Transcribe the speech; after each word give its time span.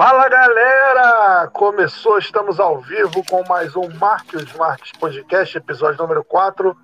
Fala 0.00 0.30
galera! 0.30 1.46
Começou, 1.48 2.16
estamos 2.16 2.58
ao 2.58 2.80
vivo 2.80 3.22
com 3.28 3.46
mais 3.46 3.76
um 3.76 3.86
Marcos 3.98 4.50
Marques 4.54 4.92
Podcast, 4.92 5.58
episódio 5.58 6.00
número 6.00 6.24
4. 6.24 6.74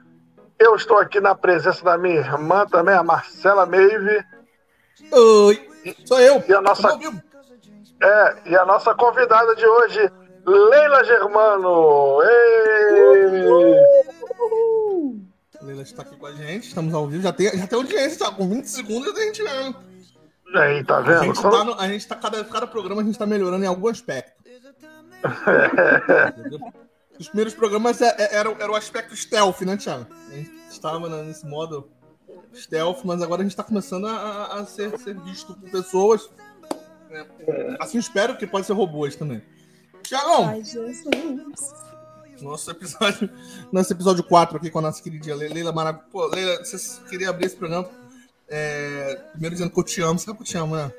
Eu 0.59 0.77
estou 0.77 0.99
aqui 0.99 1.19
na 1.19 1.35
presença 1.35 1.83
da 1.83 1.97
minha 1.97 2.17
irmã 2.17 2.67
também, 2.67 2.95
a 2.95 3.03
Marcela 3.03 3.65
Meive. 3.65 4.23
Oi, 5.11 5.67
sou 6.05 6.21
eu. 6.21 6.45
E 6.47 6.53
a 6.53 6.61
nossa, 6.61 6.91
é, 8.03 8.51
e 8.51 8.55
a 8.55 8.67
nossa 8.67 8.95
convidada 8.95 9.57
de 9.57 9.65
hoje, 9.65 10.13
Leila 10.45 11.03
Germano. 11.05 12.23
Ei! 12.23 13.41
Leila 15.63 15.83
está 15.83 16.03
aqui 16.03 16.17
com 16.17 16.27
a 16.27 16.33
gente, 16.33 16.69
estamos 16.69 16.93
ao 16.93 17.07
vivo, 17.07 17.23
já 17.23 17.33
tem, 17.33 17.49
já 17.57 17.67
tem 17.67 17.79
audiência, 17.79 18.27
tá? 18.27 18.31
com 18.31 18.47
20 18.47 18.67
segundos 18.67 19.07
já 19.09 19.15
tem 19.15 19.25
gente 19.29 19.43
vendo. 19.43 19.96
Aí, 20.55 20.85
tá 20.85 21.01
vendo? 21.01 21.21
A 21.21 21.25
gente 21.25 21.43
tá, 21.43 21.65
no, 21.65 21.75
a 21.75 21.89
gente 21.89 22.07
tá 22.07 22.15
cada, 22.15 22.45
cada 22.45 22.67
programa 22.67 23.03
a 23.03 23.05
gente 23.05 23.19
tá 23.19 23.27
melhorando 23.27 23.65
em 23.65 23.69
algum 23.69 23.89
aspecto. 23.89 24.33
Os 27.19 27.29
primeiros 27.29 27.55
programas 27.55 28.01
é, 28.01 28.15
é, 28.19 28.37
era, 28.37 28.51
era 28.51 28.71
o 28.71 28.77
aspecto 28.77 29.17
stealth, 29.17 29.63
né, 29.63 29.77
Thiago? 29.77 30.07
A 30.31 30.35
gente 30.35 30.53
estava 30.71 31.09
nesse 31.25 31.47
modo 31.47 31.91
stealth, 32.55 33.01
mas 33.05 33.23
agora 33.23 33.41
a 33.43 33.45
gente 33.45 33.57
tá 33.57 33.65
começando 33.65 34.07
a, 34.07 34.61
a 34.61 34.67
ser, 34.67 34.97
ser 34.99 35.19
visto 35.21 35.55
por 35.55 35.71
pessoas. 35.71 36.31
Né? 37.11 37.27
Assim 37.81 37.99
espero 37.99 38.37
que 38.37 38.47
pode 38.47 38.67
ser 38.67 38.75
robôs 38.75 39.17
também. 39.17 39.43
Tiagão! 40.03 40.63
Nosso 42.41 42.71
episódio, 42.71 43.31
nosso 43.73 43.93
episódio 43.93 44.23
4 44.23 44.59
aqui 44.59 44.71
com 44.71 44.79
a 44.79 44.83
nossa 44.83 45.03
queridinha 45.03 45.35
Leila 45.35 45.73
Maravilha. 45.73 46.05
Pô, 46.11 46.27
Leila, 46.27 46.63
você 46.63 47.01
queria 47.09 47.31
abrir 47.31 47.47
esse 47.47 47.57
programa 47.57 47.89
é, 48.49 49.19
primeiro 49.33 49.55
dizendo 49.55 49.71
que 49.71 49.81
eu 49.81 49.85
te 49.85 50.01
amo. 50.01 50.19
Sabe 50.19 50.37
que 50.37 50.43
eu 50.43 50.47
te 50.47 50.57
amo, 50.57 50.77
né? 50.77 50.93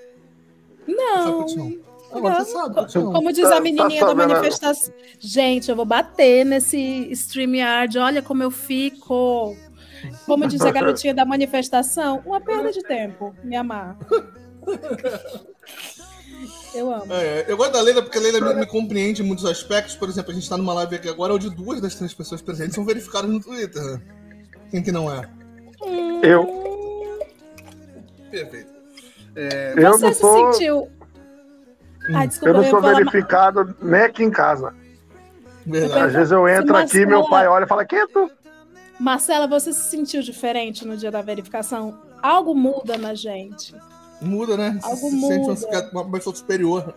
Não. 0.87 1.17
Sabe 1.17 1.31
que 1.31 1.41
eu 1.41 1.45
te 1.45 1.59
amo. 1.59 1.87
Agora 2.11 2.43
você 2.43 2.51
sabe. 2.51 2.93
Como 2.93 3.33
diz 3.33 3.45
a 3.45 3.55
tá, 3.55 3.59
menininha 3.59 3.99
tá 3.99 4.13
da 4.13 4.15
manifestação. 4.15 4.93
Gente, 5.19 5.69
eu 5.69 5.75
vou 5.75 5.85
bater 5.85 6.45
nesse 6.45 7.09
StreamYard. 7.11 7.97
Olha 7.97 8.21
como 8.21 8.43
eu 8.43 8.51
fico. 8.51 9.55
Como 10.25 10.47
diz 10.47 10.61
a 10.61 10.71
garotinha 10.71 11.13
da 11.13 11.25
manifestação, 11.25 12.21
uma 12.25 12.39
perda 12.39 12.71
de 12.71 12.83
tempo, 12.83 13.35
me 13.43 13.55
amar. 13.55 13.97
Eu 16.73 16.93
amo. 16.93 17.11
É, 17.11 17.45
eu 17.47 17.57
gosto 17.57 17.71
da 17.71 17.81
Leila 17.81 18.03
porque 18.03 18.17
a 18.17 18.21
Leila 18.21 18.53
me, 18.53 18.59
me, 18.59 18.65
compreende 18.65 19.23
em 19.23 19.25
muitos 19.25 19.45
aspectos. 19.45 19.95
Por 19.95 20.07
exemplo, 20.07 20.31
a 20.31 20.33
gente 20.33 20.43
está 20.43 20.55
numa 20.55 20.73
live 20.75 20.95
aqui 20.95 21.09
agora 21.09 21.33
onde 21.33 21.49
duas 21.49 21.81
das 21.81 21.95
três 21.95 22.13
pessoas 22.13 22.41
presentes 22.41 22.75
são 22.75 22.85
verificadas 22.85 23.29
no 23.29 23.39
Twitter. 23.39 24.01
Quem 24.69 24.83
que 24.83 24.91
não 24.91 25.11
é? 25.11 25.27
Eu. 26.21 26.76
Perfeito. 28.29 28.71
É... 29.35 29.73
Eu 29.77 29.93
Você 29.93 30.05
não 30.05 30.13
se 30.13 30.53
sentiu. 30.53 30.91
Ah, 32.13 32.25
desculpa, 32.25 32.49
eu 32.49 32.53
não 32.61 32.69
sou 32.69 32.81
verificado 32.81 33.75
nem 33.81 34.01
aqui 34.01 34.23
em 34.23 34.31
casa. 34.31 34.73
Verdade. 35.65 36.05
Às 36.05 36.13
vezes 36.13 36.31
eu 36.31 36.47
entro 36.47 36.75
aqui, 36.77 36.99
Marcela... 36.99 37.07
meu 37.07 37.29
pai 37.29 37.47
olha 37.47 37.65
e 37.65 37.67
fala: 37.67 37.85
Quem 37.85 37.99
é 37.99 38.07
tu? 38.07 38.31
Marcela, 38.99 39.45
você 39.47 39.73
se 39.73 39.89
sentiu 39.89 40.21
diferente 40.21 40.87
no 40.87 40.95
dia 40.95 41.11
da 41.11 41.21
verificação? 41.21 41.99
Algo 42.21 42.55
muda 42.55 42.97
na 42.97 43.13
gente. 43.13 43.75
Muda, 44.21 44.57
né? 44.57 44.79
Algo 44.81 45.09
se 45.09 45.15
muda. 45.15 45.55
Sente 45.55 45.89
uma 45.91 46.09
pessoa 46.09 46.35
superior. 46.35 46.95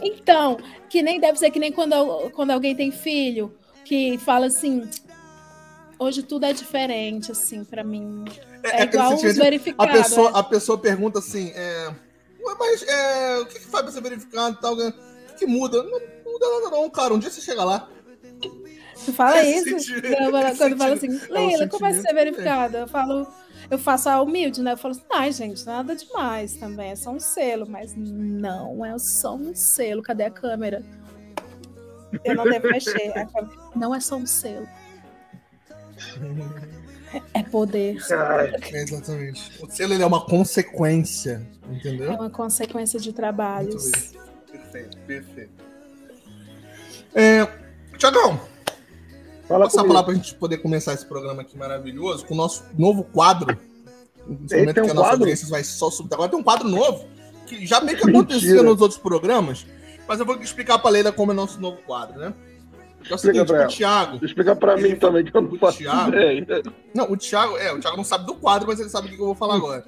Então, 0.00 0.56
que 0.88 1.02
nem 1.02 1.20
deve 1.20 1.38
ser 1.38 1.50
que 1.50 1.58
nem 1.58 1.72
quando, 1.72 2.30
quando 2.30 2.52
alguém 2.52 2.74
tem 2.74 2.90
filho, 2.90 3.52
que 3.84 4.16
fala 4.18 4.46
assim: 4.46 4.88
hoje 5.98 6.22
tudo 6.22 6.46
é 6.46 6.52
diferente, 6.52 7.32
assim, 7.32 7.64
para 7.64 7.84
mim. 7.84 8.24
É, 8.64 8.80
é 8.80 8.84
igual 8.84 9.14
os 9.14 9.22
verificados. 9.22 9.94
A 9.94 10.02
pessoa, 10.02 10.30
a 10.30 10.42
pessoa 10.42 10.78
pergunta 10.78 11.18
assim, 11.18 11.52
é, 11.54 11.92
mas 12.58 12.82
é, 12.82 13.38
o 13.40 13.46
que, 13.46 13.58
que 13.58 13.66
faz 13.66 13.82
pra 13.84 13.92
ser 13.92 14.00
verificado 14.00 14.56
e 14.56 14.60
tal? 14.60 14.74
O 14.74 14.92
que, 15.28 15.34
que 15.40 15.46
muda? 15.46 15.82
Não, 15.82 16.00
não 16.24 16.32
muda 16.32 16.46
nada 16.60 16.70
não, 16.70 16.88
cara. 16.90 17.14
Um 17.14 17.18
dia 17.18 17.30
você 17.30 17.40
chega 17.40 17.62
lá. 17.62 17.88
Tu 19.04 19.12
fala 19.12 19.42
isso? 19.42 19.70
quando 20.30 20.56
quando 20.56 20.78
fala 20.78 20.94
assim, 20.94 21.20
é 21.28 21.32
Leila, 21.32 21.68
como 21.68 21.80
vai 21.80 21.94
ser 21.94 22.14
verificado? 22.14 22.76
Eu 22.76 22.88
falo, 22.88 23.26
eu 23.70 23.78
faço 23.78 24.08
a 24.08 24.22
humilde, 24.22 24.62
né? 24.62 24.72
Eu 24.72 24.76
falo 24.76 24.92
assim, 24.92 25.04
ai, 25.12 25.32
gente, 25.32 25.66
nada 25.66 25.94
demais 25.94 26.54
também, 26.54 26.90
é 26.90 26.96
só 26.96 27.10
um 27.10 27.20
selo, 27.20 27.68
mas 27.68 27.94
não, 27.96 28.84
é 28.84 28.98
só 28.98 29.34
um 29.34 29.54
selo. 29.54 30.02
Cadê 30.02 30.24
a 30.24 30.30
câmera? 30.30 30.82
Eu 32.24 32.36
não 32.36 32.44
devo 32.44 32.68
mexer. 32.68 33.12
Não 33.74 33.94
é 33.94 34.00
só 34.00 34.16
um 34.16 34.26
selo. 34.26 34.68
É 37.32 37.42
poder. 37.42 37.96
É, 37.96 38.82
exatamente. 38.82 39.62
O 39.62 39.70
selo 39.70 39.94
é 39.94 40.06
uma 40.06 40.24
consequência, 40.24 41.46
entendeu? 41.70 42.12
É 42.12 42.14
uma 42.14 42.30
consequência 42.30 42.98
de 42.98 43.12
trabalhos. 43.12 44.12
Perfeito, 44.50 44.96
perfeito. 45.06 45.64
É, 47.14 47.46
Tiagão, 47.96 48.40
Fala 49.46 49.66
passar 49.66 49.82
a 49.82 49.84
palavra 49.84 50.04
para 50.04 50.12
a 50.12 50.16
gente 50.16 50.34
poder 50.34 50.58
começar 50.58 50.94
esse 50.94 51.04
programa 51.04 51.42
aqui 51.42 51.56
maravilhoso 51.56 52.24
com 52.24 52.34
o 52.34 52.36
nosso 52.36 52.64
novo 52.78 53.04
quadro. 53.04 53.58
Nesse 54.26 54.56
momento 54.56 54.80
um 54.80 54.84
que 54.84 54.90
a 54.90 54.94
nossa 54.94 55.08
quadro? 55.08 55.22
audiência 55.24 55.48
vai 55.48 55.62
só 55.62 55.90
subir. 55.90 56.14
Agora 56.14 56.30
tem 56.30 56.38
um 56.38 56.42
quadro 56.42 56.66
novo, 56.66 57.06
que 57.46 57.66
já 57.66 57.80
meio 57.80 57.98
que 57.98 58.08
acontecia 58.08 58.48
Mentira. 58.56 58.62
nos 58.62 58.80
outros 58.80 58.98
programas, 58.98 59.66
mas 60.08 60.18
eu 60.18 60.24
vou 60.24 60.40
explicar 60.40 60.78
para 60.78 60.88
a 60.88 60.92
Leila 60.92 61.12
como 61.12 61.32
é 61.32 61.34
nosso 61.34 61.60
novo 61.60 61.76
quadro, 61.86 62.18
né? 62.18 62.32
É 63.10 63.14
o 63.14 63.18
seguinte, 63.18 63.52
o 63.52 63.68
Thiago. 63.68 64.24
Explica 64.24 64.56
pra 64.56 64.76
mim 64.76 64.96
também, 64.96 65.24
que 65.24 65.36
eu 65.36 65.42
não 65.42 65.58
faço 65.58 65.78
Thiago, 65.78 66.16
ideia. 66.16 66.62
Não, 66.94 67.10
o 67.10 67.16
Thiago, 67.16 67.56
é, 67.58 67.72
o 67.72 67.80
Thiago 67.80 67.96
não 67.96 68.04
sabe 68.04 68.26
do 68.26 68.34
quadro, 68.34 68.68
mas 68.68 68.80
ele 68.80 68.88
sabe 68.88 69.08
o 69.08 69.10
que 69.10 69.20
eu 69.20 69.26
vou 69.26 69.34
falar 69.34 69.56
agora. 69.56 69.84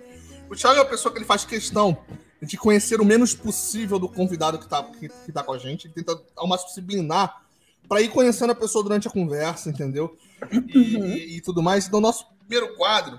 O 0.51 0.55
Thiago 0.55 0.79
é 0.79 0.83
uma 0.83 0.89
pessoa 0.89 1.13
que 1.13 1.19
ele 1.19 1.25
faz 1.25 1.45
questão 1.45 1.97
de 2.41 2.57
conhecer 2.57 3.01
o 3.01 3.05
menos 3.05 3.35
possível 3.35 3.99
do 3.99 4.09
convidado 4.09 4.59
que 4.59 4.69
tá, 4.69 4.83
que, 4.83 5.09
que 5.09 5.33
tá 5.33 5.43
com 5.43 5.53
a 5.53 5.59
gente. 5.59 5.87
Ele 5.87 5.95
tenta 5.95 6.21
ao 6.37 6.47
máximo 6.47 6.71
se 6.71 6.81
blindar 6.81 7.43
pra 7.89 8.01
ir 8.01 8.09
conhecendo 8.09 8.51
a 8.51 8.55
pessoa 8.55 8.85
durante 8.85 9.09
a 9.09 9.11
conversa, 9.11 9.71
entendeu? 9.71 10.17
E, 10.51 10.57
uhum. 10.57 11.07
e, 11.07 11.37
e 11.37 11.41
tudo 11.41 11.63
mais. 11.63 11.87
Então, 11.87 12.01
nosso 12.01 12.27
primeiro 12.41 12.77
quadro, 12.77 13.19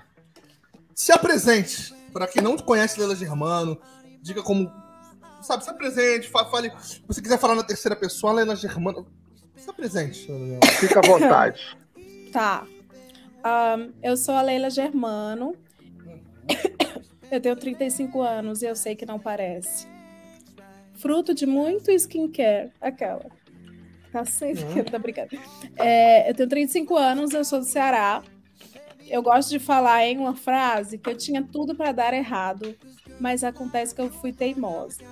se 0.94 1.12
apresente. 1.12 1.94
Pra 2.12 2.26
quem 2.26 2.42
não 2.42 2.56
conhece 2.56 2.98
Leila 2.98 3.14
Germano, 3.14 3.78
diga 4.22 4.42
como 4.42 4.72
sabe, 5.42 5.64
se 5.64 5.70
apresente, 5.70 6.28
fale. 6.28 6.72
Se 6.80 7.02
você 7.06 7.22
quiser 7.22 7.38
falar 7.38 7.54
na 7.54 7.62
terceira 7.62 7.94
pessoa, 7.94 8.32
Leila 8.32 8.56
Germano, 8.56 9.06
se 9.58 9.72
presente. 9.72 10.26
Fica 10.80 11.00
à 11.00 11.02
vontade. 11.02 11.76
tá. 12.32 12.66
Um, 13.44 13.92
eu 14.02 14.16
sou 14.16 14.34
a 14.34 14.42
Leila 14.42 14.70
Germano. 14.70 15.56
eu 17.30 17.40
tenho 17.40 17.56
35 17.56 18.20
anos 18.22 18.62
e 18.62 18.66
eu 18.66 18.76
sei 18.76 18.94
que 18.94 19.06
não 19.06 19.18
parece. 19.18 19.86
Fruto 20.94 21.34
de 21.34 21.46
muito 21.46 21.90
skincare. 21.92 22.72
Aquela. 22.80 23.26
Tá 24.12 24.24
sempre. 24.24 24.64
Uhum. 24.64 24.84
Tá 24.84 24.98
brincando. 24.98 25.38
É, 25.76 26.30
eu 26.30 26.34
tenho 26.34 26.48
35 26.48 26.96
anos, 26.96 27.32
eu 27.32 27.44
sou 27.44 27.60
do 27.60 27.64
Ceará. 27.64 28.22
Eu 29.06 29.22
gosto 29.22 29.48
de 29.48 29.58
falar 29.58 30.04
em 30.04 30.18
uma 30.18 30.34
frase 30.34 30.98
que 30.98 31.08
eu 31.08 31.16
tinha 31.16 31.42
tudo 31.42 31.74
para 31.74 31.92
dar 31.92 32.12
errado, 32.12 32.76
mas 33.18 33.42
acontece 33.42 33.94
que 33.94 34.00
eu 34.00 34.10
fui 34.10 34.32
teimosa. 34.32 35.02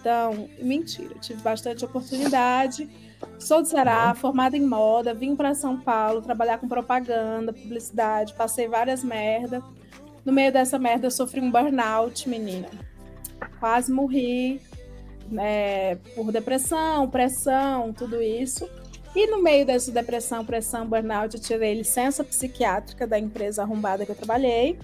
Então, 0.00 0.48
mentira, 0.60 1.14
tive 1.20 1.42
bastante 1.42 1.84
oportunidade 1.84 2.88
Sou 3.38 3.62
de 3.62 3.68
Ceará, 3.68 4.14
formada 4.14 4.56
em 4.56 4.66
moda, 4.66 5.14
vim 5.14 5.36
para 5.36 5.54
São 5.54 5.78
Paulo 5.78 6.22
trabalhar 6.22 6.58
com 6.58 6.66
propaganda, 6.66 7.52
publicidade, 7.52 8.34
passei 8.34 8.66
várias 8.66 9.04
merdas. 9.04 9.62
No 10.24 10.32
meio 10.32 10.52
dessa 10.52 10.78
merda 10.78 11.06
eu 11.06 11.10
sofri 11.10 11.40
um 11.40 11.50
burnout, 11.50 12.28
menina. 12.28 12.68
Quase 13.60 13.92
morri 13.92 14.60
é, 15.38 15.96
por 16.14 16.32
depressão, 16.32 17.08
pressão, 17.08 17.92
tudo 17.92 18.20
isso. 18.20 18.68
E 19.14 19.26
no 19.28 19.42
meio 19.42 19.64
dessa 19.64 19.92
depressão, 19.92 20.44
pressão, 20.44 20.86
burnout, 20.86 21.36
eu 21.36 21.40
tirei 21.40 21.74
licença 21.74 22.24
psiquiátrica 22.24 23.06
da 23.06 23.18
empresa 23.18 23.62
arrombada 23.62 24.04
que 24.04 24.10
eu 24.10 24.16
trabalhei. 24.16 24.78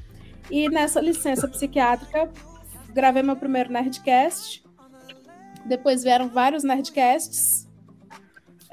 E 0.51 0.69
nessa 0.69 1.01
licença 1.01 1.49
psiquiátrica, 1.49 2.31
gravei 2.95 3.23
meu 3.23 3.37
primeiro 3.37 3.73
Nerdcast. 3.73 4.63
Depois 5.67 6.03
vieram 6.03 6.29
vários 6.29 6.63
Nerdcasts 6.63 7.62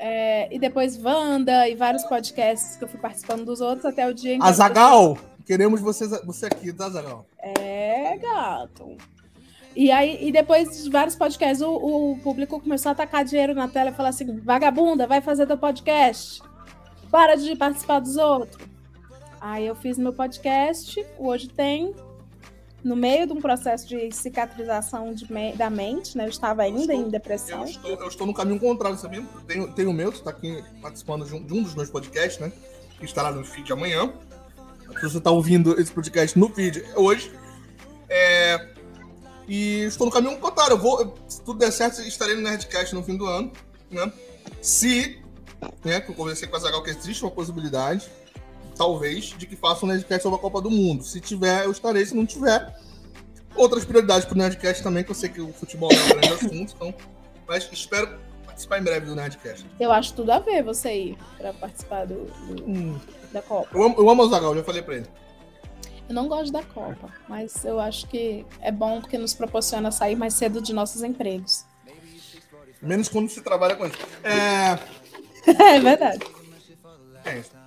é, 0.02 0.48
e 0.50 0.58
depois 0.58 0.98
Wanda 0.98 1.68
e 1.68 1.76
vários 1.76 2.04
podcasts 2.04 2.78
que 2.78 2.84
eu 2.86 2.88
fui 2.88 3.00
participando 3.00 3.44
dos 3.44 3.60
outros 3.60 3.86
até 3.86 4.08
o 4.08 4.14
dia 4.14 4.36
em 4.36 4.40
que. 4.40 4.46
Azagal! 4.46 5.18
Queremos 5.46 5.82
você, 5.82 6.08
você 6.24 6.46
aqui, 6.46 6.72
tá, 6.72 6.86
Azagal? 6.86 7.26
É, 7.38 8.18
gato. 8.18 8.96
E 9.76 9.92
aí, 9.92 10.28
e 10.28 10.32
depois 10.32 10.84
de 10.84 10.90
vários 10.90 11.16
podcasts, 11.16 11.62
o, 11.62 11.74
o, 11.74 12.20
público 12.20 12.62
começou 12.62 12.90
a 12.90 12.94
atacar 12.94 13.26
dinheiro 13.26 13.54
na 13.54 13.68
tela 13.68 13.90
e 13.90 13.94
falar 13.94 14.10
assim: 14.10 14.40
vagabunda, 14.40 15.06
vai 15.06 15.20
fazer 15.20 15.46
teu 15.46 15.58
podcast. 15.58 16.42
Para 17.12 17.36
de 17.36 17.54
participar 17.56 18.00
dos 18.00 18.16
outros. 18.16 18.64
Aí 19.42 19.68
eu 19.68 19.76
fiz 19.76 19.98
meu 19.98 20.14
podcast, 20.14 21.06
hoje 21.18 21.50
tem, 21.50 21.94
no 22.84 22.96
meio 22.96 23.28
de 23.28 23.34
um 23.34 23.42
processo 23.42 23.88
de 23.88 24.12
cicatrização 24.12 25.14
de 25.14 25.32
me 25.32 25.54
da 25.54 25.70
mente, 25.70 26.18
né? 26.18 26.26
Eu 26.26 26.30
estava 26.30 26.64
ainda 26.64 26.82
estou, 26.82 26.96
em 26.96 27.10
depressão. 27.10 27.60
Eu 27.62 27.66
estou, 27.66 27.92
eu 27.92 28.08
estou, 28.08 28.28
no 28.28 28.34
caminho 28.34 28.60
contrário, 28.60 28.98
sabia? 28.98 29.24
Tem, 29.48 29.72
tem 29.72 29.86
o 29.86 29.94
meu, 29.94 30.12
que 30.12 30.20
está 30.20 30.30
aqui 30.30 30.64
participando 30.82 31.26
de 31.26 31.36
um, 31.36 31.44
de 31.44 31.54
um, 31.54 31.64
dos 31.64 31.76
meus 31.76 31.90
podcasts, 31.90 32.40
né? 32.40 32.52
Que 32.98 33.06
estará 33.06 33.32
no 33.32 33.44
feed 33.44 33.72
amanhã. 33.72 34.12
Se 34.96 35.04
você 35.04 35.18
está 35.18 35.32
ouvindo 35.32 35.80
esse 35.80 35.92
podcast 35.92 36.38
no 36.38 36.50
feed 36.50 36.84
hoje, 36.96 37.32
é... 38.10 38.70
E 39.48 39.82
estou 39.84 40.06
no 40.06 40.14
caminho 40.14 40.38
contrário. 40.38 40.74
Eu 40.74 40.78
vou, 40.78 41.16
se 41.28 41.42
tudo 41.42 41.60
der 41.60 41.72
certo, 41.72 42.02
estarei 42.02 42.36
no 42.36 42.42
Nerdcast 42.42 42.94
no 42.94 43.04
fim 43.04 43.18
do 43.18 43.26
ano. 43.26 43.52
Né? 43.90 44.12
Se, 44.62 45.20
né, 45.84 46.00
que 46.00 46.12
eu 46.12 46.16
conversei 46.16 46.48
com 46.48 46.56
a 46.56 46.60
Zagal 46.60 46.84
que 46.84 46.92
existe 46.92 47.24
uma 47.24 47.32
possibilidade, 47.32 48.10
talvez, 48.80 49.36
de 49.38 49.46
que 49.46 49.58
faça 49.58 49.86
um 49.86 49.90
Nerdcast 49.90 50.24
sobre 50.24 50.40
a 50.40 50.42
Copa 50.42 50.62
do 50.62 50.72
Mundo. 50.72 51.04
Se 51.04 51.20
tiver, 51.20 51.66
eu 51.66 51.72
estarei. 51.72 52.06
Se 52.06 52.16
não 52.16 52.26
tiver, 52.26 52.74
outras 53.54 53.84
prioridades 53.84 54.24
para 54.24 54.36
o 54.36 54.38
Nerdcast 54.38 54.82
também, 54.82 55.04
que 55.04 55.12
eu 55.12 55.16
sei 55.16 55.28
que 55.28 55.42
o 55.42 55.52
futebol 55.52 55.92
é 55.92 56.02
um 56.02 56.08
grande 56.08 56.34
assunto. 56.34 56.74
Então, 56.74 56.94
mas 57.46 57.70
espero 57.74 58.18
participar 58.46 58.80
em 58.80 58.84
breve 58.84 59.06
do 59.06 59.16
Nerdcast. 59.16 59.66
Eu 59.78 59.92
acho 59.92 60.14
tudo 60.14 60.32
a 60.32 60.40
ver 60.40 60.64
você 60.64 60.94
ir 60.94 61.18
para 61.38 61.52
participar 61.52 62.06
do, 62.06 62.24
do 62.56 62.64
Hum. 62.64 62.98
da 63.34 63.42
Copa. 63.42 63.68
Eu 63.74 63.84
amo, 63.84 63.96
eu 63.98 64.10
amo 64.10 64.24
o 64.24 64.30
Zagal, 64.30 64.56
já 64.56 64.64
falei 64.64 64.82
para 64.82 64.96
ele. 64.96 65.08
Eu 66.08 66.16
não 66.16 66.30
gosto 66.30 66.54
da 66.54 66.64
Copa, 66.64 67.14
mas 67.28 67.66
eu 67.66 67.82
acho 67.82 68.08
que 68.08 68.46
é 68.62 68.72
bom 68.72 69.02
porque 69.02 69.18
nos 69.18 69.34
proporciona 69.34 69.92
sair 69.92 70.16
mais 70.16 70.36
cedo 70.36 70.62
de 70.62 70.72
nossos 70.72 71.04
empregos. 71.04 71.66
Menos 72.82 73.10
quando 73.10 73.28
se 73.28 73.42
trabalha 73.42 73.76
com 73.76 73.86
isso. 73.86 73.98
É. 74.24 74.80
é 75.76 75.80
verdade. 75.82 76.26
É 77.26 77.40
isso. 77.40 77.59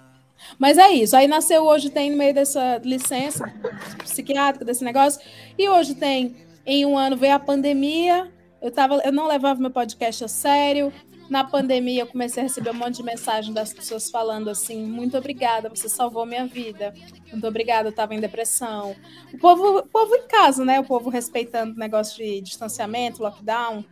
Mas 0.62 0.78
é 0.78 0.92
isso. 0.92 1.16
Aí 1.16 1.26
nasceu 1.26 1.64
hoje, 1.64 1.90
tem 1.90 2.08
no 2.08 2.16
meio 2.16 2.32
dessa 2.32 2.80
licença 2.84 3.52
psiquiátrica, 3.98 4.64
desse 4.64 4.84
negócio. 4.84 5.20
E 5.58 5.68
hoje 5.68 5.92
tem, 5.96 6.36
em 6.64 6.86
um 6.86 6.96
ano, 6.96 7.16
veio 7.16 7.34
a 7.34 7.38
pandemia. 7.40 8.32
Eu, 8.60 8.70
tava, 8.70 9.02
eu 9.04 9.10
não 9.10 9.26
levava 9.26 9.60
meu 9.60 9.72
podcast 9.72 10.22
a 10.22 10.28
sério. 10.28 10.92
Na 11.28 11.42
pandemia, 11.42 12.02
eu 12.02 12.06
comecei 12.06 12.44
a 12.44 12.46
receber 12.46 12.70
um 12.70 12.74
monte 12.74 12.98
de 12.98 13.02
mensagem 13.02 13.52
das 13.52 13.74
pessoas 13.74 14.08
falando 14.08 14.48
assim: 14.48 14.86
muito 14.86 15.18
obrigada, 15.18 15.68
você 15.68 15.88
salvou 15.88 16.24
minha 16.24 16.46
vida. 16.46 16.94
Muito 17.32 17.44
obrigada, 17.44 17.88
eu 17.88 17.90
estava 17.90 18.14
em 18.14 18.20
depressão. 18.20 18.94
O 19.34 19.38
povo, 19.38 19.78
o 19.78 19.86
povo 19.88 20.14
em 20.14 20.28
casa, 20.28 20.64
né? 20.64 20.78
O 20.78 20.84
povo 20.84 21.10
respeitando 21.10 21.74
o 21.74 21.78
negócio 21.78 22.18
de 22.18 22.40
distanciamento, 22.40 23.20
lockdown. 23.20 23.84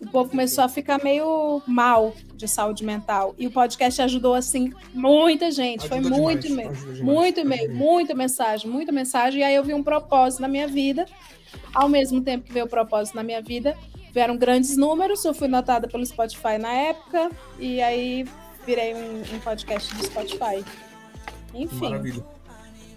O 0.00 0.06
povo 0.08 0.30
começou 0.30 0.64
a 0.64 0.68
ficar 0.68 1.02
meio 1.04 1.60
mal 1.66 2.14
de 2.34 2.48
saúde 2.48 2.84
mental. 2.84 3.34
E 3.38 3.46
o 3.46 3.50
podcast 3.50 4.00
ajudou, 4.00 4.34
assim, 4.34 4.72
muita 4.94 5.50
gente. 5.50 5.86
Foi 5.86 5.98
Ajuda 5.98 6.16
muito 6.16 6.48
demais, 6.48 6.82
e-mail. 6.82 7.04
Muito 7.04 7.40
e-mail, 7.40 7.74
muita 7.74 8.14
mensagem, 8.14 8.70
muita 8.70 8.90
mensagem. 8.90 9.40
E 9.40 9.44
aí 9.44 9.54
eu 9.54 9.62
vi 9.62 9.74
um 9.74 9.82
propósito 9.82 10.40
na 10.40 10.48
minha 10.48 10.66
vida. 10.66 11.04
Ao 11.74 11.88
mesmo 11.88 12.22
tempo 12.22 12.46
que 12.46 12.52
veio 12.52 12.64
o 12.64 12.68
propósito 12.68 13.14
na 13.14 13.22
minha 13.22 13.42
vida, 13.42 13.76
vieram 14.12 14.38
grandes 14.38 14.74
números. 14.74 15.22
Eu 15.22 15.34
fui 15.34 15.48
notada 15.48 15.86
pelo 15.86 16.04
Spotify 16.06 16.56
na 16.58 16.72
época. 16.72 17.30
E 17.58 17.82
aí 17.82 18.26
virei 18.64 18.94
um, 18.94 19.20
um 19.34 19.40
podcast 19.40 19.94
do 19.94 20.02
Spotify. 20.02 20.64
Enfim. 21.54 21.90
Maravilha. 21.90 22.24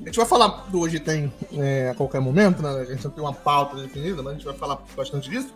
A 0.01 0.05
gente 0.05 0.17
vai 0.17 0.25
falar 0.25 0.69
do 0.69 0.79
Hoje 0.79 0.99
Tem 0.99 1.31
é, 1.53 1.89
a 1.89 1.95
qualquer 1.95 2.21
momento, 2.21 2.61
né? 2.61 2.69
A 2.69 2.85
gente 2.85 3.03
não 3.03 3.11
tem 3.11 3.23
uma 3.23 3.33
pauta 3.33 3.75
definida, 3.75 4.21
mas 4.21 4.33
a 4.33 4.35
gente 4.35 4.45
vai 4.45 4.55
falar 4.55 4.79
bastante 4.95 5.29
disso. 5.29 5.53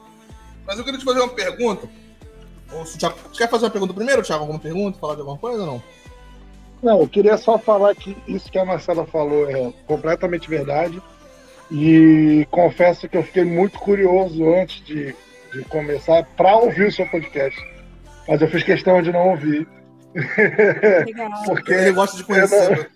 Mas 0.68 0.78
eu 0.78 0.84
queria 0.84 1.00
te 1.00 1.06
fazer 1.06 1.20
uma 1.22 1.30
pergunta. 1.30 1.88
Ou 2.74 2.86
se 2.86 2.98
Thiago, 2.98 3.18
você 3.32 3.38
quer 3.38 3.50
fazer 3.50 3.66
uma 3.66 3.72
pergunta 3.72 3.94
primeiro, 3.94 4.22
Thiago? 4.22 4.42
Alguma 4.42 4.60
pergunta? 4.60 5.00
Falar 5.00 5.16
de 5.16 5.22
alguma 5.22 5.38
coisa 5.38 5.62
ou 5.62 5.66
não? 5.66 5.84
Não, 6.84 7.00
eu 7.02 7.08
queria 7.08 7.38
só 7.38 7.58
falar 7.58 7.96
que 7.96 8.16
isso 8.28 8.52
que 8.52 8.60
a 8.60 8.66
Marcela 8.66 9.06
falou 9.06 9.50
é 9.50 9.74
completamente 9.88 10.50
verdade. 10.50 11.02
E 11.72 12.46
confesso 12.52 13.10
que 13.10 13.18
eu 13.18 13.24
fiquei 13.24 13.44
muito 13.44 13.80
curioso 13.80 14.48
antes 14.54 14.84
de, 14.86 15.16
de 15.54 15.64
começar 15.70 16.24
para 16.36 16.56
ouvir 16.58 16.88
o 16.88 16.92
seu 16.92 17.08
podcast. 17.08 17.60
Mas 18.28 18.42
eu 18.42 18.50
fiz 18.50 18.64
questão 18.64 19.02
de 19.02 19.12
não 19.12 19.30
ouvir. 19.30 19.68
Legal. 20.14 21.30
Porque 21.46 21.74
Ele 21.74 21.92
gosta 21.94 22.18
de 22.18 22.24
conhecer. 22.24 22.78
né? 22.78 22.88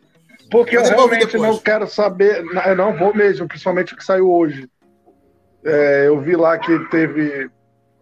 Porque 0.49 0.75
eu 0.75 0.81
Mas 0.81 0.89
eu 0.89 0.95
vou 0.95 1.05
ouvir 1.05 1.15
realmente 1.15 1.37
não 1.37 1.57
quero 1.57 1.87
saber, 1.87 2.43
eu 2.65 2.75
não 2.75 2.97
vou 2.97 3.15
mesmo, 3.15 3.47
principalmente 3.47 3.93
o 3.93 3.97
que 3.97 4.03
saiu 4.03 4.29
hoje. 4.29 4.69
É, 5.63 6.07
eu 6.07 6.19
vi 6.19 6.35
lá 6.35 6.57
que 6.57 6.77
teve 6.89 7.49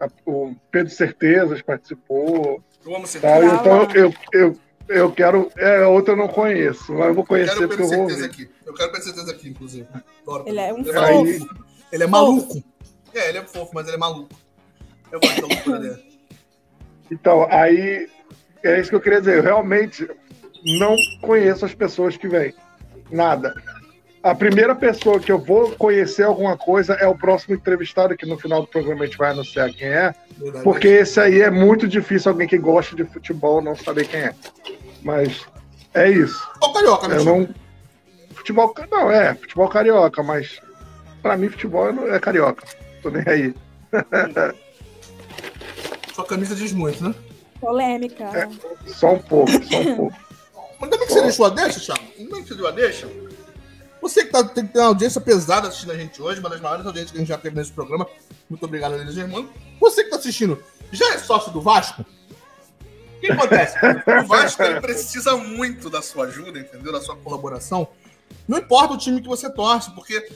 a- 0.00 0.08
o 0.26 0.54
Pedro 0.70 0.92
Certezas 0.92 1.62
participou, 1.62 2.62
Eu 2.84 2.96
amo 2.96 3.06
tá? 3.06 3.38
Então 3.44 3.88
eu, 3.94 4.12
eu, 4.32 4.56
eu 4.88 5.12
quero, 5.12 5.50
é, 5.56 5.84
outra 5.86 6.14
eu 6.14 6.18
não 6.18 6.28
conheço, 6.28 6.92
mas 6.94 7.08
eu 7.08 7.14
vou 7.14 7.22
Eu 7.24 7.26
conhecer 7.28 7.54
quero 7.54 7.68
porque 7.68 7.82
eu 7.82 7.88
vou 7.88 8.00
ouvir. 8.00 8.24
aqui. 8.24 8.50
Eu 8.66 8.74
quero 8.74 8.92
ter 8.92 9.02
certeza 9.02 9.30
aqui, 9.30 9.48
inclusive. 9.50 9.86
Adoro. 10.22 10.44
Ele 10.48 10.58
é 10.60 10.72
um 10.72 10.78
ele, 10.80 10.98
Aí- 10.98 11.38
fofo. 11.38 11.54
ele 11.92 12.04
é 12.04 12.06
maluco. 12.06 12.62
É, 13.14 13.28
ele 13.28 13.38
é 13.38 13.42
fofo, 13.44 13.70
mas 13.74 13.86
ele 13.86 13.96
é 13.96 13.98
maluco. 13.98 14.34
Eu 15.12 15.20
gosto 15.20 15.40
da 15.42 15.46
loucura 15.48 15.78
dele. 15.80 16.10
Então, 17.10 17.46
aí 17.50 18.08
é 18.62 18.80
isso 18.80 18.88
que 18.90 18.96
eu 18.96 19.00
queria 19.00 19.18
dizer. 19.20 19.38
Eu 19.38 19.42
realmente 19.42 20.08
não 20.78 20.94
conheço 21.20 21.64
as 21.64 21.74
pessoas 21.74 22.16
que 22.16 22.28
vêm. 22.28 22.54
Nada. 23.10 23.52
A 24.22 24.34
primeira 24.34 24.74
pessoa 24.74 25.18
que 25.18 25.32
eu 25.32 25.38
vou 25.38 25.70
conhecer 25.72 26.24
alguma 26.24 26.54
coisa 26.54 26.92
é 26.94 27.06
o 27.06 27.16
próximo 27.16 27.54
entrevistado, 27.54 28.14
que 28.14 28.26
no 28.26 28.38
final 28.38 28.60
do 28.60 28.66
programa 28.66 29.02
a 29.02 29.06
gente 29.06 29.16
vai 29.16 29.30
anunciar 29.30 29.72
quem 29.72 29.88
é. 29.88 30.14
Verdade. 30.36 30.62
Porque 30.62 30.88
esse 30.88 31.18
aí 31.18 31.40
é 31.40 31.50
muito 31.50 31.88
difícil 31.88 32.30
alguém 32.30 32.46
que 32.46 32.58
gosta 32.58 32.94
de 32.94 33.04
futebol 33.04 33.62
não 33.62 33.74
saber 33.74 34.06
quem 34.06 34.20
é. 34.20 34.34
Mas 35.02 35.46
é 35.94 36.10
isso. 36.10 36.46
Ô, 36.62 36.70
Carioca, 36.72 37.08
né? 37.08 37.16
Eu 37.16 37.24
não. 37.24 37.48
Futebol. 38.34 38.74
Não, 38.90 39.10
é, 39.10 39.34
futebol 39.34 39.68
carioca, 39.68 40.22
mas 40.22 40.60
pra 41.22 41.36
mim 41.36 41.48
futebol 41.48 41.88
é 41.88 42.16
é 42.16 42.20
carioca. 42.20 42.66
Tô 43.02 43.10
nem 43.10 43.22
aí. 43.26 43.54
Sua 46.14 46.26
camisa 46.26 46.54
diz 46.54 46.72
muito, 46.72 47.02
né? 47.02 47.14
Polêmica. 47.60 48.50
Só 48.86 49.14
um 49.14 49.18
pouco, 49.18 49.50
só 49.50 49.80
um 49.80 49.96
pouco. 49.96 50.16
Mas 50.80 50.90
também 50.90 51.06
que 51.06 51.12
você 51.12 51.22
deixou 51.22 51.46
a 51.46 51.50
deixa, 51.50 51.80
Thiago? 51.80 52.02
Bem 52.18 52.42
que 52.42 52.48
você 52.48 52.54
deu 52.54 52.66
a 52.66 52.70
deixa. 52.70 53.06
Você 54.10 54.24
que 54.24 54.32
tá, 54.32 54.42
tem 54.42 54.66
que 54.66 54.72
ter 54.72 54.80
uma 54.80 54.88
audiência 54.88 55.20
pesada 55.20 55.68
assistindo 55.68 55.92
a 55.92 55.96
gente 55.96 56.20
hoje, 56.20 56.40
uma 56.40 56.50
das 56.50 56.60
maiores 56.60 56.84
audiências 56.84 57.12
que 57.12 57.16
a 57.18 57.20
gente 57.20 57.28
já 57.28 57.38
teve 57.38 57.54
nesse 57.54 57.70
programa. 57.70 58.06
Muito 58.48 58.64
obrigado, 58.64 58.96
Lili 58.96 59.12
Germano. 59.12 59.48
Você 59.80 60.02
que 60.02 60.10
tá 60.10 60.16
assistindo, 60.16 60.60
já 60.90 61.14
é 61.14 61.18
sócio 61.18 61.52
do 61.52 61.60
Vasco? 61.60 62.02
O 62.02 63.20
que 63.20 63.30
acontece? 63.30 63.76
O 64.24 64.26
Vasco 64.26 64.62
ele 64.64 64.80
precisa 64.80 65.36
muito 65.36 65.88
da 65.88 66.02
sua 66.02 66.24
ajuda, 66.24 66.58
entendeu? 66.58 66.90
Da 66.92 67.00
sua 67.00 67.16
colaboração. 67.16 67.86
Não 68.48 68.58
importa 68.58 68.94
o 68.94 68.98
time 68.98 69.20
que 69.20 69.28
você 69.28 69.48
torce, 69.48 69.92
porque 69.92 70.28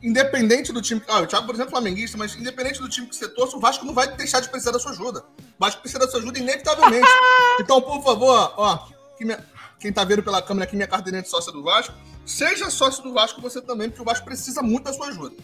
independente 0.00 0.72
do 0.72 0.80
time. 0.80 1.02
Ah, 1.08 1.20
o 1.20 1.26
Thiago, 1.26 1.44
por 1.46 1.54
exemplo, 1.56 1.70
é 1.70 1.72
flamenguista, 1.72 2.16
mas 2.16 2.36
independente 2.36 2.80
do 2.80 2.88
time 2.88 3.08
que 3.08 3.16
você 3.16 3.28
torce, 3.28 3.56
o 3.56 3.60
Vasco 3.60 3.84
não 3.84 3.94
vai 3.94 4.14
deixar 4.14 4.38
de 4.40 4.48
precisar 4.48 4.70
da 4.70 4.78
sua 4.78 4.92
ajuda. 4.92 5.24
O 5.38 5.58
Vasco 5.58 5.80
precisa 5.80 5.98
da 5.98 6.08
sua 6.08 6.20
ajuda 6.20 6.38
inevitavelmente. 6.38 7.08
Então, 7.60 7.82
por 7.82 8.00
favor, 8.04 8.54
ó, 8.56 8.76
que 9.16 9.24
minha- 9.24 9.44
quem 9.78 9.92
tá 9.92 10.04
vendo 10.04 10.22
pela 10.22 10.42
câmera 10.42 10.64
aqui, 10.64 10.74
minha 10.76 10.88
carteirinha 10.88 11.22
de 11.22 11.28
sócia 11.28 11.52
do 11.52 11.62
Vasco, 11.62 11.94
seja 12.26 12.68
sócio 12.70 13.02
do 13.02 13.12
Vasco 13.12 13.40
você 13.40 13.60
também, 13.60 13.88
porque 13.88 14.02
o 14.02 14.04
Vasco 14.04 14.24
precisa 14.24 14.62
muito 14.62 14.84
da 14.84 14.92
sua 14.92 15.08
ajuda. 15.08 15.36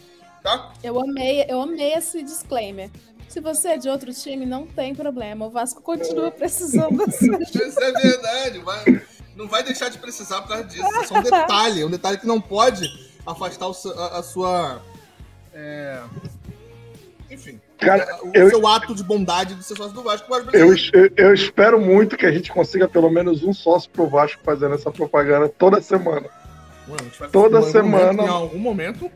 Tá? 0.43 0.73
Eu 0.83 1.01
amei, 1.01 1.45
eu 1.49 1.61
amei 1.63 1.95
esse 1.95 2.23
disclaimer. 2.23 2.91
Se 3.29 3.41
você 3.41 3.69
é 3.69 3.79
de 3.79 3.89
outro 3.89 4.13
time, 4.13 4.45
não 4.45 4.67
tem 4.67 4.95
problema. 4.95 5.47
O 5.47 5.51
Vasco 5.51 5.81
continua 5.83 6.31
precisando 6.31 6.99
da 6.99 7.11
sua 7.11 7.37
ajuda. 7.37 7.45
Isso 7.69 7.81
é 7.81 7.93
verdade. 7.93 8.59
vai- 8.61 9.03
não 9.35 9.49
vai 9.49 9.63
deixar 9.65 9.89
de 9.89 9.99
precisar 9.99 10.43
por 10.43 10.49
causa 10.49 10.65
disso. 10.65 10.85
É 10.85 11.07
só 11.07 11.15
um 11.17 11.23
detalhe. 11.23 11.81
É 11.83 11.87
um 11.87 11.91
detalhe 11.91 12.19
que 12.19 12.27
não 12.27 12.41
pode 12.41 12.87
afastar 13.27 13.67
o 13.69 13.75
a, 13.99 14.19
a 14.19 14.23
sua. 14.23 14.83
é, 15.53 16.01
Enfim. 17.31 17.61
Cara, 17.79 18.19
o 18.23 18.31
eu- 18.35 18.49
seu 18.51 18.67
ato 18.67 18.95
de 18.95 19.03
bondade 19.03 19.55
de 19.55 19.65
ser 19.65 19.77
sócio 19.77 19.93
do 19.93 20.03
Vasco. 20.03 20.27
Mas 20.31 20.47
Eu, 20.55 20.75
eu, 20.93 21.11
eu 21.17 21.35
espero 21.35 21.81
muito 21.81 22.17
que 22.17 22.25
a 22.25 22.31
gente 22.33 22.51
consiga 22.53 22.89
pelo 22.89 23.11
menos 23.11 23.43
um 23.43 23.53
sócio 23.53 23.91
pro 23.91 24.07
Vasco 24.07 24.41
fazendo 24.45 24.75
essa 24.75 24.91
propaganda 24.91 25.49
toda 25.49 25.81
semana. 25.83 26.29
Mano, 26.87 27.11
toda 27.33 27.63
semana- 27.63 28.13
momento, 28.13 28.25
em 28.25 28.29
algum 28.29 28.59
momento. 28.59 29.11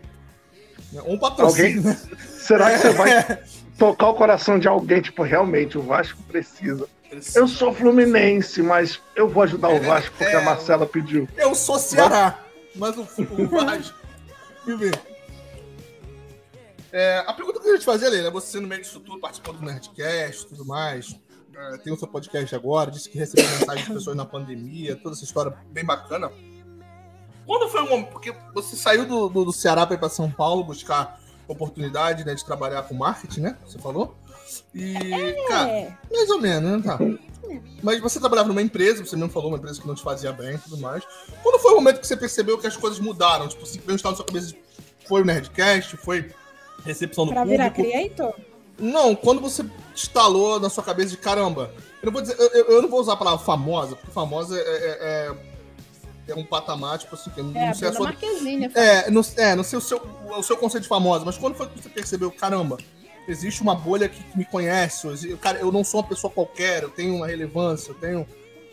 né, 0.92 1.02
Um 1.06 1.18
patrocínio. 1.18 1.82
né? 1.82 1.96
Será 2.38 2.70
que 2.72 2.78
você 2.78 2.90
vai 2.90 3.08
tocar 3.78 4.08
o 4.08 4.14
coração 4.14 4.58
de 4.58 4.66
alguém? 4.66 5.00
Tipo, 5.02 5.22
realmente, 5.22 5.76
o 5.78 5.82
Vasco 5.82 6.18
precisa. 6.24 6.86
Eu 7.34 7.46
sou 7.48 7.72
fluminense, 7.72 8.60
mas 8.62 9.00
eu 9.16 9.28
vou 9.28 9.42
ajudar 9.44 9.68
o 9.68 9.80
Vasco 9.80 10.14
porque 10.18 10.34
a 10.34 10.42
Marcela 10.42 10.84
pediu. 10.86 11.26
Eu 11.38 11.54
sou 11.54 11.78
Ceará, 11.78 12.38
mas 12.74 12.96
o, 12.98 13.02
o 13.02 13.46
Vasco. 13.46 13.94
É, 16.92 17.24
a 17.26 17.32
pergunta 17.32 17.58
que 17.58 17.58
eu 17.58 17.62
queria 17.62 17.78
te 17.78 17.84
fazer, 17.84 18.08
Leila, 18.08 18.30
você 18.30 18.58
no 18.60 18.66
meio 18.66 18.82
disso 18.82 19.00
tudo, 19.00 19.20
participando 19.20 19.58
do 19.58 19.66
Nerdcast 19.66 20.44
e 20.44 20.48
tudo 20.48 20.64
mais, 20.64 21.14
é, 21.54 21.78
tem 21.78 21.92
o 21.92 21.98
seu 21.98 22.08
podcast 22.08 22.54
agora, 22.54 22.90
disse 22.90 23.10
que 23.10 23.18
recebeu 23.18 23.48
mensagens 23.50 23.86
de 23.86 23.92
pessoas 23.94 24.16
na 24.16 24.24
pandemia, 24.24 24.96
toda 24.96 25.14
essa 25.14 25.24
história 25.24 25.54
bem 25.70 25.84
bacana. 25.84 26.30
Quando 27.46 27.68
foi 27.68 27.82
o 27.82 27.88
momento? 27.88 28.10
Porque 28.10 28.34
você 28.54 28.76
saiu 28.76 29.06
do, 29.06 29.28
do, 29.28 29.44
do 29.46 29.52
Ceará 29.52 29.86
para 29.86 29.96
ir 29.96 29.98
para 29.98 30.08
São 30.08 30.30
Paulo 30.30 30.64
buscar 30.64 31.20
oportunidade 31.46 32.24
né, 32.24 32.34
de 32.34 32.44
trabalhar 32.44 32.82
com 32.82 32.94
marketing, 32.94 33.40
né? 33.40 33.58
Você 33.64 33.78
falou? 33.78 34.14
E, 34.74 34.94
cara, 35.48 35.70
É, 35.70 35.98
mais 36.10 36.30
ou 36.30 36.40
menos, 36.40 36.70
né? 36.70 36.82
Tá. 36.84 36.98
Mas 37.82 38.00
você 38.00 38.20
trabalhava 38.20 38.48
numa 38.48 38.60
empresa, 38.60 39.04
você 39.04 39.16
mesmo 39.16 39.30
falou, 39.30 39.48
uma 39.48 39.56
empresa 39.56 39.80
que 39.80 39.88
não 39.88 39.94
te 39.94 40.02
fazia 40.02 40.32
bem 40.32 40.56
e 40.56 40.58
tudo 40.58 40.78
mais. 40.78 41.02
Quando 41.42 41.58
foi 41.58 41.72
o 41.72 41.76
momento 41.76 42.00
que 42.00 42.06
você 42.06 42.16
percebeu 42.16 42.58
que 42.58 42.66
as 42.66 42.76
coisas 42.76 42.98
mudaram? 42.98 43.48
Tipo, 43.48 43.64
simplesmente 43.64 43.96
estava 43.96 44.12
na 44.12 44.16
sua 44.16 44.26
cabeça, 44.26 44.54
foi 45.06 45.22
o 45.22 45.24
Nerdcast, 45.24 45.96
foi 45.96 46.30
recepção 46.84 47.26
do 47.26 47.32
pra 47.32 47.44
virar 47.44 47.70
público? 47.70 47.90
creator? 47.90 48.34
Não, 48.78 49.14
quando 49.14 49.40
você 49.40 49.64
instalou 49.94 50.60
na 50.60 50.70
sua 50.70 50.84
cabeça 50.84 51.10
de 51.10 51.16
caramba, 51.16 51.70
eu 52.00 52.06
não 52.06 52.12
vou 52.12 52.22
dizer, 52.22 52.36
eu, 52.38 52.66
eu- 52.66 52.82
não 52.82 52.88
vou 52.88 53.00
usar 53.00 53.14
a 53.14 53.16
palavra 53.16 53.44
famosa, 53.44 53.96
porque 53.96 54.10
famosa 54.12 54.56
é, 54.56 54.60
é- 54.60 54.98
é- 55.00 56.32
é 56.32 56.34
um 56.34 56.44
patamar, 56.44 56.98
tipo 56.98 57.14
assim, 57.14 57.30
que 57.30 57.40
eu 57.40 57.44
não 57.44 57.60
É, 57.60 57.68
a 57.70 57.74
sei 57.74 57.88
a 57.88 57.92
sua. 57.92 58.04
Marquezine. 58.06 58.70
É, 58.74 59.10
não, 59.10 59.22
é, 59.36 59.56
não 59.56 59.64
sei 59.64 59.78
o 59.78 59.82
seu, 59.82 60.00
o 60.36 60.42
seu 60.42 60.56
conceito 60.56 60.82
de 60.84 60.88
famosa, 60.88 61.24
mas 61.24 61.36
quando 61.36 61.54
foi 61.56 61.66
que 61.68 61.82
você 61.82 61.88
percebeu, 61.88 62.30
caramba, 62.30 62.76
existe 63.26 63.62
uma 63.62 63.74
bolha 63.74 64.08
que, 64.08 64.22
que 64.22 64.38
me 64.38 64.44
conhece, 64.44 65.06
eu, 65.28 65.36
cara, 65.38 65.58
eu 65.58 65.72
não 65.72 65.82
sou 65.82 66.00
uma 66.00 66.06
pessoa 66.08 66.30
qualquer, 66.32 66.82
eu 66.84 66.90
tenho 66.90 67.16
uma 67.16 67.26
relevância, 67.26 67.90
eu 67.90 67.94
tenho. 67.96 68.26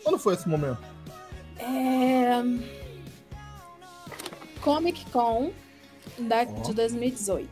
Quando 0.04 0.18
foi 0.18 0.34
esse 0.34 0.48
momento? 0.48 0.78
É... 1.58 2.42
Comic 4.60 5.04
Con 5.10 5.50
da, 6.18 6.44
de 6.44 6.72
2018. 6.74 7.48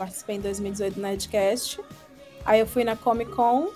Participei 0.00 0.36
em 0.36 0.40
2018 0.40 0.94
do 0.94 1.00
Nerdcast. 1.02 1.78
Aí 2.46 2.58
eu 2.58 2.66
fui 2.66 2.84
na 2.84 2.96
Comic 2.96 3.30
Con. 3.32 3.68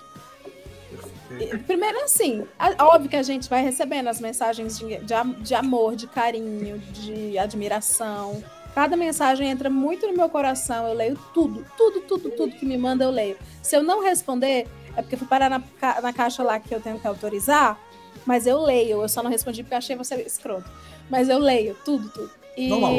E, 1.39 1.55
Primeiro, 1.59 2.03
assim, 2.03 2.47
óbvio 2.79 3.07
que 3.11 3.15
a 3.15 3.21
gente 3.21 3.47
vai 3.47 3.61
recebendo 3.61 4.07
as 4.07 4.19
mensagens 4.19 4.79
de, 4.79 4.97
de, 4.97 5.13
de 5.43 5.53
amor, 5.53 5.95
de 5.95 6.07
carinho, 6.07 6.79
de 6.79 7.37
admiração. 7.37 8.43
Cada 8.73 8.97
mensagem 8.97 9.47
entra 9.51 9.69
muito 9.69 10.07
no 10.07 10.13
meu 10.13 10.27
coração. 10.27 10.87
Eu 10.87 10.95
leio 10.95 11.15
tudo, 11.31 11.63
tudo, 11.77 12.01
tudo, 12.01 12.31
tudo 12.31 12.55
que 12.55 12.65
me 12.65 12.75
manda, 12.75 13.03
eu 13.03 13.11
leio. 13.11 13.37
Se 13.61 13.75
eu 13.77 13.83
não 13.83 14.01
responder, 14.03 14.67
é 14.97 15.03
porque 15.03 15.13
eu 15.13 15.19
fui 15.19 15.27
parar 15.27 15.47
na, 15.47 15.61
ca- 15.79 16.01
na 16.01 16.11
caixa 16.11 16.41
lá 16.41 16.59
que 16.59 16.73
eu 16.73 16.81
tenho 16.81 16.99
que 16.99 17.05
autorizar. 17.05 17.79
Mas 18.25 18.47
eu 18.47 18.59
leio, 18.63 18.99
eu 19.03 19.07
só 19.07 19.21
não 19.21 19.29
respondi 19.29 19.61
porque 19.61 19.75
achei 19.75 19.95
você 19.95 20.15
escroto. 20.23 20.67
Mas 21.07 21.29
eu 21.29 21.37
leio 21.37 21.77
tudo, 21.85 22.09
tudo. 22.09 22.31
E 22.57 22.67
Normal. 22.67 22.95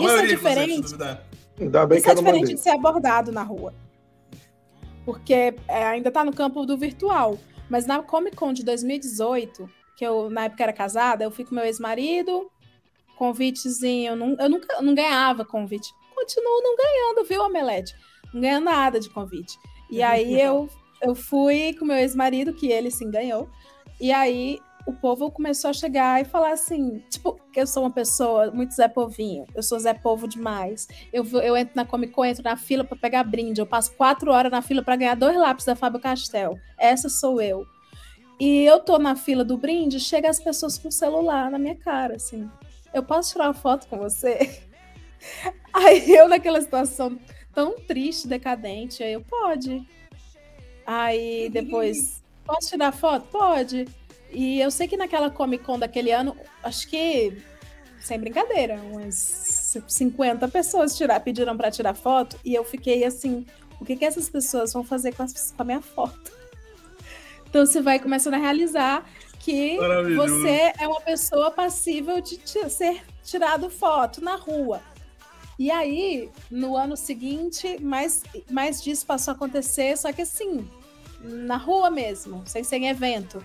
Isso 0.00 0.08
é 0.16 0.26
diferente. 0.26 0.80
duvidar. 0.82 1.22
Ainda 1.62 1.86
bem 1.86 1.98
isso 1.98 2.04
que 2.04 2.10
é 2.10 2.12
eu 2.12 2.16
não 2.16 2.22
diferente 2.22 2.40
mandei. 2.42 2.54
de 2.56 2.60
ser 2.60 2.70
abordado 2.70 3.32
na 3.32 3.42
rua. 3.42 3.74
Porque 5.04 5.54
é, 5.68 5.84
ainda 5.84 6.10
tá 6.10 6.24
no 6.24 6.32
campo 6.32 6.64
do 6.64 6.76
virtual. 6.76 7.38
Mas 7.68 7.86
na 7.86 8.02
Comic 8.02 8.36
Con 8.36 8.52
de 8.52 8.64
2018, 8.64 9.68
que 9.96 10.04
eu 10.06 10.28
na 10.30 10.44
época 10.44 10.62
era 10.62 10.72
casada, 10.72 11.24
eu 11.24 11.30
fui 11.30 11.44
com 11.44 11.54
meu 11.54 11.64
ex-marido, 11.64 12.50
convitezinho. 13.16 14.12
Eu, 14.12 14.16
nun- 14.16 14.36
eu 14.38 14.48
nunca 14.48 14.80
não 14.82 14.94
ganhava 14.94 15.44
convite. 15.44 15.92
Continuo 16.14 16.62
não 16.62 16.76
ganhando, 16.76 17.26
viu, 17.26 17.42
Omelete? 17.42 17.94
Não 18.32 18.40
ganha 18.40 18.60
nada 18.60 19.00
de 19.00 19.10
convite. 19.10 19.58
E 19.90 20.02
aí 20.02 20.40
eu, 20.40 20.68
eu 21.02 21.14
fui 21.14 21.74
com 21.78 21.84
meu 21.84 21.96
ex-marido, 21.96 22.52
que 22.52 22.70
ele 22.70 22.90
sim 22.90 23.10
ganhou. 23.10 23.48
E 24.00 24.12
aí 24.12 24.58
o 24.86 24.92
povo 24.92 25.30
começou 25.30 25.70
a 25.70 25.72
chegar 25.72 26.20
e 26.20 26.24
falar 26.24 26.52
assim, 26.52 26.98
tipo, 27.08 27.38
que 27.52 27.60
eu 27.60 27.66
sou 27.66 27.84
uma 27.84 27.90
pessoa 27.90 28.50
muito 28.50 28.74
Zé 28.74 28.88
Povinho, 28.88 29.46
eu 29.54 29.62
sou 29.62 29.78
Zé 29.78 29.94
Povo 29.94 30.26
demais. 30.26 30.88
Eu, 31.12 31.24
eu 31.40 31.56
entro 31.56 31.74
na 31.76 31.84
Comic 31.84 32.12
Con, 32.12 32.24
entro 32.24 32.42
na 32.42 32.56
fila 32.56 32.82
para 32.82 32.96
pegar 32.96 33.24
brinde, 33.24 33.60
eu 33.60 33.66
passo 33.66 33.92
quatro 33.92 34.32
horas 34.32 34.50
na 34.50 34.62
fila 34.62 34.82
para 34.82 34.96
ganhar 34.96 35.14
dois 35.14 35.36
lápis 35.36 35.64
da 35.64 35.76
Fábio 35.76 36.00
Castel. 36.00 36.58
Essa 36.76 37.08
sou 37.08 37.40
eu. 37.40 37.64
E 38.40 38.64
eu 38.64 38.80
tô 38.80 38.98
na 38.98 39.14
fila 39.14 39.44
do 39.44 39.56
brinde, 39.56 40.00
chega 40.00 40.28
as 40.28 40.40
pessoas 40.40 40.76
com 40.76 40.88
o 40.88 40.92
celular 40.92 41.50
na 41.50 41.58
minha 41.58 41.76
cara, 41.76 42.16
assim. 42.16 42.50
Eu 42.92 43.02
posso 43.02 43.32
tirar 43.32 43.46
uma 43.46 43.54
foto 43.54 43.86
com 43.86 43.98
você? 43.98 44.60
Aí 45.72 46.12
eu, 46.12 46.28
naquela 46.28 46.60
situação 46.60 47.18
tão 47.54 47.78
triste, 47.78 48.26
decadente, 48.26 49.02
aí 49.02 49.12
eu, 49.12 49.20
pode. 49.20 49.86
Aí 50.84 51.48
depois, 51.50 52.22
posso 52.44 52.70
tirar 52.70 52.92
foto? 52.92 53.28
Pode. 53.28 53.86
E 54.32 54.60
eu 54.60 54.70
sei 54.70 54.88
que 54.88 54.96
naquela 54.96 55.30
Comic 55.30 55.62
Con 55.64 55.78
daquele 55.78 56.10
ano, 56.10 56.36
acho 56.62 56.88
que, 56.88 57.36
sem 58.00 58.18
brincadeira, 58.18 58.76
umas 58.76 59.76
50 59.86 60.48
pessoas 60.48 60.96
tirar, 60.96 61.20
pediram 61.20 61.56
para 61.56 61.70
tirar 61.70 61.94
foto, 61.94 62.36
e 62.44 62.54
eu 62.54 62.64
fiquei 62.64 63.04
assim, 63.04 63.44
o 63.80 63.84
que, 63.84 63.96
que 63.96 64.04
essas 64.04 64.28
pessoas 64.28 64.72
vão 64.72 64.82
fazer 64.82 65.14
com, 65.14 65.22
as- 65.22 65.52
com 65.54 65.62
a 65.62 65.64
minha 65.64 65.82
foto? 65.82 66.32
Então 67.48 67.66
você 67.66 67.82
vai 67.82 67.98
começando 67.98 68.34
a 68.34 68.38
realizar 68.38 69.04
que 69.38 69.76
você 70.16 70.72
é 70.78 70.88
uma 70.88 71.00
pessoa 71.00 71.50
passível 71.50 72.20
de 72.20 72.40
ser 72.70 73.02
tirado 73.22 73.68
foto 73.68 74.22
na 74.22 74.36
rua. 74.36 74.80
E 75.58 75.70
aí, 75.70 76.30
no 76.50 76.76
ano 76.76 76.96
seguinte, 76.96 77.78
mais, 77.82 78.22
mais 78.50 78.82
disso 78.82 79.04
passou 79.04 79.32
a 79.32 79.34
acontecer, 79.34 79.96
só 79.98 80.10
que 80.12 80.22
assim, 80.22 80.66
na 81.20 81.56
rua 81.56 81.90
mesmo, 81.90 82.42
sem 82.46 82.64
ser 82.64 82.76
em 82.76 82.88
evento. 82.88 83.44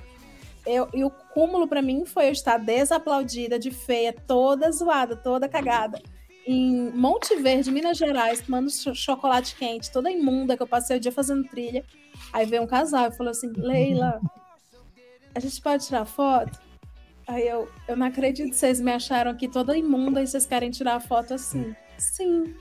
Eu, 0.67 0.89
e 0.93 1.03
o 1.03 1.09
cúmulo 1.09 1.67
pra 1.67 1.81
mim 1.81 2.05
foi 2.05 2.27
eu 2.27 2.31
estar 2.31 2.57
desaplaudida, 2.57 3.57
de 3.57 3.71
feia, 3.71 4.13
toda 4.13 4.71
zoada, 4.71 5.15
toda 5.15 5.47
cagada, 5.47 6.01
em 6.45 6.91
Monte 6.91 7.35
Verde, 7.37 7.71
Minas 7.71 7.97
Gerais, 7.97 8.41
tomando 8.41 8.69
cho- 8.69 8.93
chocolate 8.95 9.55
quente, 9.55 9.91
toda 9.91 10.11
imunda, 10.11 10.55
que 10.57 10.63
eu 10.63 10.67
passei 10.67 10.97
o 10.97 10.99
dia 10.99 11.11
fazendo 11.11 11.43
trilha. 11.47 11.83
Aí 12.33 12.45
veio 12.45 12.63
um 12.63 12.67
casal 12.67 13.07
e 13.07 13.11
falou 13.15 13.31
assim: 13.31 13.51
Leila, 13.55 14.19
a 15.33 15.39
gente 15.39 15.61
pode 15.61 15.85
tirar 15.85 16.05
foto? 16.05 16.59
Aí 17.27 17.45
eu, 17.47 17.67
eu 17.87 17.97
não 17.97 18.07
acredito, 18.07 18.53
vocês 18.53 18.79
me 18.79 18.91
acharam 18.91 19.31
aqui 19.31 19.47
toda 19.47 19.77
imunda 19.77 20.21
e 20.21 20.27
vocês 20.27 20.45
querem 20.45 20.69
tirar 20.71 20.95
a 20.95 20.99
foto 20.99 21.33
assim. 21.33 21.75
Sim. 21.97 22.55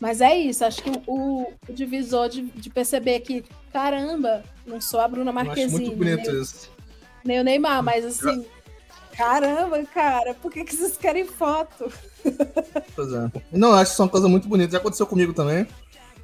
Mas 0.00 0.20
é 0.20 0.36
isso, 0.36 0.64
acho 0.64 0.82
que 0.82 0.90
o, 1.06 1.42
o- 1.42 1.52
divisor 1.72 2.28
de, 2.28 2.42
de 2.42 2.70
perceber 2.70 3.20
que, 3.20 3.44
caramba, 3.72 4.42
não 4.66 4.80
sou 4.80 4.98
a 5.00 5.06
Bruna 5.06 5.30
Eu 5.30 5.36
acho 5.38 5.46
Marquezine, 5.46 5.84
muito 5.84 5.96
bonito 5.96 6.32
nem, 6.32 6.42
isso. 6.42 6.70
Nem 7.24 7.40
o 7.40 7.44
Neymar, 7.44 7.82
mas 7.82 8.04
assim, 8.04 8.44
caramba, 9.16 9.82
cara, 9.92 10.34
por 10.34 10.50
que, 10.50 10.64
que 10.64 10.74
vocês 10.74 10.96
querem 10.96 11.26
foto? 11.26 11.90
Pois 12.94 13.12
é. 13.12 13.30
Não, 13.52 13.72
acho 13.72 13.86
que 13.86 13.92
isso 13.92 14.02
é 14.02 14.04
uma 14.04 14.10
coisa 14.10 14.28
muito 14.28 14.48
bonita. 14.48 14.72
Já 14.72 14.78
aconteceu 14.78 15.06
comigo 15.06 15.32
também. 15.32 15.66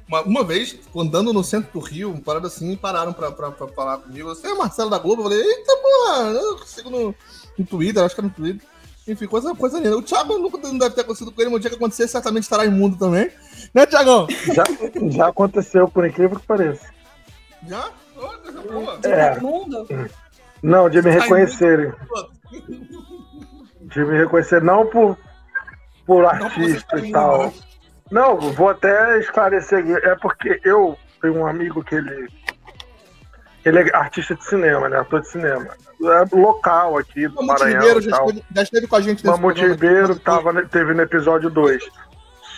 Uma, 0.07 0.21
uma 0.21 0.43
vez, 0.43 0.77
andando 0.95 1.33
no 1.33 1.43
centro 1.43 1.69
do 1.73 1.79
Rio, 1.79 2.11
uma 2.11 2.21
parada 2.21 2.47
assim, 2.47 2.75
pararam 2.77 3.11
pra, 3.11 3.31
pra, 3.31 3.51
pra 3.51 3.67
falar 3.67 3.97
comigo. 3.97 4.29
Você 4.29 4.47
é 4.47 4.53
Marcelo 4.53 4.89
da 4.89 4.97
Globo? 4.99 5.21
Eu 5.21 5.29
falei, 5.29 5.41
eita, 5.41 5.77
porra, 5.77 6.23
eu 6.29 6.57
sigo 6.65 6.89
no, 6.89 7.15
no 7.57 7.65
Twitter, 7.65 8.03
acho 8.03 8.15
que 8.15 8.21
era 8.21 8.27
no 8.29 8.33
Twitter. 8.33 8.65
Enfim, 9.07 9.25
coisa, 9.25 9.53
coisa 9.55 9.79
linda. 9.79 9.97
O 9.97 10.01
Thiago 10.01 10.37
nunca 10.37 10.57
não 10.57 10.77
deve 10.77 10.95
ter 10.95 11.01
acontecido 11.01 11.31
com 11.31 11.41
ele, 11.41 11.49
mas 11.49 11.57
o 11.57 11.61
dia 11.61 11.69
que 11.69 11.75
acontecer, 11.77 12.07
certamente 12.07 12.43
estará 12.43 12.65
imundo 12.65 12.97
também. 12.97 13.29
Né, 13.73 13.85
Thiagão? 13.85 14.27
Já, 14.53 14.63
já 15.09 15.27
aconteceu, 15.27 15.87
por 15.87 16.05
incrível 16.05 16.39
que 16.39 16.45
pareça. 16.45 16.87
Já? 17.67 17.89
Ô, 18.15 18.27
coisa 18.39 18.61
boa. 18.61 18.97
De 18.97 19.07
É. 19.07 19.29
Raimundo? 19.31 19.87
Não, 20.61 20.89
de 20.89 21.01
me 21.01 21.11
reconhecerem. 21.11 21.93
De 23.81 24.05
me 24.05 24.17
reconhecer, 24.17 24.61
não 24.61 24.85
por, 24.85 25.17
por 26.05 26.25
artista 26.25 26.99
e 26.99 27.11
tal. 27.11 27.53
Não, 28.11 28.39
vou 28.39 28.69
até 28.69 29.19
esclarecer 29.19 29.79
aqui. 29.79 29.93
É 30.07 30.15
porque 30.15 30.59
eu 30.63 30.97
tenho 31.21 31.37
um 31.37 31.47
amigo 31.47 31.83
que 31.83 31.95
ele. 31.95 32.27
Ele 33.65 33.79
é 33.79 33.95
artista 33.95 34.33
de 34.33 34.45
cinema, 34.45 34.87
né? 34.87 34.97
Ator 34.99 35.21
de 35.21 35.27
cinema. 35.27 35.67
É 36.01 36.35
local 36.35 36.97
aqui 36.97 37.27
do 37.27 37.35
Mamute 37.35 37.47
Maranhão 37.47 37.79
Ribeiro 37.79 38.01
já 38.01 38.11
tal. 38.11 38.29
esteve, 38.29 38.45
já 38.55 38.61
esteve 38.63 38.87
com 38.87 38.95
a 38.95 39.01
gente 39.01 39.25
nesse 39.25 39.25
Mamute. 39.25 39.67
Ribeiro 39.67 40.17
tava, 40.19 40.65
teve 40.67 40.93
no 40.93 41.01
episódio 41.01 41.49
2. 41.49 41.83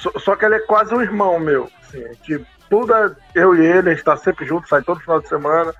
Só, 0.01 0.12
só 0.20 0.36
que 0.36 0.46
ele 0.46 0.56
é 0.56 0.60
quase 0.60 0.94
um 0.94 1.01
irmão 1.01 1.39
meu. 1.39 1.70
Assim, 1.82 2.03
que 2.24 2.46
tudo 2.70 2.94
é 2.94 3.15
eu 3.34 3.56
e 3.56 3.65
ele, 3.65 3.89
a 3.89 3.94
gente 3.94 4.03
tá 4.03 4.15
sempre 4.18 4.46
junto, 4.46 4.68
sai 4.68 4.84
todo 4.84 5.00
final 5.00 5.20
de 5.20 5.27
semana. 5.27 5.74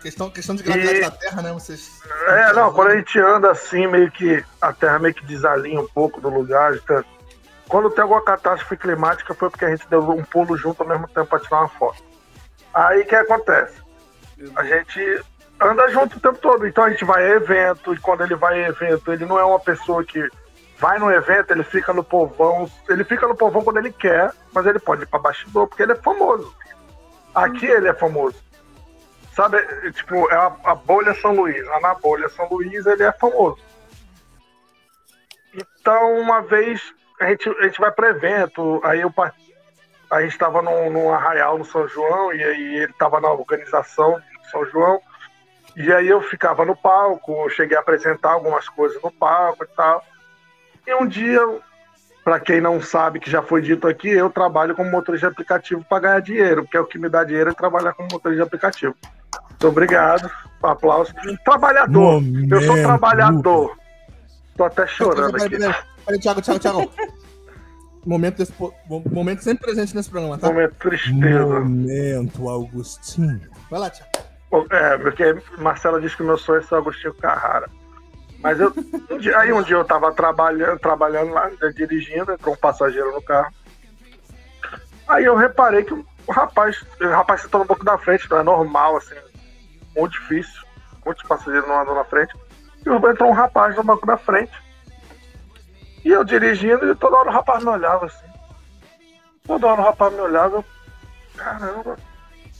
Questão, 0.00 0.30
questão 0.30 0.54
de 0.54 0.62
gravidade 0.62 0.98
E- 0.98 1.00
da 1.00 1.10
Terra, 1.10 1.42
né? 1.42 1.52
Vocês. 1.52 2.00
É, 2.28 2.52
não, 2.52 2.72
quando 2.72 2.92
a 2.92 2.96
gente 2.96 3.18
anda 3.18 3.50
assim, 3.50 3.86
meio 3.86 4.10
que 4.10 4.44
a 4.60 4.72
terra 4.72 4.98
meio 4.98 5.14
que 5.14 5.24
desalinha 5.24 5.80
um 5.80 5.88
pouco 5.88 6.20
do 6.20 6.28
lugar. 6.28 6.74
Então, 6.74 7.04
quando 7.68 7.90
tem 7.90 8.02
alguma 8.02 8.22
catástrofe 8.22 8.76
climática 8.76 9.34
foi 9.34 9.50
porque 9.50 9.64
a 9.64 9.70
gente 9.70 9.88
deu 9.88 10.08
um 10.10 10.24
pulo 10.24 10.56
junto 10.56 10.82
ao 10.82 10.88
mesmo 10.88 11.08
tempo 11.08 11.26
pra 11.26 11.40
tirar 11.40 11.60
uma 11.60 11.68
foto. 11.68 12.02
Aí 12.72 13.00
o 13.00 13.06
que 13.06 13.14
acontece? 13.14 13.74
A 14.54 14.64
gente 14.64 15.22
anda 15.60 15.88
junto 15.88 16.16
o 16.16 16.20
tempo 16.20 16.38
todo, 16.38 16.66
então 16.66 16.84
a 16.84 16.90
gente 16.90 17.04
vai 17.04 17.24
a 17.24 17.34
evento, 17.34 17.92
e 17.92 17.98
quando 17.98 18.22
ele 18.22 18.36
vai 18.36 18.62
a 18.62 18.68
evento, 18.68 19.12
ele 19.12 19.26
não 19.26 19.38
é 19.38 19.44
uma 19.44 19.58
pessoa 19.58 20.04
que 20.04 20.28
vai 20.78 20.98
no 20.98 21.10
evento, 21.10 21.50
ele 21.50 21.64
fica 21.64 21.92
no 21.92 22.04
povão, 22.04 22.70
ele 22.88 23.02
fica 23.02 23.26
no 23.26 23.34
povão 23.34 23.64
quando 23.64 23.78
ele 23.78 23.90
quer, 23.92 24.30
mas 24.52 24.64
ele 24.64 24.78
pode 24.78 25.02
ir 25.02 25.06
pra 25.06 25.18
bastidor, 25.18 25.66
porque 25.66 25.82
ele 25.82 25.92
é 25.92 25.96
famoso. 25.96 26.54
Aqui 27.34 27.66
ele 27.66 27.88
é 27.88 27.94
famoso. 27.94 28.36
Sabe, 29.38 29.62
tipo, 29.92 30.28
é 30.32 30.34
a, 30.34 30.52
a 30.64 30.74
bolha 30.74 31.14
São 31.14 31.32
Luís. 31.32 31.64
Na 31.80 31.94
bolha 31.94 32.28
São 32.28 32.48
Luís 32.48 32.84
ele 32.86 33.04
é 33.04 33.12
famoso. 33.12 33.60
Então, 35.54 36.18
uma 36.18 36.42
vez 36.42 36.92
a 37.20 37.28
gente, 37.30 37.48
a 37.48 37.62
gente 37.62 37.78
vai 37.78 37.92
para 37.92 38.08
evento, 38.08 38.80
aí 38.82 39.00
eu 39.00 39.14
a 40.10 40.22
gente 40.22 40.32
estava 40.32 40.60
num, 40.60 40.90
num 40.90 41.14
arraial 41.14 41.56
no 41.56 41.64
São 41.64 41.86
João, 41.86 42.32
e 42.32 42.42
aí 42.42 42.76
ele 42.78 42.90
estava 42.90 43.20
na 43.20 43.30
organização 43.30 44.14
do 44.14 44.50
São 44.50 44.66
João, 44.66 45.00
e 45.76 45.92
aí 45.92 46.08
eu 46.08 46.20
ficava 46.20 46.64
no 46.64 46.74
palco, 46.74 47.48
cheguei 47.50 47.76
a 47.76 47.80
apresentar 47.80 48.32
algumas 48.32 48.68
coisas 48.68 49.00
no 49.00 49.12
palco 49.12 49.62
e 49.62 49.68
tal. 49.68 50.04
E 50.84 50.92
um 50.94 51.06
dia, 51.06 51.40
para 52.24 52.40
quem 52.40 52.60
não 52.60 52.80
sabe, 52.80 53.20
que 53.20 53.30
já 53.30 53.40
foi 53.40 53.62
dito 53.62 53.86
aqui, 53.86 54.08
eu 54.08 54.30
trabalho 54.30 54.74
como 54.74 54.90
motorista 54.90 55.28
de 55.28 55.32
aplicativo 55.32 55.84
para 55.88 56.00
ganhar 56.00 56.20
dinheiro, 56.22 56.62
porque 56.64 56.76
é 56.76 56.80
o 56.80 56.86
que 56.86 56.98
me 56.98 57.08
dá 57.08 57.22
dinheiro 57.22 57.50
é 57.50 57.54
trabalhar 57.54 57.92
como 57.92 58.08
motorista 58.10 58.42
de 58.42 58.48
aplicativo. 58.48 58.96
Muito 59.58 59.68
obrigado, 59.68 60.30
aplauso. 60.62 61.12
Trabalhador, 61.44 62.22
eu 62.48 62.62
sou 62.62 62.76
trabalhador. 62.76 63.76
Tô 64.56 64.64
até 64.64 64.86
chorando 64.86 65.32
Peraí, 65.32 65.46
aqui. 65.46 65.84
peraí, 66.06 66.20
Thiago, 66.20 66.40
Thiago, 66.40 66.60
Thiago. 66.60 66.92
Momento, 68.06 68.38
desse, 68.38 68.54
momento 68.88 69.42
sempre 69.42 69.64
presente 69.64 69.96
nesse 69.96 70.08
programa, 70.08 70.38
tá? 70.38 70.46
Momento 70.46 70.74
tristeza. 70.76 71.44
Momento, 71.44 72.48
Augustinho. 72.48 73.50
Vai 73.68 73.80
lá, 73.80 73.90
Thiago. 73.90 74.12
É, 74.70 74.96
porque 74.98 75.36
Marcela 75.58 76.00
disse 76.00 76.16
que 76.16 76.22
meu 76.22 76.38
sonho 76.38 76.60
é 76.60 76.62
ser 76.62 76.76
Agostinho 76.76 77.14
Carrara. 77.14 77.68
Mas 78.38 78.60
eu, 78.60 78.72
um 79.10 79.18
dia, 79.18 79.36
aí 79.38 79.52
um 79.52 79.62
dia 79.62 79.76
eu 79.76 79.84
tava 79.84 80.12
trabalhando, 80.12 80.78
trabalhando 80.78 81.32
lá, 81.32 81.48
né, 81.48 81.72
dirigindo, 81.74 82.32
entrou 82.32 82.54
um 82.54 82.58
passageiro 82.58 83.12
no 83.12 83.20
carro. 83.20 83.52
Aí 85.08 85.24
eu 85.24 85.34
reparei 85.34 85.82
que 85.82 85.92
o 85.92 86.04
rapaz, 86.30 86.84
o 87.00 87.08
rapaz 87.08 87.42
sentou 87.42 87.62
um 87.62 87.66
pouco 87.66 87.84
da 87.84 87.98
frente, 87.98 88.30
não 88.30 88.38
é 88.38 88.42
normal, 88.42 88.96
assim, 88.96 89.14
muito 89.98 90.12
difícil. 90.12 90.62
Muitos 91.04 91.24
passageiros 91.24 91.68
não 91.68 91.80
andam 91.80 91.94
na 91.94 92.04
frente. 92.04 92.34
E 92.86 92.88
entrou 92.88 93.30
um 93.30 93.34
rapaz 93.34 93.76
no 93.76 93.82
banco 93.82 94.06
da 94.06 94.16
frente. 94.16 94.52
E 96.04 96.10
eu 96.10 96.24
dirigindo 96.24 96.90
e 96.90 96.94
toda 96.94 97.16
hora 97.16 97.30
o 97.30 97.32
rapaz 97.32 97.64
me 97.64 97.70
olhava 97.70 98.06
assim. 98.06 98.26
Toda 99.46 99.66
hora 99.66 99.80
o 99.80 99.84
rapaz 99.84 100.12
me 100.12 100.20
olhava. 100.20 100.56
Eu, 100.56 100.64
caramba. 101.36 101.96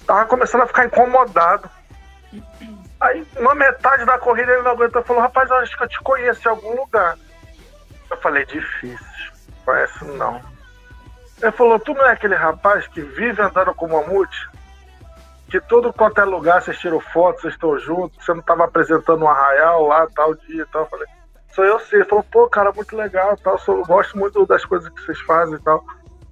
Tava 0.07 0.27
começando 0.27 0.63
a 0.63 0.67
ficar 0.67 0.87
incomodado. 0.87 1.69
Aí, 3.01 3.27
na 3.39 3.55
metade 3.55 4.05
da 4.05 4.19
corrida, 4.19 4.53
ele 4.53 4.63
não 4.63 4.73
aguentou 4.73 5.03
falou: 5.05 5.23
Rapaz, 5.23 5.49
eu 5.51 5.57
acho 5.57 5.77
que 5.77 5.85
eu 5.85 5.89
te 5.89 6.01
conheço 6.01 6.49
em 6.49 6.51
algum 6.51 6.77
lugar. 6.77 7.17
Eu 8.11 8.17
falei: 8.17 8.45
Difícil. 8.47 9.33
Conhece 9.65 10.05
não. 10.05 10.41
Ele 11.41 11.53
falou: 11.53 11.79
Tu 11.79 11.95
não 11.95 12.07
é 12.07 12.13
aquele 12.13 12.35
rapaz 12.35 12.87
que 12.89 13.01
vive 13.01 13.41
andando 13.41 13.75
com 13.75 13.87
mamute? 13.87 14.48
Que 15.49 15.61
todo 15.63 15.93
quanto 15.93 16.21
é 16.21 16.25
lugar 16.25 16.61
vocês 16.61 16.79
tiram 16.79 17.01
foto, 17.01 17.41
vocês 17.41 17.55
estão 17.55 17.79
juntos, 17.79 18.23
você 18.23 18.33
não 18.33 18.41
estava 18.41 18.65
apresentando 18.65 19.25
um 19.25 19.29
arraial 19.29 19.87
lá, 19.87 20.07
tal 20.15 20.35
dia 20.35 20.63
e 20.63 20.67
tal. 20.67 20.83
Eu 20.83 20.89
falei: 20.89 21.07
Sou 21.55 21.65
eu 21.65 21.81
sim. 21.81 21.97
Ele 21.97 22.05
falou: 22.05 22.25
Pô, 22.25 22.49
cara, 22.49 22.73
muito 22.73 22.95
legal 22.97 23.37
tal. 23.39 23.59
Eu 23.67 23.85
gosto 23.85 24.19
muito 24.19 24.45
das 24.47 24.65
coisas 24.65 24.89
que 24.91 25.01
vocês 25.03 25.21
fazem 25.21 25.55
e 25.55 25.61
tal. 25.61 25.85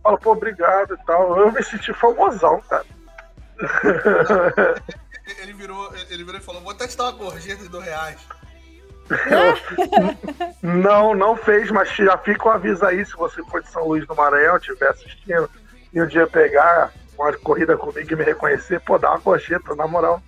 Falo, 0.03 0.19
pô, 0.19 0.33
obrigado 0.33 0.95
e 0.95 1.05
tal. 1.05 1.37
Eu 1.37 1.51
me 1.51 1.63
senti 1.65 1.93
famosão, 1.93 2.61
cara. 2.69 2.85
ele 5.41 5.53
virou, 5.55 5.93
ele 6.11 6.23
virou 6.23 6.41
e 6.41 6.45
falou: 6.45 6.63
Vou 6.63 6.71
até 6.71 6.87
te 6.87 6.97
dar 6.97 7.05
uma 7.05 7.13
gorjeta 7.13 7.63
de 7.63 7.69
dois 7.69 7.85
reais. 7.85 8.21
não, 10.63 11.15
não 11.15 11.37
fez, 11.37 11.71
mas 11.71 11.89
já 11.91 12.19
fica 12.19 12.49
o 12.49 12.51
aviso 12.51 12.85
aí 12.85 13.05
se 13.05 13.15
você 13.15 13.43
for 13.45 13.63
de 13.63 13.71
São 13.71 13.87
Luís 13.87 14.07
do 14.07 14.15
Maranhão, 14.15 14.57
estiver 14.57 14.91
assistindo, 14.91 15.49
e 15.93 16.03
um 16.03 16.07
dia 16.07 16.27
pegar 16.27 16.93
uma 17.19 17.33
corrida 17.39 17.77
comigo 17.77 18.13
e 18.13 18.17
me 18.17 18.25
reconhecer, 18.25 18.81
pô, 18.81 18.99
dá 18.99 19.11
uma 19.11 19.19
gorjeta, 19.19 19.75
na 19.75 19.87
moral. 19.87 20.23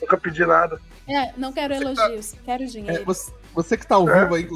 Nunca 0.00 0.16
pedi 0.16 0.44
nada. 0.44 0.80
É, 1.08 1.32
não 1.36 1.52
quero 1.52 1.74
você 1.74 1.82
elogios, 1.82 2.32
tá... 2.32 2.38
quero 2.44 2.66
dinheiro. 2.66 3.02
É, 3.02 3.04
você, 3.04 3.32
você, 3.54 3.76
que 3.76 3.86
tá 3.86 3.96
ao 3.96 4.08
é. 4.08 4.22
vivo 4.22 4.34
aí, 4.34 4.48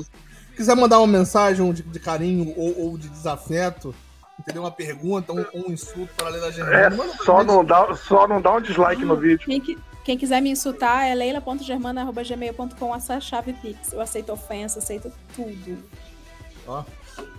quiser 0.54 0.76
mandar 0.76 0.98
uma 0.98 1.06
mensagem 1.06 1.72
de, 1.72 1.82
de 1.82 1.98
carinho 1.98 2.54
ou, 2.56 2.78
ou 2.78 2.98
de 2.98 3.08
desafeto, 3.08 3.94
entendeu? 4.38 4.62
Uma 4.62 4.70
pergunta, 4.70 5.32
um, 5.32 5.44
um 5.54 5.72
insulto 5.72 6.12
para 6.14 6.26
a 6.26 6.30
Leila 6.30 6.52
Germano. 6.52 7.02
É, 7.04 7.24
só, 7.24 7.42
não 7.42 7.64
dá, 7.64 7.94
só 7.94 8.28
não 8.28 8.40
dá 8.40 8.52
um 8.52 8.60
dislike 8.60 9.04
no 9.04 9.16
vídeo. 9.16 9.46
Quem, 9.46 9.60
que, 9.60 9.78
quem 10.04 10.18
quiser 10.18 10.40
me 10.42 10.50
insultar 10.50 11.06
é 11.06 11.14
leila.germana.gmail.com, 11.14 12.94
essa 12.94 13.18
chave 13.18 13.54
Pix. 13.54 13.92
Eu 13.92 14.00
aceito 14.00 14.32
ofensa, 14.32 14.78
aceito 14.78 15.10
tudo. 15.34 15.78
Ó, 16.66 16.84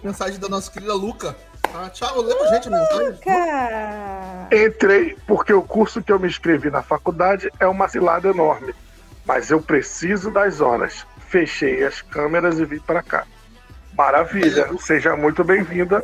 mensagem 0.04 0.40
da 0.40 0.50
nossa 0.50 0.72
querida 0.72 0.94
Luca. 0.94 1.36
Ah, 1.74 1.90
tchau, 1.90 2.24
gente 2.50 2.70
mensagem. 2.70 3.08
Luca! 3.08 4.48
Entrei 4.52 5.18
porque 5.26 5.54
o 5.54 5.62
curso 5.62 6.04
que 6.04 6.12
eu 6.12 6.20
me 6.20 6.28
inscrevi 6.28 6.70
na 6.70 6.84
faculdade 6.84 7.52
é 7.60 7.68
uma 7.68 7.88
cilada 7.88 8.30
enorme. 8.30 8.74
Mas 9.26 9.50
eu 9.50 9.62
preciso 9.62 10.30
das 10.30 10.62
horas. 10.62 11.06
Fechei 11.28 11.84
as 11.84 12.02
câmeras 12.02 12.60
e 12.60 12.66
vim 12.66 12.80
para 12.80 13.02
cá. 13.02 13.26
Maravilha, 13.96 14.70
seja 14.80 15.16
muito 15.16 15.44
bem-vinda 15.44 16.04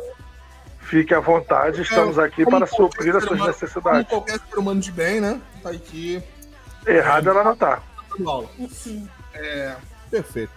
Fique 0.90 1.14
à 1.14 1.20
vontade, 1.20 1.82
estamos 1.82 2.18
é, 2.18 2.24
aqui 2.24 2.44
para 2.44 2.66
suprir 2.66 3.14
as 3.14 3.22
suas 3.22 3.36
humano, 3.36 3.52
necessidades. 3.52 4.08
Como 4.08 4.22
qualquer 4.22 4.40
ser 4.40 4.58
humano 4.58 4.80
de 4.80 4.90
bem, 4.90 5.20
né? 5.20 5.40
Tá 5.62 5.70
aqui. 5.70 6.20
Errado 6.84 7.30
ela 7.30 7.44
não 7.44 7.54
tá. 7.54 7.80
É, 9.32 9.76
perfeito. 10.10 10.50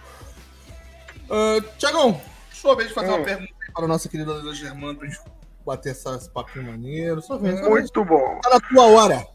Uh, 1.30 1.62
Tiagão, 1.78 2.20
sua 2.52 2.74
vez 2.74 2.88
de 2.88 2.94
fazer 2.94 3.12
hum. 3.12 3.14
uma 3.14 3.24
pergunta 3.24 3.52
para 3.74 3.84
a 3.84 3.88
nossa 3.88 4.08
querida 4.08 4.32
Lila 4.32 4.54
Germano 4.54 4.96
para 4.96 5.08
a 5.08 5.10
gente 5.10 5.20
bater 5.66 5.90
essa, 5.90 6.14
esse 6.14 6.30
papinho 6.30 6.66
maneiro. 6.66 7.20
Sua 7.20 7.38
vez, 7.38 7.60
Muito 7.60 8.04
bom. 8.04 8.38
Tá 8.42 8.50
na 8.50 8.60
tua 8.60 8.86
hora. 8.86 9.26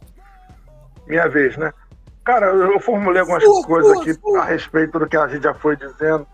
Minha 1.08 1.28
vez, 1.28 1.58
né? 1.58 1.74
Cara, 2.24 2.48
eu 2.48 2.80
formulei 2.80 3.22
algumas 3.22 3.44
sua, 3.44 3.66
coisas 3.66 3.94
sua, 3.94 4.02
aqui 4.02 4.14
sua. 4.14 4.40
a 4.40 4.46
respeito 4.46 5.00
do 5.00 5.08
que 5.08 5.18
a 5.18 5.28
gente 5.28 5.44
já 5.44 5.54
foi 5.54 5.76
dizendo. 5.76 6.26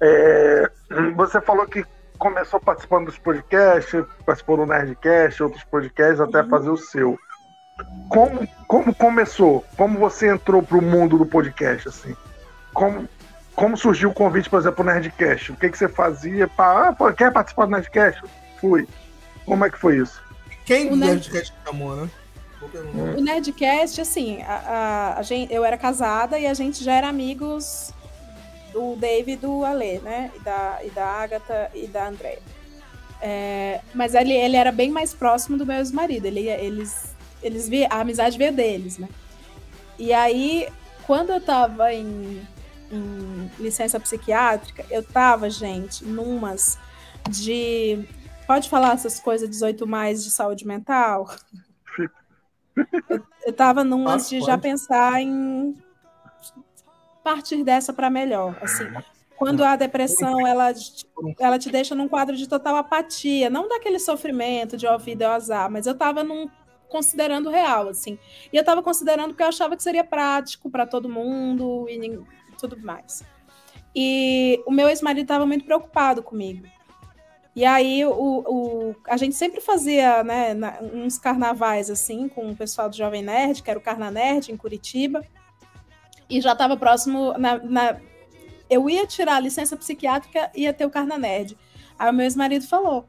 É, 0.00 0.70
você 1.16 1.40
falou 1.40 1.66
que 1.66 1.84
começou 2.18 2.60
participando 2.60 3.06
dos 3.06 3.18
podcasts, 3.18 4.04
participou 4.24 4.58
do 4.58 4.66
Nerdcast, 4.66 5.42
outros 5.42 5.64
podcasts, 5.64 6.20
até 6.20 6.42
uhum. 6.42 6.48
fazer 6.48 6.70
o 6.70 6.76
seu. 6.76 7.18
Como, 8.08 8.46
como 8.68 8.94
começou? 8.94 9.64
Como 9.76 9.98
você 9.98 10.28
entrou 10.28 10.62
para 10.62 10.78
o 10.78 10.82
mundo 10.82 11.18
do 11.18 11.26
podcast? 11.26 11.88
Assim? 11.88 12.16
Como, 12.72 13.08
como 13.54 13.76
surgiu 13.76 14.10
o 14.10 14.14
convite, 14.14 14.48
por 14.48 14.60
exemplo, 14.60 14.76
pro 14.76 14.92
Nerdcast? 14.92 15.52
O 15.52 15.56
que, 15.56 15.68
que 15.68 15.78
você 15.78 15.88
fazia? 15.88 16.48
Pra, 16.48 16.88
ah, 16.88 16.92
pô, 16.92 17.12
quer 17.12 17.32
participar 17.32 17.66
do 17.66 17.72
Nerdcast? 17.72 18.22
Fui. 18.60 18.88
Como 19.44 19.64
é 19.64 19.70
que 19.70 19.78
foi 19.78 19.98
isso? 19.98 20.22
Quem 20.64 20.90
o 20.90 20.96
Nerdcast 20.96 21.52
chamou, 21.64 21.96
né? 21.96 22.10
O 23.16 23.20
Nerdcast, 23.20 24.00
assim, 24.00 24.40
a, 24.42 24.54
a, 24.54 25.18
a 25.18 25.22
gente, 25.22 25.52
eu 25.52 25.64
era 25.64 25.76
casada 25.76 26.38
e 26.38 26.46
a 26.46 26.54
gente 26.54 26.82
já 26.82 26.92
era 26.92 27.08
amigos 27.08 27.92
do 28.72 28.96
David 28.96 29.32
e 29.32 29.36
do 29.36 29.64
Ale, 29.64 29.98
né? 29.98 30.30
E 30.34 30.40
da, 30.40 30.78
e 30.84 30.90
da 30.90 31.04
Agatha 31.04 31.70
e 31.74 31.86
da 31.86 32.06
Andrea. 32.06 32.38
É, 33.20 33.80
mas 33.94 34.14
ele, 34.14 34.32
ele 34.32 34.56
era 34.56 34.72
bem 34.72 34.90
mais 34.90 35.12
próximo 35.12 35.58
do 35.58 35.66
meu 35.66 35.76
ex-marido. 35.76 36.26
Ele, 36.26 36.48
eles, 36.48 37.14
eles 37.42 37.68
via, 37.68 37.88
a 37.90 38.00
amizade 38.00 38.38
veio 38.38 38.52
deles, 38.52 38.98
né? 38.98 39.08
E 39.98 40.12
aí, 40.12 40.68
quando 41.06 41.30
eu 41.30 41.40
tava 41.40 41.92
em, 41.92 42.40
em 42.92 43.50
licença 43.58 43.98
psiquiátrica, 43.98 44.84
eu 44.90 45.02
tava, 45.02 45.48
gente, 45.48 46.04
numas 46.04 46.78
de. 47.28 48.06
Pode 48.46 48.68
falar 48.68 48.92
essas 48.92 49.18
coisas 49.18 49.48
18 49.48 49.86
mais 49.86 50.22
de 50.22 50.30
saúde 50.30 50.66
mental? 50.66 51.28
Eu, 51.98 52.10
eu 53.46 53.52
tava 53.52 53.82
numas 53.82 54.28
de 54.28 54.40
já 54.40 54.58
pensar 54.58 55.20
em 55.20 55.74
partir 57.24 57.64
dessa 57.64 57.92
para 57.92 58.10
melhor. 58.10 58.58
Assim, 58.60 58.84
quando 59.36 59.64
a 59.64 59.76
depressão 59.76 60.46
ela, 60.46 60.72
ela 61.38 61.58
te 61.58 61.70
deixa 61.70 61.94
num 61.94 62.08
quadro 62.08 62.36
de 62.36 62.48
total 62.48 62.76
apatia, 62.76 63.48
não 63.48 63.68
daquele 63.68 63.98
sofrimento 63.98 64.76
de 64.76 64.86
ouvido 64.86 65.22
ao 65.22 65.32
azar, 65.32 65.70
mas 65.70 65.86
eu 65.86 65.92
estava 65.92 66.22
num 66.22 66.48
considerando 66.88 67.48
real, 67.48 67.88
assim. 67.88 68.18
E 68.52 68.56
eu 68.56 68.60
estava 68.60 68.82
considerando 68.82 69.34
que 69.34 69.42
eu 69.42 69.46
achava 69.46 69.74
que 69.76 69.82
seria 69.82 70.04
prático 70.04 70.70
para 70.70 70.86
todo 70.86 71.08
mundo 71.08 71.86
e 71.88 72.20
tudo 72.68 72.84
mais. 72.84 73.22
E 73.94 74.62
o 74.66 74.70
meu 74.70 74.88
ex-marido 74.88 75.24
estava 75.24 75.46
muito 75.46 75.64
preocupado 75.64 76.22
comigo. 76.22 76.66
E 77.54 77.64
aí 77.64 78.04
o, 78.06 78.10
o, 78.12 78.96
a 79.06 79.16
gente 79.18 79.34
sempre 79.34 79.60
fazia 79.60 80.24
né, 80.24 80.54
uns 80.94 81.18
carnavais 81.18 81.90
assim 81.90 82.26
com 82.28 82.50
o 82.50 82.56
pessoal 82.56 82.88
do 82.88 82.96
Jovem 82.96 83.22
Nerd, 83.22 83.62
que 83.62 83.70
era 83.70 83.78
o 83.78 83.82
Carna 83.82 84.10
Nerd 84.10 84.50
em 84.50 84.56
Curitiba 84.56 85.22
e 86.32 86.40
já 86.40 86.52
estava 86.52 86.78
próximo 86.78 87.34
na, 87.36 87.58
na, 87.58 88.00
Eu 88.70 88.88
ia 88.88 89.06
tirar 89.06 89.36
a 89.36 89.40
licença 89.40 89.76
psiquiátrica 89.76 90.50
e 90.54 90.62
ia 90.62 90.72
ter 90.72 90.86
o 90.86 90.90
Carna 90.90 91.18
Nerd. 91.18 91.58
Aí 91.98 92.10
o 92.10 92.14
meu 92.14 92.24
ex-marido 92.24 92.66
falou: 92.66 93.06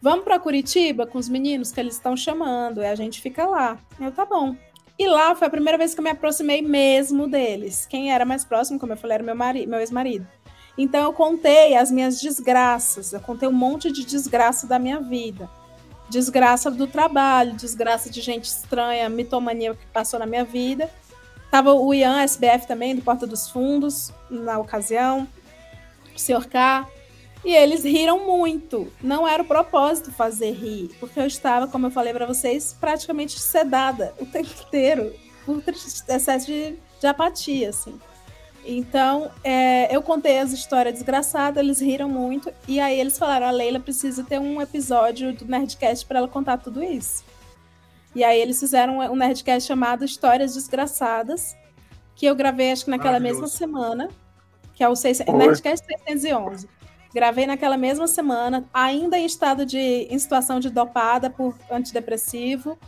Vamos 0.00 0.24
para 0.24 0.38
Curitiba 0.38 1.06
com 1.06 1.18
os 1.18 1.28
meninos 1.28 1.70
que 1.70 1.78
eles 1.78 1.94
estão 1.94 2.16
chamando, 2.16 2.80
e 2.80 2.86
a 2.86 2.94
gente 2.94 3.20
fica 3.20 3.46
lá. 3.46 3.78
Eu, 4.00 4.10
tá 4.10 4.24
bom. 4.24 4.56
E 4.98 5.06
lá 5.06 5.34
foi 5.34 5.46
a 5.46 5.50
primeira 5.50 5.78
vez 5.78 5.94
que 5.94 6.00
eu 6.00 6.04
me 6.04 6.10
aproximei 6.10 6.60
mesmo 6.60 7.28
deles. 7.28 7.86
Quem 7.86 8.12
era 8.12 8.24
mais 8.24 8.44
próximo, 8.44 8.80
como 8.80 8.92
eu 8.92 8.96
falei, 8.96 9.14
era 9.14 9.22
meu, 9.22 9.36
meu 9.36 9.78
ex-marido. 9.78 10.26
Então 10.76 11.04
eu 11.04 11.12
contei 11.12 11.76
as 11.76 11.90
minhas 11.90 12.20
desgraças, 12.20 13.12
eu 13.12 13.20
contei 13.20 13.48
um 13.48 13.52
monte 13.52 13.92
de 13.92 14.04
desgraça 14.04 14.66
da 14.66 14.78
minha 14.78 15.00
vida. 15.00 15.48
Desgraça 16.08 16.70
do 16.70 16.86
trabalho, 16.86 17.52
desgraça 17.54 18.10
de 18.10 18.20
gente 18.20 18.44
estranha, 18.44 19.08
mitomania 19.08 19.74
que 19.74 19.86
passou 19.86 20.18
na 20.18 20.26
minha 20.26 20.44
vida. 20.44 20.90
Tava 21.50 21.74
o 21.74 21.94
Ian 21.94 22.20
SBF 22.20 22.66
também, 22.66 22.94
do 22.94 23.02
Porta 23.02 23.26
dos 23.26 23.48
Fundos, 23.48 24.12
na 24.28 24.58
ocasião, 24.58 25.28
o 26.14 26.18
Sr. 26.18 26.46
K. 26.48 26.86
E 27.44 27.54
eles 27.54 27.84
riram 27.84 28.26
muito. 28.26 28.92
Não 29.02 29.26
era 29.26 29.42
o 29.42 29.46
propósito 29.46 30.10
fazer 30.12 30.50
rir, 30.52 30.90
porque 30.98 31.18
eu 31.20 31.26
estava, 31.26 31.68
como 31.68 31.86
eu 31.86 31.90
falei 31.90 32.12
para 32.12 32.26
vocês, 32.26 32.76
praticamente 32.78 33.38
sedada 33.38 34.14
o 34.18 34.26
tempo 34.26 34.50
inteiro, 34.66 35.12
por 35.44 35.62
excesso 35.68 36.46
de, 36.46 36.76
de 37.00 37.06
apatia, 37.06 37.70
assim. 37.70 37.98
Então, 38.64 39.30
é, 39.42 39.94
eu 39.94 40.02
contei 40.02 40.38
as 40.38 40.52
histórias 40.52 40.94
desgraçadas, 40.94 41.62
eles 41.62 41.80
riram 41.80 42.08
muito, 42.08 42.52
e 42.66 42.80
aí 42.80 42.98
eles 42.98 43.18
falaram: 43.18 43.46
a 43.46 43.50
Leila 43.50 43.80
precisa 43.80 44.22
ter 44.24 44.38
um 44.38 44.60
episódio 44.60 45.32
do 45.32 45.46
Nerdcast 45.46 46.04
para 46.04 46.18
ela 46.18 46.28
contar 46.28 46.58
tudo 46.58 46.82
isso. 46.82 47.24
E 48.14 48.24
aí 48.24 48.40
eles 48.40 48.58
fizeram 48.58 48.98
um 48.98 49.16
Nerdcast 49.16 49.66
chamado 49.66 50.04
Histórias 50.04 50.54
Desgraçadas, 50.54 51.56
que 52.14 52.26
eu 52.26 52.34
gravei 52.34 52.72
acho 52.72 52.84
que 52.84 52.90
naquela 52.90 53.20
mesma 53.20 53.46
semana, 53.46 54.08
que 54.74 54.82
é 54.82 54.88
o 54.88 54.96
6, 54.96 55.20
Nerdcast 55.20 55.86
611. 55.86 56.68
Gravei 57.14 57.46
naquela 57.46 57.76
mesma 57.76 58.06
semana, 58.06 58.68
ainda 58.72 59.18
em 59.18 59.24
estado 59.24 59.64
de 59.64 59.78
em 59.78 60.18
situação 60.18 60.60
de 60.60 60.70
dopada 60.70 61.30
por 61.30 61.54
antidepressivo, 61.70 62.78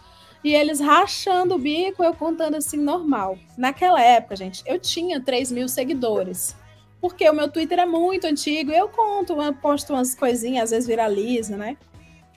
e 0.42 0.54
eles 0.54 0.80
rachando 0.80 1.54
o 1.54 1.58
bico, 1.58 2.02
eu 2.02 2.14
contando 2.14 2.56
assim 2.56 2.78
normal. 2.78 3.38
Naquela 3.56 4.00
época, 4.00 4.36
gente, 4.36 4.62
eu 4.66 4.78
tinha 4.78 5.20
3 5.20 5.52
mil 5.52 5.68
seguidores. 5.68 6.56
Porque 7.00 7.28
o 7.28 7.32
meu 7.32 7.50
Twitter 7.50 7.78
é 7.78 7.86
muito 7.86 8.26
antigo, 8.26 8.70
eu 8.70 8.88
conto, 8.88 9.40
eu 9.40 9.54
posto 9.54 9.92
umas 9.92 10.14
coisinhas, 10.14 10.64
às 10.64 10.70
vezes 10.70 10.86
viraliza, 10.86 11.56
né? 11.56 11.76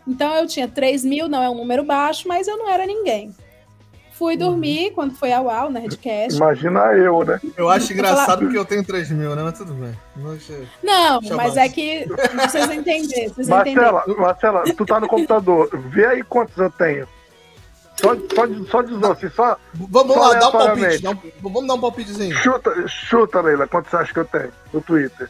Então 0.07 0.33
eu 0.35 0.47
tinha 0.47 0.67
3 0.67 1.03
mil, 1.03 1.27
não 1.27 1.41
é 1.41 1.49
um 1.49 1.55
número 1.55 1.83
baixo, 1.83 2.27
mas 2.27 2.47
eu 2.47 2.57
não 2.57 2.69
era 2.69 2.85
ninguém. 2.85 3.33
Fui 4.13 4.37
dormir 4.37 4.89
uhum. 4.89 4.93
quando 4.93 5.15
foi 5.15 5.33
ao 5.33 5.45
UAU, 5.45 5.71
Nerdcast. 5.71 6.37
Imagina 6.37 6.81
eu, 6.93 7.23
né? 7.25 7.41
Eu 7.57 7.67
acho 7.67 7.91
engraçado 7.91 8.41
porque 8.41 8.57
eu 8.57 8.65
tenho 8.65 8.83
3 8.83 9.09
mil, 9.11 9.35
né? 9.35 9.41
Mas 9.41 9.57
tudo 9.57 9.73
bem. 9.73 9.97
Não, 10.83 11.19
mas 11.35 11.57
é 11.57 11.67
que 11.67 12.05
vocês 12.35 12.69
entenderem. 12.69 13.29
Vocês 13.29 13.47
Marcela, 13.47 14.03
entenderem. 14.03 14.21
Marcela, 14.21 14.63
tu 14.77 14.85
tá 14.85 14.99
no 14.99 15.07
computador. 15.07 15.69
Vê 15.89 16.05
aí 16.05 16.23
quantos 16.23 16.55
eu 16.57 16.69
tenho. 16.69 17.07
Só, 17.95 18.15
só, 18.15 18.47
só 18.69 18.81
diz 18.83 19.03
assim, 19.03 19.29
só. 19.29 19.57
Vamos 19.73 20.13
só 20.13 20.19
lá, 20.19 20.33
dá 20.39 20.47
um 20.47 20.51
palpite. 20.51 21.01
Dá 21.01 21.11
um, 21.11 21.17
vamos 21.41 21.67
dar 21.67 21.73
um 21.73 21.81
palpitezinho. 21.81 22.35
Chuta, 22.35 22.87
chuta, 22.87 23.41
Leila, 23.41 23.67
quantos 23.67 23.89
você 23.89 23.97
acha 23.97 24.13
que 24.13 24.19
eu 24.19 24.25
tenho 24.25 24.51
no 24.71 24.81
Twitter? 24.81 25.29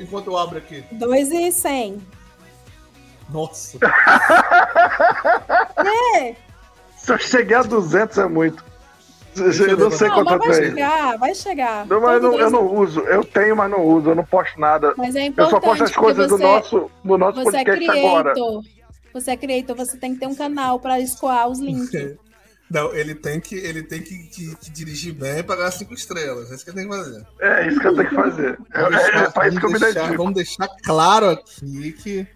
Enquanto 0.00 0.28
eu 0.28 0.38
abro 0.38 0.56
aqui. 0.58 0.82
2 0.92 1.32
e 1.32 1.52
100. 1.52 2.02
Nossa. 3.30 3.78
é. 6.16 6.51
Se 7.02 7.12
eu 7.12 7.18
chegar 7.18 7.60
a 7.60 7.62
200 7.64 8.18
é 8.18 8.26
muito. 8.26 8.64
Eu 9.36 9.76
não 9.76 9.90
sei 9.90 10.08
quanto 10.10 10.38
vai 10.38 10.38
tem. 10.38 10.48
Vai 10.48 10.64
chegar, 10.68 11.18
vai 11.18 11.34
chegar. 11.34 11.86
Não, 11.86 12.00
mas 12.00 12.22
não, 12.22 12.38
eu 12.38 12.50
não 12.50 12.74
uso. 12.76 13.00
Eu 13.00 13.24
tenho, 13.24 13.56
mas 13.56 13.70
não 13.70 13.82
uso. 13.82 14.10
Eu 14.10 14.14
não 14.14 14.24
posto 14.24 14.60
nada. 14.60 14.94
Mas 14.96 15.16
é 15.16 15.24
importante. 15.24 15.54
Eu 15.54 15.60
só 15.60 15.60
posto 15.60 15.84
as 15.84 15.96
coisas 15.96 16.28
você, 16.28 16.36
do 16.36 16.42
nosso, 16.42 16.90
do 17.02 17.18
nosso 17.18 17.42
você 17.42 17.64
podcast 17.64 17.84
é 17.84 18.06
agora. 18.06 18.34
Você 19.14 19.30
é 19.30 19.36
creator, 19.36 19.76
você 19.76 19.96
tem 19.96 20.14
que 20.14 20.20
ter 20.20 20.26
um 20.26 20.34
canal 20.34 20.78
para 20.78 21.00
escoar 21.00 21.48
os 21.48 21.58
links. 21.58 21.90
Não, 22.70 22.94
ele 22.94 23.14
tem 23.14 23.38
que, 23.38 23.54
ele 23.54 23.82
tem 23.82 24.00
que, 24.00 24.16
que, 24.28 24.56
que 24.56 24.70
dirigir 24.70 25.12
bem 25.12 25.40
e 25.40 25.42
pagar 25.42 25.70
cinco 25.70 25.92
estrelas. 25.92 26.50
É 26.50 26.54
isso 26.54 26.64
que 26.64 26.70
ele 26.70 26.78
tem 26.78 26.88
que 26.88 26.96
fazer. 26.96 27.26
É 27.40 27.68
isso 27.68 27.80
que 27.80 27.86
eu 27.86 27.94
tenho 27.94 28.08
que 28.08 28.14
fazer. 28.14 28.58
É, 28.72 28.88
deixar, 28.88 29.14
é, 29.14 29.24
é 29.24 29.30
pra 29.30 29.48
isso 29.48 29.60
que 29.60 29.66
eu 29.66 29.70
me 29.70 29.78
dedico. 29.78 30.16
Vamos 30.16 30.34
deixar 30.34 30.68
claro 30.82 31.28
aqui 31.28 31.92
que. 31.92 32.26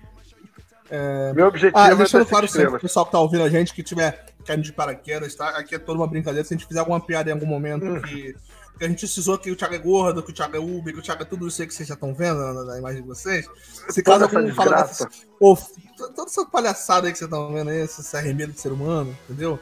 É... 0.90 1.32
Meu 1.32 1.46
objetivo 1.46 1.78
ah, 1.78 1.88
é 1.88 1.94
deixando 1.94 2.26
claro 2.26 2.46
sempre 2.46 2.76
o 2.76 2.80
pessoal 2.80 3.06
que 3.06 3.12
tá 3.12 3.18
ouvindo 3.18 3.44
a 3.44 3.48
gente, 3.48 3.72
que 3.72 3.82
tiver 3.82 4.26
caindo 4.46 4.62
de 4.62 4.72
paraquedas, 4.72 5.34
tá? 5.34 5.48
Aqui 5.50 5.74
é 5.74 5.78
toda 5.78 5.98
uma 5.98 6.06
brincadeira. 6.06 6.46
Se 6.46 6.54
a 6.54 6.56
gente 6.56 6.66
fizer 6.66 6.80
alguma 6.80 7.00
piada 7.00 7.30
em 7.30 7.32
algum 7.32 7.46
momento 7.46 7.84
hum. 7.84 8.00
que, 8.02 8.36
que, 8.78 8.84
a 8.84 8.88
gente 8.88 9.00
precisou 9.00 9.36
que 9.36 9.50
o 9.50 9.56
Thiago 9.56 9.74
é 9.74 9.78
gordo, 9.78 10.22
que 10.22 10.30
o 10.30 10.34
Thiago 10.34 10.56
é 10.56 10.58
Uber, 10.58 10.94
que 10.94 11.00
o 11.00 11.02
Thiago 11.02 11.22
é 11.22 11.26
tudo 11.26 11.46
isso 11.48 11.60
aí 11.60 11.68
que 11.68 11.74
vocês 11.74 11.88
já 11.88 11.94
estão 11.94 12.14
vendo 12.14 12.38
na, 12.38 12.64
na, 12.64 12.78
imagem 12.78 13.02
de 13.02 13.08
vocês. 13.08 13.48
Se 13.88 14.02
caso 14.02 14.24
algum 14.24 14.54
fala 14.54 14.82
dessas, 14.82 15.26
ou, 15.40 15.58
toda 15.96 16.30
essa 16.30 16.44
palhaçada 16.46 17.06
aí 17.06 17.12
que 17.12 17.18
vocês 17.18 17.30
estão 17.30 17.52
vendo 17.52 17.70
aí, 17.70 17.80
esse 17.82 18.16
arremedo 18.16 18.52
de 18.52 18.60
ser 18.60 18.72
humano, 18.72 19.16
entendeu? 19.24 19.58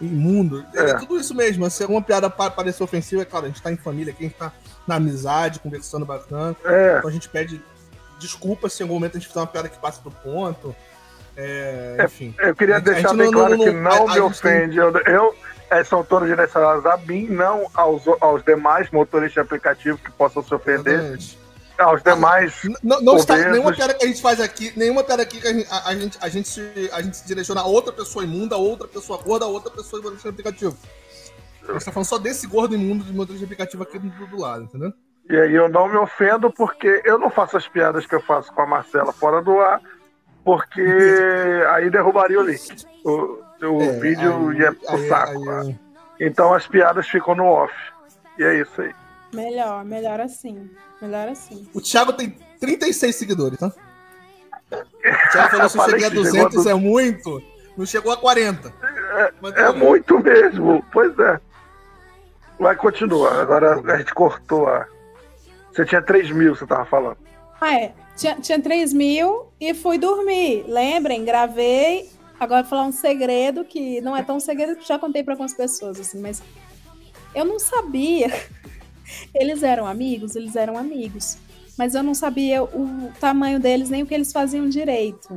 Imundo. 0.00 0.66
É. 0.74 0.90
é 0.90 0.94
tudo 0.94 1.18
isso 1.18 1.34
mesmo. 1.34 1.68
Se 1.70 1.82
alguma 1.82 2.02
piada 2.02 2.28
parecer 2.28 2.82
ofensiva, 2.82 3.22
é 3.22 3.24
claro, 3.24 3.46
a 3.46 3.48
gente 3.48 3.62
tá 3.62 3.72
em 3.72 3.76
família 3.76 4.12
aqui, 4.12 4.24
a 4.24 4.28
gente 4.28 4.38
tá 4.38 4.52
na 4.86 4.96
amizade, 4.96 5.60
conversando 5.60 6.04
bacana. 6.04 6.54
É. 6.64 6.98
Então 6.98 7.08
a 7.08 7.12
gente 7.12 7.28
pede 7.28 7.62
desculpa 8.18 8.68
se 8.68 8.82
em 8.82 8.84
algum 8.84 8.94
momento 8.94 9.16
a 9.16 9.20
gente 9.20 9.28
fizer 9.28 9.40
uma 9.40 9.46
piada 9.46 9.68
que 9.68 9.78
passe 9.78 10.02
do 10.02 10.10
ponto. 10.10 10.74
É, 11.36 11.96
enfim. 12.04 12.34
É, 12.38 12.48
eu 12.48 12.56
queria 12.56 12.80
deixar 12.80 13.14
bem 13.14 13.30
não, 13.30 13.32
claro 13.32 13.56
não, 13.56 13.64
que 13.64 13.70
não, 13.70 14.08
me 14.08 14.20
ofende. 14.20 14.76
Tem... 14.76 14.78
Eu, 14.78 14.96
eu 15.06 15.34
é, 15.70 15.82
são 15.84 16.04
todos 16.04 16.28
direcionados 16.28 16.86
a 16.86 16.96
mim, 16.96 17.26
não 17.26 17.68
aos, 17.74 18.04
aos 18.20 18.42
demais 18.44 18.90
motoristas 18.90 19.34
de 19.34 19.40
aplicativo 19.40 19.98
que 19.98 20.10
possam 20.12 20.42
se 20.42 20.54
ofender. 20.54 20.94
Exatamente. 20.94 21.46
Aos 21.78 22.02
demais. 22.02 22.62
Não, 22.82 23.02
não 23.02 23.16
está, 23.16 23.36
nenhuma 23.36 23.72
piada 23.72 23.92
que 23.92 24.04
a 24.04 24.08
gente 24.08 24.22
faz 24.22 24.40
aqui, 24.40 24.72
nenhuma 24.76 25.04
piada 25.04 25.22
aqui 25.22 25.38
que 25.40 25.46
a 25.46 25.52
gente, 25.52 25.68
a, 25.70 25.88
a, 25.88 25.94
gente, 25.94 26.18
a, 26.22 26.28
gente, 26.28 26.48
se, 26.48 26.90
a 26.90 27.02
gente 27.02 27.18
se 27.18 27.26
direciona 27.26 27.60
a 27.60 27.66
outra 27.66 27.92
pessoa 27.92 28.24
imunda, 28.24 28.54
a 28.54 28.58
outra 28.58 28.88
pessoa 28.88 29.22
gorda, 29.22 29.44
a 29.44 29.48
outra 29.48 29.70
pessoa 29.70 30.00
de 30.00 30.04
motorista 30.04 30.32
de 30.32 30.40
aplicativo. 30.40 30.76
A 31.68 31.72
gente 31.72 31.84
tá 31.84 31.92
falando 31.92 32.08
só 32.08 32.16
desse 32.16 32.46
gordo 32.46 32.74
imundo 32.74 33.04
de 33.04 33.12
motorista 33.12 33.40
de 33.40 33.52
aplicativo 33.52 33.82
aqui 33.82 33.98
do, 33.98 34.26
do 34.26 34.40
lado, 34.40 34.64
entendeu? 34.64 34.92
E 35.28 35.36
aí 35.36 35.54
eu 35.54 35.68
não 35.68 35.88
me 35.88 35.96
ofendo 35.96 36.50
porque 36.50 37.02
eu 37.04 37.18
não 37.18 37.28
faço 37.28 37.56
as 37.56 37.68
piadas 37.68 38.06
que 38.06 38.14
eu 38.14 38.22
faço 38.22 38.50
com 38.54 38.62
a 38.62 38.66
Marcela 38.66 39.12
fora 39.12 39.42
do 39.42 39.58
ar 39.58 39.80
porque 40.46 40.80
aí 41.70 41.90
derrubaria 41.90 42.38
o 42.38 42.44
link. 42.44 42.86
O, 43.04 43.40
o 43.66 43.82
é, 43.82 43.98
vídeo 43.98 44.50
aí, 44.50 44.58
ia 44.58 44.72
pro 44.72 44.94
aí, 44.94 45.08
saco. 45.08 45.50
Aí, 45.50 45.76
então 46.20 46.54
as 46.54 46.68
piadas 46.68 47.08
ficam 47.08 47.34
no 47.34 47.46
off. 47.46 47.74
E 48.38 48.44
é 48.44 48.60
isso 48.60 48.80
aí. 48.80 48.94
Melhor, 49.34 49.84
melhor 49.84 50.20
assim. 50.20 50.70
Melhor 51.02 51.26
assim. 51.26 51.68
O 51.74 51.80
Thiago 51.80 52.12
tem 52.12 52.30
36 52.60 53.16
seguidores, 53.16 53.58
tá? 53.58 53.72
O 54.70 55.32
Thiago 55.32 55.50
falou 55.50 55.66
que 55.68 55.80
se 55.80 55.90
chegar 55.90 56.06
a 56.06 56.14
200 56.14 56.62
do... 56.62 56.70
é 56.70 56.74
muito. 56.74 57.42
Não 57.76 57.84
chegou 57.84 58.12
a 58.12 58.16
40. 58.16 58.72
É, 58.82 59.32
é 59.62 59.72
muito 59.72 60.20
mesmo. 60.20 60.80
Pois 60.92 61.18
é. 61.18 61.40
Vai 62.60 62.76
continuar. 62.76 63.40
Agora 63.40 63.80
a 63.80 63.98
gente 63.98 64.14
cortou 64.14 64.68
a. 64.68 64.86
Você 65.72 65.84
tinha 65.84 66.00
3 66.00 66.30
mil, 66.30 66.54
você 66.54 66.64
tava 66.64 66.84
falando. 66.84 67.18
Ah, 67.60 67.74
é. 67.74 67.92
Tinha, 68.16 68.36
tinha 68.36 68.60
3 68.60 68.92
mil 68.92 69.52
e 69.60 69.74
fui 69.74 69.98
dormir. 69.98 70.64
Lembrem, 70.66 71.24
gravei. 71.24 72.10
Agora 72.38 72.62
vou 72.62 72.70
falar 72.70 72.84
um 72.84 72.92
segredo 72.92 73.64
que 73.64 74.00
não 74.00 74.16
é 74.16 74.22
tão 74.22 74.40
segredo 74.40 74.76
que 74.76 74.86
já 74.86 74.98
contei 74.98 75.22
para 75.22 75.34
algumas 75.34 75.54
pessoas, 75.54 75.98
assim, 76.00 76.20
mas 76.20 76.42
eu 77.34 77.44
não 77.44 77.58
sabia. 77.58 78.28
Eles 79.34 79.62
eram 79.62 79.86
amigos, 79.86 80.34
eles 80.34 80.56
eram 80.56 80.76
amigos. 80.76 81.38
Mas 81.78 81.94
eu 81.94 82.02
não 82.02 82.12
sabia 82.12 82.64
o 82.64 83.12
tamanho 83.20 83.60
deles, 83.60 83.88
nem 83.88 84.02
o 84.02 84.06
que 84.06 84.14
eles 84.14 84.32
faziam 84.32 84.68
direito. 84.68 85.28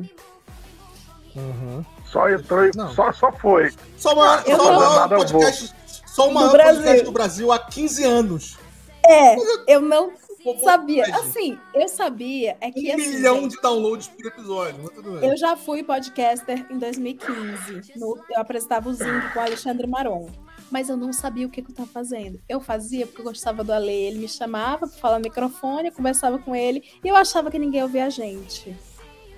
Uhum. 1.35 1.85
Só 2.05 2.27
entrou 2.29 2.65
e 2.65 2.71
só, 2.95 3.11
só 3.11 3.31
foi. 3.31 3.71
Só 3.97 4.13
uma, 4.13 4.41
eu 4.47 4.57
só 4.57 4.71
uma 4.71 5.09
podcast, 5.09 5.75
só 6.07 6.29
uma 6.29 6.49
podcast 6.49 7.03
do 7.03 7.11
Brasil 7.11 7.51
há 7.51 7.59
15 7.59 8.03
anos. 8.05 8.57
É, 9.05 9.35
eu 9.67 9.81
não 9.81 10.13
sabia. 10.59 11.03
Assim, 11.15 11.59
eu 11.73 11.87
sabia. 11.87 12.57
É 12.61 12.71
que, 12.71 12.89
um 12.91 12.95
assim, 12.95 13.09
milhão 13.09 13.47
de 13.47 13.59
downloads 13.61 14.07
por 14.07 14.25
episódio. 14.25 14.91
Eu 15.21 15.37
já 15.37 15.55
fui 15.55 15.83
podcaster 15.83 16.65
em 16.69 16.77
2015. 16.77 17.93
No, 17.97 18.17
eu 18.29 18.39
apresentava 18.39 18.89
o 18.89 18.93
Zinc 18.93 19.33
com 19.33 19.39
o 19.39 19.41
Alexandre 19.41 19.87
Maron. 19.87 20.29
Mas 20.71 20.87
eu 20.87 20.95
não 20.95 21.11
sabia 21.11 21.47
o 21.47 21.49
que, 21.49 21.61
que 21.61 21.69
eu 21.69 21.73
estava 21.73 21.89
fazendo. 21.89 22.39
Eu 22.47 22.61
fazia 22.61 23.05
porque 23.07 23.21
eu 23.21 23.25
gostava 23.25 23.63
do 23.63 23.73
Ale. 23.73 23.91
Ele 23.91 24.19
me 24.19 24.29
chamava 24.29 24.87
para 24.87 24.97
falar 24.97 25.17
no 25.17 25.23
microfone, 25.23 25.89
eu 25.89 25.93
conversava 25.93 26.37
com 26.37 26.55
ele. 26.55 26.83
E 27.03 27.07
eu 27.07 27.15
achava 27.15 27.49
que 27.49 27.59
ninguém 27.59 27.81
ouvia 27.81 28.05
a 28.05 28.09
gente. 28.09 28.75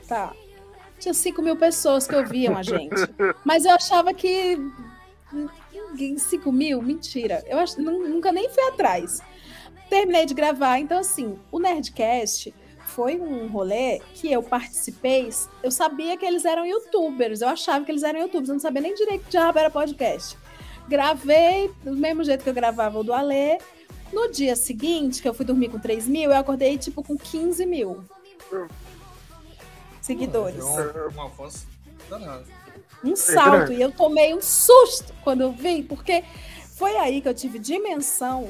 Tá. 0.07 0.33
Tinha 0.99 1.13
5 1.13 1.41
mil 1.41 1.55
pessoas 1.55 2.05
que 2.05 2.15
ouviam 2.15 2.57
a 2.57 2.63
gente. 2.63 2.95
Mas 3.45 3.65
eu 3.65 3.71
achava 3.71 4.13
que. 4.13 4.57
5 6.17 6.51
mil? 6.51 6.81
Mentira. 6.81 7.43
Eu 7.47 7.59
ach... 7.59 7.77
nunca 7.77 8.31
nem 8.31 8.49
fui 8.49 8.63
atrás 8.65 9.21
terminei 9.91 10.25
de 10.25 10.34
gravar. 10.34 10.80
Então, 10.80 10.97
assim, 10.97 11.38
o 11.51 11.60
Nerdcast 11.60 12.56
foi 12.86 13.19
um 13.19 13.47
rolê 13.47 13.99
que 14.13 14.32
eu 14.32 14.41
participei. 14.41 15.30
Eu 15.62 15.69
sabia 15.69 16.15
que 16.15 16.25
eles 16.25 16.45
eram 16.45 16.65
youtubers, 16.65 17.41
eu 17.41 17.49
achava 17.49 17.84
que 17.84 17.91
eles 17.91 18.01
eram 18.01 18.21
youtubers, 18.21 18.47
eu 18.47 18.54
não 18.54 18.60
sabia 18.62 18.82
nem 18.82 18.95
direito 18.95 19.25
que 19.25 19.34
já 19.34 19.49
era 19.49 19.69
podcast. 19.69 20.38
Gravei 20.88 21.69
do 21.84 21.93
mesmo 21.93 22.23
jeito 22.23 22.41
que 22.41 22.49
eu 22.49 22.54
gravava 22.54 22.97
o 22.99 23.04
do 23.04 23.13
Alê. 23.13 23.60
No 24.13 24.32
dia 24.32 24.56
seguinte, 24.56 25.21
que 25.21 25.27
eu 25.27 25.34
fui 25.34 25.45
dormir 25.45 25.69
com 25.69 25.77
3 25.77 26.08
mil, 26.08 26.32
eu 26.32 26.38
acordei 26.38 26.77
tipo 26.77 27.04
com 27.04 27.17
15 27.17 27.65
mil 27.65 28.04
seguidores. 30.01 30.63
Um 33.04 33.15
salto. 33.15 33.73
E 33.73 33.82
eu 33.82 33.91
tomei 33.91 34.34
um 34.34 34.41
susto 34.41 35.13
quando 35.21 35.41
eu 35.41 35.51
vi, 35.51 35.84
porque 35.84 36.23
foi 36.75 36.95
aí 36.97 37.21
que 37.21 37.27
eu 37.27 37.34
tive 37.34 37.60
dimensão 37.60 38.49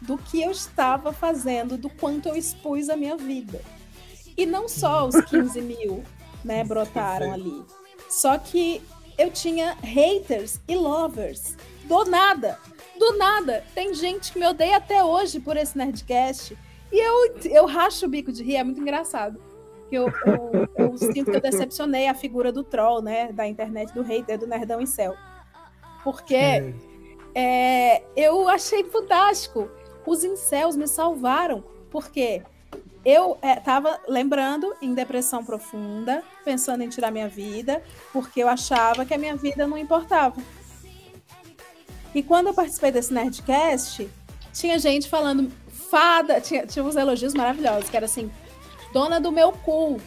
do 0.00 0.16
que 0.16 0.42
eu 0.42 0.50
estava 0.50 1.12
fazendo, 1.12 1.76
do 1.76 1.90
quanto 1.90 2.28
eu 2.28 2.36
expus 2.36 2.88
a 2.88 2.96
minha 2.96 3.16
vida. 3.16 3.60
E 4.36 4.46
não 4.46 4.68
só 4.68 5.06
os 5.06 5.20
15 5.26 5.60
mil, 5.60 6.02
né, 6.44 6.64
brotaram 6.64 7.32
ali. 7.32 7.64
Só 8.08 8.38
que 8.38 8.82
eu 9.18 9.30
tinha 9.30 9.74
haters 9.82 10.58
e 10.66 10.74
lovers. 10.74 11.56
Do 11.84 12.04
nada. 12.04 12.58
Do 12.98 13.16
nada. 13.16 13.64
Tem 13.74 13.92
gente 13.94 14.32
que 14.32 14.38
me 14.38 14.46
odeia 14.46 14.78
até 14.78 15.04
hoje 15.04 15.40
por 15.40 15.56
esse 15.56 15.76
Nerdcast. 15.76 16.56
E 16.90 16.98
eu, 16.98 17.36
eu 17.44 17.66
racho 17.66 18.06
o 18.06 18.08
bico 18.08 18.32
de 18.32 18.42
rir, 18.42 18.56
é 18.56 18.64
muito 18.64 18.80
engraçado. 18.80 19.40
Eu, 19.92 20.06
eu, 20.24 20.68
eu 20.76 20.96
sinto 20.96 21.30
que 21.30 21.36
eu 21.36 21.40
decepcionei 21.40 22.06
a 22.06 22.14
figura 22.14 22.52
do 22.52 22.62
troll, 22.62 23.02
né? 23.02 23.32
Da 23.32 23.46
internet, 23.46 23.92
do 23.92 24.02
hater, 24.02 24.38
do 24.38 24.46
Nerdão 24.46 24.80
em 24.80 24.86
Céu. 24.86 25.14
Porque 26.02 26.74
é, 27.34 28.02
eu 28.16 28.48
achei 28.48 28.84
fantástico 28.84 29.68
os 30.06 30.24
incels 30.24 30.76
me 30.76 30.86
salvaram, 30.86 31.64
porque 31.90 32.42
eu 33.04 33.38
estava 33.42 33.90
é, 33.90 34.00
lembrando 34.08 34.74
em 34.80 34.92
depressão 34.94 35.44
profunda, 35.44 36.22
pensando 36.44 36.82
em 36.82 36.88
tirar 36.88 37.10
minha 37.10 37.28
vida, 37.28 37.82
porque 38.12 38.42
eu 38.42 38.48
achava 38.48 39.04
que 39.04 39.14
a 39.14 39.18
minha 39.18 39.36
vida 39.36 39.66
não 39.66 39.78
importava. 39.78 40.40
E 42.14 42.22
quando 42.22 42.48
eu 42.48 42.54
participei 42.54 42.90
desse 42.90 43.12
Nerdcast, 43.12 44.10
tinha 44.52 44.78
gente 44.78 45.08
falando 45.08 45.50
fada, 45.90 46.40
tinha, 46.40 46.66
tinha 46.66 46.84
uns 46.84 46.96
elogios 46.96 47.34
maravilhosos, 47.34 47.88
que 47.88 47.96
era 47.96 48.06
assim, 48.06 48.30
dona 48.92 49.20
do 49.20 49.32
meu 49.32 49.52
cu. 49.52 50.00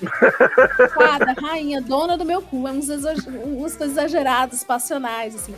Fada, 0.94 1.34
rainha, 1.38 1.80
dona 1.80 2.16
do 2.16 2.24
meu 2.24 2.40
cu. 2.40 2.66
É 2.66 2.72
uns, 2.72 2.88
uns 2.88 3.80
exagerados, 3.80 4.64
passionais, 4.64 5.34
assim. 5.34 5.54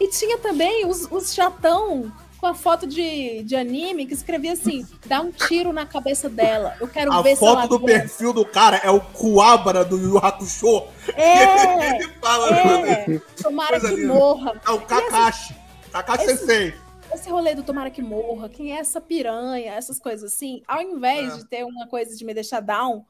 E 0.00 0.08
tinha 0.08 0.36
também 0.38 0.84
os, 0.84 1.06
os 1.10 1.32
chatão 1.32 2.12
com 2.44 2.48
a 2.48 2.54
foto 2.54 2.86
de, 2.86 3.42
de 3.42 3.56
anime 3.56 4.04
que 4.04 4.12
escrevia 4.12 4.52
assim: 4.52 4.86
dá 5.06 5.22
um 5.22 5.32
tiro 5.32 5.72
na 5.72 5.86
cabeça 5.86 6.28
dela. 6.28 6.76
Eu 6.78 6.86
quero 6.86 7.10
A 7.10 7.22
ver 7.22 7.30
se 7.36 7.40
foto 7.40 7.60
ela 7.60 7.66
do 7.66 7.76
aguenta." 7.76 8.00
perfil 8.00 8.34
do 8.34 8.44
cara 8.44 8.76
é 8.84 8.90
o 8.90 9.00
Kuwabara 9.00 9.82
do 9.82 9.96
Yu 9.98 10.18
Hakusho. 10.18 10.84
É, 11.16 11.96
Ele 12.02 12.12
fala, 12.20 12.48
é. 12.86 13.18
Tomara 13.42 13.80
Coisa 13.80 13.96
que 13.96 14.04
morra. 14.04 14.60
É 14.66 14.70
o 14.72 14.80
Kakashi. 14.82 15.56
Kakashi 15.90 16.24
esse- 16.24 16.36
Sensei. 16.36 16.74
Esse 17.14 17.30
rolê 17.30 17.54
do 17.54 17.62
tomara 17.62 17.90
que 17.90 18.02
morra, 18.02 18.48
quem 18.48 18.76
é 18.76 18.80
essa 18.80 19.00
piranha, 19.00 19.72
essas 19.72 19.98
coisas 19.98 20.32
assim, 20.34 20.62
ao 20.68 20.82
invés 20.82 21.32
É. 21.32 21.36
de 21.38 21.46
ter 21.46 21.64
uma 21.64 21.86
coisa 21.86 22.14
de 22.14 22.24
me 22.24 22.34
deixar 22.34 22.60
down, 22.60 23.06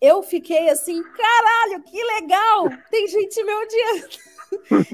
eu 0.00 0.22
fiquei 0.22 0.70
assim, 0.70 1.02
caralho, 1.02 1.82
que 1.82 2.02
legal! 2.02 2.68
Tem 2.90 3.08
gente 3.08 3.42
me 3.42 3.52
odiando. 3.52 4.08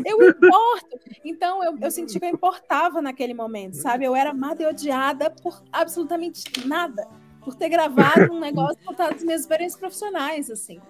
Eu 0.05 0.29
importo. 0.29 0.99
Então, 1.25 1.63
eu, 1.63 1.77
eu 1.81 1.91
senti 1.91 2.19
que 2.19 2.25
eu 2.25 2.31
importava 2.31 3.01
naquele 3.01 3.35
momento, 3.35 3.75
sabe? 3.75 4.05
Eu 4.05 4.15
era 4.15 4.31
amada 4.31 4.63
e 4.63 4.67
odiada 4.67 5.31
por 5.31 5.63
absolutamente 5.73 6.45
nada. 6.67 7.07
Por 7.43 7.55
ter 7.55 7.69
gravado 7.69 8.33
um 8.33 8.41
negócio 8.41 8.79
contado 8.85 9.15
das 9.15 9.25
minhas 9.25 9.43
experiências 9.43 9.79
profissionais, 9.81 10.51
assim. 10.51 10.81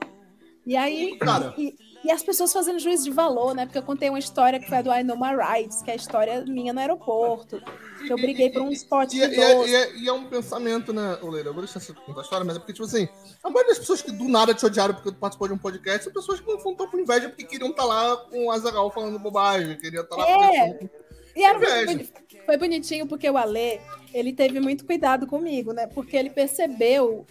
E 0.66 0.76
aí, 0.76 1.16
Cara. 1.18 1.54
e, 1.56 1.74
e 2.04 2.10
as 2.10 2.22
pessoas 2.22 2.52
fazendo 2.52 2.78
juízo 2.78 3.04
de 3.04 3.10
valor, 3.10 3.54
né? 3.54 3.64
Porque 3.66 3.78
eu 3.78 3.82
contei 3.82 4.08
uma 4.10 4.18
história 4.18 4.60
que 4.60 4.68
foi 4.68 4.78
a 4.78 4.82
do 4.82 4.92
I 4.92 5.02
Know 5.02 5.16
My 5.16 5.34
Rights, 5.34 5.82
que 5.82 5.90
é 5.90 5.94
a 5.94 5.96
história 5.96 6.44
minha 6.46 6.72
no 6.72 6.80
aeroporto. 6.80 7.60
Que 8.06 8.12
eu 8.12 8.16
briguei 8.16 8.50
por 8.50 8.62
um 8.62 8.70
spot 8.70 9.12
E, 9.12 9.16
de 9.16 9.22
é- 9.22 9.28
e 9.34 9.40
é- 9.40 9.68
e 9.68 9.74
é, 9.74 9.96
e 9.96 10.08
é 10.08 10.12
um 10.12 10.24
pensamento, 10.26 10.92
né, 10.92 11.18
Oleira? 11.22 11.48
Eu 11.48 11.52
vou 11.54 11.62
deixar 11.62 11.80
você 11.80 11.92
contar 11.92 12.20
a 12.20 12.22
história, 12.24 12.44
mas 12.44 12.56
é 12.56 12.58
porque, 12.58 12.72
tipo 12.72 12.84
assim, 12.86 13.08
a 13.42 13.50
maioria 13.50 13.70
das 13.72 13.78
pessoas 13.78 14.00
que 14.02 14.10
do 14.12 14.28
nada 14.28 14.54
te 14.54 14.64
odiaram 14.64 14.94
porque 14.94 15.10
tu 15.10 15.16
participou 15.18 15.48
de 15.48 15.54
um 15.54 15.58
podcast 15.58 16.04
são 16.04 16.12
pessoas 16.12 16.40
que 16.40 16.46
não 16.46 16.56
estão 16.56 16.74
por 16.88 16.98
inveja 17.00 17.28
porque 17.28 17.44
queriam 17.44 17.70
estar 17.70 17.84
lá 17.84 18.16
com 18.16 18.46
o 18.46 18.50
Azagal 18.50 18.90
falando 18.90 19.18
bobagem, 19.18 19.76
queriam 19.76 20.02
estar 20.02 20.16
lá 20.16 20.28
É. 20.28 20.34
conversando. 20.34 20.90
E 21.36 21.44
era 21.44 21.58
muito 21.86 22.10
foi 22.46 22.56
bonitinho 22.56 23.06
porque 23.06 23.28
o 23.30 23.36
Ale, 23.36 23.80
ele 24.12 24.32
teve 24.32 24.58
muito 24.60 24.84
cuidado 24.84 25.26
comigo, 25.26 25.72
né? 25.72 25.86
Porque 25.86 26.16
ele 26.16 26.28
percebeu. 26.30 27.24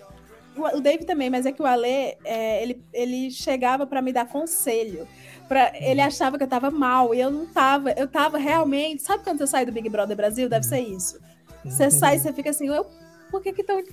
O 0.60 0.78
o 0.78 0.82
Dave 0.82 1.06
também, 1.06 1.30
mas 1.30 1.46
é 1.46 1.52
que 1.52 1.62
o 1.62 1.66
Ale, 1.66 1.88
é, 2.24 2.62
ele, 2.64 2.84
ele 2.94 3.32
chegava 3.32 3.86
para 3.88 4.02
me 4.02 4.12
dar 4.14 4.28
conselho. 4.28 5.08
Pra, 5.48 5.72
ele 5.76 6.00
achava 6.02 6.38
que 6.38 6.44
eu 6.44 6.48
tava 6.48 6.70
mal 6.70 7.14
e 7.16 7.20
eu 7.20 7.32
não 7.32 7.46
tava. 7.48 7.92
Eu 7.92 8.08
tava 8.08 8.38
realmente. 8.38 9.02
Sabe 9.02 9.24
quando 9.24 9.40
você 9.40 9.48
sai 9.48 9.66
do 9.66 9.72
Big 9.72 9.90
Brother 9.90 10.16
Brasil? 10.16 10.48
Deve 10.48 10.66
ser 10.66 10.80
isso. 10.82 11.20
Você 11.66 11.90
sai 11.90 12.18
e 12.18 12.20
você 12.20 12.32
fica 12.32 12.50
assim, 12.52 12.68
eu, 12.68 12.86
por 13.32 13.42
que 13.42 13.52
que 13.52 13.62
estão 13.62 13.84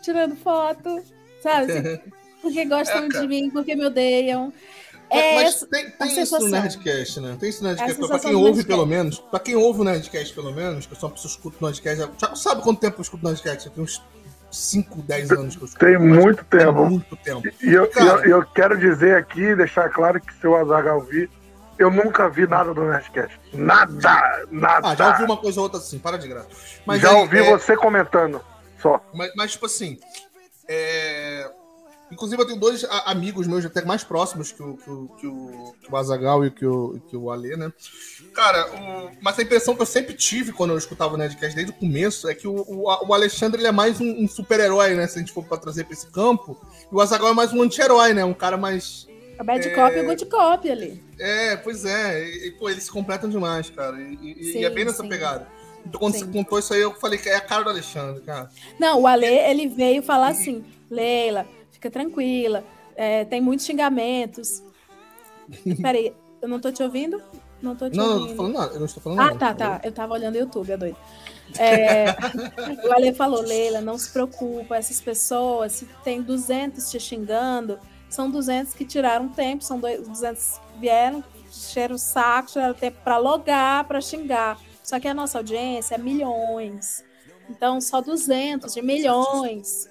tirando 0.00 0.34
foto? 0.36 1.02
Sabe? 1.42 1.72
Assim, 1.72 2.00
Porque 2.42 2.64
gostam 2.64 3.04
É, 3.04 3.08
de 3.08 3.28
mim, 3.28 3.50
porque 3.50 3.76
me 3.76 3.84
odeiam. 3.86 4.52
Mas, 5.08 5.20
É 5.20 5.34
mas 5.34 5.48
essa- 5.54 5.66
tem, 5.68 5.90
tem 5.90 6.20
isso 6.22 6.38
no. 6.40 6.48
Nerdcast, 6.48 7.20
né? 7.20 7.36
Tem 7.38 7.48
isso 7.50 7.62
no 7.62 7.68
É 7.68 7.74
Nerdcast. 7.74 8.08
Pra 8.08 8.18
quem 8.18 8.34
ouve, 8.34 8.44
Nerdcast. 8.46 8.66
pelo 8.66 8.86
menos, 8.86 9.18
pra 9.20 9.38
quem 9.38 9.54
ouve 9.54 9.80
o 9.80 9.84
Nerdcast, 9.84 10.34
pelo 10.34 10.50
menos, 10.52 10.86
que 10.86 10.92
eu 10.94 10.98
sou 10.98 11.08
uma 11.08 11.14
pessoa 11.14 11.30
que 11.30 11.36
escuta 11.36 11.56
o 11.60 11.64
Nerdcast. 11.68 11.98
Já 12.00 12.28
já 12.28 12.34
sabe 12.34 12.62
quanto 12.62 12.80
tempo 12.80 12.96
eu 12.98 13.02
escuto 13.02 13.24
o 13.24 13.28
Nerdcast? 13.28 13.70
Tem 13.70 13.84
uns 13.84 14.02
5, 14.52 15.02
10 15.02 15.30
anos 15.32 15.56
que 15.56 15.62
eu 15.62 15.66
escuto. 15.66 15.84
Tem 15.84 15.98
muito 15.98 16.44
Tem 16.44 16.60
tempo. 16.60 16.84
muito 16.84 17.16
tempo. 17.16 17.42
E 17.62 17.72
eu, 17.72 17.88
Cara. 17.88 18.26
eu, 18.26 18.38
eu 18.38 18.46
quero 18.46 18.78
dizer 18.78 19.16
aqui, 19.16 19.54
deixar 19.56 19.88
claro 19.88 20.20
que 20.20 20.32
se 20.34 20.46
o 20.46 20.54
Azagal 20.54 21.00
vir, 21.00 21.30
eu 21.78 21.90
nunca 21.90 22.28
vi 22.28 22.46
nada 22.46 22.72
do 22.74 22.84
Nerdcast. 22.84 23.40
Nada, 23.54 24.46
nada. 24.50 24.90
Ah, 24.90 24.94
já 24.94 25.10
ouvi 25.10 25.24
uma 25.24 25.36
coisa 25.36 25.60
ou 25.60 25.64
outra 25.64 25.78
assim, 25.78 25.98
para 25.98 26.18
de 26.18 26.28
graça. 26.28 26.48
Mas 26.86 27.00
Já 27.00 27.10
aí, 27.10 27.16
ouvi 27.16 27.38
é, 27.38 27.50
você 27.50 27.76
comentando. 27.76 28.40
Só. 28.80 29.00
Mas, 29.14 29.32
mas, 29.36 29.52
tipo 29.52 29.66
assim, 29.66 29.98
é... 30.68 31.50
inclusive 32.12 32.40
eu 32.40 32.46
tenho 32.46 32.60
dois 32.60 32.84
amigos 33.06 33.46
meus 33.46 33.64
até 33.64 33.84
mais 33.84 34.04
próximos 34.04 34.52
que 34.52 34.62
o, 34.62 34.76
que 34.76 34.90
o, 34.90 35.08
que 35.18 35.26
o, 35.26 35.74
que 35.82 35.92
o 35.92 35.96
Azagal 35.96 36.44
e 36.44 36.50
que 36.50 36.64
o, 36.66 37.00
que 37.08 37.16
o 37.16 37.30
Ale, 37.30 37.56
né? 37.56 37.72
Cara, 38.34 38.66
o- 38.72 39.10
mas 39.20 39.38
a 39.38 39.42
impressão 39.42 39.74
que 39.74 39.82
eu 39.82 39.86
sempre 39.86 40.14
tive 40.14 40.52
quando 40.52 40.70
eu 40.70 40.78
escutava 40.78 41.14
o 41.14 41.16
Nerdcast 41.16 41.54
desde 41.54 41.72
o 41.72 41.76
começo 41.76 42.28
é 42.28 42.34
que 42.34 42.46
o, 42.46 42.54
o, 42.54 42.84
o 43.08 43.14
Alexandre 43.14 43.60
ele 43.60 43.68
é 43.68 43.72
mais 43.72 44.00
um, 44.00 44.24
um 44.24 44.28
super-herói, 44.28 44.94
né? 44.94 45.06
Se 45.06 45.16
a 45.18 45.20
gente 45.20 45.32
for 45.32 45.44
pra 45.44 45.56
trazer 45.56 45.84
pra 45.84 45.94
esse 45.94 46.06
campo. 46.08 46.56
E 46.90 46.94
o 46.94 47.00
Azagal 47.00 47.28
é 47.30 47.34
mais 47.34 47.52
um 47.52 47.62
anti-herói, 47.62 48.12
né? 48.14 48.24
Um 48.24 48.34
cara 48.34 48.56
mais. 48.56 49.06
A 49.38 49.42
bad 49.44 49.66
É. 49.66 49.74
cop 49.74 49.96
e 49.96 50.00
o 50.00 50.04
good 50.04 50.26
cop 50.26 50.70
ali. 50.70 51.02
É, 51.18 51.56
pois 51.56 51.84
é. 51.84 52.22
E, 52.28 52.50
pô, 52.52 52.68
eles 52.68 52.84
se 52.84 52.90
completam 52.90 53.28
demais, 53.30 53.70
cara. 53.70 54.00
E, 54.00 54.14
e- 54.22 54.40
e 54.40 54.52
Sim, 54.52 54.64
é 54.64 54.70
bem 54.70 54.84
nessa 54.84 55.02
sim. 55.02 55.08
pegada. 55.08 55.48
Então, 55.84 55.98
quando 55.98 56.12
Sim. 56.14 56.20
você 56.20 56.26
contou 56.32 56.58
isso 56.60 56.72
aí, 56.74 56.80
eu 56.80 56.94
falei 56.94 57.18
que 57.18 57.28
é 57.28 57.34
a 57.36 57.40
cara 57.40 57.64
do 57.64 57.70
Alexandre, 57.70 58.22
cara. 58.22 58.48
Não, 58.78 59.00
o 59.00 59.06
Ale, 59.06 59.26
ele 59.26 59.66
veio 59.68 60.00
falar 60.02 60.28
assim, 60.28 60.64
Leila, 60.88 61.44
fica 61.82 61.90
tranquila, 61.90 62.64
é, 62.94 63.24
tem 63.24 63.40
muitos 63.40 63.66
xingamentos. 63.66 64.62
Peraí, 65.82 66.14
eu 66.40 66.48
não 66.48 66.60
tô 66.60 66.70
te 66.70 66.80
ouvindo? 66.82 67.20
Não 67.60 67.74
tô 67.74 67.90
te 67.90 67.96
Não, 67.96 68.04
não, 68.06 68.12
eu 68.12 68.16
ouvindo. 68.20 68.30
tô 68.30 68.36
falando 68.36 68.54
nada. 68.54 68.72
Eu 68.74 68.78
não 68.78 68.86
estou 68.86 69.02
falando 69.02 69.20
Ah, 69.20 69.24
nada. 69.26 69.38
tá, 69.38 69.54
tá. 69.54 69.80
Eu 69.84 69.92
tava 69.92 70.14
olhando 70.14 70.36
o 70.36 70.38
YouTube, 70.38 70.70
é 70.70 70.76
doido. 70.76 70.96
É, 71.58 72.06
o 72.86 72.92
Ale 72.92 73.12
falou, 73.12 73.42
Leila, 73.42 73.80
não 73.80 73.98
se 73.98 74.10
preocupa, 74.10 74.76
essas 74.76 75.00
pessoas, 75.00 75.72
se 75.72 75.86
tem 76.04 76.22
200 76.22 76.90
te 76.90 76.98
xingando, 76.98 77.78
são 78.08 78.30
200 78.30 78.72
que 78.74 78.84
tiraram 78.84 79.28
tempo, 79.28 79.62
são 79.62 79.78
dois- 79.78 80.06
200 80.06 80.58
que 80.72 80.80
vieram, 80.80 81.22
encheram 81.46 81.96
o 81.96 81.98
saco, 81.98 82.52
tiraram 82.52 82.74
tempo 82.74 82.98
para 83.04 83.18
logar, 83.18 83.84
para 83.84 84.00
xingar. 84.00 84.58
Só 84.82 84.98
que 84.98 85.06
a 85.08 85.14
nossa 85.14 85.38
audiência 85.38 85.96
é 85.96 85.98
milhões. 85.98 87.04
Então, 87.50 87.80
só 87.80 88.00
200 88.00 88.72
de 88.72 88.80
milhões. 88.82 89.88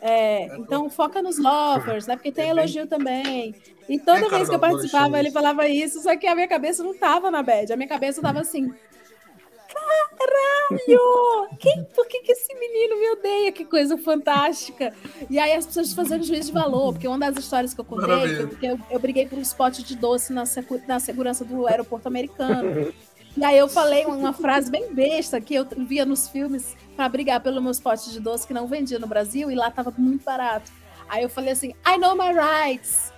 É, 0.00 0.56
então, 0.56 0.88
foca 0.88 1.20
nos 1.20 1.38
lovers, 1.38 2.06
né? 2.06 2.16
Porque 2.16 2.32
tem 2.32 2.48
elogio 2.48 2.86
também. 2.86 3.54
E 3.88 3.98
toda 3.98 4.18
É, 4.18 4.22
cara, 4.22 4.36
vez 4.36 4.48
que 4.48 4.54
eu 4.54 4.58
participava, 4.58 5.18
ele 5.18 5.30
falava 5.30 5.68
isso, 5.68 6.02
só 6.02 6.16
que 6.16 6.26
a 6.26 6.34
minha 6.34 6.48
cabeça 6.48 6.82
não 6.82 6.96
tava 6.96 7.30
na 7.30 7.42
bad. 7.42 7.72
A 7.72 7.76
minha 7.76 7.88
cabeça 7.88 8.22
tava 8.22 8.40
assim, 8.40 8.72
caralho! 10.20 11.48
Quem, 11.58 11.84
por 11.94 12.06
que, 12.06 12.20
que 12.20 12.32
esse 12.32 12.54
menino 12.54 12.98
me 12.98 13.10
odeia? 13.10 13.52
Que 13.52 13.64
coisa 13.64 13.96
fantástica! 13.96 14.92
E 15.28 15.38
aí 15.38 15.52
as 15.52 15.66
pessoas 15.66 15.92
fazendo 15.92 16.24
juízo 16.24 16.48
de 16.48 16.52
valor, 16.52 16.92
porque 16.92 17.08
uma 17.08 17.18
das 17.18 17.36
histórias 17.36 17.74
que 17.74 17.80
eu 17.80 17.84
contei, 17.84 18.08
Maravilha. 18.08 18.46
que 18.46 18.66
eu, 18.66 18.78
eu, 18.90 18.98
briguei 18.98 19.26
por 19.26 19.38
um 19.38 19.42
spot 19.42 19.78
de 19.78 19.96
doce 19.96 20.32
na, 20.32 20.44
na 20.86 21.00
segurança 21.00 21.44
do 21.44 21.66
aeroporto 21.66 22.08
americano. 22.08 22.92
E 23.36 23.44
aí 23.44 23.58
eu 23.58 23.68
falei 23.68 24.04
uma 24.06 24.32
frase 24.32 24.70
bem 24.70 24.92
besta 24.92 25.40
que 25.40 25.54
eu 25.54 25.66
via 25.78 26.04
nos 26.04 26.28
filmes 26.28 26.76
para 27.00 27.08
brigar 27.08 27.40
pelo 27.40 27.62
meu 27.62 27.70
spot 27.70 28.08
de 28.08 28.20
doce 28.20 28.46
que 28.46 28.52
não 28.52 28.66
vendia 28.66 28.98
no 28.98 29.06
Brasil 29.06 29.50
e 29.50 29.54
lá 29.54 29.70
tava 29.70 29.90
muito 29.96 30.22
barato. 30.22 30.70
Aí 31.08 31.22
eu 31.22 31.30
falei 31.30 31.52
assim, 31.52 31.70
I 31.88 31.96
know 31.96 32.14
my 32.14 32.30
rights. 32.30 33.10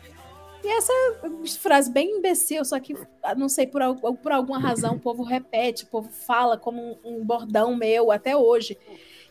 E 0.62 0.68
essa 0.68 0.92
frase 1.58 1.90
bem 1.90 2.18
imbecil, 2.18 2.64
só 2.64 2.78
que 2.78 2.94
não 3.36 3.48
sei 3.48 3.66
por, 3.66 3.82
por 4.18 4.30
alguma 4.30 4.60
razão 4.60 4.94
o 4.94 5.00
povo 5.00 5.24
repete, 5.24 5.82
o 5.82 5.88
povo 5.88 6.08
fala 6.12 6.56
como 6.56 6.80
um, 6.80 7.16
um 7.16 7.24
bordão 7.24 7.74
meu 7.74 8.12
até 8.12 8.36
hoje. 8.36 8.78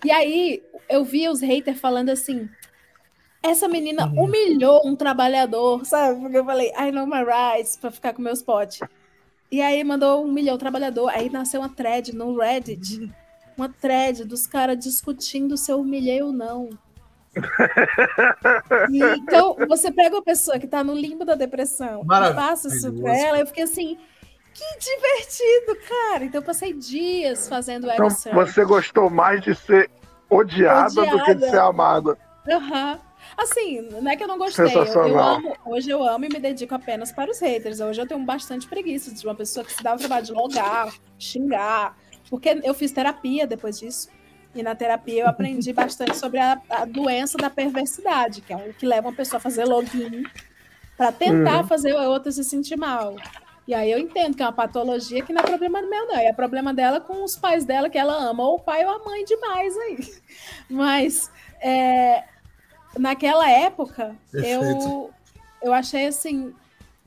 E 0.03 0.11
aí 0.11 0.61
eu 0.89 1.05
vi 1.05 1.29
os 1.29 1.39
haters 1.39 1.79
falando 1.79 2.09
assim: 2.09 2.49
essa 3.41 3.69
menina 3.69 4.07
humilhou 4.07 4.81
um 4.85 4.97
trabalhador, 4.97 5.85
sabe? 5.85 6.19
Porque 6.19 6.37
eu 6.39 6.43
falei, 6.43 6.73
I 6.77 6.91
know 6.91 7.07
my 7.07 7.23
rights, 7.23 7.77
pra 7.77 7.89
ficar 7.89 8.11
com 8.11 8.21
meu 8.21 8.33
spot. 8.33 8.81
E 9.49 9.61
aí 9.61 9.81
mandou 9.81 10.25
humilhou 10.25 10.55
o 10.55 10.59
trabalhador. 10.59 11.07
Aí 11.07 11.29
nasceu 11.29 11.61
uma 11.61 11.69
thread 11.69 12.13
no 12.13 12.37
Reddit. 12.37 13.09
Uma 13.57 13.69
thread 13.69 14.23
dos 14.25 14.47
caras 14.47 14.77
discutindo 14.77 15.57
se 15.57 15.71
eu 15.71 15.79
humilhei 15.79 16.21
ou 16.21 16.31
não. 16.31 16.69
E, 18.89 19.03
então, 19.17 19.55
você 19.67 19.91
pega 19.91 20.15
uma 20.15 20.23
pessoa 20.23 20.59
que 20.59 20.67
tá 20.67 20.83
no 20.83 20.93
limbo 20.93 21.23
da 21.23 21.35
depressão 21.35 22.01
e 22.03 22.33
passa 22.33 22.67
isso 22.67 22.91
pra 22.93 23.15
ela, 23.17 23.39
eu 23.39 23.47
fiquei 23.47 23.63
assim, 23.63 23.97
que 24.53 24.79
divertido, 24.79 25.87
cara. 25.87 26.25
Então 26.25 26.41
eu 26.41 26.45
passei 26.45 26.73
dias 26.73 27.47
fazendo 27.47 27.89
Então, 27.89 28.09
surf. 28.09 28.35
você 28.35 28.65
gostou 28.65 29.09
mais 29.09 29.41
de 29.41 29.55
ser 29.55 29.89
odiada, 30.29 31.05
do 31.05 31.23
que 31.23 31.35
de 31.35 31.45
Odiada. 31.45 31.49
ser 31.49 31.59
amada. 31.59 32.17
Aham. 32.49 32.99
Assim, 33.37 33.81
não 33.81 34.11
é 34.11 34.15
que 34.15 34.23
eu 34.23 34.27
não 34.27 34.37
gostei. 34.37 34.75
Eu, 34.75 34.83
eu 34.83 35.19
amo, 35.19 35.55
hoje 35.65 35.89
eu 35.89 36.03
amo 36.03 36.25
e 36.25 36.29
me 36.29 36.39
dedico 36.39 36.73
apenas 36.75 37.11
para 37.11 37.29
os 37.31 37.39
haters. 37.39 37.79
Hoje 37.79 38.01
eu 38.01 38.07
tenho 38.07 38.19
bastante 38.25 38.67
preguiça 38.67 39.13
de 39.13 39.25
uma 39.25 39.35
pessoa 39.35 39.63
que 39.63 39.71
se 39.71 39.81
dá 39.83 39.93
o 39.93 39.97
trabalho 39.97 40.25
de 40.25 40.33
logar, 40.33 40.91
xingar. 41.17 41.95
Porque 42.31 42.59
eu 42.63 42.73
fiz 42.73 42.91
terapia 42.91 43.45
depois 43.45 43.77
disso. 43.77 44.09
E 44.55 44.63
na 44.63 44.73
terapia 44.73 45.23
eu 45.23 45.27
aprendi 45.27 45.71
bastante 45.73 46.17
sobre 46.17 46.39
a, 46.39 46.59
a 46.69 46.85
doença 46.85 47.37
da 47.37 47.49
perversidade, 47.49 48.41
que 48.41 48.51
é 48.53 48.57
o 48.57 48.73
que 48.73 48.87
leva 48.87 49.09
uma 49.09 49.15
pessoa 49.15 49.37
a 49.37 49.41
fazer 49.41 49.65
login 49.65 50.23
para 50.97 51.11
tentar 51.11 51.57
Uhum. 51.61 51.67
fazer 51.67 51.95
a 51.95 52.09
outra 52.09 52.31
se 52.31 52.43
sentir 52.43 52.77
mal. 52.77 53.15
E 53.67 53.73
aí 53.73 53.91
eu 53.91 53.99
entendo 53.99 54.35
que 54.35 54.41
é 54.41 54.45
uma 54.45 54.51
patologia 54.51 55.21
que 55.23 55.31
não 55.33 55.41
é 55.41 55.43
problema 55.45 55.81
meu, 55.81 56.07
não. 56.07 56.15
É 56.15 56.33
problema 56.33 56.73
dela 56.73 56.99
com 57.01 57.23
os 57.23 57.35
pais 57.35 57.65
dela, 57.65 57.89
que 57.89 57.97
ela 57.97 58.13
ama, 58.13 58.43
ou 58.43 58.55
o 58.55 58.59
pai 58.59 58.83
ou 58.85 58.91
a 58.91 58.99
mãe 59.05 59.23
demais 59.25 59.77
aí. 59.77 59.97
Mas 60.69 61.29
é, 61.61 62.23
naquela 62.97 63.49
época, 63.49 64.15
eu, 64.33 65.13
eu 65.61 65.73
achei 65.73 66.07
assim, 66.07 66.53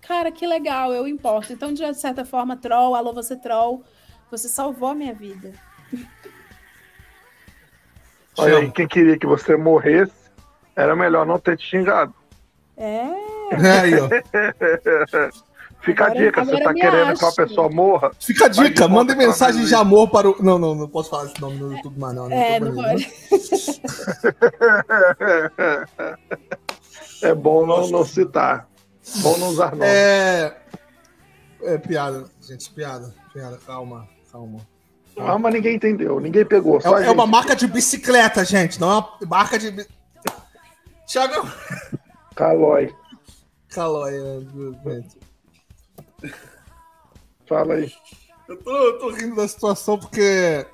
cara, 0.01 0.31
que 0.31 0.47
legal, 0.47 0.93
eu 0.93 1.07
importo. 1.09 1.53
Então, 1.53 1.73
de 1.73 1.95
certa 1.95 2.25
forma, 2.25 2.57
troll, 2.57 2.95
alô, 2.95 3.13
você 3.13 3.37
troll, 3.37 3.85
você 4.31 4.49
salvou 4.49 4.89
a 4.91 4.95
minha 4.95 5.15
vida. 5.15 5.53
Olha 8.37 8.59
aí, 8.59 8.71
quem 8.73 8.87
queria 8.89 9.19
que 9.19 9.27
você 9.27 9.57
morresse, 9.57 10.13
era 10.75 10.97
melhor 10.97 11.25
não 11.25 11.39
ter 11.39 11.57
te 11.57 11.65
xingado. 11.67 12.13
É, 12.77 13.05
É 13.53 13.81
aí, 13.81 13.95
ó. 14.01 14.09
Fica 15.85 16.07
Agora- 16.07 16.19
a 16.19 16.25
dica, 16.25 16.45
você 16.47 16.63
tá 16.63 16.73
querendo 16.73 17.13
que 17.15 17.23
uma 17.23 17.29
acho. 17.29 17.37
pessoa 17.37 17.69
morra? 17.69 18.11
Fica 18.19 18.47
a 18.47 18.49
dica, 18.49 18.89
manda 18.89 19.15
mensagem 19.15 19.67
de 19.67 19.75
amor 19.75 20.09
para 20.09 20.31
o. 20.31 20.43
Não, 20.43 20.59
não, 20.59 20.75
não 20.75 20.89
posso 20.89 21.11
falar 21.11 21.27
esse 21.27 21.39
nome 21.39 21.59
no 21.59 21.73
YouTube 21.75 22.01
mais, 22.01 22.15
não. 22.15 22.33
É, 22.33 22.59
não 22.59 22.75
banhando, 22.75 23.03
pode. 23.05 23.81
É 27.23 27.35
bom 27.35 27.67
não, 27.67 27.87
não 27.89 28.05
citar. 28.05 28.69
Bom 29.23 29.37
não 29.39 29.49
usar 29.49 29.73
nome. 29.73 29.85
É. 29.87 30.57
É 31.63 31.79
piada, 31.79 32.25
gente, 32.43 32.71
piada. 32.71 33.15
Piada, 33.33 33.59
calma, 33.67 34.09
calma. 34.35 34.59
Ah, 35.17 35.39
mas 35.39 35.55
ninguém 35.55 35.77
entendeu, 35.77 36.19
ninguém 36.19 36.45
pegou. 36.45 36.81
É, 36.81 37.07
é 37.07 37.11
uma 37.11 37.27
marca 37.27 37.55
de 37.55 37.69
bicicleta, 37.69 38.45
gente, 38.45 38.81
não 38.81 38.91
é 38.91 38.95
uma 38.97 39.19
marca 39.29 39.57
de. 39.59 39.87
Thiago. 41.07 41.49
Calói. 42.35 42.93
Calói, 43.69 44.13
é. 44.17 45.03
Fala 47.49 47.75
aí. 47.75 47.93
Eu 48.49 48.57
tô, 48.63 48.71
eu 48.77 48.99
tô 48.99 49.11
rindo 49.11 49.37
da 49.37 49.47
situação 49.47 49.99
porque 49.99 50.67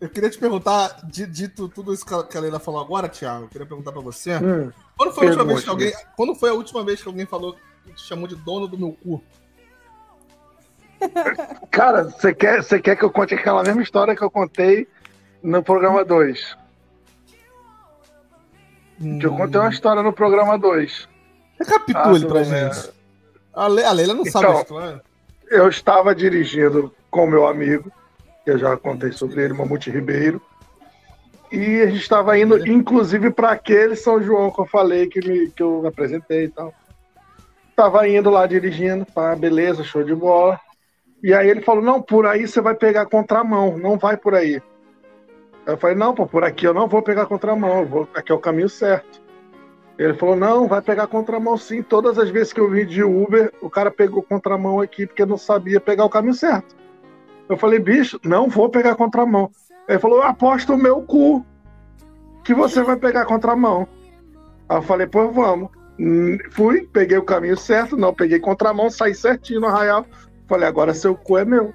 eu 0.00 0.08
queria 0.08 0.30
te 0.30 0.38
perguntar, 0.38 1.00
di- 1.06 1.26
dito 1.26 1.68
tudo 1.68 1.92
isso 1.92 2.04
que 2.06 2.14
a- 2.14 2.40
Leila 2.40 2.58
falou 2.58 2.80
agora, 2.80 3.08
Thiago, 3.08 3.44
eu 3.44 3.48
queria 3.48 3.66
perguntar 3.66 3.92
pra 3.92 4.00
você. 4.00 4.36
Hum, 4.36 4.72
Quando 4.96 5.12
foi 5.12 5.26
a 5.26 5.30
última 5.30 5.44
vez 5.44 5.64
que 5.64 5.70
alguém. 5.70 5.92
Quando 6.16 6.34
foi 6.34 6.50
a 6.50 6.54
última 6.54 6.84
vez 6.84 7.02
que 7.02 7.08
alguém 7.08 7.26
falou 7.26 7.56
que 7.84 7.92
te 7.92 8.02
chamou 8.06 8.26
de 8.26 8.36
dono 8.36 8.66
do 8.66 8.78
meu 8.78 8.92
cu? 9.02 9.22
Cara, 11.70 12.04
você 12.04 12.34
quer, 12.34 12.62
você 12.62 12.80
quer 12.80 12.96
que 12.96 13.04
eu 13.04 13.10
conte 13.10 13.34
aquela 13.34 13.62
mesma 13.62 13.82
história 13.82 14.14
que 14.16 14.22
eu 14.22 14.30
contei 14.30 14.86
no 15.42 15.62
programa 15.62 16.04
2? 16.04 16.56
Que 18.98 19.26
eu 19.26 19.36
contei 19.36 19.60
uma 19.60 19.70
história 19.70 20.02
no 20.02 20.12
programa 20.12 20.58
2. 20.58 21.08
Recapitule 21.58 22.24
Ah, 22.24 22.28
pra 22.28 22.42
gente. 22.42 22.90
A, 23.54 23.68
Le- 23.68 23.84
a 23.84 23.92
Leila 23.92 24.14
não 24.14 24.24
sabe 24.24 24.46
Então, 24.46 24.58
a 24.58 24.62
história. 24.62 25.02
Eu 25.48 25.68
estava 25.68 26.14
dirigindo 26.14 26.92
com 27.10 27.26
meu 27.26 27.46
amigo, 27.46 27.90
que 28.44 28.50
eu 28.50 28.58
já 28.58 28.76
contei 28.76 29.12
sobre 29.12 29.42
ele, 29.42 29.54
Mamute 29.54 29.90
Ribeiro. 29.90 30.40
E 31.52 31.80
a 31.82 31.86
gente 31.86 32.00
estava 32.00 32.36
indo, 32.38 32.66
inclusive, 32.66 33.30
para 33.30 33.52
aquele 33.52 33.94
São 33.96 34.20
João 34.22 34.50
que 34.50 34.60
eu 34.60 34.66
falei, 34.66 35.06
que, 35.06 35.20
me, 35.26 35.50
que 35.50 35.62
eu 35.62 35.86
apresentei 35.86 36.44
e 36.44 36.48
tal. 36.48 36.74
Tava 37.76 38.08
indo 38.08 38.30
lá 38.30 38.46
dirigindo, 38.46 39.04
tá, 39.04 39.36
beleza, 39.36 39.84
show 39.84 40.02
de 40.02 40.14
bola. 40.14 40.58
E 41.26 41.34
aí 41.34 41.50
ele 41.50 41.60
falou: 41.60 41.82
Não, 41.82 42.00
por 42.00 42.24
aí 42.24 42.46
você 42.46 42.60
vai 42.60 42.76
pegar 42.76 43.04
contramão, 43.06 43.76
não 43.76 43.98
vai 43.98 44.16
por 44.16 44.32
aí. 44.32 44.62
Eu 45.66 45.76
falei: 45.76 45.96
Não, 45.96 46.14
pô, 46.14 46.24
por 46.24 46.44
aqui 46.44 46.64
eu 46.64 46.72
não 46.72 46.86
vou 46.86 47.02
pegar 47.02 47.26
contramão, 47.26 47.84
vou, 47.84 48.08
aqui 48.14 48.30
é 48.30 48.34
o 48.36 48.38
caminho 48.38 48.68
certo. 48.68 49.20
Ele 49.98 50.14
falou: 50.14 50.36
Não, 50.36 50.68
vai 50.68 50.80
pegar 50.80 51.08
contramão 51.08 51.56
sim. 51.56 51.82
Todas 51.82 52.16
as 52.16 52.30
vezes 52.30 52.52
que 52.52 52.60
eu 52.60 52.70
vim 52.70 52.86
de 52.86 53.02
Uber, 53.02 53.52
o 53.60 53.68
cara 53.68 53.90
pegou 53.90 54.22
contramão 54.22 54.80
aqui 54.80 55.04
porque 55.04 55.26
não 55.26 55.36
sabia 55.36 55.80
pegar 55.80 56.04
o 56.04 56.08
caminho 56.08 56.32
certo. 56.32 56.76
Eu 57.48 57.56
falei: 57.56 57.80
Bicho, 57.80 58.20
não 58.24 58.48
vou 58.48 58.68
pegar 58.68 58.94
contramão. 58.94 59.50
Ele 59.88 59.98
falou: 59.98 60.22
Aposta 60.22 60.74
o 60.74 60.78
meu 60.78 61.02
cu 61.02 61.44
que 62.44 62.54
você 62.54 62.84
vai 62.84 62.98
pegar 62.98 63.24
contramão. 63.24 63.88
Aí 64.68 64.76
eu 64.76 64.82
falei: 64.82 65.08
Pois 65.08 65.34
vamos. 65.34 65.70
Hum, 65.98 66.38
Fui, 66.52 66.86
peguei 66.92 67.16
o 67.18 67.24
caminho 67.24 67.56
certo, 67.56 67.96
não 67.96 68.14
peguei 68.14 68.38
contramão, 68.38 68.88
saí 68.88 69.12
certinho 69.12 69.62
no 69.62 69.66
arraial. 69.66 70.06
Falei: 70.48 70.68
Agora 70.68 70.94
seu 70.94 71.14
cu 71.14 71.38
é 71.38 71.44
meu. 71.44 71.72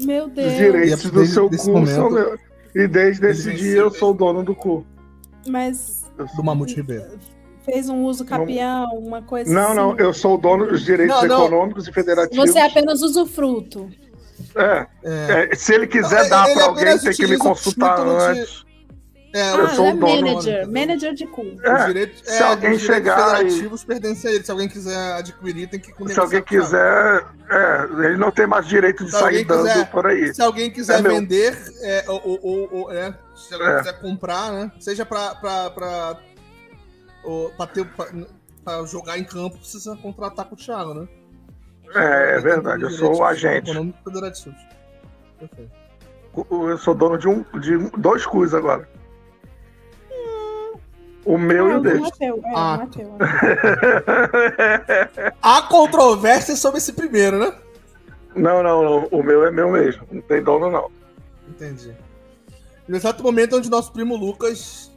Meu 0.00 0.26
Os 0.26 0.32
Deus. 0.32 0.52
direitos 0.54 1.04
E 1.04 1.10
do 1.10 1.26
seu 1.26 1.48
cu 1.50 1.70
momento- 1.70 1.88
são 1.94 2.10
meus. 2.10 2.40
E 2.74 2.86
desde 2.88 3.26
esse 3.28 3.52
dia 3.54 3.78
eu 3.80 3.90
sou 3.90 4.10
o 4.10 4.14
dono 4.14 4.42
do 4.42 4.54
cu. 4.54 4.84
Mas 5.46 6.04
Do 6.36 6.42
Mamute 6.42 6.74
Ribeiro. 6.76 7.18
fez 7.64 7.88
um 7.88 8.02
uso 8.04 8.24
capião, 8.24 8.86
uma 8.98 9.22
coisa 9.22 9.52
Não, 9.52 9.66
assim. 9.68 9.74
não, 9.76 9.96
eu 9.98 10.12
sou 10.12 10.34
o 10.34 10.38
dono 10.38 10.66
dos 10.66 10.82
direitos 10.84 11.14
Não, 11.22 11.26
não. 11.28 11.46
econômicos 11.46 11.86
e 11.88 11.92
federativos. 11.92 12.50
Você 12.50 12.58
é 12.58 12.66
apenas 12.66 13.02
usufruto. 13.02 13.88
É, 14.56 14.86
É, 15.04 15.48
é, 15.52 15.54
se 15.54 15.74
ele 15.74 15.86
quiser 15.86 16.22
Não, 16.24 16.30
dar 16.30 16.46
ele 16.46 16.54
pra 16.54 16.64
alguém, 16.64 16.98
tem 16.98 17.12
que 17.12 17.26
me 17.26 17.38
consultar 17.38 18.00
antes. 18.00 18.64
É, 19.34 19.50
Eu 19.50 19.64
ah, 19.66 19.68
sou 19.70 19.86
ele 19.88 19.94
o 19.94 19.96
é 19.96 20.00
dono, 20.00 20.26
manager. 20.28 20.62
entendeu? 20.62 20.80
Manager 20.86 21.14
de 21.14 21.26
cu. 21.26 21.42
É, 21.62 21.86
direitos, 21.86 22.22
se 22.24 22.42
alguém 22.42 22.72
os 22.72 22.80
direitos 22.80 22.82
chegar 22.82 23.18
e- 23.18 23.36
federativos 23.50 23.84
pertencem 23.84 24.30
a 24.30 24.34
ele. 24.34 24.44
Se 24.44 24.50
alguém 24.50 24.68
quiser 24.68 25.12
adquirir, 25.14 25.68
tem 25.68 25.80
que 25.80 25.92
Se 26.12 26.20
alguém 26.20 26.42
quiser, 26.42 27.26
é, 27.50 27.82
ele 28.06 28.16
não 28.16 28.30
tem 28.30 28.46
mais 28.46 28.66
direito 28.66 29.04
de 29.04 29.10
Se 29.10 29.16
alguém 29.16 29.34
sair 29.38 29.44
dando 29.44 29.66
quiser- 29.68 29.90
por 29.90 30.06
aí. 30.06 30.32
Se 30.34 30.40
alguém 30.42 30.70
quiser 30.70 30.98
É 31.00 31.02
meu. 31.02 31.10
vender, 31.12 31.58
é, 31.82 32.04
ou, 32.08 32.40
ou- 32.42 32.68
ou- 32.72 32.92
é, 32.92 33.12
se 33.34 33.52
alguém 33.52 33.68
É. 33.68 33.78
quiser 33.78 34.00
comprar, 34.00 34.52
né? 34.52 34.72
Seja 34.78 35.04
pra, 35.04 35.34
pra, 35.34 35.70
pra, 35.70 36.16
ou, 37.24 37.50
pra, 37.50 37.66
ter, 37.66 37.84
pra, 37.86 38.06
pra 38.64 38.84
jogar 38.86 39.18
em 39.18 39.24
campo, 39.24 39.58
precisa 39.58 39.96
contratar 39.96 40.44
com 40.46 40.54
o 40.54 40.58
Thiago, 40.58 40.94
né? 40.94 41.08
É, 41.94 42.36
é 42.36 42.40
verdade, 42.40 42.82
eu 42.84 42.90
sou 42.90 43.18
o 43.18 43.24
agente. 43.24 43.70
Econômico 43.70 43.98
federativo. 44.04 44.54
Perfeito. 45.38 45.70
Eu 46.50 46.78
sou 46.78 46.94
dono 46.94 47.16
de, 47.16 47.28
um, 47.28 47.44
de 47.60 47.76
dois 47.98 48.26
cus 48.26 48.52
agora. 48.54 48.88
O 51.24 51.38
meu 51.38 51.68
e 51.68 51.72
Ah, 51.72 51.76
o 51.76 51.78
o 51.78 51.82
dele. 51.82 52.00
Mateu, 52.00 52.42
é, 52.44 52.52
Ah. 52.54 52.74
o 52.74 52.78
Mateu. 52.78 53.16
Há 55.42 55.62
controvérsia 55.62 56.56
sobre 56.56 56.78
esse 56.78 56.92
primeiro, 56.92 57.38
né? 57.38 57.52
Não, 58.34 58.62
não, 58.62 58.82
não. 58.82 59.08
O 59.10 59.22
meu 59.22 59.46
é 59.46 59.50
meu 59.50 59.70
mesmo. 59.70 60.06
Não 60.10 60.20
tem 60.22 60.42
dono, 60.42 60.70
não. 60.70 60.90
Entendi. 61.48 61.94
No 62.86 62.96
exato 62.96 63.22
momento 63.22 63.56
onde 63.56 63.70
nosso 63.70 63.92
primo 63.92 64.16
Lucas 64.16 64.90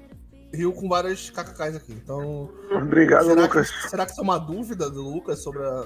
riu 0.53 0.73
com 0.73 0.89
várias 0.89 1.29
kkks 1.29 1.75
aqui. 1.75 1.93
Então, 1.93 2.49
Obrigado, 2.71 3.25
será, 3.27 3.41
Lucas. 3.41 3.71
Que, 3.71 3.89
será 3.89 4.05
que 4.05 4.11
isso 4.11 4.21
é 4.21 4.23
uma 4.23 4.39
dúvida 4.39 4.89
do 4.89 5.01
Lucas 5.01 5.39
sobre 5.39 5.63
a. 5.63 5.85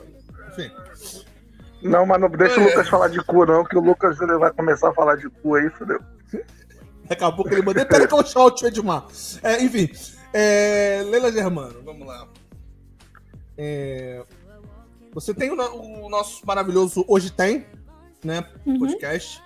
Enfim. 0.49 0.71
Não, 1.83 2.05
mas 2.05 2.21
não 2.21 2.29
deixa 2.29 2.59
o 2.59 2.63
É. 2.63 2.67
Lucas 2.67 2.87
falar 2.87 3.07
de 3.09 3.23
cu, 3.23 3.45
não, 3.45 3.63
que 3.63 3.77
o 3.77 3.81
Lucas 3.81 4.19
ele 4.21 4.37
vai 4.37 4.51
começar 4.51 4.89
a 4.89 4.93
falar 4.93 5.15
de 5.17 5.29
cu 5.29 5.55
aí, 5.55 5.69
fodeu. 5.71 5.99
Daqui 7.07 7.23
a 7.23 7.31
pouco 7.31 7.51
ele 7.53 7.61
manda. 7.61 7.85
Pera 7.85 8.07
que 8.07 8.13
eu 8.13 8.25
chamo 8.25 8.53
o 8.61 8.65
Edmar. 8.65 9.05
É, 9.43 9.61
enfim. 9.61 9.89
É, 10.33 11.03
Leila 11.05 11.31
Germano, 11.31 11.81
vamos 11.83 12.07
lá. 12.07 12.27
É, 13.57 14.23
você 15.13 15.33
tem 15.33 15.51
o, 15.51 16.05
o 16.05 16.09
nosso 16.09 16.45
maravilhoso 16.45 17.03
Hoje 17.07 17.31
Tem, 17.31 17.65
né? 18.23 18.45
Uhum. 18.65 18.79
Podcast. 18.79 19.43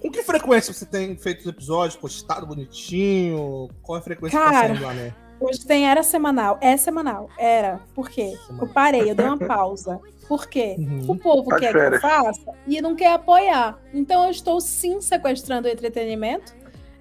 Com 0.00 0.10
que 0.10 0.22
frequência 0.22 0.72
você 0.72 0.84
tem 0.84 1.16
feito 1.16 1.40
os 1.40 1.46
episódios, 1.46 1.96
postado 1.96 2.46
bonitinho? 2.46 3.68
Qual 3.82 3.96
é 3.96 4.00
a 4.00 4.02
frequência 4.02 4.38
que 4.38 4.44
tá 4.44 4.50
Cara, 4.50 4.68
saindo 4.68 4.82
lá, 4.82 4.94
né? 4.94 5.14
Hoje 5.40 5.66
tem 5.66 5.88
era 5.88 6.02
semanal. 6.02 6.58
É 6.60 6.76
semanal. 6.76 7.28
Era. 7.38 7.80
Por 7.94 8.08
quê? 8.08 8.34
Eu 8.60 8.68
parei, 8.68 9.10
eu 9.10 9.14
dei 9.14 9.26
uma 9.26 9.38
pausa. 9.38 10.00
Por 10.28 10.46
quê? 10.46 10.76
Uhum. 10.78 11.10
O 11.10 11.18
povo 11.18 11.50
Tá 11.50 11.58
quer 11.58 11.70
que 11.72 11.76
eu 11.76 11.80
férias. 11.80 12.00
faça 12.00 12.52
e 12.66 12.80
não 12.80 12.94
quer 12.94 13.12
apoiar. 13.12 13.78
Então 13.92 14.24
eu 14.24 14.30
estou 14.30 14.60
sim 14.60 15.00
sequestrando 15.00 15.68
o 15.68 15.70
entretenimento 15.70 16.54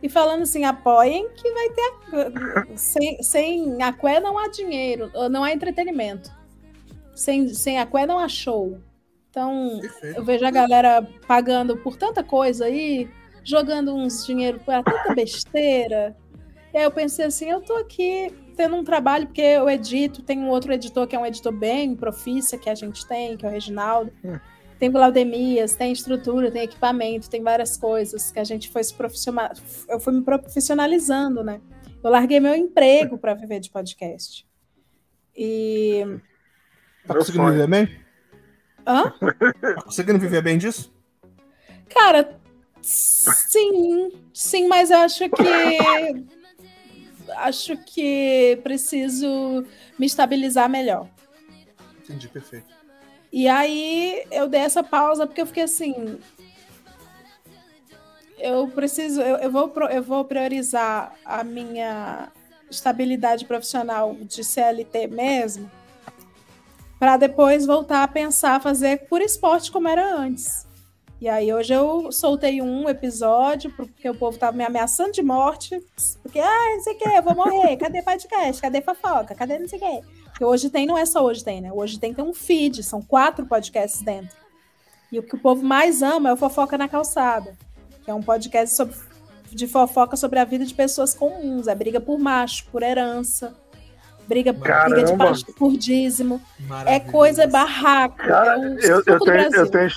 e 0.04 0.10
falando 0.10 0.42
assim: 0.42 0.66
apoiem 0.66 1.30
que 1.30 1.50
vai 1.52 1.70
ter. 1.70 1.82
A... 1.82 2.78
Sem, 2.78 3.24
sem 3.24 3.82
aqué 3.82 4.20
não 4.20 4.38
há 4.38 4.50
dinheiro, 4.50 5.10
não 5.32 5.46
há 5.46 5.54
entretenimento. 5.54 6.30
Sem, 7.16 7.48
sem 7.54 7.80
aqué 7.80 8.06
não 8.06 8.20
há 8.20 8.28
show. 8.28 8.78
Então 9.30 9.80
Perfeito. 9.80 10.18
eu 10.18 10.24
vejo 10.24 10.46
a 10.46 10.52
galera 10.52 11.08
pagando 11.26 11.78
por 11.78 11.96
tanta 11.96 12.22
coisa 12.22 12.66
aí, 12.66 13.10
jogando 13.44 13.96
uns 13.96 14.26
dinheiro 14.26 14.60
para 14.60 14.84
tanta 14.84 15.16
besteira. 15.16 16.16
E 16.74 16.78
aí 16.78 16.84
eu 16.84 16.92
pensei 16.92 17.26
assim, 17.26 17.50
eu 17.50 17.62
tô 17.62 17.74
aqui 17.78 18.32
tendo 18.58 18.76
um 18.76 18.84
trabalho, 18.84 19.28
porque 19.28 19.42
eu 19.42 19.70
edito, 19.70 20.22
tem 20.22 20.40
um 20.40 20.50
outro 20.50 20.74
editor 20.74 21.08
que 21.08 21.16
é 21.16 21.20
um 21.20 21.26
editor 21.26 21.52
bem 21.52 21.96
profícia 21.96 22.58
que 22.58 22.70
a 22.70 22.76
gente 22.76 23.08
tem, 23.08 23.38
que 23.38 23.46
é 23.46 23.50
o 23.50 23.52
Reginaldo. 23.52 24.12
Hum. 24.24 24.38
Tem 24.80 24.92
Glaudemias, 24.92 25.76
tem 25.76 25.92
estrutura, 25.92 26.52
tem 26.52 26.64
equipamento, 26.64 27.30
tem 27.30 27.42
várias 27.42 27.78
coisas 27.78 28.32
que 28.32 28.40
a 28.40 28.44
gente 28.44 28.70
foi 28.70 28.84
se 28.84 28.94
profissional... 28.94 29.52
Eu 29.88 30.00
fui 30.00 30.14
me 30.14 30.22
profissionalizando, 30.22 31.44
né? 31.44 31.62
Eu 32.04 32.10
larguei 32.10 32.40
meu 32.40 32.54
emprego 32.54 33.18
para 33.18 33.34
viver 33.34 33.60
de 33.60 33.70
podcast. 33.70 34.46
E. 35.36 36.04
Tá 37.08 37.14
conseguindo 37.14 37.50
viver 37.50 37.68
bem? 37.68 38.04
Hã? 38.86 39.14
Tá 39.62 39.82
conseguindo 39.84 40.20
viver 40.20 40.42
bem 40.42 40.58
disso? 40.58 40.94
Cara, 41.90 42.38
sim, 42.82 44.12
sim, 44.34 44.68
mas 44.68 44.92
eu 44.92 44.98
acho 44.98 45.30
que 45.30 45.44
acho 47.38 47.78
que 47.78 48.60
preciso 48.64 49.66
me 49.98 50.06
estabilizar 50.06 50.70
melhor. 50.70 51.10
Entendi, 52.04 52.28
perfeito. 52.28 52.83
E 53.34 53.48
aí 53.48 54.24
eu 54.30 54.48
dei 54.48 54.62
essa 54.62 54.84
pausa 54.84 55.26
porque 55.26 55.42
eu 55.42 55.48
fiquei 55.48 55.64
assim, 55.64 56.20
eu 58.38 58.68
preciso, 58.68 59.20
eu, 59.22 59.38
eu 59.38 59.52
vou 59.52 59.74
eu 59.90 60.04
vou 60.04 60.24
priorizar 60.24 61.16
a 61.26 61.44
minha 61.44 62.32
estabilidade 62.70 63.46
profissional 63.46 64.14
de 64.14 64.44
CLT 64.44 65.08
mesmo, 65.08 65.70
para 67.00 67.18
depois 67.18 67.66
voltar 67.66 68.04
a 68.04 68.08
pensar 68.08 68.62
fazer 68.62 69.08
por 69.08 69.20
esporte 69.20 69.72
como 69.72 69.88
era 69.88 70.16
antes. 70.16 70.68
E 71.20 71.28
aí 71.28 71.52
hoje 71.52 71.74
eu 71.74 72.12
soltei 72.12 72.62
um 72.62 72.88
episódio 72.88 73.72
porque 73.72 74.08
o 74.08 74.16
povo 74.16 74.38
tava 74.38 74.56
me 74.56 74.64
ameaçando 74.64 75.12
de 75.12 75.24
morte, 75.24 75.84
porque 76.22 76.40
ah, 76.40 76.74
não 76.76 76.82
sei 76.82 76.94
o 76.94 76.98
que, 77.00 77.10
eu 77.10 77.24
vou 77.24 77.36
morrer, 77.36 77.78
cadê 77.78 78.04
podcast, 78.04 78.62
cadê 78.62 78.80
fofoca, 78.80 79.34
cadê 79.34 79.58
não 79.58 79.68
sei 79.68 79.80
o 79.80 79.82
que. 79.82 80.23
Porque 80.34 80.44
hoje 80.44 80.70
tem, 80.70 80.86
não 80.88 80.98
é 80.98 81.06
só 81.06 81.24
hoje 81.24 81.44
tem, 81.44 81.62
né? 81.62 81.72
Hoje 81.72 82.00
tem 82.00 82.12
tem 82.14 82.26
um 82.26 82.34
feed, 82.34 82.82
são 82.84 83.02
quatro 83.02 83.46
podcasts 83.46 84.02
dentro. 84.02 84.36
E 85.12 85.20
o 85.20 85.24
que 85.24 85.36
o 85.36 85.40
povo 85.40 85.64
mais 85.64 86.02
ama 86.02 86.30
é 86.30 86.34
o 86.34 86.38
Fofoca 86.38 86.76
na 86.76 86.90
Calçada, 86.90 87.56
que 88.04 88.10
é 88.10 88.14
um 88.14 88.22
podcast 88.22 88.76
sobre, 88.76 88.96
de 89.52 89.68
fofoca 89.68 90.18
sobre 90.18 90.40
a 90.40 90.44
vida 90.44 90.66
de 90.66 90.74
pessoas 90.74 91.14
comuns. 91.14 91.68
É 91.68 91.76
briga 91.76 92.02
por 92.02 92.18
macho, 92.18 92.66
por 92.72 92.82
herança, 92.82 93.54
briga, 94.28 94.52
briga 94.52 95.04
de 95.04 95.14
baixo, 95.14 95.46
por 95.56 95.78
dízimo. 95.78 96.42
É 96.88 97.00
coisa 97.00 97.46
barraca. 97.46 98.28
Cara, 98.28 98.54
é 98.56 98.58
um 98.58 98.80
eu, 98.80 99.04
eu, 99.06 99.20
tenho, 99.20 99.56
eu, 99.56 99.70
tenho, 99.70 99.92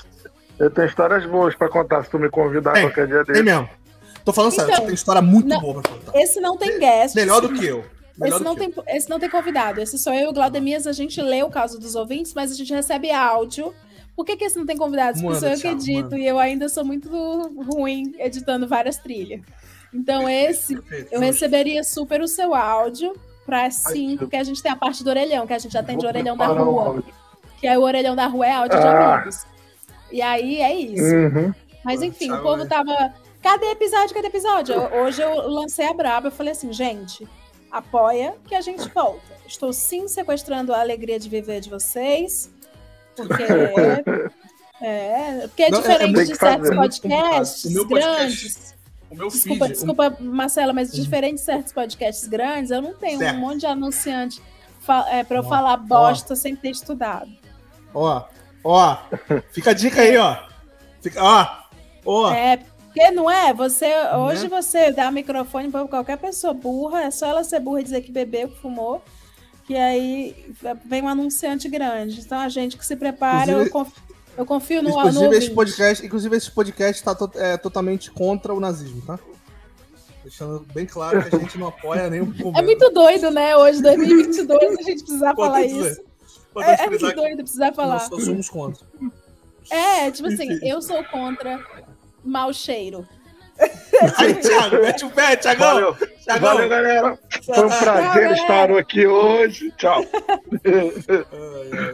eu 0.59 0.71
tenho 0.71 0.87
histórias 0.87 1.25
boas 1.25 1.55
pra 1.55 1.71
contar 1.71 2.05
se 2.05 2.11
tu 2.11 2.19
me 2.19 2.29
convidar 2.29 2.75
Tem, 2.75 2.83
qualquer 2.83 3.07
dia 3.07 3.25
Tem 3.25 3.33
desse. 3.37 3.43
mesmo. 3.45 3.71
Tô 4.23 4.35
falando 4.35 4.53
sério, 4.53 4.67
Então, 4.67 4.81
você 4.81 4.87
tem 4.87 4.95
história 4.95 5.23
muito 5.23 5.49
não- 5.49 5.61
boa 5.63 5.81
pra 5.81 5.93
contar. 5.93 6.13
Esse 6.21 6.41
não 6.41 6.59
tem 6.59 6.79
guest. 6.79 7.15
Melhor 7.15 7.41
do 7.41 7.55
que 7.55 7.65
eu. 7.65 7.83
Esse 8.25 8.43
não, 8.43 8.57
tem, 8.57 8.73
esse 8.89 9.11
não 9.11 9.19
tem 9.19 9.29
convidado. 9.29 9.81
Esse 9.81 9.99
sou 9.99 10.13
eu 10.13 10.27
e 10.27 10.29
o 10.29 10.33
Glaudemias. 10.33 10.87
A 10.87 10.93
gente 10.93 11.21
lê 11.21 11.43
o 11.43 11.51
caso 11.51 11.79
dos 11.79 11.95
ouvintes, 11.95 12.33
mas 12.35 12.51
a 12.51 12.55
gente 12.55 12.73
recebe 12.73 13.11
áudio. 13.11 13.75
Por 14.15 14.25
que, 14.25 14.37
que 14.37 14.45
esse 14.45 14.57
não 14.59 14.65
tem 14.65 14.77
convidados? 14.77 15.21
Porque 15.21 15.39
sou 15.39 15.49
eu 15.49 15.59
que 15.59 15.69
edito 15.69 16.11
manda. 16.11 16.19
e 16.19 16.27
eu 16.27 16.39
ainda 16.39 16.69
sou 16.69 16.85
muito 16.85 17.11
ruim 17.11 18.15
editando 18.19 18.67
várias 18.67 18.97
trilhas. 18.97 19.43
Então, 19.93 20.29
esse 20.29 20.75
Perfeito. 20.77 21.13
eu 21.13 21.21
receberia 21.21 21.85
super 21.85 22.21
o 22.23 22.29
seu 22.29 22.55
áudio 22.55 23.15
para 23.45 23.71
sim, 23.71 24.17
porque 24.17 24.37
a 24.37 24.43
gente 24.43 24.63
tem 24.63 24.73
a 24.73 24.77
parte 24.77 25.05
do 25.05 25.11
orelhão, 25.11 25.47
que 25.47 25.53
a 25.53 25.59
gente 25.59 25.77
atende 25.77 25.99
o 25.99 26.01
Vou 26.01 26.09
orelhão 26.09 26.37
da 26.37 26.47
rua. 26.47 27.03
Que 27.61 27.69
aí 27.69 27.77
o 27.77 27.83
orelhão 27.83 28.17
da 28.17 28.27
rua 28.27 28.47
é 28.47 28.53
áudio 28.53 28.79
de 28.81 28.87
Ah. 28.87 29.15
amigos. 29.15 29.47
E 30.11 30.21
aí 30.23 30.61
é 30.61 30.75
isso. 30.75 31.15
Uhum. 31.15 31.55
Mas 31.85 32.03
enfim, 32.03 32.33
o 32.33 32.43
povo 32.43 32.67
tava. 32.67 33.13
Cadê 33.43 33.67
episódio? 33.71 34.15
Cadê 34.15 34.27
episódio? 34.27 34.75
Hoje 34.95 35.23
eu 35.23 35.49
lancei 35.49 35.87
a 35.87 35.95
braba. 35.95 36.29
Eu 36.29 36.33
falei 36.33 36.53
assim, 36.53 36.73
gente, 36.73 37.27
apoia 37.71 38.35
que 38.47 38.55
a 38.55 38.61
gente 38.61 38.89
volta. 38.89 39.21
Estou 39.47 39.73
sim 39.73 40.09
sequestrando 40.09 40.75
a 40.75 40.81
alegria 40.81 41.19
de 41.19 41.29
viver 41.29 41.61
de 41.61 41.71
vocês. 41.71 42.51
Porque. 43.15 43.45
É, 44.79 45.47
porque 45.49 45.63
é 45.63 45.71
Não, 45.71 45.79
é- 45.79 45.81
diferente 45.81 46.15
tem 46.17 46.25
de 46.27 46.35
certos 46.37 46.69
podcasts 46.77 47.65
O 47.77 47.89
podcast- 47.89 48.19
grandes. 48.19 48.75
O 49.11 49.29
Desculpa, 49.31 49.65
feed. 49.65 49.73
desculpa, 49.75 50.17
Marcela, 50.21 50.73
mas 50.75 50.93
diferente 50.93 51.37
de 51.37 51.41
certos 51.41 51.73
podcasts 51.73 52.29
grandes, 52.29 52.71
eu 52.71 52.83
não 52.83 52.93
tenho 52.93 53.19
Certo. 53.19 53.37
um 53.37 53.41
monte 53.41 53.61
de 53.61 53.67
anunciante 53.67 54.43
é, 55.09 55.25
para 55.25 55.39
eu 55.39 55.43
Ó, 55.43 55.49
falar 55.49 55.79
bosta 55.79 56.37
sem 56.37 56.55
ter 56.55 56.69
estudado. 56.73 57.31
Ó, 57.95 58.25
ó. 58.63 58.99
Fica 59.51 59.71
a 59.71 59.73
dica 59.73 60.03
aí, 60.03 60.15
ó. 60.19 60.37
Fica, 61.01 61.25
ó. 61.25 61.47
Ó. 62.05 62.31
É, 62.35 62.59
porque 62.97 63.11
não 63.11 63.31
é? 63.31 63.53
Você, 63.53 63.87
Né? 63.87 64.17
hoje 64.17 64.49
você 64.49 64.91
dá 64.91 65.11
microfone 65.11 65.71
para 65.71 65.87
qualquer 65.87 66.17
pessoa 66.17 66.55
burra, 66.55 67.03
é 67.05 67.11
só 67.11 67.27
ela 67.27 67.45
ser 67.45 67.61
burra 67.61 67.81
e 67.81 67.85
dizer 67.85 68.01
que 68.01 68.11
bebeu, 68.11 68.49
que 68.49 68.59
fumou, 68.59 69.03
que 69.67 69.77
aí 69.77 70.35
vem 70.87 71.03
um 71.03 71.09
anunciante 71.09 71.69
grande. 71.69 72.21
Então 72.21 72.39
a 72.41 72.49
gente 72.49 72.77
que 72.79 72.87
se 72.87 72.97
prepara, 72.97 73.53
eu 73.53 73.69
confio, 73.71 74.03
eu 74.39 74.47
confio 74.47 74.83
no, 74.83 74.89
no 74.91 74.99
Inclusive, 75.01 75.37
esse 75.37 75.51
podcast, 75.51 76.07
inclusive, 76.07 76.37
esse 76.37 76.51
podcast 76.51 77.03
tá 77.05 77.15
to- 77.15 77.31
é, 77.35 77.59
totalmente 77.59 78.11
contra 78.11 78.55
o 78.55 78.61
nazismo, 78.61 79.03
tá? 79.03 79.19
Deixando 80.23 80.67
bem 80.75 80.87
claro 80.87 81.23
que 81.29 81.37
a 81.37 81.39
gente 81.39 81.59
não 81.59 81.69
apoia 81.69 82.09
nenhum 82.11 82.33
É 82.57 82.63
muito 82.63 82.91
doido, 82.91 83.31
né? 83.31 83.57
Hoje, 83.57 83.83
2022, 83.83 84.79
a 84.79 84.83
gente 84.83 85.03
precisar 85.03 85.35
falar 85.37 85.61
Pode 85.61 85.67
isso. 85.79 86.01
É, 86.59 86.85
é 86.85 86.89
muito 86.89 87.13
doido 87.15 87.43
precisar 87.43 87.73
falar. 87.75 87.95
nós 87.95 88.09
só 88.09 88.19
somos 88.19 88.49
contra. 88.49 88.85
É, 89.71 90.11
tipo 90.11 90.29
assim, 90.29 90.59
eu 90.63 90.81
sou 90.81 91.05
contra 91.05 91.61
mau 92.27 92.53
cheiro. 92.53 93.07
Aí, 94.19 94.35
Thiago, 94.35 94.83
mete 94.83 95.05
o 95.07 95.11
pé, 95.11 95.37
Thiagão. 95.37 95.67
Valeu. 95.75 95.95
Thiagão. 95.95 96.41
Valeu, 96.55 96.69
galera. 96.69 97.19
Foi 97.43 97.65
um 97.65 97.69
prazer 97.69 98.33
estar 98.33 98.71
aqui 98.73 99.07
hoje. 99.07 99.73
Tchau. 99.79 100.03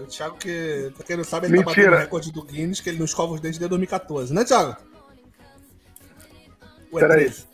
O 0.02 0.06
Thiago, 0.06 0.36
que, 0.38 0.90
pra 0.96 1.06
quem 1.06 1.16
não 1.16 1.22
sabe, 1.24 1.46
ele 1.46 1.58
tá 1.58 1.64
Mentira. 1.64 1.82
batendo 1.90 1.96
o 1.96 2.04
recorde 2.04 2.32
do 2.32 2.42
Guinness, 2.42 2.80
que 2.80 2.88
ele 2.88 2.98
não 2.98 3.04
escova 3.04 3.34
os 3.34 3.40
dentes 3.40 3.58
desde 3.58 3.68
2014, 3.70 4.34
né, 4.34 4.44
Thiago? 4.44 4.76
Ué, 6.92 7.00
Peraí. 7.00 7.24
13. 7.26 7.46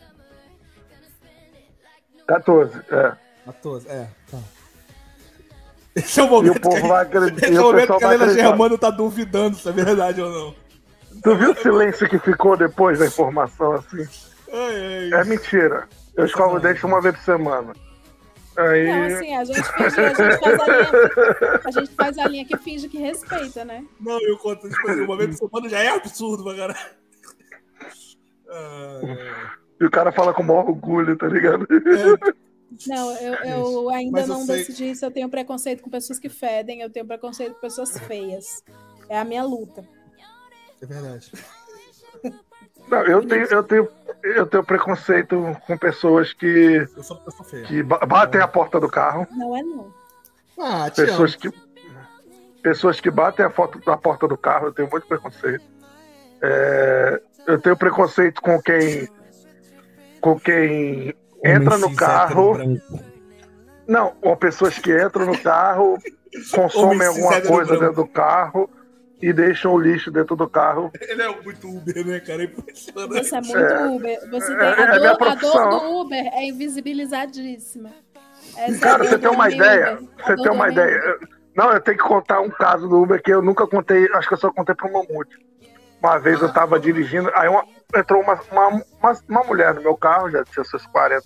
14. 2.26 2.79
É. 2.91 3.16
14, 3.47 3.89
é, 3.89 4.09
tá. 4.31 4.39
Esse 5.97 6.20
é 6.20 6.22
o 6.22 6.26
E 6.26 6.31
momento 6.31 6.57
o 6.57 6.61
povo 6.61 6.76
que, 6.83 6.89
vai 6.89 7.03
acreditar. 7.03 7.47
esse 7.47 7.55
E 7.55 7.57
é 7.57 7.61
o 7.61 7.64
momento 7.64 7.87
que 7.87 7.93
a 7.93 7.99
vai 7.99 8.14
Helena 8.14 8.24
acreditar. 8.24 8.49
Germano 8.49 8.79
tá 8.79 8.91
duvidando 8.91 9.57
se 9.57 9.68
é 9.68 9.72
verdade 9.72 10.20
ou 10.20 10.31
não. 10.31 10.68
Tu 11.23 11.37
viu 11.37 11.53
o 11.53 11.57
silêncio 11.57 12.09
que 12.09 12.19
ficou 12.19 12.57
depois 12.57 12.99
da 12.99 13.07
informação 13.07 13.73
assim? 13.75 14.07
Ai, 14.53 15.11
ai. 15.12 15.21
É 15.21 15.25
mentira. 15.25 15.89
Eu 16.16 16.25
escovo 16.25 16.57
o 16.57 16.61
dente 16.61 16.85
uma 16.87 17.01
vez 17.01 17.16
por 17.16 17.25
semana. 17.25 17.73
Aí. 18.57 18.87
Não, 18.87 19.03
assim, 19.16 19.37
a 19.37 19.45
gente 19.45 19.62
finge, 19.62 20.01
a 20.01 20.09
gente 20.09 20.41
faz 20.41 20.59
a 20.61 20.66
linha, 20.66 21.61
a 21.64 21.71
gente 21.71 21.95
faz 21.95 22.19
a 22.19 22.27
linha 22.29 22.45
que 22.45 22.57
finge 22.57 22.89
que 22.89 22.99
respeita, 22.99 23.64
né? 23.64 23.85
Não, 24.01 24.21
eu 24.21 24.37
conto, 24.39 24.69
tipo 24.69 24.91
assim, 24.91 25.03
uma 25.03 25.16
vez 25.16 25.39
por 25.39 25.49
semana 25.49 25.69
já 25.69 25.79
é 25.81 25.89
absurdo 25.91 26.43
pra 26.43 26.57
caralho. 26.57 26.91
Ai. 28.51 29.19
E 29.81 29.85
o 29.85 29.91
cara 29.91 30.11
fala 30.11 30.35
com 30.35 30.43
o 30.43 30.47
maior 30.47 30.69
orgulho, 30.69 31.16
tá 31.16 31.29
ligado? 31.29 31.66
Não, 32.87 33.12
eu, 33.19 33.35
eu 33.45 33.91
ainda 33.91 34.12
Mas 34.21 34.29
eu 34.29 34.35
não 34.35 34.45
sei- 34.45 34.57
decidi 34.57 34.95
se 34.97 35.07
eu 35.07 35.11
tenho 35.11 35.29
preconceito 35.29 35.83
com 35.83 35.91
pessoas 35.91 36.19
que 36.19 36.29
fedem, 36.29 36.81
eu 36.81 36.91
tenho 36.91 37.07
preconceito 37.07 37.55
com 37.55 37.61
pessoas 37.61 37.97
feias. 38.01 38.62
É 39.09 39.19
a 39.19 39.25
minha 39.25 39.45
luta. 39.45 39.85
É 40.83 40.87
verdade. 40.87 41.33
Não, 42.89 43.03
eu 43.05 43.26
tenho, 43.26 43.45
eu 43.47 43.62
tenho, 43.62 43.89
eu 44.22 44.47
tenho 44.47 44.64
preconceito 44.64 45.57
com 45.66 45.76
pessoas 45.76 46.33
que, 46.33 46.89
Eu 46.97 47.03
sou 47.03 47.16
uma 47.18 47.24
pessoa 47.24 47.45
feia. 47.49 47.64
que 47.64 47.83
ba- 47.83 47.99
batem 48.07 48.41
a 48.41 48.49
porta 48.49 48.81
do 48.81 48.89
carro, 48.89 49.26
Não 49.31 49.57
é 49.57 49.62
não. 49.62 49.93
Ah, 50.59 50.85
amo. 50.85 50.91
pessoas 50.95 51.37
que, 51.37 51.51
pessoas 52.62 53.01
que 53.01 53.11
batem 53.11 53.45
a, 53.45 53.51
foto, 53.51 53.79
a 53.91 53.97
porta 53.97 54.26
do 54.26 54.37
carro, 54.39 54.68
eu 54.68 54.72
tenho 54.72 54.89
muito 54.91 55.07
preconceito. 55.07 55.62
É, 56.41 57.20
eu 57.47 57.61
tenho 57.61 57.76
preconceito 57.76 58.41
com 58.41 58.61
quem, 58.62 59.09
com 60.20 60.39
quem 60.41 61.14
entra 61.45 61.76
no 61.76 61.95
carro, 61.95 62.57
não, 63.87 64.14
ou 64.22 64.37
pessoas 64.37 64.79
que 64.79 64.93
entram 64.99 65.26
no 65.26 65.39
carro, 65.39 65.99
consomem 66.53 67.07
alguma 67.07 67.41
coisa 67.43 67.76
branco. 67.76 67.81
dentro 67.81 67.95
do 68.03 68.07
carro 68.09 68.70
e 69.21 69.33
deixam 69.33 69.73
o 69.73 69.79
lixo 69.79 70.11
dentro 70.11 70.37
do 70.37 70.49
carro. 70.49 70.91
Ele 71.01 71.23
é 71.23 71.43
muito 71.43 71.69
Uber, 71.69 72.07
né, 72.07 72.21
cara? 72.21 72.43
É 72.43 72.47
impressionante. 72.47 73.25
Você 73.29 73.37
é 73.37 73.41
muito 73.41 73.57
É. 73.59 73.87
Uber. 73.87 74.31
Você 74.31 74.53
É- 74.53 74.57
tem, 74.75 74.85
é 74.85 74.89
a, 74.89 74.99
dor, 75.14 75.29
a 75.29 75.35
dor 75.35 75.71
do 75.71 76.01
Uber 76.01 76.25
é 76.33 76.45
invisibilizadíssima. 76.47 77.91
Essa 78.57 78.77
é 78.77 78.79
Cara, 78.79 79.05
você 79.05 79.19
tem 79.19 79.31
uma 79.31 79.51
ideia? 79.51 79.95
Uber. 79.95 80.09
Você 80.25 80.37
tem 80.37 80.53
uma 80.53 80.69
ideia? 80.71 80.99
Uber. 81.16 81.29
Não, 81.57 81.73
eu 81.73 81.81
tenho 81.81 81.97
que 81.99 82.05
contar 82.05 82.41
um 82.41 82.51
caso 82.51 82.89
do 82.89 83.03
Uber 83.03 83.21
que 83.23 83.33
eu 83.33 83.43
nunca 83.43 83.66
contei, 83.66 84.09
acho 84.14 84.29
que 84.29 84.35
eu 84.35 84.39
só 84.39 84.53
contei 84.53 84.75
pro 84.75 84.93
Mamute. 84.93 85.37
Uma 86.01 86.16
vez 86.19 86.41
eu 86.41 86.53
tava 86.53 86.79
dirigindo, 86.79 87.29
aí 87.35 87.49
uma- 87.49 87.64
entrou 87.97 88.23
uma, 88.23 88.39
uma, 88.53 88.69
uma, 88.69 89.12
uma 89.29 89.45
mulher 89.45 89.75
no 89.75 89.83
meu 89.83 89.97
carro, 89.97 90.31
já 90.31 90.45
tinha 90.45 90.64
seus 90.64 90.87
40, 90.87 91.25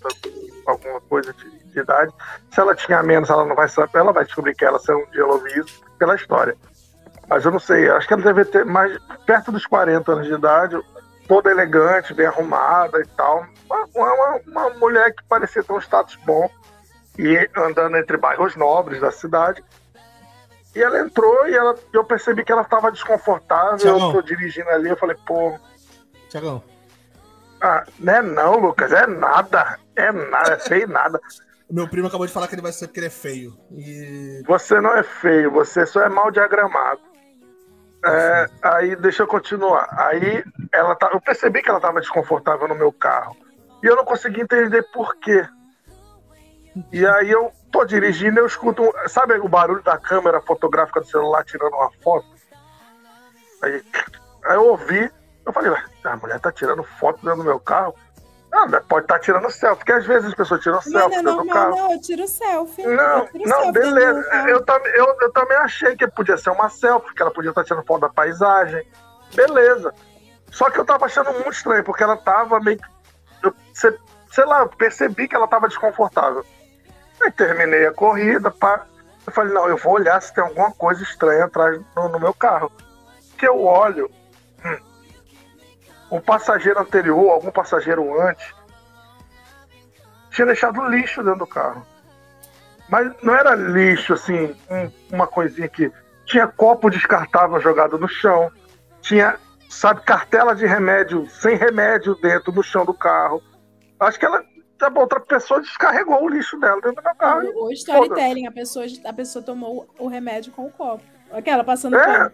alguma 0.67 0.99
coisa 1.03 1.35
de, 1.35 1.51
de 1.67 1.79
idade. 1.79 2.11
Se 2.51 2.59
ela 2.59 2.75
tinha 2.75 3.03
menos, 3.03 3.29
ela 3.29 3.45
não 3.45 3.55
vai 3.55 3.69
saber, 3.69 3.99
ela 3.99 4.13
vai 4.13 4.25
descobrir 4.25 4.55
que 4.55 4.65
ela, 4.65 4.79
se 4.79 4.91
um 4.95 5.05
dia 5.11 5.21
ela 5.21 5.35
ouvir 5.35 5.59
isso, 5.59 5.83
pela 5.99 6.15
história. 6.15 6.57
Mas 7.29 7.45
eu 7.45 7.51
não 7.51 7.59
sei, 7.59 7.89
acho 7.91 8.07
que 8.07 8.15
ela 8.15 8.23
deve 8.23 8.45
ter 8.45 8.65
mais 8.65 8.99
perto 9.27 9.53
dos 9.53 9.67
40 9.67 10.13
anos 10.13 10.27
de 10.27 10.35
idade, 10.35 10.81
toda 11.27 11.51
elegante, 11.51 12.13
bem 12.13 12.27
arrumada 12.27 13.01
e 13.01 13.07
tal. 13.17 13.47
Uma, 13.69 13.87
uma, 13.95 14.41
uma 14.47 14.71
mulher 14.71 15.15
que 15.15 15.25
parecia 15.25 15.63
ter 15.63 15.73
um 15.73 15.81
status 15.81 16.17
bom 16.27 16.51
e 17.19 17.49
andando 17.57 17.97
entre 17.97 18.17
bairros 18.17 18.57
nobres 18.57 19.01
da 19.01 19.11
cidade. 19.11 19.65
E 20.75 20.83
ela 20.83 21.01
entrou 21.01 21.47
e 21.49 21.55
ela, 21.55 21.75
eu 21.93 22.05
percebi 22.05 22.45
que 22.45 22.53
ela 22.53 22.63
estava 22.63 22.91
desconfortável. 22.91 23.79
Tiagão. 23.79 24.07
Eu 24.09 24.13
tô 24.13 24.23
dirigindo 24.23 24.69
ali, 24.71 24.89
eu 24.89 24.97
falei, 24.97 25.17
pô, 25.27 25.59
Tiagão, 26.29 26.63
ah, 27.63 27.85
não 28.01 28.13
é 28.13 28.23
não, 28.23 28.59
Lucas, 28.59 28.93
é 28.93 29.07
nada. 29.07 29.79
É 29.95 30.11
nada, 30.11 30.55
é 30.55 30.59
feio 30.59 30.89
nada. 30.89 31.21
meu 31.71 31.87
primo 31.87 32.09
acabou 32.09 32.27
de 32.27 32.33
falar 32.33 32.49
que 32.49 32.55
ele 32.57 32.63
vai 32.63 32.73
ser 32.73 32.89
porque 32.89 32.99
ele 32.99 33.07
é 33.07 33.11
feio. 33.11 33.57
E. 33.71 34.43
Você 34.47 34.81
não 34.81 34.97
é 34.97 35.05
feio, 35.05 35.51
você 35.53 35.87
só 35.87 36.03
é 36.03 36.09
mal 36.09 36.31
diagramado. 36.31 37.01
É, 38.05 38.47
aí, 38.63 38.97
deixa 38.97 39.23
eu 39.23 39.27
continuar. 39.27 39.89
Aí, 39.93 40.45
ela 40.73 40.95
tá, 40.97 41.11
eu 41.13 41.21
percebi 41.21 41.63
que 41.63 41.69
ela 41.69 41.79
estava 41.79 42.01
desconfortável 42.01 42.67
no 42.67 42.75
meu 42.75 42.93
carro. 42.93 43.37
E 43.83 43.87
eu 43.87 43.95
não 43.97 44.05
consegui 44.05 44.41
entender 44.41 44.83
por 44.93 45.15
quê. 45.17 45.47
E 46.93 47.07
aí, 47.07 47.31
eu 47.31 47.53
tô 47.71 47.85
dirigindo 47.85 48.41
eu 48.41 48.47
escuto. 48.47 48.83
um- 48.83 49.09
Sabe 49.09 49.35
o 49.35 49.49
barulho 49.49 49.83
da 49.83 49.99
câmera 49.99 50.41
fotográfica 50.41 51.01
do 51.01 51.07
celular 51.07 51.45
tirando 51.45 51.75
uma 51.75 51.91
foto? 52.03 52.27
Aí, 53.63 53.83
aí 54.47 54.55
eu 54.57 54.67
ouvi. 54.69 55.11
Eu 55.45 55.53
falei, 55.53 55.71
"Ué, 55.71 55.85
a 56.05 56.17
mulher 56.17 56.41
tá 56.41 56.51
tirando 56.53 56.83
foto 56.85 57.21
dentro 57.23 57.39
do 57.39 57.45
meu 57.45 57.61
carro? 57.61 57.95
Mas 58.53 58.85
pode 58.85 59.05
estar 59.07 59.19
tirando 59.19 59.51
selfie, 59.51 59.79
porque 59.79 59.93
às 59.93 60.07
vezes 60.07 60.29
as 60.29 60.35
pessoas 60.35 60.61
tiram 60.61 60.77
Não, 60.77 60.83
selfie 60.83 61.23
não 61.23 61.23
do 61.23 61.37
normal, 61.45 61.55
carro. 61.55 61.77
não. 61.77 61.93
Eu 61.93 62.01
tiro 62.03 62.29
selfie. 62.29 62.87
Não, 62.87 63.27
tiro 63.27 63.49
não, 63.49 63.57
selfie 63.63 63.73
beleza. 63.73 64.29
Eu, 64.47 64.65
eu, 64.95 65.17
eu 65.23 65.33
também 65.33 65.57
achei 65.57 65.97
que 65.97 66.07
podia 66.09 66.37
ser 66.37 66.51
uma 66.51 66.69
selfie, 66.69 67.15
que 67.15 67.23
ela 67.23 67.31
podia 67.31 67.49
estar 67.51 67.65
tirando 67.65 67.85
foto 67.87 68.03
da 68.03 68.09
paisagem. 68.11 68.87
Beleza. 69.35 69.95
Só 70.51 70.69
que 70.71 70.79
eu 70.79 70.85
tava 70.85 71.07
achando 71.07 71.33
muito 71.33 71.53
estranho, 71.53 71.83
porque 71.83 72.03
ela 72.03 72.17
tava 72.17 72.61
meio 72.61 72.77
que. 72.77 72.85
Eu, 73.43 73.55
sei, 73.73 73.97
sei 74.31 74.45
lá, 74.45 74.61
eu 74.61 74.69
percebi 74.69 75.27
que 75.27 75.35
ela 75.35 75.49
tava 75.49 75.67
desconfortável. 75.67 76.45
Aí 77.23 77.31
terminei 77.33 77.87
a 77.87 77.93
corrida, 77.93 78.51
pá. 78.51 78.85
Eu 79.27 79.33
falei, 79.33 79.55
não, 79.55 79.67
eu 79.67 79.79
vou 79.79 79.95
olhar 79.95 80.21
se 80.21 80.35
tem 80.35 80.45
alguma 80.45 80.73
coisa 80.73 81.03
estranha 81.03 81.47
atrás 81.47 81.81
no, 81.97 82.09
no 82.11 82.21
meu 82.21 82.35
carro. 82.35 82.71
Que 83.39 83.49
eu 83.49 83.65
olho, 83.65 84.11
hum, 84.65 84.77
um 86.13 86.21
passageiro 86.21 86.79
anterior, 86.79 87.31
algum 87.31 87.51
passageiro 87.51 88.21
antes, 88.21 88.55
tinha 90.31 90.47
deixado 90.47 90.87
lixo 90.89 91.23
dentro 91.23 91.41
do 91.41 91.47
carro. 91.47 91.87
Mas 92.89 93.11
não 93.23 93.35
era 93.35 93.55
lixo, 93.55 94.13
assim, 94.13 94.55
um, 94.71 94.91
uma 95.11 95.27
coisinha 95.27 95.67
que. 95.69 95.91
Tinha 96.25 96.47
copo 96.47 96.89
descartável 96.89 97.61
jogado 97.61 97.99
no 97.99 98.07
chão, 98.07 98.51
tinha, 99.01 99.37
sabe, 99.69 100.03
cartela 100.03 100.55
de 100.55 100.65
remédio 100.65 101.29
sem 101.29 101.57
remédio 101.57 102.15
dentro 102.15 102.53
do 102.53 102.63
chão 102.63 102.85
do 102.85 102.95
carro. 102.95 103.43
Acho 103.99 104.19
que 104.19 104.27
ela. 104.27 104.45
A 104.81 104.99
outra 104.99 105.21
pessoa 105.21 105.61
descarregou 105.61 106.25
o 106.25 106.29
lixo 106.29 106.59
dela 106.59 106.81
dentro 106.81 106.97
do 106.97 107.05
meu 107.05 107.15
carro. 107.15 107.49
O, 107.55 107.67
o 107.67 107.73
storytelling, 107.73 108.47
a 108.47 108.53
pessoa, 108.53 108.85
a 109.05 109.13
pessoa 109.13 109.45
tomou 109.45 109.89
o 109.99 110.09
remédio 110.09 110.53
com 110.53 110.67
o 110.67 110.71
copo. 110.71 111.05
Aquela 111.31 111.63
passando 111.63 111.97
é. 111.97 112.33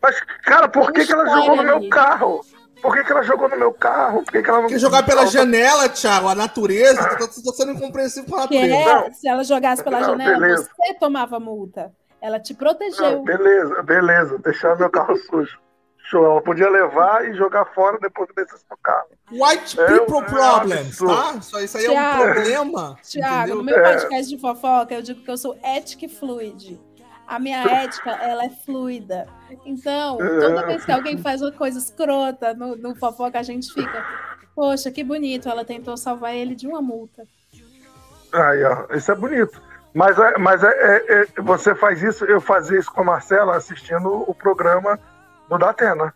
Mas, 0.00 0.20
cara, 0.44 0.68
por 0.68 0.92
que, 0.92 1.04
que 1.04 1.12
ela 1.12 1.26
jogou 1.26 1.56
no 1.56 1.62
meu 1.62 1.88
carro? 1.88 2.40
Por 2.80 2.94
que, 2.94 3.04
que 3.04 3.12
ela 3.12 3.22
jogou 3.22 3.48
no 3.48 3.56
meu 3.56 3.72
carro? 3.72 4.22
Por 4.22 4.32
que, 4.32 4.42
que 4.42 4.48
ela 4.48 4.62
não. 4.62 4.68
Quer 4.68 4.78
jogar 4.78 5.04
pela 5.04 5.26
janela, 5.26 5.88
Thiago, 5.88 6.28
a 6.28 6.34
natureza. 6.34 7.00
Ah. 7.00 7.16
Tô, 7.16 7.52
sendo 7.52 7.72
incompreensível 7.72 8.30
com 8.30 8.36
a 8.36 8.40
natureza. 8.42 8.74
É, 8.74 9.12
se 9.12 9.28
ela 9.28 9.42
jogasse 9.42 9.82
pela 9.82 10.00
não, 10.00 10.10
janela, 10.10 10.38
beleza. 10.38 10.70
você 10.76 10.94
tomava 10.94 11.40
multa. 11.40 11.92
Ela 12.20 12.38
te 12.38 12.54
protegeu. 12.54 13.10
Não, 13.10 13.24
beleza, 13.24 13.82
beleza. 13.82 14.38
Deixar 14.38 14.76
meu 14.76 14.90
carro 14.90 15.16
sujo. 15.16 15.58
Show. 16.08 16.24
Ela 16.24 16.40
podia 16.40 16.70
levar 16.70 17.28
e 17.28 17.34
jogar 17.34 17.66
fora 17.66 17.98
depois 18.00 18.30
que 18.30 18.36
descesse 18.36 18.64
carro. 18.82 19.08
White 19.30 19.78
é, 19.78 19.86
people 19.86 20.18
é, 20.18 20.22
problems, 20.22 21.02
é 21.02 21.06
tá? 21.06 21.34
Isso, 21.38 21.58
isso 21.58 21.76
aí 21.76 21.84
Thiago, 21.84 22.22
é 22.22 22.30
um 22.30 22.32
problema. 22.32 22.98
Tiago, 23.02 23.54
no 23.56 23.62
meu 23.62 23.74
podcast 23.74 24.28
de 24.28 24.40
fofoca, 24.40 24.94
eu 24.94 25.02
digo 25.02 25.22
que 25.22 25.30
eu 25.30 25.36
sou 25.36 25.58
ética 25.62 26.06
e 26.06 26.08
fluid 26.08 26.80
a 27.28 27.38
minha 27.38 27.62
ética 27.62 28.10
ela 28.10 28.46
é 28.46 28.50
fluida. 28.50 29.26
Então, 29.66 30.16
toda 30.16 30.66
vez 30.66 30.84
que 30.84 30.90
alguém 30.90 31.18
faz 31.18 31.42
uma 31.42 31.52
coisa 31.52 31.78
escrota 31.78 32.54
no, 32.54 32.74
no 32.74 32.94
fofoca, 32.94 33.38
a 33.38 33.42
gente 33.42 33.72
fica, 33.72 34.04
poxa, 34.54 34.90
que 34.90 35.04
bonito, 35.04 35.48
ela 35.48 35.64
tentou 35.64 35.96
salvar 35.96 36.34
ele 36.34 36.54
de 36.54 36.66
uma 36.66 36.80
multa. 36.80 37.24
Aí, 38.32 38.64
ó, 38.64 38.86
isso 38.94 39.12
é 39.12 39.14
bonito. 39.14 39.60
Mas, 39.94 40.18
é, 40.18 40.38
mas 40.38 40.62
é, 40.62 40.68
é, 40.68 41.22
é, 41.22 41.42
você 41.42 41.74
faz 41.74 42.02
isso, 42.02 42.24
eu 42.24 42.40
fazia 42.40 42.78
isso 42.78 42.90
com 42.90 43.02
a 43.02 43.04
Marcela 43.04 43.56
assistindo 43.56 44.24
o 44.28 44.34
programa 44.34 44.98
do 45.48 45.58
Datena. 45.58 46.14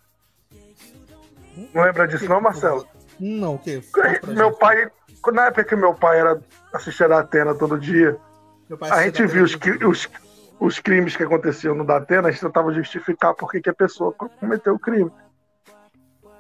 Não 1.74 1.82
lembra 1.82 2.08
disso, 2.08 2.28
não, 2.28 2.40
Marcelo? 2.40 2.86
Não, 3.20 3.54
o 3.54 3.58
quê? 3.58 3.82
Meu 4.28 4.52
pai, 4.52 4.90
na 5.32 5.46
época 5.46 5.64
que 5.64 5.76
meu 5.76 5.94
pai 5.94 6.20
era 6.20 6.40
assistir 6.72 7.10
a 7.10 7.20
Atena 7.20 7.54
todo 7.54 7.78
dia, 7.78 8.16
a 8.90 9.02
gente 9.02 9.26
viu 9.26 9.44
os, 9.44 9.58
os, 9.86 10.08
os 10.62 10.78
crimes 10.78 11.16
que 11.16 11.24
aconteciam 11.24 11.74
no 11.74 11.84
Datena, 11.84 12.28
a 12.28 12.30
gente 12.30 12.40
tentava 12.40 12.72
justificar 12.72 13.34
por 13.34 13.50
que 13.50 13.68
a 13.68 13.74
pessoa 13.74 14.12
cometeu 14.12 14.74
o 14.74 14.78
crime. 14.78 15.10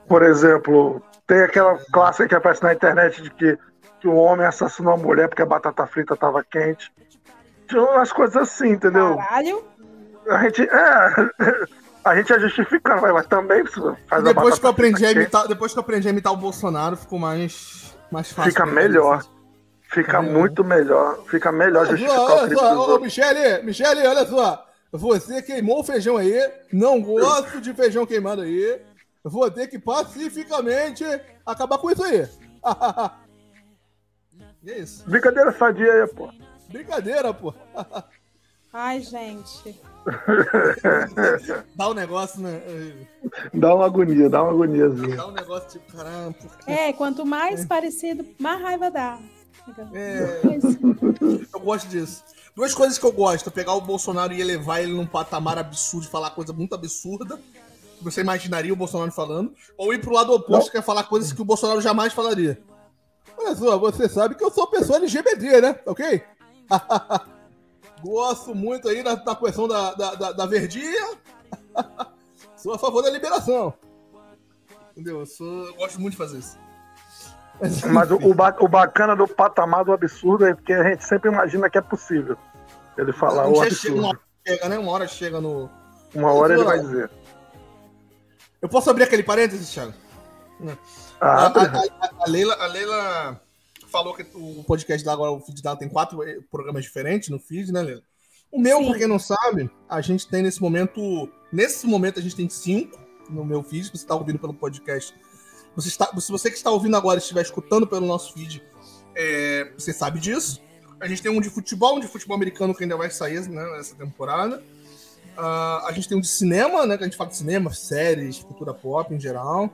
Por 0.06 0.22
exemplo, 0.22 1.02
tem 1.26 1.40
aquela 1.42 1.76
classe 1.92 2.28
que 2.28 2.34
aparece 2.34 2.62
na 2.62 2.72
internet 2.72 3.20
de 3.20 3.30
que, 3.30 3.58
que 4.00 4.06
um 4.06 4.16
homem 4.16 4.46
assassinou 4.46 4.94
uma 4.94 5.02
mulher 5.02 5.28
porque 5.28 5.42
a 5.42 5.46
batata 5.46 5.84
frita 5.88 6.14
estava 6.14 6.44
quente. 6.44 6.92
Tinha 7.66 7.82
umas 7.82 8.12
coisas 8.12 8.36
assim, 8.36 8.70
entendeu? 8.70 9.16
Caralho! 9.16 9.64
A 10.28 10.44
gente, 10.44 10.62
é, 10.62 11.14
a 12.04 12.16
gente 12.16 12.32
é 12.32 12.38
justificando, 12.38 13.00
mas 13.12 13.26
também 13.26 13.64
faz 14.06 14.22
depois 14.22 14.56
que 14.56 14.64
eu 14.64 14.70
aprendi 14.70 15.04
a 15.04 15.10
imitar, 15.10 15.48
Depois 15.48 15.72
que 15.72 15.78
eu 15.78 15.82
aprendi 15.82 16.06
a 16.06 16.10
imitar 16.12 16.32
o 16.32 16.36
Bolsonaro, 16.36 16.96
ficou 16.96 17.18
mais, 17.18 17.98
mais 18.08 18.30
fácil. 18.30 18.52
Fica 18.52 18.66
melhor. 18.66 19.24
Fica 19.92 20.18
é. 20.18 20.20
muito 20.22 20.64
melhor. 20.64 21.22
Fica 21.26 21.52
melhor 21.52 21.86
olha 21.86 21.90
justificar 21.96 22.26
só, 22.26 22.42
olha 22.42 22.56
só, 22.56 22.96
ô, 22.96 22.98
Michele, 22.98 23.62
Michele, 23.62 24.06
olha 24.06 24.26
só. 24.26 24.66
Você 24.90 25.42
queimou 25.42 25.80
o 25.80 25.84
feijão 25.84 26.16
aí. 26.16 26.50
Não 26.72 27.00
gosto 27.00 27.60
de 27.60 27.74
feijão 27.74 28.06
queimado 28.06 28.42
aí. 28.42 28.80
Vou 29.22 29.50
ter 29.50 29.68
que 29.68 29.78
pacificamente 29.78 31.04
acabar 31.44 31.78
com 31.78 31.90
isso 31.90 32.02
aí. 32.02 32.28
e 34.62 34.70
é 34.72 34.78
isso. 34.78 35.08
Brincadeira 35.08 35.52
sadia 35.52 35.92
aí, 35.92 36.08
pô. 36.08 36.30
Brincadeira, 36.68 37.32
pô. 37.34 37.54
Ai, 38.72 39.00
gente. 39.00 39.80
dá 41.76 41.90
um 41.90 41.94
negócio, 41.94 42.40
né? 42.40 42.60
Dá 43.52 43.74
uma 43.74 43.86
agonia, 43.86 44.28
dá 44.28 44.42
uma 44.42 44.52
agoniazinha. 44.52 45.16
Dá 45.16 45.26
um 45.26 45.32
negócio 45.32 45.68
tipo, 45.68 45.96
caramba. 45.96 46.34
É, 46.66 46.92
quanto 46.94 47.24
mais 47.26 47.62
é. 47.62 47.66
parecido, 47.66 48.26
mais 48.38 48.60
raiva 48.60 48.90
dá. 48.90 49.18
É, 49.92 50.40
eu 51.52 51.60
gosto 51.60 51.88
disso. 51.88 52.24
Duas 52.54 52.74
coisas 52.74 52.98
que 52.98 53.04
eu 53.04 53.12
gosto: 53.12 53.50
pegar 53.50 53.74
o 53.74 53.80
Bolsonaro 53.80 54.32
e 54.32 54.40
elevar 54.40 54.82
ele 54.82 54.92
num 54.92 55.06
patamar 55.06 55.58
absurdo, 55.58 56.08
falar 56.08 56.30
coisa 56.30 56.52
muito 56.52 56.74
absurda. 56.74 57.40
Que 57.98 58.04
você 58.04 58.20
imaginaria 58.20 58.72
o 58.72 58.76
Bolsonaro 58.76 59.12
falando. 59.12 59.54
Ou 59.76 59.94
ir 59.94 60.00
pro 60.00 60.12
lado 60.12 60.32
oposto, 60.32 60.70
que 60.70 60.78
é 60.78 60.82
falar 60.82 61.04
coisas 61.04 61.32
que 61.32 61.40
o 61.40 61.44
Bolsonaro 61.44 61.80
jamais 61.80 62.12
falaria. 62.12 62.60
Olha 63.36 63.54
só, 63.56 63.78
você 63.78 64.08
sabe 64.08 64.34
que 64.34 64.44
eu 64.44 64.50
sou 64.50 64.66
pessoa 64.66 64.98
LGBT, 64.98 65.60
né? 65.60 65.80
Ok? 65.86 66.22
gosto 68.02 68.54
muito 68.54 68.88
aí 68.88 69.02
da, 69.02 69.14
da 69.14 69.36
questão 69.36 69.68
da, 69.68 69.94
da, 69.94 70.14
da, 70.14 70.32
da 70.32 70.46
verdinha. 70.46 71.16
sou 72.56 72.74
a 72.74 72.78
favor 72.78 73.02
da 73.02 73.10
liberação. 73.10 73.72
Entendeu? 74.92 75.20
Eu, 75.20 75.26
sou, 75.26 75.66
eu 75.66 75.74
gosto 75.74 76.00
muito 76.00 76.12
de 76.12 76.18
fazer 76.18 76.38
isso. 76.38 76.58
Mas 77.92 78.10
o, 78.10 78.16
o, 78.16 78.68
bacana 78.68 79.14
do 79.14 79.28
patamar 79.28 79.84
do 79.84 79.92
absurdo 79.92 80.46
é 80.46 80.54
que 80.54 80.72
a 80.72 80.90
gente 80.90 81.04
sempre 81.04 81.30
imagina 81.30 81.70
que 81.70 81.78
é 81.78 81.80
possível. 81.80 82.36
Ele 82.96 83.12
falar 83.12 83.48
o 83.48 83.62
absurdo. 83.62 83.98
Uma 83.98 84.08
hora 84.08 84.20
chega, 84.46 84.68
né? 84.68 84.78
Uma 84.78 84.92
hora 84.92 85.08
chega 85.08 85.40
no. 85.40 85.70
Uma 86.14 86.32
hora 86.32 86.54
ele 86.54 86.64
vai 86.64 86.80
dizer. 86.80 87.10
Eu 88.60 88.68
posso 88.68 88.90
abrir 88.90 89.04
aquele 89.04 89.22
parênteses, 89.22 89.72
Thiago? 89.72 89.92
Ah, 91.20 91.46
a, 91.46 91.46
a, 91.46 92.10
a, 92.20 92.28
Leila, 92.28 92.54
a 92.54 92.66
Leila 92.66 93.40
falou 93.90 94.14
que 94.14 94.24
o 94.34 94.62
podcast 94.64 95.04
dela 95.04 95.16
agora, 95.16 95.32
o 95.32 95.40
feed 95.40 95.62
dela 95.62 95.76
tem 95.76 95.88
quatro 95.88 96.18
programas 96.50 96.84
diferentes 96.84 97.28
no 97.28 97.38
feed, 97.38 97.72
né, 97.72 97.82
Leila? 97.82 98.02
O 98.50 98.60
meu, 98.60 98.78
Sim. 98.78 98.88
pra 98.90 98.98
quem 98.98 99.06
não 99.06 99.18
sabe, 99.18 99.70
a 99.88 100.00
gente 100.00 100.28
tem 100.28 100.42
nesse 100.42 100.60
momento. 100.60 101.28
Nesse 101.52 101.86
momento 101.86 102.18
a 102.18 102.22
gente 102.22 102.36
tem 102.36 102.48
cinco 102.48 102.98
no 103.30 103.44
meu 103.44 103.62
feed, 103.62 103.90
que 103.90 103.98
você 103.98 104.06
tá 104.06 104.14
ouvindo 104.14 104.38
pelo 104.38 104.54
podcast 104.54 105.14
você 105.74 105.88
está, 105.88 106.08
se 106.20 106.30
você 106.30 106.50
que 106.50 106.56
está 106.56 106.70
ouvindo 106.70 106.96
agora 106.96 107.18
estiver 107.18 107.42
escutando 107.42 107.86
pelo 107.86 108.06
nosso 108.06 108.32
feed, 108.34 108.62
é, 109.14 109.72
você 109.76 109.92
sabe 109.92 110.20
disso. 110.20 110.60
A 111.00 111.08
gente 111.08 111.22
tem 111.22 111.32
um 111.32 111.40
de 111.40 111.50
futebol, 111.50 111.96
um 111.96 112.00
de 112.00 112.06
futebol 112.06 112.36
americano 112.36 112.74
que 112.74 112.84
ainda 112.84 112.96
vai 112.96 113.10
sair 113.10 113.48
né, 113.48 113.64
nessa 113.76 113.94
temporada. 113.94 114.62
Uh, 115.36 115.86
a 115.86 115.92
gente 115.92 116.08
tem 116.08 116.16
um 116.16 116.20
de 116.20 116.28
cinema, 116.28 116.86
né? 116.86 116.96
Que 116.96 117.04
a 117.04 117.06
gente 117.06 117.16
fala 117.16 117.30
de 117.30 117.36
cinema, 117.36 117.72
séries, 117.72 118.38
cultura 118.38 118.72
pop 118.72 119.12
em 119.12 119.18
geral. 119.18 119.72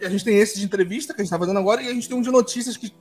E 0.00 0.04
a 0.04 0.10
gente 0.10 0.24
tem 0.24 0.36
esse 0.36 0.58
de 0.58 0.64
entrevista 0.64 1.14
que 1.14 1.20
a 1.20 1.24
gente 1.24 1.28
está 1.28 1.38
fazendo 1.38 1.58
agora. 1.58 1.80
E 1.80 1.88
a 1.88 1.92
gente 1.92 2.08
tem 2.08 2.16
um 2.16 2.20
de 2.20 2.30
notícias 2.30 2.76
que 2.76 2.92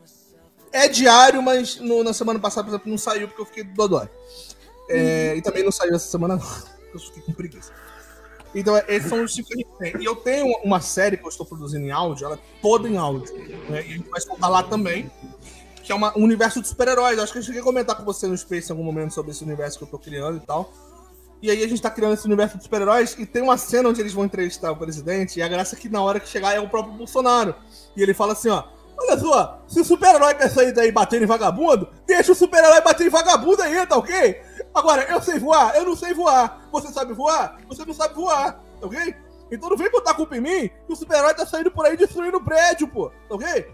é 0.72 0.88
diário, 0.88 1.42
mas 1.42 1.78
no, 1.80 2.04
na 2.04 2.14
semana 2.14 2.40
passada, 2.40 2.64
por 2.66 2.70
exemplo, 2.70 2.90
não 2.90 2.98
saiu 2.98 3.28
porque 3.28 3.42
eu 3.42 3.46
fiquei 3.46 3.64
dodói. 3.64 4.08
É, 4.90 5.32
uhum. 5.32 5.38
E 5.38 5.42
também 5.42 5.64
não 5.64 5.72
saiu 5.72 5.96
essa 5.96 6.08
semana, 6.10 6.36
não. 6.38 6.74
Eu 6.94 7.00
fiquei 7.00 7.24
com 7.24 7.34
preguiça. 7.34 7.74
Então, 8.56 8.78
esses 8.88 9.10
são 9.10 9.24
os 9.24 9.34
cinco 9.34 9.50
que 9.50 9.54
a 9.54 9.58
gente 9.58 9.70
tem. 9.80 10.02
E 10.02 10.06
eu 10.06 10.16
tenho 10.16 10.46
uma 10.64 10.80
série 10.80 11.18
que 11.18 11.26
eu 11.26 11.30
estou 11.30 11.46
produzindo 11.46 11.86
em 11.86 11.92
áudio, 11.92 12.26
ela 12.26 12.36
é 12.36 12.40
toda 12.62 12.88
em 12.88 12.98
áudio. 12.98 13.34
Né? 13.70 13.86
E 13.88 13.94
a 13.94 13.98
gente 13.98 14.10
vai 14.10 14.22
soltar 14.22 14.50
lá 14.50 14.64
também, 14.64 15.10
que 15.82 15.92
é 15.92 15.96
uma, 15.96 16.18
um 16.18 16.24
universo 16.24 16.62
de 16.62 16.68
super-heróis. 16.68 17.18
Acho 17.18 17.34
que 17.34 17.40
eu 17.40 17.44
cheguei 17.44 17.62
a 17.62 17.64
comentar 17.64 17.96
com 17.96 18.04
você 18.04 18.28
no 18.28 18.38
Space 18.38 18.70
em 18.70 18.72
algum 18.72 18.84
momento 18.84 19.14
sobre 19.14 19.32
esse 19.32 19.44
universo 19.44 19.78
que 19.78 19.84
eu 19.84 19.88
estou 19.88 20.00
criando 20.00 20.38
e 20.38 20.42
tal. 20.42 20.72
E 21.42 21.52
aí 21.52 21.60
a 21.60 21.68
gente 21.68 21.74
está 21.74 21.90
criando 21.90 22.14
esse 22.14 22.26
universo 22.26 22.58
de 22.58 22.64
super-heróis 22.64 23.18
e 23.20 23.26
tem 23.26 23.42
uma 23.42 23.58
cena 23.58 23.90
onde 23.90 24.00
eles 24.00 24.14
vão 24.14 24.24
entrevistar 24.24 24.72
o 24.72 24.78
presidente, 24.78 25.40
e 25.40 25.42
a 25.42 25.48
graça 25.48 25.76
é 25.76 25.78
que 25.78 25.90
na 25.90 26.02
hora 26.02 26.18
que 26.18 26.30
chegar 26.30 26.56
é 26.56 26.60
o 26.60 26.70
próprio 26.70 26.94
Bolsonaro. 26.94 27.54
E 27.98 28.02
ele 28.02 28.14
fala 28.14 28.32
assim, 28.32 28.48
ó, 28.48 28.64
Olha 28.98 29.20
só, 29.20 29.62
se 29.68 29.80
o 29.80 29.84
super-herói 29.84 30.36
quer 30.36 30.50
sair 30.50 30.72
daí 30.72 30.92
batendo 30.92 31.24
em 31.24 31.28
vagabundo, 31.28 31.90
deixa 32.06 32.32
o 32.32 32.36
super-herói 32.36 32.82
bater 32.82 33.08
em 33.08 33.10
vagabundo 33.10 33.62
aí, 33.62 33.86
tá 33.86 33.98
ok? 33.98 34.42
Agora, 34.74 35.04
eu 35.04 35.22
sei 35.22 35.38
voar, 35.40 35.76
eu 35.76 35.86
não 35.86 35.96
sei 35.96 36.14
voar. 36.14 36.68
Você 36.72 36.88
sabe 36.92 37.14
voar? 37.14 37.58
Você 37.68 37.86
não 37.86 37.94
sabe 37.94 38.16
voar, 38.16 38.54
tá 38.54 38.88
ok? 38.88 39.16
Então 39.52 39.70
não 39.70 39.78
vem 39.78 39.92
botar 39.92 40.16
culpa 40.16 40.36
em 40.36 40.42
mim 40.42 40.68
que 40.68 40.94
o 40.94 40.96
super-herói 40.96 41.34
tá 41.36 41.46
saindo 41.46 41.70
por 41.70 41.86
aí 41.86 41.96
destruindo 41.96 42.38
o 42.38 42.44
prédio, 42.44 42.88
pô, 42.88 43.10
tá 43.30 43.36
ok? 43.36 43.72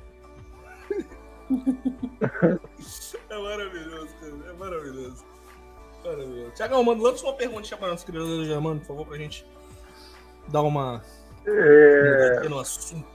é 3.29 3.37
maravilhoso, 3.37 4.09
cara, 4.19 4.33
é 4.49 4.53
maravilhoso. 4.53 5.25
Maravilhoso. 6.03 6.51
Tiagão, 6.51 6.83
manda, 6.83 7.01
lança 7.03 7.23
uma 7.25 7.33
pergunta 7.33 7.77
para 7.77 7.89
nosso 7.89 8.05
criador 8.05 8.45
Germano, 8.45 8.79
por 8.81 8.87
favor, 8.87 9.07
pra 9.07 9.17
gente 9.17 9.45
dar 10.47 10.61
uma. 10.61 11.01
É... 11.45 12.47
no 12.49 12.59
assunto. 12.59 13.07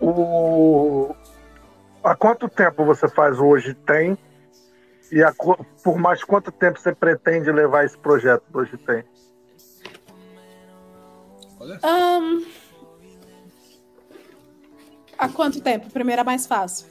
O... 0.00 1.14
Há 2.02 2.14
quanto 2.14 2.48
tempo 2.48 2.84
você 2.84 3.08
faz 3.08 3.38
hoje? 3.38 3.74
Tem? 3.74 4.18
E 5.14 5.22
a... 5.22 5.32
por 5.32 5.96
mais 5.96 6.24
quanto 6.24 6.50
tempo 6.50 6.80
você 6.80 6.92
pretende 6.92 7.52
levar 7.52 7.84
esse 7.84 7.96
projeto 7.96 8.42
hoje 8.52 8.76
tem? 8.78 9.04
Um... 11.60 12.44
Há 15.16 15.28
quanto 15.28 15.60
tempo? 15.60 15.88
Primeiro 15.88 16.22
é 16.22 16.24
mais 16.24 16.48
fácil. 16.48 16.88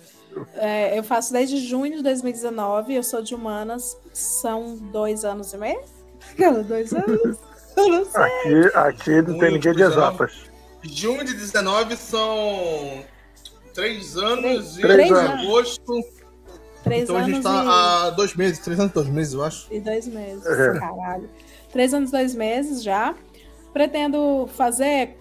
É, 0.56 0.98
eu 0.98 1.04
faço 1.04 1.34
desde 1.34 1.58
junho 1.58 1.98
de 1.98 2.02
2019, 2.02 2.96
eu 2.96 3.04
sou 3.04 3.22
de 3.22 3.36
humanas, 3.36 4.00
são 4.14 4.78
dois 4.78 5.26
anos 5.26 5.52
e 5.52 5.58
meio? 5.58 5.82
dois 6.66 6.94
anos? 6.94 7.38
Eu 7.76 7.90
não 7.90 8.06
sei. 8.06 8.22
Aqui, 8.22 8.78
aqui 8.78 9.22
não 9.24 9.40
tem 9.40 9.54
ninguém 9.54 9.74
de 9.74 9.82
exatas. 9.82 10.44
Junho 10.84 11.26
de 11.26 11.34
19 11.34 11.98
são 11.98 13.04
três 13.74 14.16
anos 14.16 14.76
Três 14.76 15.10
e 15.10 15.14
anos. 15.14 15.44
agosto. 15.44 16.23
Três 16.84 17.04
então 17.04 17.16
a 17.16 17.24
gente 17.24 17.36
anos 17.36 17.44
tá 17.46 17.64
e... 17.64 17.68
há 17.68 18.10
dois 18.12 18.36
meses, 18.36 18.60
três 18.60 18.80
anos 18.80 18.92
e 18.92 18.96
dois 18.96 19.10
meses, 19.10 19.34
eu 19.34 19.44
acho. 19.44 19.68
E 19.72 19.80
dois 19.80 20.08
meses, 20.08 20.46
É. 20.46 20.80
caralho. 20.80 21.30
Três 21.72 21.94
anos, 21.94 22.12
dois 22.12 22.36
meses 22.36 22.84
já. 22.84 23.16
Pretendo 23.72 24.48
fazer 24.54 25.18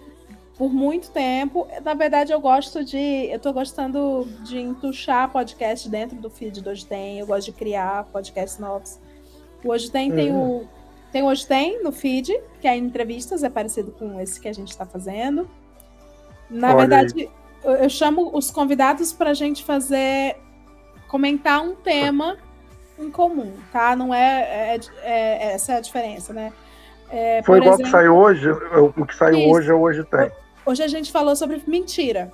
por 0.57 0.71
muito 0.71 1.09
tempo. 1.09 1.67
Na 1.83 1.93
verdade, 1.93 2.31
eu 2.31 2.39
gosto 2.39 2.83
de. 2.83 2.97
Eu 2.97 3.39
tô 3.39 3.51
gostando 3.51 4.27
de 4.43 4.59
entuchar 4.59 5.31
podcast 5.31 5.89
dentro 5.89 6.17
do 6.17 6.29
feed 6.29 6.61
do 6.61 6.69
Hoje 6.69 6.85
Tem. 6.85 7.19
Eu 7.19 7.25
gosto 7.25 7.45
de 7.45 7.53
criar 7.53 8.03
podcasts 8.05 8.59
novos. 8.59 8.99
O 9.63 9.69
Hoje 9.69 9.89
Tem 9.89 10.11
tem 10.11 10.31
o. 10.31 10.67
Tem 11.11 11.23
o 11.23 11.27
Hoje 11.27 11.47
Tem 11.47 11.83
no 11.83 11.91
feed, 11.91 12.39
que 12.59 12.67
é 12.67 12.75
entrevistas, 12.75 13.43
é 13.43 13.49
parecido 13.49 13.91
com 13.91 14.19
esse 14.19 14.39
que 14.39 14.47
a 14.47 14.53
gente 14.53 14.69
está 14.69 14.85
fazendo. 14.85 15.49
Na 16.49 16.69
Olha 16.69 16.77
verdade, 16.77 17.29
eu, 17.63 17.71
eu 17.71 17.89
chamo 17.89 18.35
os 18.35 18.51
convidados 18.51 19.11
para 19.13 19.31
a 19.31 19.33
gente 19.33 19.63
fazer. 19.63 20.37
Comentar 21.13 21.61
um 21.61 21.75
tema 21.75 22.37
em 22.97 23.11
comum, 23.11 23.53
tá? 23.71 23.95
Não 23.95 24.11
é, 24.11 24.73
é- 24.75 24.79
é- 25.03 25.53
essa 25.53 25.73
é 25.73 25.77
a 25.77 25.79
diferença, 25.79 26.33
né? 26.33 26.51
É, 27.07 27.43
Foi 27.43 27.59
igual 27.59 27.75
que 27.75 27.83
exemplo, 27.83 27.91
saiu 27.99 28.15
hoje, 28.15 28.49
o 28.49 29.05
que 29.05 29.15
saiu 29.15 29.37
Isso. 29.37 29.49
hoje 29.51 29.69
é 29.69 29.73
hoje 29.75 30.03
tem. 30.05 30.31
Hoje 30.65 30.81
a 30.81 30.87
gente 30.87 31.11
falou 31.11 31.35
sobre 31.35 31.61
mentira. 31.67 32.33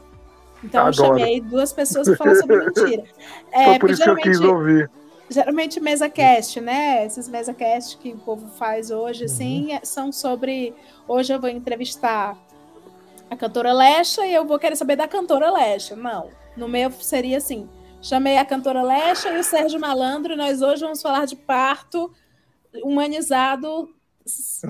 Então 0.63 0.85
Adoro. 0.85 1.15
eu 1.15 1.19
chamei 1.19 1.41
duas 1.41 1.73
pessoas 1.73 2.07
para 2.07 2.15
falar 2.15 2.35
sobre 2.35 2.55
mentira. 2.57 3.03
É, 3.51 3.65
Foi 3.65 3.79
por 3.79 3.89
isso 3.89 4.01
que 4.01 4.09
eu 4.09 4.15
quis 4.15 4.37
geralmente, 4.37 4.69
ouvir. 4.69 4.89
geralmente 5.29 5.79
mesa 5.81 6.07
cast, 6.09 6.61
né? 6.61 7.05
Esses 7.05 7.27
mesa 7.27 7.53
cast 7.53 7.97
que 7.97 8.13
o 8.13 8.17
povo 8.19 8.47
faz 8.57 8.91
hoje, 8.91 9.25
assim, 9.25 9.73
é- 9.73 9.81
são 9.83 10.09
sobre. 10.13 10.73
Hoje 11.05 11.33
eu 11.33 11.39
vou 11.41 11.49
entrevistar 11.49 12.37
a 13.29 13.35
cantora 13.35 13.73
Lecha 13.73 14.25
e 14.25 14.33
eu 14.33 14.45
vou 14.45 14.57
querer 14.57 14.77
saber 14.77 14.95
da 14.95 15.05
cantora 15.07 15.51
Lecha. 15.51 15.97
Não. 15.97 16.29
No 16.55 16.69
meu 16.69 16.89
seria 16.91 17.37
assim: 17.37 17.67
chamei 18.01 18.37
a 18.37 18.45
cantora 18.45 18.81
Lecha 18.83 19.29
e 19.31 19.39
o 19.39 19.43
Sérgio 19.43 19.79
Malandro, 19.79 20.33
e 20.33 20.35
nós 20.37 20.61
hoje 20.61 20.81
vamos 20.81 21.01
falar 21.01 21.25
de 21.25 21.35
parto 21.35 22.11
humanizado. 22.83 23.89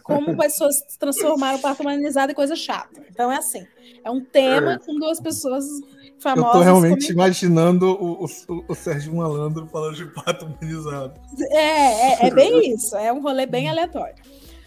Como 0.03 0.37
pessoas 0.37 0.81
transformaram 0.97 1.57
o 1.57 1.61
parto 1.61 1.81
humanizado 1.81 2.31
em 2.31 2.35
coisa 2.35 2.55
chata. 2.55 3.01
Então 3.09 3.29
é 3.31 3.37
assim: 3.37 3.65
é 4.03 4.09
um 4.09 4.23
tema 4.23 4.73
É. 4.73 4.77
com 4.79 4.95
duas 4.95 5.19
pessoas 5.19 5.65
Eu 5.65 6.21
famosas. 6.21 6.51
tô 6.53 6.59
realmente 6.61 6.91
comentando. 7.07 7.11
imaginando 7.17 7.85
o, 7.91 8.23
o, 8.25 8.65
o 8.69 8.75
Sérgio 8.75 9.13
Malandro 9.13 9.67
falando 9.67 9.95
de 9.95 10.05
pato 10.05 10.45
humanizado. 10.45 11.13
É, 11.51 12.25
é, 12.25 12.27
é 12.27 12.31
bem 12.31 12.73
isso. 12.73 12.95
É 12.95 13.11
um 13.11 13.19
rolê 13.21 13.45
bem 13.45 13.67
aleatório. 13.69 14.15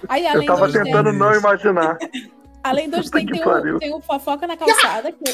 Aí, 0.09 0.25
Eu 0.27 0.31
além 0.33 0.47
tava 0.47 0.67
do 0.67 0.73
tentando 0.75 1.11
tem, 1.11 1.19
não 1.19 1.35
imaginar. 1.35 1.97
além 2.63 2.91
do 2.91 3.11
tem, 3.11 3.25
que 3.25 3.33
tem, 3.33 3.43
o, 3.49 3.79
tem 3.79 3.95
o 3.95 4.01
Fofoca 4.03 4.47
na 4.47 4.57
Calçada, 4.59 5.11
que 5.11 5.25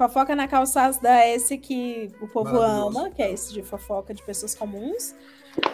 Fofoca 0.00 0.34
na 0.34 0.48
Calçada 0.48 1.10
é 1.22 1.34
esse 1.34 1.58
que 1.58 2.10
o 2.22 2.26
povo 2.26 2.58
ama, 2.58 3.10
que 3.10 3.20
é 3.22 3.30
esse 3.30 3.52
de 3.52 3.62
fofoca 3.62 4.14
de 4.14 4.22
pessoas 4.22 4.54
comuns. 4.54 5.14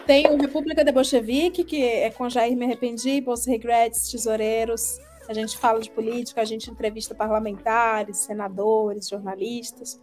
Tem 0.05 0.27
o 0.29 0.35
República 0.35 0.83
de 0.83 0.91
Bolchevique, 0.91 1.63
que 1.63 1.81
é 1.81 2.09
com 2.09 2.27
Jair 2.29 2.57
Me 2.57 2.65
Arrependi, 2.65 3.21
Bolsa 3.21 3.49
Regrets, 3.49 4.11
Tesoureiros. 4.11 4.99
A 5.29 5.33
gente 5.33 5.57
fala 5.57 5.79
de 5.79 5.89
política, 5.89 6.41
a 6.41 6.45
gente 6.45 6.69
entrevista 6.69 7.15
parlamentares, 7.15 8.17
senadores, 8.17 9.07
jornalistas. 9.07 9.97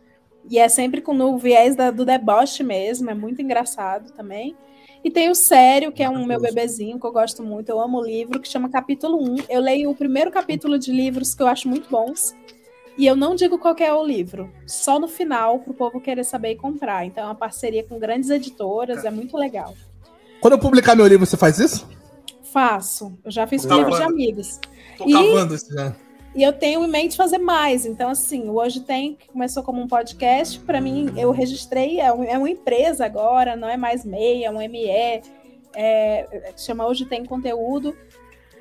E 0.49 0.59
é 0.59 0.71
sempre 0.71 1.03
com 1.03 1.15
o 1.21 1.37
viés 1.37 1.77
da- 1.77 1.91
do 1.91 2.03
deboche 2.07 2.63
mesmo, 2.63 3.11
é 3.11 3.15
muito 3.15 3.43
engraçado 3.43 4.11
também. 4.13 4.57
E 5.05 5.11
tem 5.11 5.29
o 5.29 5.35
Sério, 5.35 5.93
que 5.93 6.03
é 6.03 6.09
um 6.09 6.25
meu 6.25 6.41
bebezinho, 6.41 6.99
que 6.99 7.07
eu 7.07 7.13
gosto 7.13 7.43
muito, 7.43 7.69
eu 7.69 7.79
amo 7.79 7.99
o 7.99 8.03
livro, 8.03 8.41
que 8.41 8.49
chama 8.49 8.71
Capítulo 8.71 9.23
1. 9.23 9.37
Eu 9.51 9.61
leio 9.61 9.91
o 9.91 9.95
primeiro 9.95 10.31
capítulo 10.31 10.79
de 10.79 10.91
livros 10.91 11.35
que 11.35 11.43
eu 11.43 11.47
acho 11.47 11.69
muito 11.69 11.91
bons. 11.91 12.35
E 12.97 13.07
eu 13.07 13.17
não 13.17 13.35
digo 13.35 13.59
qual 13.59 13.75
que 13.75 13.83
é 13.83 13.93
o 13.93 14.05
livro, 14.05 14.51
só 14.67 14.99
no 15.01 15.09
final, 15.09 15.59
para 15.59 15.71
o 15.73 15.75
povo 15.75 16.01
querer 16.01 16.25
saber 16.25 16.53
e 16.53 16.57
comprar. 16.57 17.05
Então 17.05 17.25
é 17.25 17.27
uma 17.27 17.35
parceria 17.35 17.83
com 17.83 17.99
grandes 17.99 18.31
editoras, 18.31 19.05
é 19.05 19.11
muito 19.11 19.37
legal. 19.37 19.75
Quando 20.41 20.53
eu 20.55 20.59
publicar 20.59 20.95
meu 20.95 21.07
livro, 21.07 21.27
você 21.27 21.37
faz 21.37 21.59
isso? 21.59 21.89
Faço, 22.53 23.19
eu 23.25 23.31
já 23.31 23.47
fiz 23.47 23.67
com 23.67 23.75
livros 23.75 23.97
de 23.97 24.03
bom. 24.05 24.09
amigos. 24.11 24.61
Tô 24.97 25.09
E- 25.09 25.13
cavando 25.13 25.55
isso 25.55 25.73
já. 25.75 25.95
E 26.37 26.43
eu 26.43 26.53
tenho 26.53 26.85
em 26.85 26.89
mente 26.89 27.17
fazer 27.17 27.39
mais. 27.39 27.87
Então, 27.87 28.11
assim, 28.11 28.49
o 28.49 28.55
Hoje 28.57 28.81
Tem, 28.81 29.15
que 29.15 29.29
começou 29.29 29.63
como 29.63 29.81
um 29.81 29.87
podcast, 29.87 30.59
para 30.61 30.81
mim, 30.81 31.13
eu 31.17 31.31
registrei, 31.31 32.01
é, 32.01 32.13
um- 32.13 32.25
é 32.25 32.37
uma 32.37 32.51
empresa 32.51 33.05
agora, 33.05 33.55
não 33.55 33.69
é 33.69 33.77
mais 33.77 34.05
MEI, 34.05 34.45
é 34.45 34.51
um 34.51 34.61
ME, 34.61 34.89
é, 35.77 36.53
chama 36.57 36.87
Hoje 36.87 37.05
Tem 37.07 37.25
Conteúdo. 37.25 37.97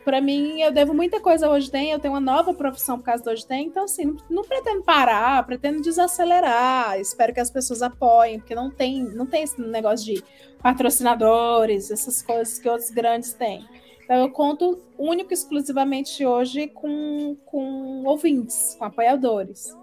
Para 0.04 0.20
mim, 0.20 0.62
eu 0.62 0.72
devo 0.72 0.94
muita 0.94 1.20
coisa 1.20 1.50
Hoje 1.50 1.72
Tem, 1.72 1.92
eu 1.92 2.00
tenho 2.00 2.14
uma 2.14 2.20
nova 2.20 2.54
profissão 2.54 2.98
por 2.98 3.06
causa 3.06 3.24
do 3.24 3.30
Hoje 3.30 3.46
Tem, 3.46 3.68
então, 3.68 3.86
assim, 3.86 4.06
não, 4.06 4.18
não 4.30 4.44
pretendo 4.44 4.84
parar, 4.84 5.46
pretendo 5.46 5.82
desacelerar, 5.82 7.00
espero 7.00 7.34
que 7.34 7.40
as 7.40 7.50
pessoas 7.50 7.82
apoiem, 7.82 8.40
porque 8.40 8.54
não 8.54 8.70
tem, 8.70 9.04
não 9.04 9.26
tem 9.26 9.44
esse 9.44 9.60
negócio 9.62 10.06
de 10.06 10.24
patrocinadores, 10.62 11.90
essas 11.90 12.22
coisas 12.22 12.60
que 12.60 12.68
outros 12.68 12.90
grandes 12.90 13.34
têm. 13.34 13.66
Então 14.04 14.18
eu 14.18 14.30
conto 14.30 14.82
único 14.98 15.32
e 15.32 15.34
exclusivamente 15.34 16.26
hoje 16.26 16.68
com, 16.68 17.38
com 17.46 18.04
ouvintes, 18.04 18.76
com 18.78 18.86
apoiadores. 18.86 19.76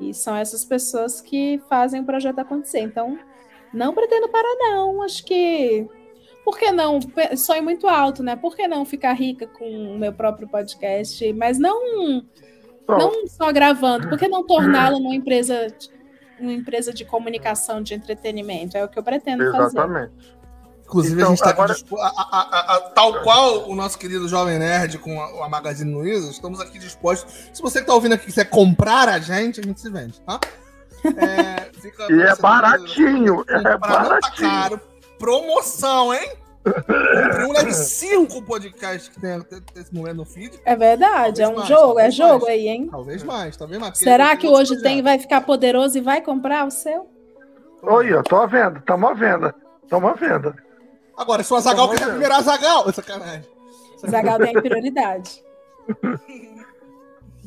E 0.00 0.14
são 0.14 0.36
essas 0.36 0.64
pessoas 0.64 1.20
que 1.20 1.60
fazem 1.68 2.00
o 2.00 2.04
projeto 2.04 2.38
acontecer. 2.38 2.80
Então, 2.80 3.18
não 3.72 3.94
pretendo 3.94 4.28
parar, 4.28 4.54
não. 4.58 5.02
Acho 5.02 5.24
que. 5.24 5.86
Por 6.46 6.56
que 6.56 6.70
não? 6.70 7.00
Sonho 7.36 7.64
muito 7.64 7.88
alto, 7.88 8.22
né? 8.22 8.36
Por 8.36 8.54
que 8.54 8.68
não 8.68 8.84
ficar 8.84 9.12
rica 9.14 9.48
com 9.48 9.64
o 9.68 9.98
meu 9.98 10.12
próprio 10.12 10.46
podcast? 10.48 11.32
Mas 11.32 11.58
não, 11.58 12.22
não 12.88 13.26
só 13.26 13.50
gravando. 13.52 14.08
Por 14.08 14.16
que 14.16 14.28
não 14.28 14.46
torná-lo 14.46 15.00
numa 15.00 15.16
empresa, 15.16 15.66
uma 16.38 16.52
empresa 16.52 16.92
de 16.92 17.04
comunicação, 17.04 17.82
de 17.82 17.94
entretenimento? 17.94 18.76
É 18.76 18.84
o 18.84 18.88
que 18.88 18.96
eu 18.96 19.02
pretendo 19.02 19.50
fazer. 19.50 19.76
exatamente. 19.78 20.12
Inclusive, 20.84 21.14
Então, 21.16 21.26
a 21.26 21.30
gente 21.30 21.42
tá 21.42 21.50
agora- 21.50 21.74
a- 21.98 22.06
a- 22.06 22.48
a- 22.48 22.76
a- 22.76 22.80
tal 22.90 23.22
qual 23.24 23.68
o 23.68 23.74
nosso 23.74 23.98
querido 23.98 24.28
Jovem 24.28 24.56
Nerd 24.56 24.98
com 24.98 25.20
a, 25.20 25.46
a 25.46 25.48
Magazine 25.48 25.92
Luiza, 25.92 26.30
estamos 26.30 26.60
aqui 26.60 26.78
dispostos. 26.78 27.50
Se 27.52 27.60
você 27.60 27.80
que 27.80 27.88
tá 27.88 27.94
ouvindo 27.94 28.12
aqui 28.14 28.26
quiser 28.26 28.44
comprar 28.48 29.08
a 29.08 29.18
gente, 29.18 29.58
a 29.58 29.64
gente 29.64 29.80
se 29.80 29.90
vende, 29.90 30.20
tá? 30.20 30.38
É, 31.04 31.70
fica 31.80 32.06
E 32.10 32.20
é 32.22 32.34
baratinho, 32.36 33.44
é 33.48 33.62
tá 33.62 33.78
baratinho. 33.78 34.48
caro. 34.48 34.80
Promoção, 35.18 36.12
hein? 36.14 36.32
Um, 37.48 37.52
leve 37.52 37.72
cinco 37.72 38.42
podcasts 38.42 39.08
que 39.08 39.20
tem 39.20 39.34
até 39.34 39.58
esse 39.76 39.94
momento 39.94 40.16
no 40.16 40.24
feed. 40.24 40.60
É 40.64 40.74
verdade, 40.74 41.40
é 41.40 41.46
um 41.48 41.54
Talvez 41.54 41.68
mais, 41.70 41.80
jogo, 41.80 42.00
é 42.00 42.10
jogo 42.10 42.44
mais. 42.46 42.58
aí, 42.58 42.68
hein? 42.68 42.88
Talvez 42.90 43.22
mais, 43.22 43.56
talvez 43.56 43.80
mais. 43.80 43.98
Será 43.98 44.36
que 44.36 44.48
hoje 44.48 44.82
tem 44.82 45.00
vai 45.00 45.18
ficar 45.18 45.42
poderoso 45.42 45.96
e 45.96 46.00
vai 46.00 46.20
comprar 46.20 46.66
o 46.66 46.70
seu? 46.70 47.08
Oi, 47.82 48.12
ó, 48.14 48.22
tô 48.22 48.36
à 48.36 48.46
venda, 48.46 48.82
tamo 48.84 49.06
à 49.06 49.14
venda. 49.14 49.54
Tamo 49.88 50.08
à 50.08 50.14
venda. 50.14 50.56
Agora, 51.16 51.44
se 51.44 51.52
o 51.52 51.56
Azagal 51.56 51.86
Tá 51.86 51.94
quiser 51.94 52.08
primeiro 52.10 52.34
Azagal, 52.34 52.92
sacanagem. 52.92 53.48
Zagal 54.10 54.38
tem 54.38 54.54
prioridade. 54.54 55.42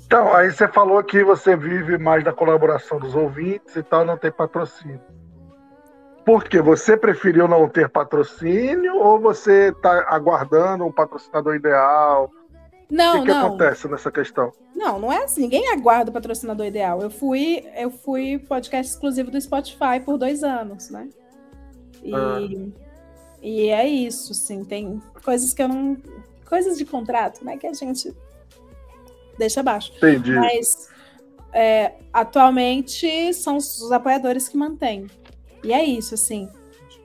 Então, 0.10 0.34
aí 0.34 0.52
você 0.52 0.68
falou 0.68 1.04
que 1.04 1.24
você 1.24 1.56
vive 1.56 2.00
mais 2.00 2.24
da 2.24 2.34
colaboração 2.34 2.98
dos 2.98 3.14
ouvintes 3.14 3.76
e 3.76 3.84
tal, 3.84 4.04
não 4.04 4.18
tem 4.18 4.32
patrocínio. 4.32 5.00
Por 6.30 6.44
quê? 6.44 6.62
Você 6.62 6.96
preferiu 6.96 7.48
não 7.48 7.68
ter 7.68 7.90
patrocínio 7.90 8.96
ou 8.98 9.20
você 9.20 9.72
tá 9.82 10.06
aguardando 10.10 10.86
um 10.86 10.92
patrocinador 10.92 11.56
ideal? 11.56 12.30
o 12.88 12.94
Não, 12.94 13.14
que, 13.22 13.22
que 13.26 13.28
não. 13.34 13.48
acontece 13.48 13.88
nessa 13.88 14.12
questão? 14.12 14.52
Não, 14.76 15.00
não 15.00 15.12
é 15.12 15.24
assim. 15.24 15.42
Ninguém 15.42 15.72
aguarda 15.74 16.12
o 16.12 16.14
patrocinador 16.14 16.68
ideal. 16.68 17.02
Eu 17.02 17.10
fui, 17.10 17.66
eu 17.76 17.90
fui 17.90 18.38
podcast 18.38 18.94
exclusivo 18.94 19.32
do 19.32 19.42
Spotify 19.42 20.00
por 20.06 20.20
dois 20.20 20.44
anos, 20.44 20.92
né? 20.92 21.10
E, 22.04 22.14
Ah. 22.14 22.38
e 23.42 23.70
é 23.70 23.88
isso, 23.88 24.36
sim. 24.36 24.64
Tem 24.64 25.02
coisas 25.26 25.52
que 25.52 25.64
eu 25.64 25.68
não. 25.68 25.98
Coisas 26.48 26.78
de 26.78 26.86
contrato, 26.86 27.44
né? 27.44 27.58
Que 27.58 27.66
a 27.66 27.74
gente 27.74 28.16
deixa 29.40 29.62
abaixo. 29.62 29.94
Entendi. 29.98 30.36
Mas 30.36 30.90
é, 31.52 31.94
atualmente 32.14 33.34
são 33.34 33.58
os 33.58 33.92
apoiadores 33.92 34.48
que 34.48 34.56
mantêm. 34.56 35.08
E 35.64 35.74
é 35.74 35.84
isso, 35.84 36.14
assim. 36.14 36.50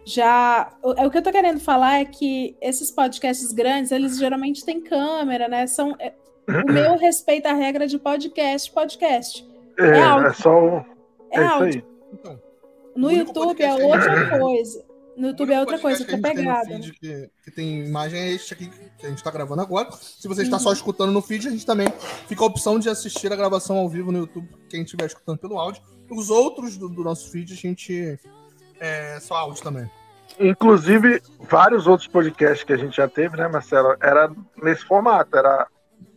Já. 0.04 0.72
O, 0.82 0.90
o 1.06 1.10
que 1.10 1.18
eu 1.18 1.22
tô 1.22 1.32
querendo 1.32 1.60
falar 1.60 2.00
é 2.00 2.04
que 2.04 2.56
esses 2.60 2.90
podcasts 2.90 3.52
grandes, 3.52 3.90
eles 3.90 4.18
geralmente 4.18 4.64
têm 4.64 4.80
câmera, 4.80 5.48
né? 5.48 5.66
São, 5.66 5.94
é, 5.98 6.12
o 6.48 6.72
meu 6.72 6.96
respeita 6.98 7.50
a 7.50 7.54
regra 7.54 7.86
de 7.86 7.98
podcast, 7.98 8.70
podcast. 8.72 9.46
É, 9.78 9.86
é 9.98 10.02
áudio. 10.02 10.28
é 10.28 10.32
só 10.34 10.50
um. 10.64 10.76
É, 10.78 10.84
É 11.32 11.44
isso 11.44 11.54
áudio. 11.54 11.66
aí. 11.66 11.84
Então, 12.12 12.42
No 12.96 13.10
YouTube 13.10 13.62
é 13.62 13.74
outra 13.74 14.38
coisa. 14.38 14.84
No 15.16 15.28
YouTube 15.28 15.52
é 15.52 15.60
outra 15.60 15.78
coisa, 15.78 16.04
que 16.04 16.12
outra 16.12 16.28
a 16.28 16.32
gente 16.32 16.36
tem 16.36 16.44
pegada. 16.44 16.66
feed 16.68 16.92
que, 16.98 17.30
que 17.44 17.50
tem 17.52 17.84
imagem 17.86 18.18
é 18.20 18.30
este 18.32 18.52
aqui 18.52 18.68
que 18.98 19.06
a 19.06 19.08
gente 19.08 19.22
tá 19.22 19.30
gravando 19.30 19.62
agora. 19.62 19.88
Se 19.92 20.26
você 20.26 20.42
está 20.42 20.56
Uhum. 20.56 20.62
só 20.62 20.72
escutando 20.72 21.12
no 21.12 21.22
feed, 21.22 21.46
a 21.46 21.50
gente 21.52 21.64
também 21.64 21.86
fica 22.26 22.42
a 22.42 22.46
opção 22.46 22.80
de 22.80 22.88
assistir 22.88 23.32
a 23.32 23.36
gravação 23.36 23.76
ao 23.78 23.88
vivo 23.88 24.10
no 24.10 24.18
YouTube, 24.18 24.48
quem 24.68 24.82
estiver 24.82 25.06
escutando 25.06 25.38
pelo 25.38 25.56
áudio. 25.58 25.80
Os 26.10 26.30
outros 26.30 26.76
do, 26.76 26.88
do 26.88 27.02
nosso 27.04 27.30
feed, 27.30 27.52
a 27.52 27.56
gente. 27.56 28.18
É 28.80 29.18
só 29.20 29.36
áudio 29.36 29.62
também. 29.62 29.90
Inclusive, 30.38 31.22
vários 31.48 31.86
outros 31.86 32.08
podcasts 32.08 32.64
que 32.64 32.72
a 32.72 32.76
gente 32.76 32.96
já 32.96 33.08
teve, 33.08 33.36
né, 33.36 33.46
Marcelo? 33.48 33.96
Era 34.00 34.30
nesse 34.62 34.84
formato, 34.84 35.36
era 35.36 35.66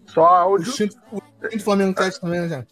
só 0.07 0.21
O 0.21 0.25
áudio. 0.25 0.69
Extinto, 0.69 0.97
o 1.11 1.21
Extinto 1.43 1.63
Flamengo 1.63 1.93
Cast 1.95 2.21
também, 2.21 2.41
né, 2.41 2.47
gente? 2.47 2.67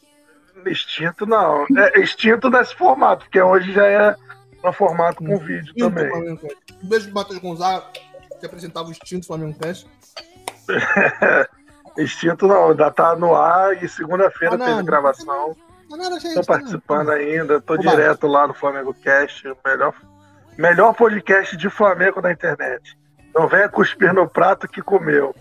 Extinto 0.66 1.26
não. 1.26 1.66
É 1.78 2.00
extinto 2.00 2.50
nesse 2.50 2.74
formato, 2.76 3.26
porque 3.26 3.40
hoje 3.40 3.72
já 3.74 3.86
é 3.86 4.16
no 4.64 4.74
formato 4.74 5.18
com 5.24 5.38
vídeo 5.38 5.68
Extinto 5.68 5.90
também. 5.90 6.10
Flamengo 6.10 6.38
Cast. 6.42 6.58
Um 6.84 6.88
beijo 6.88 7.06
pro 7.06 7.16
Matheus 7.16 7.40
Gonzaga, 7.40 7.86
que 8.40 8.46
apresentava 8.46 8.88
o 8.88 8.92
Extinto 8.92 9.28
Flamengo 9.28 9.60
Cast. 9.60 9.88
Extinto 11.98 12.48
não, 12.48 12.72
ainda 12.72 12.92
tá 12.92 13.16
no 13.16 13.36
ar 13.36 13.82
e 13.82 13.88
segunda-feira 13.88 14.56
Ah, 14.56 14.58
teve 14.58 14.84
gravação. 14.84 15.56
Nada, 15.98 16.20
gente. 16.20 16.36
Tô 16.36 16.44
participando 16.44 17.10
ainda, 17.12 17.54
Marcos. 17.68 17.80
direto 17.92 18.28
lá 18.28 18.48
no 18.48 18.54
Flamengo 18.54 18.94
Cast, 18.94 19.48
o 19.48 19.58
melhor, 19.66 19.94
melhor 20.58 20.94
podcast 20.94 21.56
de 21.58 21.70
Flamengo 21.70 22.22
na 22.22 22.32
internet. 22.32 22.98
Não 23.34 23.48
venha 23.48 23.68
cuspir 23.70 24.14
no 24.14 24.28
prato 24.30 24.68
que 24.68 24.82
comeu. 24.82 25.36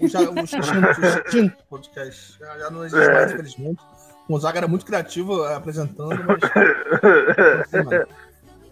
O, 0.00 0.08
já, 0.08 0.20
o 0.20 0.32
podcast. 1.68 2.38
Já, 2.38 2.58
já 2.58 2.70
não 2.70 2.84
existe 2.84 3.04
É. 3.08 3.12
mais, 3.14 3.32
infelizmente. 3.32 3.80
O 4.28 4.32
Gonzaga 4.34 4.58
era 4.60 4.68
muito 4.68 4.86
criativo 4.86 5.44
eh, 5.44 5.54
apresentando, 5.54 6.14
mas. 6.24 6.40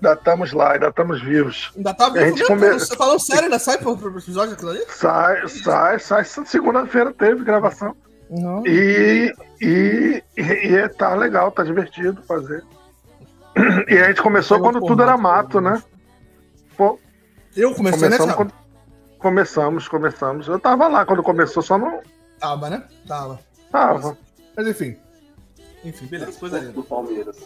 ainda 0.01 0.13
estamos 0.15 0.53
lá, 0.53 0.73
ainda 0.73 0.89
estamos 0.89 1.21
vivos. 1.23 1.73
Ainda 1.77 1.93
tá 1.93 2.07
A 2.07 2.11
vivo 2.11 2.25
gente 2.39 2.55
mesmo, 2.55 2.87
come- 2.87 2.97
falando 2.97 3.21
sério, 3.21 3.45
ainda 3.45 3.59
sai 3.59 3.79
pro, 3.79 3.97
pro 3.97 4.17
episódio 4.19 4.55
aquilo 4.55 4.71
ali? 4.71 4.85
Sai, 4.89 5.47
sai, 5.49 5.99
sai. 5.99 6.25
Segunda-feira 6.25 7.13
teve 7.13 7.45
gravação. 7.45 7.95
Não. 8.31 8.65
E, 8.67 9.35
e, 9.61 10.23
e, 10.37 10.43
e 10.43 10.89
tá 10.91 11.15
legal, 11.15 11.51
tá 11.51 11.65
divertido 11.65 12.23
fazer. 12.23 12.63
E 13.89 13.99
a 13.99 14.09
gente 14.09 14.23
começou 14.23 14.57
Tem 14.59 14.65
quando 14.65 14.87
tudo 14.87 15.03
era 15.03 15.17
mato, 15.17 15.61
né? 15.61 15.83
Pô, 16.77 16.99
Eu 17.57 17.75
comecei 17.75 17.99
começamos, 18.01 18.27
nessa. 18.27 18.35
quando, 18.37 18.53
começamos, 19.19 19.89
começamos. 19.89 20.47
Eu 20.49 20.59
tava 20.61 20.87
lá 20.87 21.05
quando 21.05 21.23
começou, 21.23 21.63
só 21.63 21.77
não 21.77 22.01
Tava, 22.39 22.71
né? 22.71 22.85
Tava. 23.07 23.41
tava. 23.71 24.17
Mas 24.57 24.67
enfim. 24.69 24.97
Enfim, 25.85 26.07
beleza, 26.07 26.39
coisa 26.39 26.59
linda. 26.61 26.73
do 26.73 26.83
Palmeiras. 26.85 27.37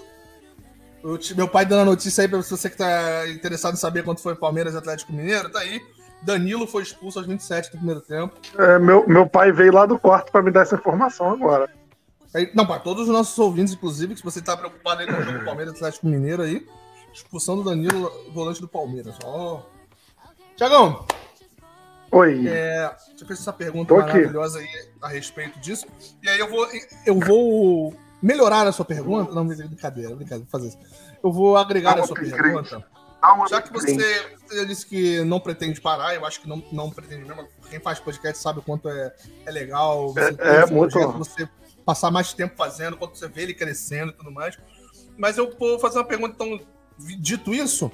Te- 1.20 1.34
Meu 1.34 1.48
pai 1.48 1.64
dando 1.66 1.82
a 1.82 1.84
notícia 1.86 2.22
aí 2.22 2.28
pra 2.28 2.38
você 2.40 2.68
que 2.70 2.76
tá 2.76 3.28
interessado 3.28 3.74
em 3.74 3.78
saber 3.78 4.04
quanto 4.04 4.20
foi 4.20 4.34
Palmeiras 4.34 4.74
e 4.74 4.76
Atlético 4.78 5.12
Mineiro, 5.12 5.50
tá 5.50 5.60
aí. 5.60 5.80
Danilo 6.24 6.66
foi 6.66 6.82
expulso 6.82 7.18
aos 7.18 7.26
27 7.28 7.70
do 7.70 7.76
primeiro 7.78 8.00
tempo. 8.00 8.34
É, 8.58 8.78
meu, 8.78 9.06
meu 9.06 9.26
pai 9.28 9.52
veio 9.52 9.72
lá 9.72 9.84
do 9.86 9.98
quarto 9.98 10.32
pra 10.32 10.42
me 10.42 10.50
dar 10.50 10.62
essa 10.62 10.74
informação 10.76 11.30
agora. 11.30 11.68
Aí- 12.34 12.50
não, 12.54 12.66
para 12.66 12.80
todos 12.80 13.04
os 13.04 13.08
nossos 13.12 13.38
ouvintes, 13.38 13.74
inclusive, 13.74 14.14
que 14.14 14.18
se 14.20 14.24
você 14.24 14.40
tá 14.42 14.56
preocupado 14.56 15.00
aí 15.00 15.06
com 15.06 15.12
o 15.12 15.22
jogo 15.22 15.38
do 15.38 15.44
Palmeiras 15.44 15.74
Atlético 15.74 16.06
Mineiro 16.06 16.42
aí, 16.42 16.66
expulsão 17.12 17.56
do 17.56 17.62
Danilo, 17.62 18.10
volante 18.32 18.60
do 18.60 18.66
Palmeiras. 18.68 19.14
Ó. 19.24 19.60
Tiagão, 20.56 21.04
Oi. 22.10 22.46
é, 22.48 22.94
você 23.16 23.24
fez 23.24 23.40
essa 23.40 23.52
pergunta 23.52 23.88
Tô 23.94 24.00
aqui. 24.00 24.12
maravilhosa 24.14 24.58
aí 24.60 24.68
a 25.02 25.08
respeito 25.08 25.58
disso. 25.60 25.86
E 26.22 26.28
aí 26.28 26.38
eu 26.38 26.48
vou, 26.48 26.66
eu 27.06 27.18
vou 27.20 27.94
melhorar 28.22 28.66
a 28.66 28.72
sua 28.72 28.84
pergunta. 28.84 29.32
Não, 29.32 29.46
brincadeira, 29.46 30.14
brincadeira, 30.14 30.46
vou 30.50 30.60
fazer 30.60 30.68
isso. 30.68 30.78
Eu 31.22 31.32
vou 31.32 31.56
agregar 31.56 31.94
Dá 31.94 32.02
a 32.02 32.06
sua 32.06 32.16
pergunta. 32.16 32.84
Uma 33.32 33.48
Já 33.48 33.62
que 33.62 33.72
você, 33.72 34.36
você 34.46 34.66
disse 34.66 34.86
que 34.86 35.22
não 35.24 35.40
pretende 35.40 35.80
parar, 35.80 36.14
eu 36.14 36.24
acho 36.26 36.40
que 36.40 36.48
não, 36.48 36.62
não 36.70 36.90
pretende 36.90 37.24
mesmo. 37.24 37.48
Quem 37.70 37.80
faz 37.80 37.98
podcast 37.98 38.40
sabe 38.42 38.58
o 38.58 38.62
quanto 38.62 38.88
é, 38.88 39.14
é 39.46 39.50
legal. 39.50 40.12
Você 40.12 40.20
É- 40.20 40.32
ter 40.32 40.46
é 40.46 40.64
um 40.66 40.72
muito 40.72 40.92
projeto. 40.92 41.18
Você 41.18 41.48
passar 41.84 42.10
mais 42.10 42.32
tempo 42.32 42.54
fazendo, 42.56 42.96
quando 42.96 43.14
você 43.14 43.28
vê 43.28 43.42
ele 43.42 43.54
crescendo 43.54 44.10
e 44.12 44.14
tudo 44.14 44.30
mais. 44.30 44.58
Mas 45.16 45.38
eu 45.38 45.54
vou 45.58 45.78
fazer 45.78 45.98
uma 45.98 46.04
pergunta, 46.04 46.34
então, 46.34 46.60
dito 47.18 47.54
isso, 47.54 47.90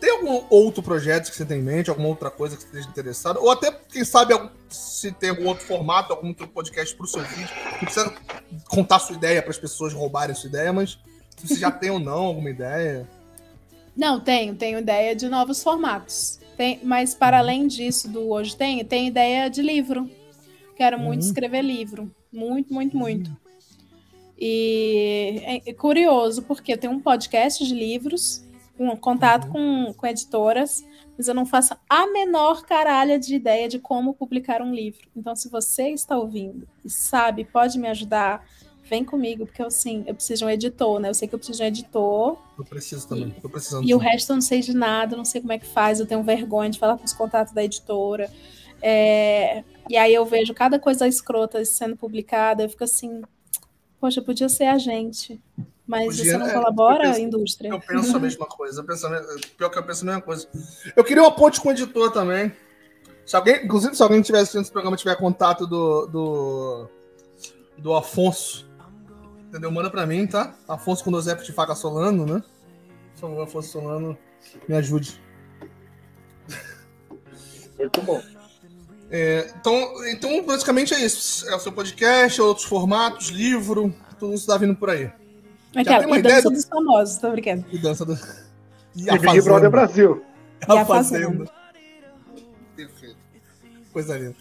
tem 0.00 0.10
algum 0.10 0.44
outro 0.50 0.82
projeto 0.82 1.30
que 1.30 1.36
você 1.36 1.44
tem 1.44 1.58
em 1.58 1.62
mente, 1.62 1.90
alguma 1.90 2.08
outra 2.08 2.30
coisa 2.30 2.56
que 2.56 2.62
você 2.62 2.68
esteja 2.68 2.88
interessado? 2.88 3.38
Ou 3.38 3.50
até, 3.50 3.70
quem 3.70 4.04
sabe, 4.04 4.34
se 4.68 5.12
tem 5.12 5.30
algum 5.30 5.46
outro 5.46 5.64
formato, 5.66 6.12
algum 6.12 6.28
outro 6.28 6.48
podcast 6.48 6.94
para 6.94 7.04
o 7.04 7.08
seu 7.08 7.22
vídeo. 7.22 7.48
Não 7.72 7.78
precisa 7.80 8.14
contar 8.68 8.98
sua 8.98 9.14
ideia 9.16 9.42
para 9.42 9.50
as 9.50 9.58
pessoas 9.58 9.92
roubarem 9.92 10.34
sua 10.34 10.48
ideia, 10.48 10.72
mas 10.72 10.98
se 11.36 11.48
você 11.48 11.56
já 11.56 11.70
tem 11.70 11.90
ou 11.90 11.98
não 11.98 12.18
alguma 12.26 12.50
ideia. 12.50 13.06
Não, 14.00 14.18
tenho, 14.18 14.54
tenho 14.56 14.78
ideia 14.78 15.14
de 15.14 15.28
novos 15.28 15.62
formatos. 15.62 16.40
Tem, 16.56 16.80
mas 16.82 17.14
para 17.14 17.36
além 17.36 17.66
disso, 17.66 18.08
do 18.08 18.30
hoje 18.30 18.56
tem, 18.56 18.82
tem 18.82 19.08
ideia 19.08 19.50
de 19.50 19.60
livro. 19.60 20.08
Quero 20.74 20.98
muito 20.98 21.20
Uhum. 21.20 21.28
escrever 21.28 21.60
livro. 21.60 22.10
Muito, 22.32 22.72
muito, 22.72 22.96
muito. 22.96 23.30
E 24.38 25.42
é- 25.44 25.70
é 25.70 25.74
curioso, 25.74 26.42
porque 26.44 26.72
eu 26.72 26.78
tenho 26.78 26.94
um 26.94 27.00
podcast 27.00 27.62
de 27.62 27.74
livros, 27.74 28.42
um 28.78 28.96
contato 28.96 29.48
com, 29.48 29.92
com 29.94 30.06
editoras, 30.06 30.82
mas 31.18 31.28
eu 31.28 31.34
não 31.34 31.44
faço 31.44 31.76
a 31.86 32.06
menor 32.06 32.62
caralha 32.64 33.18
de 33.18 33.34
ideia 33.34 33.68
de 33.68 33.78
como 33.78 34.14
publicar 34.14 34.62
um 34.62 34.72
livro. 34.74 35.06
Então, 35.14 35.36
se 35.36 35.50
você 35.50 35.90
está 35.90 36.16
ouvindo 36.16 36.66
e 36.82 36.88
sabe, 36.88 37.44
pode 37.44 37.78
me 37.78 37.88
ajudar, 37.88 38.46
vem 38.90 39.04
comigo, 39.04 39.46
porque 39.46 39.62
eu, 39.62 39.68
assim, 39.68 40.02
eu 40.06 40.14
preciso 40.14 40.40
de 40.40 40.44
um 40.44 40.50
editor, 40.50 40.98
né? 40.98 41.08
Eu 41.08 41.14
sei 41.14 41.28
que 41.28 41.34
eu 41.34 41.38
preciso 41.38 41.58
de 41.58 41.64
um 41.64 41.66
editor, 41.68 42.36
Eu 42.58 42.64
preciso 42.64 43.08
também. 43.08 43.30
Tô 43.40 43.48
precisando. 43.48 43.88
e 43.88 43.94
o 43.94 43.98
sim. 43.98 44.04
resto 44.04 44.30
eu 44.32 44.34
não 44.36 44.42
sei 44.42 44.60
de 44.60 44.74
nada, 44.76 45.16
não 45.16 45.24
sei 45.24 45.40
como 45.40 45.52
é 45.52 45.58
que 45.58 45.66
faz, 45.66 46.00
eu 46.00 46.06
tenho 46.06 46.22
vergonha 46.24 46.68
de 46.68 46.78
falar 46.78 46.98
com 46.98 47.04
os 47.04 47.12
contatos 47.12 47.54
da 47.54 47.62
editora. 47.64 48.28
É, 48.82 49.62
e 49.88 49.96
aí 49.96 50.12
eu 50.12 50.24
vejo 50.26 50.52
cada 50.52 50.78
coisa 50.78 51.06
escrota 51.06 51.64
sendo 51.64 51.96
publicada, 51.96 52.64
eu 52.64 52.68
fico 52.68 52.82
assim, 52.84 53.22
poxa, 54.00 54.20
podia 54.20 54.48
ser 54.48 54.64
a 54.64 54.76
gente. 54.78 55.40
Mas 55.86 56.16
Podia, 56.18 56.32
você 56.32 56.38
não 56.38 56.46
é, 56.46 56.52
colabora, 56.52 57.02
penso- 57.08 57.20
indústria? 57.20 57.68
Eu 57.68 57.80
penso 57.80 58.16
a 58.16 58.20
mesma 58.20 58.46
coisa. 58.46 58.80
Eu 58.80 58.84
penso 58.84 59.08
Pior 59.56 59.70
que 59.70 59.76
eu 59.78 59.82
penso 59.82 60.02
a 60.04 60.06
mesma 60.06 60.22
coisa. 60.22 60.48
Eu 60.94 61.02
queria 61.02 61.20
uma 61.20 61.32
ponte 61.32 61.60
com 61.60 61.68
o 61.68 61.72
editor 61.72 62.12
também. 62.12 62.52
Se 63.26 63.34
alguém, 63.34 63.64
inclusive, 63.64 63.96
se 63.96 64.02
alguém 64.02 64.22
tiver 64.22 64.38
assistindo 64.38 64.62
esse 64.62 64.70
programa 64.70 64.96
tiver 64.96 65.16
contato 65.16 65.66
do, 65.66 66.06
do, 66.06 66.88
do 67.76 67.92
Afonso, 67.94 68.69
entendeu? 69.50 69.70
Manda 69.70 69.90
pra 69.90 70.06
mim, 70.06 70.26
tá? 70.26 70.54
Afonso 70.66 71.04
com 71.04 71.10
dois 71.10 71.26
F 71.28 71.44
de 71.44 71.52
faca 71.52 71.74
Solano, 71.74 72.24
né? 72.24 72.42
Por 73.14 73.20
favor, 73.20 73.42
Afonso 73.42 73.68
Solano, 73.68 74.16
me 74.66 74.74
ajude. 74.76 75.20
Muito 77.78 78.02
bom. 78.02 78.22
É, 79.10 79.52
então, 79.58 80.06
então, 80.08 80.44
basicamente 80.44 80.94
é 80.94 81.00
isso. 81.04 81.48
É 81.48 81.54
o 81.54 81.60
seu 81.60 81.72
podcast, 81.72 82.40
outros 82.40 82.66
formatos, 82.66 83.28
livro, 83.28 83.92
tudo 84.18 84.34
isso 84.34 84.46
tá 84.46 84.56
vindo 84.56 84.74
por 84.76 84.88
aí. 84.90 85.10
Aquela, 85.74 85.98
tem 85.98 86.06
uma 86.06 86.16
e 86.16 86.20
ideia 86.20 86.36
dança 86.36 86.48
do- 86.50 86.54
dos 86.56 86.64
famosos, 86.64 87.16
tô 87.18 87.30
brincando. 87.30 87.64
E 87.72 87.78
dança 87.78 88.04
do. 88.04 88.14
E 88.96 89.08
E 89.08 89.18
Big 89.18 89.40
Brother 89.42 89.70
Brasil. 89.70 90.24
E 90.68 90.72
a 90.78 90.84
Fazenda. 90.84 91.50
Perfeito. 92.76 93.16
Coisa 93.92 94.16
linda. 94.18 94.36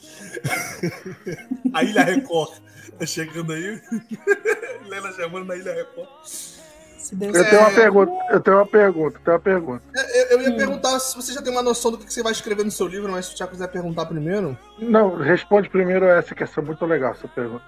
A 1.74 1.84
Ilha 1.84 2.04
Record. 2.04 2.52
Tá 2.98 3.06
chegando 3.06 3.54
aí. 3.54 3.82
Helena 4.86 5.12
Germano 5.14 5.46
na 5.46 5.56
Ilha 5.56 5.74
Record. 5.74 6.08
Se 6.24 7.16
Deus 7.16 7.36
Eu 7.36 7.44
É. 7.44 7.50
tenho 7.50 7.62
uma 7.62 7.72
pergunta, 7.72 8.12
eu 8.32 8.40
tenho 8.42 8.58
uma 8.58 8.66
pergunta, 8.66 9.18
eu 9.18 9.22
tenho 9.24 9.34
uma 9.36 9.40
pergunta. 9.42 9.84
Eu, 9.96 10.26
eu 10.38 10.42
ia 10.42 10.50
Hum. 10.50 10.58
perguntar 10.58 11.00
se 11.00 11.16
você 11.16 11.34
já 11.34 11.42
tem 11.42 11.52
uma 11.52 11.64
noção 11.64 11.92
do 11.92 11.98
que 11.98 12.12
você 12.14 12.22
vai 12.22 12.32
escrever 12.34 12.64
no 12.66 12.72
seu 12.72 12.88
livro, 12.88 13.12
mas 13.12 13.26
se 13.28 13.34
o 13.34 13.38
Thiago 13.38 13.52
quiser 13.54 13.68
perguntar 13.68 14.06
primeiro. 14.06 14.58
Não, 14.78 15.16
responde 15.16 15.70
primeiro 15.70 16.06
essa 16.06 16.36
que 16.36 16.44
essa 16.44 16.60
é 16.60 16.64
muito 16.64 16.86
legal, 16.86 17.12
essa 17.12 17.28
pergunta. 17.28 17.64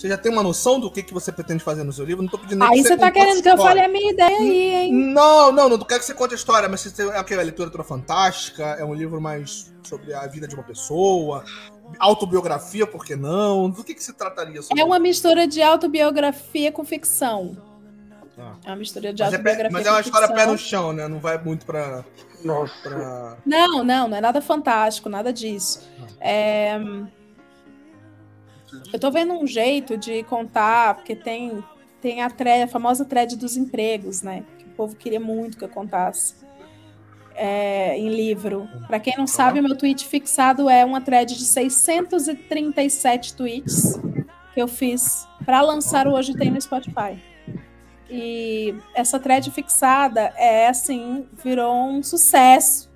Você 0.00 0.08
já 0.08 0.16
tem 0.16 0.32
uma 0.32 0.42
noção 0.42 0.80
do 0.80 0.90
que, 0.90 1.02
que 1.02 1.12
você 1.12 1.30
pretende 1.30 1.62
fazer 1.62 1.84
no 1.84 1.92
seu 1.92 2.06
livro? 2.06 2.22
Não 2.22 2.30
tô 2.30 2.38
pedindo 2.38 2.60
nem 2.60 2.68
Aí 2.70 2.82
que 2.82 2.88
você 2.88 2.96
tá 2.96 3.08
conte 3.08 3.18
a 3.18 3.22
querendo 3.22 3.42
que 3.42 3.48
eu 3.50 3.56
fale 3.58 3.80
a 3.80 3.88
minha 3.88 4.10
ideia 4.12 4.38
aí, 4.38 4.74
hein? 4.74 4.94
Não, 4.94 5.52
não, 5.52 5.68
não 5.68 5.78
quero 5.80 6.00
que 6.00 6.06
você 6.06 6.14
conte 6.14 6.32
a 6.32 6.36
história, 6.36 6.70
mas 6.70 6.80
se 6.80 6.90
tem- 6.90 7.04
é 7.10 7.20
o 7.20 7.22
que? 7.24 7.34
É 7.34 7.44
literatura 7.44 7.84
fantástica? 7.84 8.64
É 8.78 8.82
um 8.84 8.94
livro 8.94 9.20
mais 9.20 9.70
sobre 9.82 10.14
a 10.14 10.26
vida 10.26 10.48
de 10.48 10.54
uma 10.54 10.64
pessoa? 10.64 11.44
Autobiografia, 11.98 12.86
por 12.86 13.04
que 13.04 13.14
não? 13.14 13.68
Do 13.68 13.84
que, 13.84 13.92
que 13.94 14.02
se 14.02 14.14
trataria? 14.14 14.62
sobre 14.62 14.80
É 14.80 14.84
uma 14.86 14.98
mistura 14.98 15.46
de 15.46 15.60
autobiografia 15.60 16.72
com 16.72 16.82
ficção. 16.82 17.58
Ah. 18.38 18.54
É 18.64 18.70
uma 18.70 18.76
mistura 18.76 19.12
de 19.12 19.22
Mas 19.22 19.34
é, 19.34 19.36
autobiografia 19.36 19.68
pé- 19.68 19.70
mas 19.70 19.86
é 19.86 19.90
uma 19.90 20.00
história 20.00 20.28
ficção. 20.28 20.46
pé 20.46 20.50
no 20.50 20.56
chão, 20.56 20.92
né? 20.94 21.06
Não 21.08 21.18
vai 21.20 21.36
muito 21.36 21.66
pra. 21.66 22.02
Nossa. 22.42 22.72
pra... 22.82 23.36
Não, 23.44 23.84
não, 23.84 24.08
não 24.08 24.16
é 24.16 24.20
nada 24.22 24.40
fantástico, 24.40 25.10
nada 25.10 25.30
disso. 25.30 25.86
É, 26.18 26.80
Eu 28.92 28.98
tô 28.98 29.10
vendo 29.10 29.32
um 29.34 29.46
jeito 29.46 29.96
de 29.96 30.22
contar, 30.24 30.94
porque 30.94 31.14
tem, 31.16 31.62
tem 32.00 32.22
a, 32.22 32.30
thread, 32.30 32.62
a 32.62 32.68
famosa 32.68 33.04
thread 33.04 33.36
dos 33.36 33.56
empregos, 33.56 34.22
né? 34.22 34.44
Que 34.58 34.64
o 34.64 34.70
povo 34.70 34.96
queria 34.96 35.20
muito 35.20 35.58
que 35.58 35.64
eu 35.64 35.68
contasse. 35.68 36.34
é, 37.34 37.96
em 37.96 38.08
livro. 38.10 38.68
Para 38.86 39.00
quem 39.00 39.14
não 39.16 39.26
sabe, 39.26 39.62
meu 39.62 39.76
tweet 39.76 40.06
fixado 40.06 40.68
é 40.68 40.84
uma 40.84 41.00
thread 41.00 41.34
de 41.36 41.44
637 41.44 43.34
tweets 43.34 43.98
que 44.52 44.60
eu 44.60 44.68
fiz 44.68 45.26
para 45.44 45.62
lançar 45.62 46.06
o 46.06 46.12
Hoje 46.12 46.34
Tem 46.34 46.50
no 46.50 46.60
Spotify. 46.60 47.18
E 48.10 48.74
essa 48.94 49.18
thread 49.18 49.50
fixada 49.52 50.32
é 50.36 50.68
assim, 50.68 51.26
virou 51.42 51.72
um 51.88 52.02
sucesso. 52.02 52.90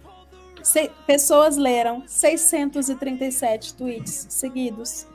se, 0.62 0.90
pessoas 1.06 1.56
leram 1.56 2.02
637 2.06 3.74
tweets 3.74 4.26
seguidos, 4.28 5.06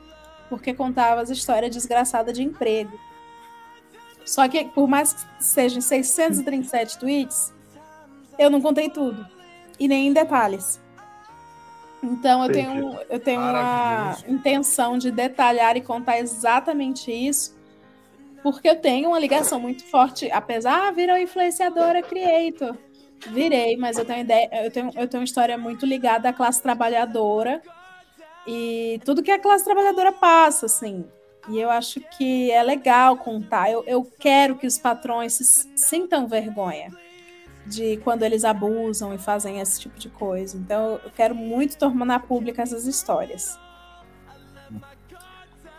porque 0.50 0.74
contava 0.74 1.22
as 1.22 1.30
histórias 1.30 1.72
desgraçadas 1.72 2.34
de 2.34 2.42
emprego. 2.42 2.98
Só 4.26 4.46
que, 4.48 4.64
por 4.66 4.88
mais 4.88 5.14
que 5.14 5.44
sejam 5.44 5.80
637 5.80 6.98
tweets, 6.98 7.54
eu 8.38 8.50
não 8.50 8.60
contei 8.60 8.90
tudo. 8.90 9.24
E 9.78 9.88
nem 9.88 10.08
em 10.08 10.12
detalhes. 10.12 10.80
Então, 12.02 12.44
eu 12.44 12.52
tenho, 12.52 12.98
eu 13.08 13.20
tenho 13.20 13.40
uma 13.40 14.16
intenção 14.26 14.98
de 14.98 15.10
detalhar 15.10 15.76
e 15.76 15.80
contar 15.80 16.18
exatamente 16.18 17.10
isso, 17.12 17.56
porque 18.42 18.68
eu 18.68 18.76
tenho 18.76 19.10
uma 19.10 19.18
ligação 19.18 19.60
muito 19.60 19.84
forte, 19.84 20.30
apesar, 20.30 20.88
ah, 20.88 20.90
virou 20.90 21.16
influenciadora, 21.16 22.02
creator. 22.02 22.76
Virei, 23.28 23.76
mas 23.76 23.98
eu 23.98 24.04
tenho 24.04 24.20
ideia, 24.20 24.48
eu 24.64 24.70
tenho, 24.70 24.90
eu 24.96 25.06
tenho 25.06 25.20
uma 25.20 25.24
história 25.24 25.58
muito 25.58 25.84
ligada 25.84 26.30
à 26.30 26.32
classe 26.32 26.62
trabalhadora 26.62 27.60
e 28.46 29.00
tudo 29.04 29.22
que 29.22 29.30
a 29.30 29.38
classe 29.38 29.64
trabalhadora 29.64 30.12
passa, 30.12 30.66
assim. 30.66 31.04
E 31.48 31.58
eu 31.58 31.70
acho 31.70 32.00
que 32.16 32.50
é 32.50 32.62
legal 32.62 33.16
contar. 33.16 33.70
Eu, 33.70 33.82
eu 33.86 34.06
quero 34.18 34.56
que 34.56 34.66
os 34.66 34.78
patrões 34.78 35.34
se 35.34 35.44
sintam 35.76 36.28
vergonha 36.28 36.90
de 37.66 37.98
quando 37.98 38.22
eles 38.22 38.44
abusam 38.44 39.14
e 39.14 39.18
fazem 39.18 39.60
esse 39.60 39.80
tipo 39.80 39.98
de 39.98 40.08
coisa. 40.08 40.56
Então, 40.56 41.00
eu 41.04 41.10
quero 41.10 41.34
muito 41.34 41.76
tornar 41.76 42.20
pública 42.20 42.62
essas 42.62 42.86
histórias. 42.86 43.58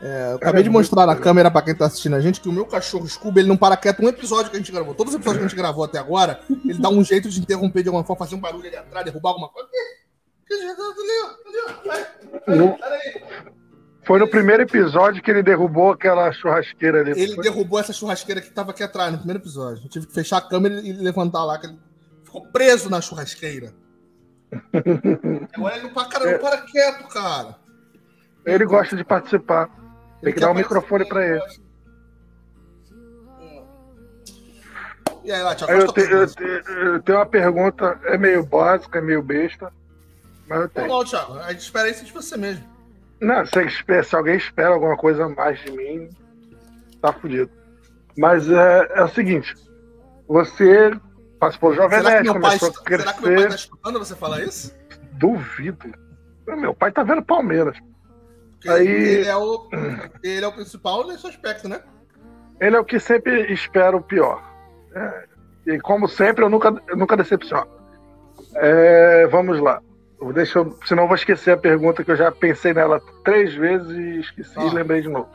É, 0.01 0.32
eu 0.32 0.36
acabei 0.38 0.64
de 0.64 0.70
mostrar 0.70 1.05
na 1.05 1.16
câmera 1.16 1.51
para 1.51 1.62
quem 1.62 1.76
tá 1.76 1.86
assistindo 1.86 2.16
a 2.16 2.20
gente 2.20 2.41
que 2.41 2.49
o 2.49 2.51
meu 2.51 2.66
cachorro 2.66 3.07
Scooby 3.07 3.41
ele 3.41 3.47
não 3.47 3.57
para 3.57 3.78
quieto 3.78 4.01
um 4.01 4.09
episódio 4.09 4.49
que 4.49 4.57
a 4.57 4.59
gente 4.59 4.72
gravou. 4.72 4.95
Todos 4.95 5.14
os 5.14 5.20
episódios 5.20 5.41
que 5.41 5.45
a 5.45 5.47
gente 5.49 5.57
gravou 5.57 5.84
até 5.84 5.99
agora, 5.99 6.41
ele 6.49 6.80
dá 6.80 6.89
um 6.89 7.03
jeito 7.03 7.30
de 7.30 7.39
interromper 7.39 7.84
de 7.84 7.89
alguma 7.89 8.03
forma, 8.03 8.26
fazer 8.26 8.36
um 8.36 8.39
barulho 8.39 8.66
ali 8.66 8.76
atrás, 8.76 9.05
derrubar 9.05 9.30
alguma 9.30 9.49
coisa. 9.49 9.70
Foi 14.04 14.20
no 14.20 14.28
primeiro 14.28 14.64
episódio 14.64 15.22
que 15.22 15.30
ele 15.30 15.43
derrubou 15.43 15.91
aquela 15.91 16.32
churrasqueira 16.32 17.02
ali. 17.02 17.12
Ele 17.12 17.36
derrubou 17.38 17.80
essa 17.80 17.93
churrasqueira 17.93 18.41
que 18.41 18.49
tava 18.49 18.72
aqui 18.72 18.84
atrás, 18.84 19.12
no 19.12 19.20
primeiro 19.20 19.41
episódio. 19.41 19.84
Eu 19.86 19.89
tive 19.89 20.08
que 20.08 20.14
fechar 20.14 20.38
a 20.38 20.41
câmera 20.41 20.82
e 20.82 20.91
levantar 20.93 21.43
lá, 21.43 21.60
que 21.60 21.68
ele 21.68 21.80
ficou 22.24 22.45
preso 22.47 22.89
na 22.89 22.99
churrasqueira. 22.99 23.74
Agora 25.56 25.76
ele 25.76 25.84
não 25.84 25.93
para, 25.93 26.10
cara, 26.10 26.32
não 26.32 26.39
para 26.39 26.58
quieto, 26.62 27.08
cara. 27.08 27.56
Ele 28.45 28.66
gosta 28.66 28.95
de 28.95 29.04
participar. 29.04 29.70
Tem 30.22 30.34
que 30.34 30.39
dar 30.39 30.49
o 30.49 30.52
um 30.52 30.56
microfone 30.56 31.06
para 31.06 31.26
ele. 31.26 31.43
E 35.24 35.32
aí, 35.32 35.43
lá, 35.43 35.52
aí 35.52 35.80
eu, 35.80 35.93
te, 35.93 36.02
eu, 36.02 36.28
te, 36.28 36.43
eu, 36.43 37.02
tenho 37.04 37.20
uma 37.20 37.26
pergunta, 37.28 37.99
é 38.06 38.18
meio 38.18 38.43
básica, 38.43 38.97
é 38.97 39.02
meio 39.02 39.22
besta, 39.22 39.72
mas 40.52 40.62
eu 40.64 40.70
tenho. 40.70 40.88
Não, 40.89 40.97
não, 40.97 41.06
Thiago, 41.06 41.34
a 41.39 41.52
gente 41.54 41.62
espera 41.62 41.89
isso 41.89 42.04
de 42.04 42.12
você 42.12 42.36
mesmo. 42.36 42.66
Não, 43.22 43.45
se, 43.45 44.04
se 44.04 44.16
alguém 44.16 44.36
espera 44.36 44.74
alguma 44.74 44.97
coisa 44.97 45.30
mais 45.30 45.58
de 45.62 45.72
mim, 45.72 46.10
tá 47.02 47.14
fudido. 47.14 47.49
Mas 48.18 48.49
é, 48.52 48.91
é 48.95 49.04
o 49.04 49.08
seguinte, 49.08 49.56
você 50.28 50.91
participou 51.39 51.70
do 51.70 51.78
Jovem 51.78 52.04
Nerd, 52.04 52.28
começou 52.28 52.68
a 52.68 52.84
crescer... 52.84 53.04
Será 53.04 53.14
que 53.14 53.22
meu 53.22 53.36
pai 53.38 53.47
tá 53.47 53.56
escutando 53.56 53.99
você 53.99 54.14
falar 54.14 54.41
isso? 54.41 54.76
Duvido. 55.14 55.93
Meu 56.45 56.74
pai 56.74 56.91
tá 56.91 57.02
vendo 57.02 57.24
Palmeiras. 57.24 57.78
Porque 58.52 58.70
Aí... 58.70 58.88
ele, 58.88 59.30
é 59.30 59.38
o, 59.38 59.70
ele 60.22 60.43
é 60.43 60.47
o 60.47 60.52
principal 60.52 61.08
nesse 61.08 61.26
aspecto, 61.26 61.70
né? 61.70 61.82
Ele 62.60 62.76
é 62.76 62.80
o 62.80 62.84
que 62.84 62.99
sempre 62.99 63.54
espera 63.54 63.95
o 63.95 64.02
pior. 64.02 64.43
É, 64.93 65.26
e 65.68 65.80
como 65.80 66.10
sempre, 66.10 66.43
eu 66.43 66.49
nunca, 66.49 66.76
eu 66.89 66.97
nunca 66.97 67.16
decepciono. 67.16 67.72
É, 68.56 69.26
vamos 69.28 69.62
lá. 69.62 69.82
Deixa 70.34 70.59
eu, 70.59 70.78
senão 70.86 71.03
eu 71.03 71.07
vou 71.07 71.15
esquecer 71.15 71.51
a 71.51 71.57
pergunta 71.57 72.03
que 72.03 72.11
eu 72.11 72.15
já 72.15 72.32
pensei 72.32 72.74
nela 72.74 73.01
três 73.24 73.55
vezes 73.55 73.89
e 73.89 74.19
esqueci 74.19 74.53
ah. 74.57 74.65
e 74.65 74.69
lembrei 74.69 75.01
de 75.01 75.09
novo. 75.09 75.30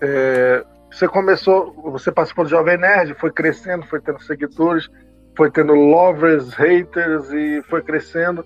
É, 0.00 0.64
você 0.90 1.06
começou, 1.06 1.74
você 1.90 2.10
participou 2.10 2.44
do 2.44 2.50
Jovem 2.50 2.78
Nerd, 2.78 3.14
foi 3.14 3.30
crescendo, 3.30 3.86
foi 3.86 4.00
tendo 4.00 4.22
seguidores, 4.22 4.88
foi 5.36 5.50
tendo 5.50 5.74
lovers, 5.74 6.54
haters 6.54 7.30
e 7.30 7.62
foi 7.68 7.82
crescendo. 7.82 8.44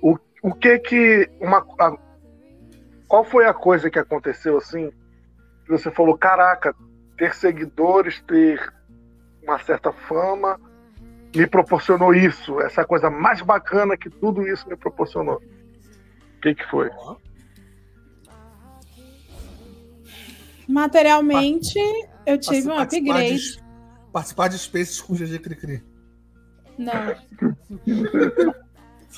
O, 0.00 0.16
o 0.42 0.54
que 0.54 0.78
que 0.78 1.30
uma, 1.38 1.58
a, 1.78 1.96
qual 3.06 3.24
foi 3.24 3.44
a 3.44 3.52
coisa 3.52 3.90
que 3.90 3.98
aconteceu 3.98 4.56
assim? 4.56 4.90
Que 5.66 5.70
você 5.70 5.90
falou, 5.90 6.16
caraca, 6.16 6.74
ter 7.18 7.34
seguidores, 7.34 8.22
ter 8.22 8.72
uma 9.42 9.58
certa 9.58 9.92
fama, 9.92 10.58
me 11.34 11.46
proporcionou 11.46 12.12
isso, 12.14 12.60
essa 12.60 12.84
coisa 12.84 13.08
mais 13.08 13.40
bacana 13.42 13.96
que 13.96 14.10
tudo 14.10 14.46
isso 14.46 14.68
me 14.68 14.76
proporcionou. 14.76 15.36
O 15.36 16.40
que, 16.40 16.54
que 16.54 16.64
foi? 16.70 16.90
Materialmente, 20.68 21.78
eu 22.24 22.38
tive 22.38 22.68
um 22.68 22.78
upgrade. 22.78 23.36
De, 23.36 23.62
participar 24.12 24.48
de 24.48 24.58
Spaces 24.58 25.00
com 25.00 25.14
GG 25.14 25.38
Cricri. 25.40 25.82
Não. 26.78 27.14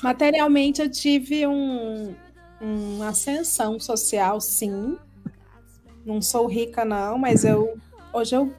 Materialmente, 0.01 0.81
eu 0.81 0.89
tive 0.89 1.45
um, 1.47 2.15
uma 2.59 3.09
ascensão 3.09 3.79
social, 3.79 4.41
sim. 4.41 4.97
Não 6.05 6.21
sou 6.21 6.47
rica, 6.47 6.83
não, 6.83 7.17
mas 7.17 7.45
eu 7.45 7.77
hoje 8.11 8.35
eu 8.35 8.53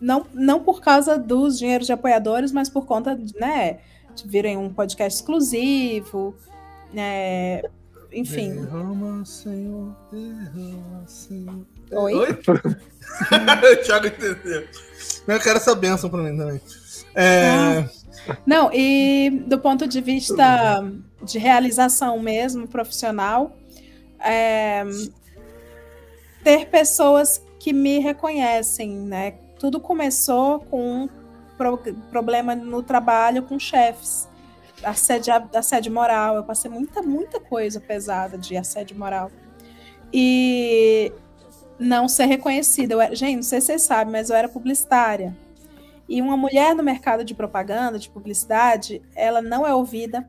não, 0.00 0.26
não 0.32 0.60
por 0.60 0.80
causa 0.80 1.18
dos 1.18 1.58
dinheiros 1.58 1.86
de 1.86 1.92
apoiadores, 1.92 2.52
mas 2.52 2.68
por 2.68 2.86
conta 2.86 3.14
de, 3.14 3.34
né, 3.38 3.78
de 4.14 4.26
virem 4.26 4.56
um 4.56 4.72
podcast 4.72 5.20
exclusivo, 5.20 6.34
né, 6.92 7.62
enfim. 8.12 8.54
Derrama, 8.54 9.24
Senhor, 9.24 9.94
derrama, 10.10 11.04
Senhor. 11.06 11.66
Oi? 11.92 12.14
Oi? 12.14 12.30
o 13.72 13.84
Thiago 13.84 14.06
entendeu. 14.06 14.66
Eu 15.26 15.40
quero 15.40 15.56
essa 15.56 15.74
benção 15.74 16.10
para 16.10 16.22
mim 16.22 16.36
também. 16.36 16.60
É... 17.14 17.50
Ah. 17.50 17.88
Não, 18.46 18.70
e 18.72 19.44
do 19.46 19.58
ponto 19.58 19.86
de 19.86 20.00
vista 20.00 20.84
de 21.22 21.38
realização 21.38 22.18
mesmo, 22.18 22.68
profissional, 22.68 23.56
é, 24.18 24.84
ter 26.42 26.66
pessoas 26.66 27.42
que 27.58 27.72
me 27.72 27.98
reconhecem, 27.98 28.90
né? 28.90 29.34
Tudo 29.60 29.78
começou 29.78 30.60
com 30.60 31.02
um 31.02 31.08
pro, 31.58 31.76
problema 32.10 32.54
no 32.56 32.82
trabalho 32.82 33.42
com 33.42 33.58
chefes, 33.58 34.26
assédio, 34.82 35.34
assédio 35.54 35.92
moral. 35.92 36.36
Eu 36.36 36.44
passei 36.44 36.70
muita, 36.70 37.02
muita 37.02 37.38
coisa 37.38 37.78
pesada 37.78 38.38
de 38.38 38.56
assédio 38.56 38.98
moral. 38.98 39.30
E 40.10 41.12
não 41.78 42.08
ser 42.08 42.24
reconhecida. 42.24 42.94
Eu 42.94 43.02
era, 43.02 43.14
gente, 43.14 43.36
não 43.36 43.42
sei 43.42 43.60
se 43.60 43.66
vocês 43.66 43.82
sabem, 43.82 44.10
mas 44.10 44.30
eu 44.30 44.36
era 44.36 44.48
publicitária. 44.48 45.36
E 46.08 46.22
uma 46.22 46.38
mulher 46.38 46.74
no 46.74 46.82
mercado 46.82 47.22
de 47.22 47.34
propaganda, 47.34 47.98
de 47.98 48.08
publicidade, 48.08 49.02
ela 49.14 49.42
não 49.42 49.66
é 49.66 49.74
ouvida, 49.74 50.26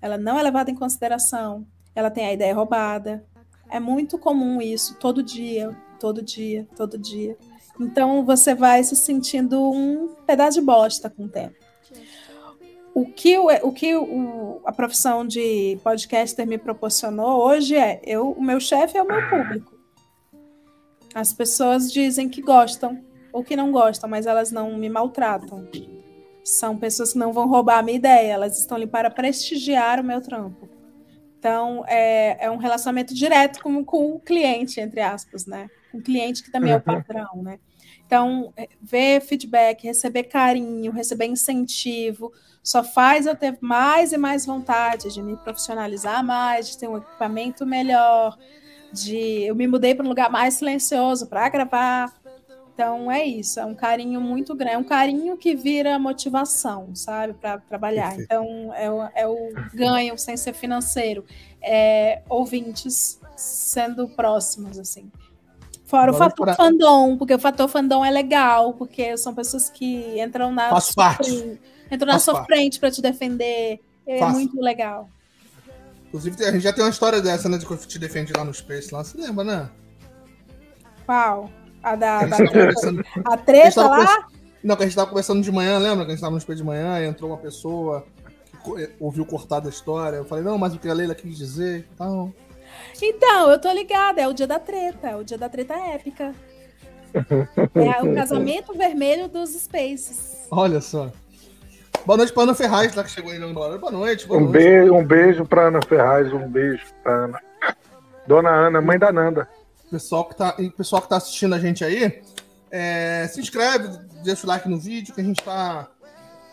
ela 0.00 0.16
não 0.16 0.38
é 0.38 0.42
levada 0.42 0.70
em 0.70 0.74
consideração, 0.74 1.66
ela 1.94 2.10
tem 2.10 2.26
a 2.26 2.32
ideia 2.32 2.54
roubada. 2.54 3.22
É 3.70 3.78
muito 3.78 4.18
comum 4.18 4.62
isso, 4.62 4.96
todo 4.96 5.22
dia, 5.22 5.76
todo 6.00 6.22
dia, 6.22 6.66
todo 6.74 6.96
dia. 6.96 7.36
Então 7.80 8.24
você 8.24 8.54
vai 8.54 8.82
se 8.82 8.96
sentindo 8.96 9.70
um 9.70 10.08
pedaço 10.26 10.60
de 10.60 10.66
bosta 10.66 11.08
com 11.08 11.24
o 11.24 11.28
tempo. 11.28 11.54
O 12.94 13.04
que, 13.04 13.38
o, 13.38 13.46
o 13.62 13.72
que 13.72 13.94
o, 13.94 14.60
a 14.64 14.72
profissão 14.72 15.24
de 15.24 15.78
podcaster 15.84 16.44
me 16.46 16.58
proporcionou 16.58 17.44
hoje 17.44 17.76
é: 17.76 18.00
eu, 18.04 18.32
o 18.32 18.42
meu 18.42 18.58
chefe 18.58 18.98
é 18.98 19.02
o 19.02 19.06
meu 19.06 19.28
público. 19.28 19.78
As 21.14 21.32
pessoas 21.32 21.92
dizem 21.92 22.28
que 22.28 22.42
gostam, 22.42 23.00
ou 23.32 23.44
que 23.44 23.54
não 23.54 23.70
gostam, 23.70 24.10
mas 24.10 24.26
elas 24.26 24.50
não 24.50 24.76
me 24.76 24.88
maltratam. 24.88 25.68
São 26.42 26.76
pessoas 26.76 27.12
que 27.12 27.18
não 27.18 27.32
vão 27.32 27.46
roubar 27.46 27.78
a 27.78 27.82
minha 27.82 27.96
ideia, 27.96 28.32
elas 28.32 28.58
estão 28.58 28.76
ali 28.76 28.86
para 28.86 29.10
prestigiar 29.10 30.00
o 30.00 30.04
meu 30.04 30.20
trampo. 30.20 30.68
Então, 31.38 31.84
é, 31.86 32.46
é 32.46 32.50
um 32.50 32.56
relacionamento 32.56 33.14
direto 33.14 33.62
com, 33.62 33.84
com 33.84 34.16
o 34.16 34.20
cliente, 34.20 34.80
entre 34.80 35.00
aspas, 35.00 35.46
né? 35.46 35.68
Um 35.94 36.00
cliente 36.00 36.42
que 36.42 36.50
também 36.50 36.72
é 36.72 36.74
o 36.74 36.78
uhum. 36.78 36.82
patrão, 36.82 37.42
né? 37.42 37.60
Então, 38.08 38.54
é, 38.56 38.66
ver 38.80 39.20
feedback, 39.20 39.84
receber 39.84 40.24
carinho, 40.24 40.90
receber 40.90 41.26
incentivo, 41.26 42.32
só 42.62 42.82
faz 42.82 43.26
eu 43.26 43.36
ter 43.36 43.58
mais 43.60 44.14
e 44.14 44.16
mais 44.16 44.46
vontade 44.46 45.12
de 45.12 45.22
me 45.22 45.36
profissionalizar 45.36 46.24
mais, 46.24 46.70
de 46.70 46.78
ter 46.78 46.88
um 46.88 46.96
equipamento 46.96 47.66
melhor, 47.66 48.38
de 48.90 49.42
eu 49.42 49.54
me 49.54 49.66
mudei 49.66 49.94
para 49.94 50.06
um 50.06 50.08
lugar 50.08 50.30
mais 50.30 50.54
silencioso 50.54 51.26
para 51.26 51.46
gravar. 51.50 52.10
Então 52.72 53.12
é 53.12 53.26
isso, 53.26 53.60
é 53.60 53.66
um 53.66 53.74
carinho 53.74 54.22
muito 54.22 54.54
grande, 54.54 54.74
é 54.76 54.78
um 54.78 54.84
carinho 54.84 55.36
que 55.36 55.54
vira 55.54 55.98
motivação, 55.98 56.94
sabe, 56.94 57.34
para 57.34 57.58
trabalhar. 57.58 58.16
Perfeito. 58.16 58.32
Então 58.32 58.72
é 58.72 58.90
o, 58.90 59.02
é 59.14 59.28
o 59.28 59.52
ganho 59.74 60.16
sem 60.16 60.34
ser 60.34 60.54
financeiro, 60.54 61.26
é 61.60 62.22
ouvintes 62.26 63.20
sendo 63.36 64.08
próximos, 64.08 64.78
assim. 64.78 65.10
Fora 65.88 66.12
o 66.12 66.14
fator 66.14 66.44
pra... 66.44 66.54
fandom, 66.54 67.16
porque 67.16 67.32
o 67.32 67.38
fator 67.38 67.66
fandom 67.66 68.04
é 68.04 68.10
legal, 68.10 68.74
porque 68.74 69.16
são 69.16 69.34
pessoas 69.34 69.70
que 69.70 70.20
entram 70.20 70.52
na 70.52 70.68
Faz 70.68 70.94
parte. 70.94 71.30
Frente, 71.30 71.60
entram 71.90 72.12
na 72.12 72.18
sua 72.18 72.44
frente 72.44 72.78
para 72.78 72.90
te 72.90 73.00
defender. 73.00 73.80
É 74.06 74.18
Faço. 74.18 74.34
muito 74.34 74.60
legal. 74.60 75.08
Inclusive, 76.08 76.44
a 76.44 76.52
gente 76.52 76.60
já 76.60 76.74
tem 76.74 76.84
uma 76.84 76.90
história 76.90 77.22
dessa, 77.22 77.48
né? 77.48 77.56
De 77.56 77.64
que 77.64 77.72
eu 77.72 77.78
te 77.78 77.98
defende 77.98 78.34
lá 78.36 78.44
no 78.44 78.52
Space, 78.52 78.92
lá. 78.92 79.02
Você 79.02 79.16
lembra, 79.16 79.42
né? 79.44 79.70
Qual? 81.06 81.50
A 81.82 81.96
da. 81.96 82.26
da... 82.26 82.36
a 83.24 83.36
treta 83.38 83.80
a 83.80 83.88
lá? 83.88 84.28
Não, 84.62 84.76
que 84.76 84.82
a 84.82 84.86
gente 84.86 84.94
tava 84.94 85.08
conversando 85.08 85.40
de 85.40 85.50
manhã, 85.50 85.78
lembra? 85.78 86.04
Que 86.04 86.10
a 86.10 86.14
gente 86.14 86.20
tava 86.20 86.34
no 86.34 86.40
Space 86.40 86.58
de 86.58 86.66
manhã 86.66 87.00
e 87.00 87.06
entrou 87.06 87.30
uma 87.30 87.38
pessoa 87.38 88.04
que 88.62 88.90
ouviu 89.00 89.24
cortada 89.24 89.68
a 89.68 89.70
história. 89.70 90.18
Eu 90.18 90.26
falei, 90.26 90.44
não, 90.44 90.58
mas 90.58 90.74
o 90.74 90.78
que 90.78 90.86
a 90.86 90.92
Leila 90.92 91.14
quis 91.14 91.34
dizer 91.34 91.88
então. 91.94 92.34
Então, 93.00 93.50
eu 93.50 93.58
tô 93.58 93.70
ligada, 93.70 94.20
é 94.20 94.28
o 94.28 94.32
dia 94.32 94.46
da 94.46 94.58
treta, 94.58 95.08
é 95.08 95.16
o 95.16 95.24
dia 95.24 95.38
da 95.38 95.48
treta 95.48 95.74
épica. 95.74 96.34
É 97.74 98.02
o 98.02 98.12
casamento 98.14 98.74
vermelho 98.74 99.28
dos 99.28 99.50
Spaces. 99.50 100.46
Olha 100.50 100.80
só. 100.80 101.10
Boa 102.04 102.16
noite 102.16 102.32
pra 102.32 102.44
Ana 102.44 102.54
Ferraz, 102.54 102.94
lá 102.94 103.04
que 103.04 103.10
chegou 103.10 103.30
aí 103.30 103.42
agora. 103.42 103.78
Boa 103.78 103.92
noite. 103.92 104.26
Boa 104.26 104.40
um, 104.40 104.44
noite. 104.44 104.52
Beijo, 104.52 104.94
um 104.94 105.04
beijo 105.04 105.44
pra 105.44 105.68
Ana 105.68 105.80
Ferraz, 105.82 106.32
um 106.32 106.48
beijo 106.48 106.84
pra 107.02 107.12
Ana. 107.12 107.40
Dona 108.26 108.50
Ana, 108.50 108.80
mãe 108.80 108.98
da 108.98 109.12
Nanda. 109.12 109.48
Pessoal 109.90 110.24
que 110.24 110.36
tá, 110.36 110.56
pessoal 110.76 111.02
que 111.02 111.08
tá 111.08 111.16
assistindo 111.16 111.54
a 111.54 111.58
gente 111.58 111.82
aí, 111.82 112.22
é, 112.70 113.26
se 113.28 113.40
inscreve, 113.40 113.88
deixa 114.22 114.44
o 114.44 114.48
like 114.48 114.68
no 114.68 114.78
vídeo, 114.78 115.14
que 115.14 115.20
a 115.20 115.24
gente 115.24 115.42
tá 115.42 115.88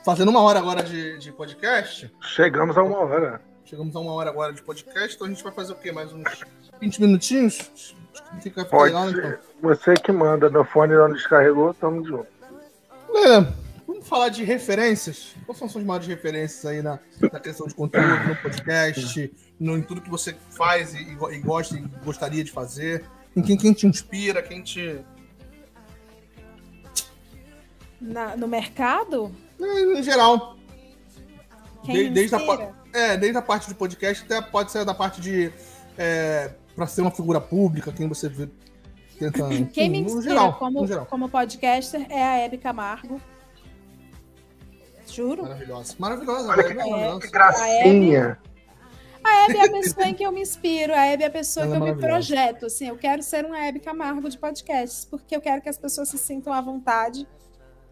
fazendo 0.06 0.30
uma 0.30 0.42
hora 0.42 0.60
agora 0.60 0.82
de, 0.82 1.18
de 1.18 1.32
podcast. 1.34 2.14
Chegamos 2.22 2.78
a 2.78 2.84
uma 2.84 3.00
hora. 3.00 3.42
Chegamos 3.66 3.96
a 3.96 4.00
uma 4.00 4.14
hora 4.14 4.30
agora 4.30 4.54
de 4.54 4.62
podcast, 4.62 5.16
então 5.16 5.26
a 5.26 5.30
gente 5.30 5.44
vai 5.44 5.52
fazer 5.52 5.74
o 5.74 5.76
quê? 5.76 5.92
Mais 5.92 6.14
uns 6.14 6.24
20 6.80 7.02
minutinhos? 7.02 7.96
Fica 8.40 8.64
Pode 8.64 8.94
legal, 8.94 9.10
ser. 9.10 9.26
Então. 9.26 9.40
Você 9.64 9.96
que 9.96 10.12
manda, 10.12 10.52
meu 10.52 10.64
fone 10.64 10.94
não 10.94 11.12
descarregou, 11.12 11.74
tamo 11.74 12.06
junto. 12.06 12.28
É, 13.16 13.42
vamos 13.88 14.08
falar 14.08 14.30
de 14.30 14.44
referências. 14.44 15.36
Quais 15.48 15.58
são 15.58 15.66
as 15.66 15.72
suas 15.72 15.84
maiores 15.84 16.08
referências 16.08 16.64
aí 16.64 16.84
na, 16.84 17.00
na 17.20 17.40
questão 17.40 17.66
de 17.66 17.74
conteúdo, 17.74 18.28
no 18.28 18.36
podcast, 18.36 19.34
no, 19.60 19.76
em 19.76 19.82
tudo 19.82 20.00
que 20.00 20.12
você 20.12 20.36
faz 20.52 20.94
e, 20.94 21.02
e 21.02 21.40
gosta 21.40 21.76
e 21.76 21.82
gostaria 22.04 22.44
de 22.44 22.52
fazer? 22.52 23.04
Em 23.36 23.42
quem, 23.42 23.58
quem 23.58 23.74
te 23.74 23.88
inspira, 23.88 24.44
quem 24.44 24.62
te. 24.62 25.00
Na, 28.00 28.38
no 28.38 28.48
mercado? 28.48 29.32
Em, 29.60 29.98
em 29.98 30.04
geral. 30.04 30.56
Quem 31.84 32.12
desde, 32.12 32.36
a, 32.36 32.40
é, 32.96 33.18
desde 33.18 33.38
a 33.38 33.42
parte 33.42 33.68
de 33.68 33.76
podcast 33.76 34.24
até 34.24 34.42
pode 34.42 34.72
ser 34.72 34.86
da 34.86 34.94
parte 34.94 35.20
de. 35.22 35.52
É, 35.98 36.52
para 36.76 36.88
ser 36.88 37.02
uma 37.02 37.12
figura 37.12 37.40
pública, 37.40 37.92
quem 37.92 38.08
você 38.08 38.28
vê 38.28 38.50
tentando. 39.18 39.66
Quem 39.72 39.90
me 39.90 40.00
inspira 40.00 40.22
geral, 40.22 40.54
como, 40.56 41.06
como 41.06 41.30
podcaster 41.30 42.06
é 42.10 42.22
a 42.22 42.38
Hebe 42.38 42.58
Camargo. 42.58 43.22
Juro. 45.08 45.44
Maravilhosa. 45.44 45.96
Maravilhosa. 45.98 46.50
Olha 46.50 46.64
que, 46.64 46.74
maravilhosa. 46.74 47.20
que 47.22 47.32
gracinha. 47.32 48.40
A 49.24 49.46
Hebe 49.46 49.58
é 49.58 49.66
a 49.66 49.72
pessoa 49.72 50.08
em 50.08 50.14
que 50.14 50.24
eu 50.24 50.32
me 50.32 50.42
inspiro, 50.42 50.94
a 50.94 51.06
Hebe 51.06 51.24
é 51.24 51.28
a 51.28 51.32
pessoa 51.32 51.66
Ela 51.66 51.78
que 51.78 51.84
é 51.84 51.90
eu 51.90 51.96
me 51.96 52.02
projeto. 52.02 52.66
Assim, 52.66 52.90
eu 52.90 52.98
quero 52.98 53.24
ser 53.24 53.46
uma 53.46 53.58
Hebe 53.58 53.80
Camargo 53.80 54.30
de 54.30 54.38
podcasts, 54.38 55.06
porque 55.06 55.36
eu 55.36 55.42
quero 55.42 55.62
que 55.62 55.70
as 55.70 55.78
pessoas 55.78 56.10
se 56.10 56.18
sintam 56.18 56.52
à 56.52 56.62
vontade 56.62 57.28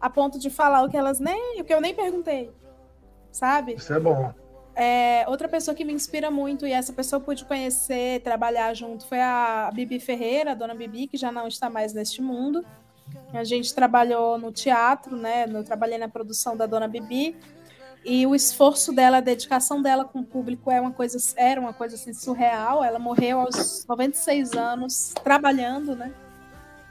a 0.00 0.10
ponto 0.10 0.38
de 0.38 0.50
falar 0.50 0.82
o 0.84 0.90
que 0.90 0.96
elas 0.96 1.18
nem. 1.18 1.60
o 1.60 1.64
que 1.64 1.72
eu 1.72 1.80
nem 1.80 1.94
perguntei. 1.94 2.52
Sabe? 3.32 3.74
Isso 3.74 3.92
é 3.92 3.98
bom. 3.98 4.32
É, 4.76 5.24
outra 5.28 5.48
pessoa 5.48 5.74
que 5.74 5.84
me 5.84 5.92
inspira 5.92 6.30
muito, 6.30 6.66
e 6.66 6.72
essa 6.72 6.92
pessoa 6.92 7.20
eu 7.20 7.24
pude 7.24 7.44
conhecer, 7.44 8.20
trabalhar 8.22 8.74
junto, 8.74 9.06
foi 9.06 9.20
a 9.20 9.70
Bibi 9.72 10.00
Ferreira, 10.00 10.50
a 10.50 10.54
dona 10.54 10.74
Bibi, 10.74 11.06
que 11.06 11.16
já 11.16 11.30
não 11.30 11.46
está 11.46 11.70
mais 11.70 11.92
neste 11.92 12.20
mundo. 12.20 12.64
A 13.32 13.44
gente 13.44 13.74
trabalhou 13.74 14.38
no 14.38 14.50
teatro, 14.50 15.16
né? 15.16 15.46
Eu 15.48 15.62
trabalhei 15.62 15.98
na 15.98 16.08
produção 16.08 16.56
da 16.56 16.66
dona 16.66 16.88
Bibi. 16.88 17.36
E 18.04 18.26
o 18.26 18.34
esforço 18.34 18.92
dela, 18.92 19.16
a 19.16 19.20
dedicação 19.20 19.80
dela 19.80 20.04
com 20.04 20.20
o 20.20 20.24
público 20.24 20.70
é 20.70 20.80
uma 20.80 20.92
coisa, 20.92 21.16
era 21.36 21.60
uma 21.60 21.72
coisa 21.72 21.94
assim, 21.94 22.12
surreal. 22.12 22.84
Ela 22.84 22.98
morreu 22.98 23.40
aos 23.40 23.86
96 23.86 24.52
anos, 24.52 25.14
trabalhando, 25.22 25.96
né? 25.96 26.12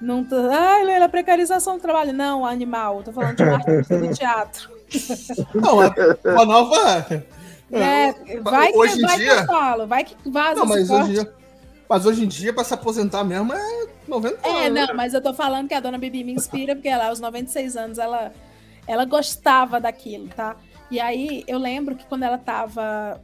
Não 0.01 0.23
tô... 0.23 0.35
Ai, 0.49 0.83
Leila, 0.83 1.07
precarização 1.07 1.77
do 1.77 1.81
trabalho. 1.81 2.11
Não, 2.13 2.45
animal. 2.45 3.03
Tô 3.03 3.13
falando 3.13 3.37
de 3.37 3.43
uma 3.43 3.55
artista 3.55 3.97
do 3.97 4.13
teatro. 4.13 4.69
Não, 5.53 5.79
a 5.79 6.45
nova 6.45 7.05
é, 7.71 8.39
vai 8.41 8.71
que, 8.71 8.77
hoje 8.77 8.97
em 8.97 9.01
vai 9.01 9.17
dia... 9.17 9.35
que 9.35 9.41
eu 9.41 9.45
falo, 9.45 9.87
vai 9.87 10.03
que 10.03 10.15
vaza 10.29 10.59
não, 10.59 10.65
mas 10.65 10.89
hoje, 10.89 11.13
dia, 11.13 11.33
mas 11.89 12.05
hoje 12.05 12.23
em 12.23 12.27
dia, 12.27 12.53
para 12.53 12.63
se 12.63 12.73
aposentar 12.73 13.23
mesmo, 13.23 13.53
é 13.53 13.87
90 14.07 14.47
anos. 14.47 14.61
É, 14.61 14.69
não, 14.69 14.87
né? 14.87 14.93
mas 14.93 15.13
eu 15.13 15.21
tô 15.21 15.33
falando 15.33 15.67
que 15.67 15.73
a 15.73 15.79
dona 15.79 15.97
Bibi 15.97 16.23
me 16.23 16.33
inspira, 16.33 16.75
porque 16.75 16.89
ela, 16.89 17.07
aos 17.07 17.19
96 17.19 17.75
anos, 17.75 17.97
ela, 17.97 18.31
ela 18.87 19.05
gostava 19.05 19.79
daquilo, 19.79 20.27
tá? 20.29 20.55
E 20.91 20.99
aí, 20.99 21.43
eu 21.47 21.57
lembro 21.57 21.95
que 21.95 22.05
quando 22.05 22.23
ela 22.23 22.37
tava 22.37 23.21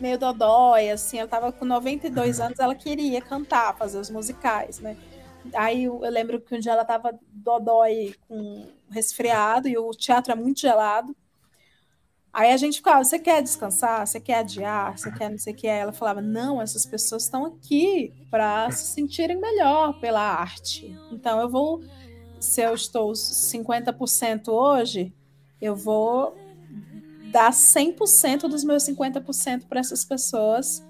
meio 0.00 0.18
dodói, 0.18 0.90
assim, 0.90 1.18
ela 1.18 1.28
tava 1.28 1.52
com 1.52 1.64
92 1.64 2.38
uhum. 2.38 2.46
anos, 2.46 2.58
ela 2.58 2.74
queria 2.74 3.20
cantar, 3.20 3.76
fazer 3.76 3.98
os 3.98 4.10
musicais, 4.10 4.80
né? 4.80 4.96
Aí 5.54 5.84
eu 5.84 5.98
lembro 6.00 6.40
que 6.40 6.54
um 6.54 6.58
dia 6.58 6.72
ela 6.72 6.84
tava 6.84 7.18
dodói 7.32 8.14
com 8.28 8.66
resfriado 8.90 9.68
e 9.68 9.76
o 9.76 9.90
teatro 9.90 10.32
é 10.32 10.34
muito 10.34 10.60
gelado. 10.60 11.16
Aí 12.32 12.52
a 12.52 12.56
gente 12.56 12.76
ficava, 12.76 13.02
você 13.02 13.18
quer 13.18 13.42
descansar? 13.42 14.06
Você 14.06 14.20
quer 14.20 14.38
adiar? 14.38 14.96
Você 14.96 15.10
quer 15.10 15.30
não 15.30 15.38
sei 15.38 15.52
o 15.52 15.56
que? 15.56 15.66
Ela 15.66 15.92
falava, 15.92 16.20
não, 16.20 16.62
essas 16.62 16.86
pessoas 16.86 17.24
estão 17.24 17.44
aqui 17.44 18.12
para 18.30 18.70
se 18.70 18.92
sentirem 18.92 19.40
melhor 19.40 19.98
pela 20.00 20.20
arte. 20.20 20.96
Então 21.10 21.40
eu 21.40 21.48
vou, 21.48 21.82
se 22.38 22.62
eu 22.62 22.74
estou 22.74 23.12
50% 23.12 24.48
hoje, 24.48 25.12
eu 25.60 25.74
vou 25.74 26.36
dar 27.32 27.52
100% 27.52 28.48
dos 28.48 28.64
meus 28.64 28.84
50% 28.84 29.66
para 29.68 29.80
essas 29.80 30.04
pessoas 30.04 30.84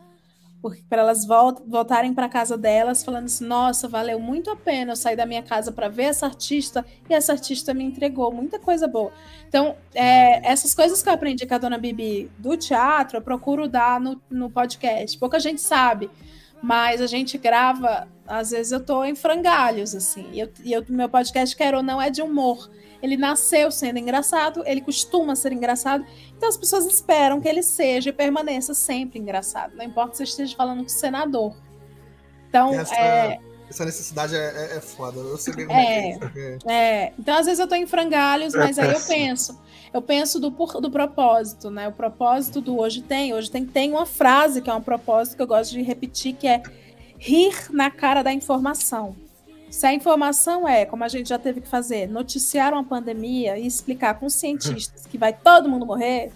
para 0.89 1.03
elas 1.03 1.27
voltarem 1.67 2.13
para 2.13 2.29
casa 2.29 2.57
delas 2.57 3.03
falando 3.03 3.25
assim: 3.25 3.47
nossa, 3.47 3.89
valeu 3.89 4.19
muito 4.19 4.51
a 4.51 4.57
pena 4.57 4.93
eu 4.93 4.97
sair 4.97 5.17
da 5.17 5.25
minha 5.25 5.43
casa 5.43 5.73
para 5.73 5.89
ver 5.89 6.05
essa 6.05 6.27
artista 6.27 6.85
e 7.09 7.15
essa 7.15 7.33
artista 7.33 7.73
me 7.73 7.85
entregou 7.85 8.33
muita 8.33 8.59
coisa 8.59 8.87
boa. 8.87 9.13
Então, 9.49 9.77
é, 9.95 10.47
essas 10.51 10.75
coisas 10.75 11.03
que 11.03 11.09
eu 11.09 11.13
aprendi 11.13 11.47
com 11.47 11.55
a 11.55 11.59
dona 11.59 11.79
Bibi 11.79 12.31
do 12.39 12.57
teatro, 12.57 13.17
eu 13.17 13.23
procuro 13.23 13.69
dar 13.69 14.01
no, 14.01 14.21
no 14.31 14.51
podcast. 14.51 15.19
Pouca 15.19 15.41
gente 15.41 15.61
sabe, 15.61 16.11
mas 16.63 17.01
a 17.01 17.07
gente 17.07 17.39
grava, 17.39 18.07
às 18.27 18.51
vezes 18.51 18.71
eu 18.71 18.81
tô 18.81 19.03
em 19.05 19.15
frangalhos, 19.15 19.95
assim, 19.95 20.27
e, 20.33 20.69
e 20.69 20.73
eu, 20.73 20.85
meu 20.89 21.09
podcast, 21.09 21.57
quer 21.57 21.75
ou 21.75 21.83
não, 21.83 22.01
é 22.01 22.11
de 22.11 22.23
humor. 22.23 22.71
Ele 23.03 23.17
nasceu 23.17 23.71
sendo 23.71 23.99
engraçado, 23.99 24.63
ele 24.67 24.81
costuma 24.81 25.35
ser 25.35 25.53
engraçado, 25.53 26.05
então 26.37 26.49
as 26.49 26.57
pessoas 26.57 26.85
esperam 26.87 27.41
que 27.41 27.49
ele 27.49 27.63
seja 27.63 28.11
e 28.11 28.13
permaneça 28.13 28.75
sempre 28.75 29.19
engraçado. 29.19 29.75
Não 29.75 29.85
importa 29.85 30.17
se 30.17 30.25
esteja 30.25 30.55
falando 30.55 30.81
com 30.81 30.87
o 30.87 30.91
senador. 30.91 31.55
Então, 32.49 32.75
essa, 32.75 32.95
é... 32.95 33.39
essa 33.69 33.85
necessidade 33.85 34.35
é, 34.35 34.39
é, 34.39 34.77
é 34.77 34.81
foda. 34.81 35.19
Eu 35.19 35.39
sei 35.39 35.55
como 35.55 35.73
é, 35.73 36.19
é, 36.37 36.59
é. 36.67 37.13
Então, 37.19 37.39
às 37.39 37.47
vezes 37.47 37.59
eu 37.59 37.65
estou 37.65 37.79
em 37.79 37.87
frangalhos, 37.87 38.55
mas 38.55 38.79
aí 38.79 38.93
eu 38.93 39.01
penso. 39.07 39.59
Eu 39.93 40.03
penso 40.03 40.39
do, 40.39 40.51
do 40.51 40.91
propósito, 40.91 41.71
né? 41.71 41.89
O 41.89 41.93
propósito 41.93 42.61
do 42.61 42.79
hoje 42.79 43.03
tem. 43.03 43.33
Hoje 43.33 43.51
tem, 43.51 43.65
tem 43.65 43.91
uma 43.93 44.07
frase 44.07 44.61
que 44.61 44.69
é 44.69 44.75
um 44.75 44.83
propósito 44.83 45.37
que 45.37 45.43
eu 45.43 45.47
gosto 45.47 45.73
de 45.73 45.83
repetir, 45.83 46.35
que 46.35 46.47
é 46.47 46.63
rir 47.19 47.55
na 47.71 47.91
cara 47.91 48.23
da 48.23 48.33
informação. 48.33 49.15
Se 49.71 49.87
a 49.87 49.95
informação 49.95 50.69
é, 50.69 50.85
como 50.85 51.05
a 51.05 51.09
gente 51.09 51.29
já 51.29 51.39
teve 51.39 51.61
que 51.61 51.69
fazer, 51.69 52.09
noticiar 52.09 52.73
uma 52.73 52.85
pandemia 52.85 53.57
e 53.57 53.67
explicar 53.67 54.15
com 54.15 54.29
cientistas 54.29 55.07
que 55.07 55.17
vai 55.17 55.33
todo 55.33 55.69
mundo 55.69 55.87
morrer. 55.87 56.33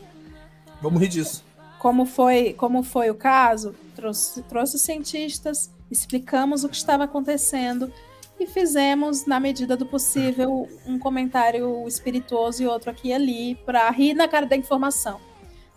Vamos 0.80 1.00
rir 1.00 1.08
disso. 1.08 1.44
Como 1.80 2.06
foi, 2.06 2.54
como 2.54 2.82
foi 2.82 3.10
o 3.10 3.14
caso, 3.14 3.74
trouxe, 3.94 4.42
trouxe 4.42 4.78
cientistas, 4.78 5.70
explicamos 5.90 6.64
o 6.64 6.68
que 6.68 6.76
estava 6.76 7.04
acontecendo 7.04 7.92
e 8.38 8.46
fizemos, 8.46 9.26
na 9.26 9.38
medida 9.38 9.76
do 9.76 9.84
possível, 9.84 10.68
um 10.86 10.98
comentário 10.98 11.86
espirituoso 11.86 12.62
e 12.62 12.66
outro 12.66 12.90
aqui 12.90 13.08
e 13.08 13.12
ali 13.12 13.54
para 13.66 13.88
rir 13.90 14.14
na 14.14 14.28
cara 14.28 14.46
da 14.46 14.56
informação. 14.56 15.20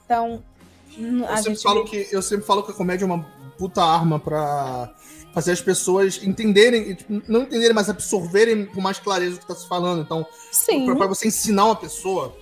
Então, 0.05 0.43
a 1.27 1.39
eu 1.39 1.43
gente. 1.43 1.61
Falo 1.61 1.85
que, 1.85 2.07
eu 2.11 2.21
sempre 2.21 2.45
falo 2.45 2.63
que 2.63 2.71
a 2.71 2.73
comédia 2.73 3.03
é 3.03 3.07
uma 3.07 3.25
puta 3.57 3.83
arma 3.83 4.19
para 4.19 4.93
fazer 5.37 5.51
as 5.51 5.61
pessoas 5.61 6.19
entenderem, 6.23 6.95
tipo, 6.95 7.21
não 7.27 7.43
entenderem, 7.43 7.71
mas 7.71 7.91
absorverem 7.91 8.65
com 8.65 8.81
mais 8.81 8.97
clareza 8.97 9.35
o 9.35 9.37
que 9.37 9.43
está 9.43 9.53
se 9.53 9.67
falando. 9.67 10.01
Então, 10.01 10.25
para 10.95 11.05
você 11.05 11.27
ensinar 11.27 11.65
uma 11.65 11.75
pessoa, 11.75 12.35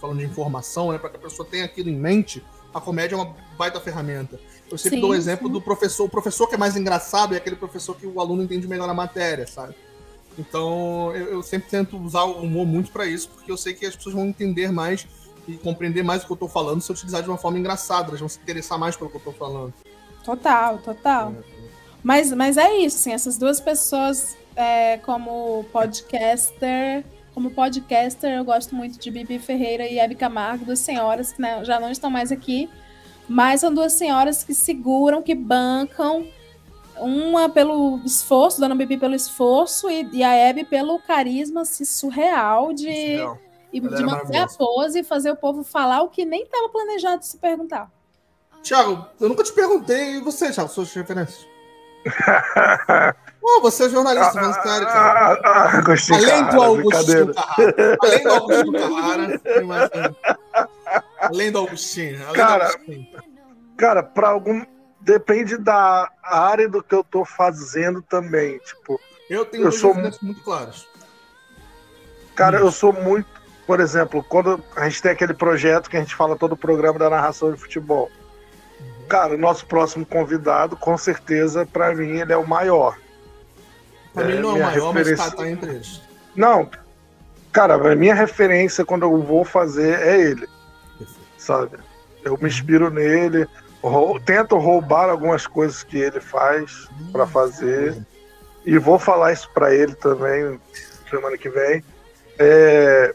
falando 0.00 0.18
de 0.18 0.24
informação, 0.24 0.90
né, 0.90 0.98
para 0.98 1.10
que 1.10 1.16
a 1.16 1.20
pessoa 1.20 1.48
tenha 1.48 1.64
aquilo 1.64 1.88
em 1.88 1.96
mente, 1.96 2.44
a 2.74 2.80
comédia 2.80 3.14
é 3.14 3.18
uma 3.18 3.36
baita 3.56 3.78
ferramenta. 3.78 4.40
Eu 4.68 4.76
sempre 4.76 4.96
sim, 4.96 5.00
dou 5.00 5.10
o 5.10 5.14
exemplo 5.14 5.46
sim. 5.46 5.52
do 5.52 5.62
professor, 5.62 6.06
o 6.06 6.08
professor 6.08 6.48
que 6.48 6.56
é 6.56 6.58
mais 6.58 6.76
engraçado 6.76 7.34
é 7.34 7.36
aquele 7.36 7.54
professor 7.54 7.94
que 7.94 8.04
o 8.04 8.18
aluno 8.18 8.42
entende 8.42 8.66
melhor 8.66 8.90
a 8.90 8.94
matéria, 8.94 9.46
sabe? 9.46 9.76
Então, 10.36 11.14
eu, 11.14 11.34
eu 11.34 11.42
sempre 11.44 11.70
tento 11.70 11.96
usar 11.96 12.24
o 12.24 12.42
humor 12.42 12.66
muito 12.66 12.90
para 12.90 13.06
isso, 13.06 13.28
porque 13.28 13.52
eu 13.52 13.56
sei 13.56 13.74
que 13.74 13.86
as 13.86 13.94
pessoas 13.94 14.16
vão 14.16 14.26
entender 14.26 14.72
mais 14.72 15.06
e 15.46 15.56
compreender 15.56 16.02
mais 16.02 16.24
o 16.24 16.26
que 16.26 16.32
eu 16.32 16.34
estou 16.34 16.48
falando 16.48 16.80
se 16.80 16.90
eu 16.90 16.94
utilizar 16.94 17.22
de 17.22 17.28
uma 17.28 17.38
forma 17.38 17.60
engraçada, 17.60 18.08
elas 18.08 18.18
vão 18.18 18.28
se 18.28 18.40
interessar 18.40 18.76
mais 18.76 18.96
pelo 18.96 19.08
que 19.08 19.18
eu 19.18 19.20
estou 19.20 19.34
falando. 19.34 19.72
Total, 20.24 20.78
total. 20.78 21.32
É. 21.50 21.53
Mas, 22.04 22.30
mas 22.32 22.58
é 22.58 22.76
isso, 22.76 22.98
assim, 22.98 23.12
essas 23.12 23.38
duas 23.38 23.58
pessoas 23.58 24.36
é, 24.54 24.98
como 24.98 25.64
podcaster, 25.72 27.02
como 27.32 27.50
podcaster, 27.50 28.30
eu 28.30 28.44
gosto 28.44 28.74
muito 28.74 28.98
de 28.98 29.10
Bibi 29.10 29.38
Ferreira 29.38 29.88
e 29.88 29.98
Hebe 29.98 30.14
Camargo, 30.14 30.66
duas 30.66 30.80
senhoras 30.80 31.32
que 31.32 31.40
né, 31.40 31.64
já 31.64 31.80
não 31.80 31.90
estão 31.90 32.10
mais 32.10 32.30
aqui, 32.30 32.68
mas 33.26 33.62
são 33.62 33.72
duas 33.72 33.94
senhoras 33.94 34.44
que 34.44 34.52
seguram, 34.52 35.22
que 35.22 35.34
bancam, 35.34 36.28
uma 36.98 37.48
pelo 37.48 37.98
esforço, 38.04 38.60
Dona 38.60 38.74
Bibi 38.74 38.98
pelo 38.98 39.14
esforço 39.14 39.90
e, 39.90 40.06
e 40.12 40.22
a 40.22 40.34
Hebe 40.34 40.62
pelo 40.62 40.98
carisma 40.98 41.62
assim, 41.62 41.86
surreal 41.86 42.74
de, 42.74 43.16
e, 43.72 43.80
de 43.80 44.04
manter 44.04 44.36
a 44.36 44.46
pose 44.46 45.00
e 45.00 45.02
fazer 45.02 45.30
o 45.30 45.36
povo 45.36 45.64
falar 45.64 46.02
o 46.02 46.10
que 46.10 46.26
nem 46.26 46.42
estava 46.42 46.68
planejado 46.68 47.24
se 47.24 47.38
perguntar. 47.38 47.90
Tiago, 48.62 49.06
eu 49.18 49.28
nunca 49.28 49.42
te 49.42 49.52
perguntei, 49.52 50.16
e 50.16 50.20
você, 50.20 50.52
Tiago, 50.52 50.68
suas 50.68 50.92
referências? 50.92 51.53
Pô, 53.40 53.60
você 53.60 53.84
é 53.84 53.88
jornalista, 53.90 54.32
falando 54.32 54.54
sério, 54.54 54.86
cara. 54.86 55.20
Ah, 55.20 55.40
ah, 55.44 55.78
ah, 55.78 55.80
gostei, 55.82 56.16
Além 56.16 56.44
do 56.48 56.62
Augustinho 56.62 57.34
Carrara. 57.34 57.74
Além 58.00 58.22
do 58.22 58.30
Augustinho 58.30 58.72
Carrara. 58.72 59.40
Além 61.20 61.52
do 61.52 61.58
Augustinho. 61.58 62.22
Além 62.22 62.34
cara, 62.34 62.64
do 62.64 62.72
Augustinho. 62.72 63.08
cara, 63.76 64.02
pra 64.02 64.28
algum. 64.28 64.64
Depende 65.00 65.58
da 65.58 66.10
área 66.22 66.66
do 66.66 66.82
que 66.82 66.94
eu 66.94 67.04
tô 67.04 67.26
fazendo 67.26 68.00
também. 68.00 68.58
Tipo, 68.60 68.98
eu 69.28 69.44
tenho 69.44 69.64
eu 69.64 69.72
sou 69.72 69.94
muito 69.94 70.42
claros. 70.42 70.88
Cara, 72.34 72.58
eu 72.58 72.72
sou 72.72 72.94
muito. 72.94 73.28
Por 73.66 73.80
exemplo, 73.80 74.24
quando 74.26 74.62
a 74.74 74.88
gente 74.88 75.02
tem 75.02 75.12
aquele 75.12 75.34
projeto 75.34 75.90
que 75.90 75.96
a 75.98 76.00
gente 76.00 76.14
fala 76.14 76.36
todo 76.36 76.52
o 76.52 76.56
programa 76.56 76.98
da 76.98 77.10
narração 77.10 77.52
de 77.52 77.60
futebol. 77.60 78.10
Cara, 79.08 79.34
o 79.34 79.38
nosso 79.38 79.66
próximo 79.66 80.04
convidado, 80.04 80.76
com 80.76 80.96
certeza, 80.96 81.66
para 81.66 81.94
mim, 81.94 82.18
ele 82.18 82.32
é 82.32 82.36
o 82.36 82.46
maior. 82.46 82.96
Pra 84.12 84.24
é, 84.24 84.26
mim 84.26 84.40
não 84.40 84.50
é 84.50 84.54
o 84.54 84.62
maior, 84.62 84.92
referência... 84.92 85.24
mas 85.24 85.34
tá, 85.34 85.42
tá 85.42 85.48
entre 85.48 85.70
eles. 85.70 86.02
Não, 86.34 86.70
cara, 87.52 87.74
a 87.74 87.94
minha 87.94 88.14
referência 88.14 88.84
quando 88.84 89.02
eu 89.02 89.22
vou 89.22 89.44
fazer 89.44 90.00
é 90.00 90.20
ele. 90.20 90.48
Sabe? 91.36 91.76
Eu 92.24 92.38
me 92.40 92.48
inspiro 92.48 92.90
nele, 92.90 93.46
rou... 93.82 94.18
tento 94.18 94.56
roubar 94.56 95.10
algumas 95.10 95.46
coisas 95.46 95.82
que 95.82 95.98
ele 95.98 96.20
faz 96.20 96.88
para 97.12 97.26
fazer. 97.26 97.96
E 98.64 98.78
vou 98.78 98.98
falar 98.98 99.32
isso 99.32 99.50
para 99.52 99.74
ele 99.74 99.94
também 99.94 100.58
semana 101.10 101.36
que 101.36 101.48
vem. 101.48 101.84
É, 102.38 103.14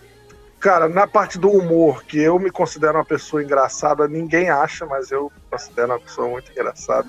Cara, 0.60 0.90
na 0.90 1.08
parte 1.08 1.38
do 1.38 1.50
humor, 1.50 2.04
que 2.04 2.20
eu 2.20 2.38
me 2.38 2.52
considero 2.52 2.96
uma 2.96 3.06
pessoa 3.06 3.42
engraçada, 3.42 4.08
ninguém 4.08 4.50
acha, 4.50 4.86
mas 4.86 5.10
eu 5.10 5.32
considero 5.50 5.94
uma 5.94 6.00
pessoa 6.00 6.28
muito 6.28 6.52
engraçada. 6.52 7.08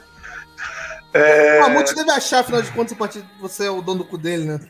É... 1.13 1.59
O 1.59 1.63
Mamute 1.63 1.95
deve 1.95 2.11
achar, 2.13 2.41
afinal 2.41 2.63
de 2.63 2.71
contas, 2.71 2.97
você 3.41 3.67
é 3.67 3.71
o 3.71 3.83
dono 3.83 3.99
do 3.99 4.05
cu 4.05 4.17
dele, 4.17 4.45
né? 4.45 4.61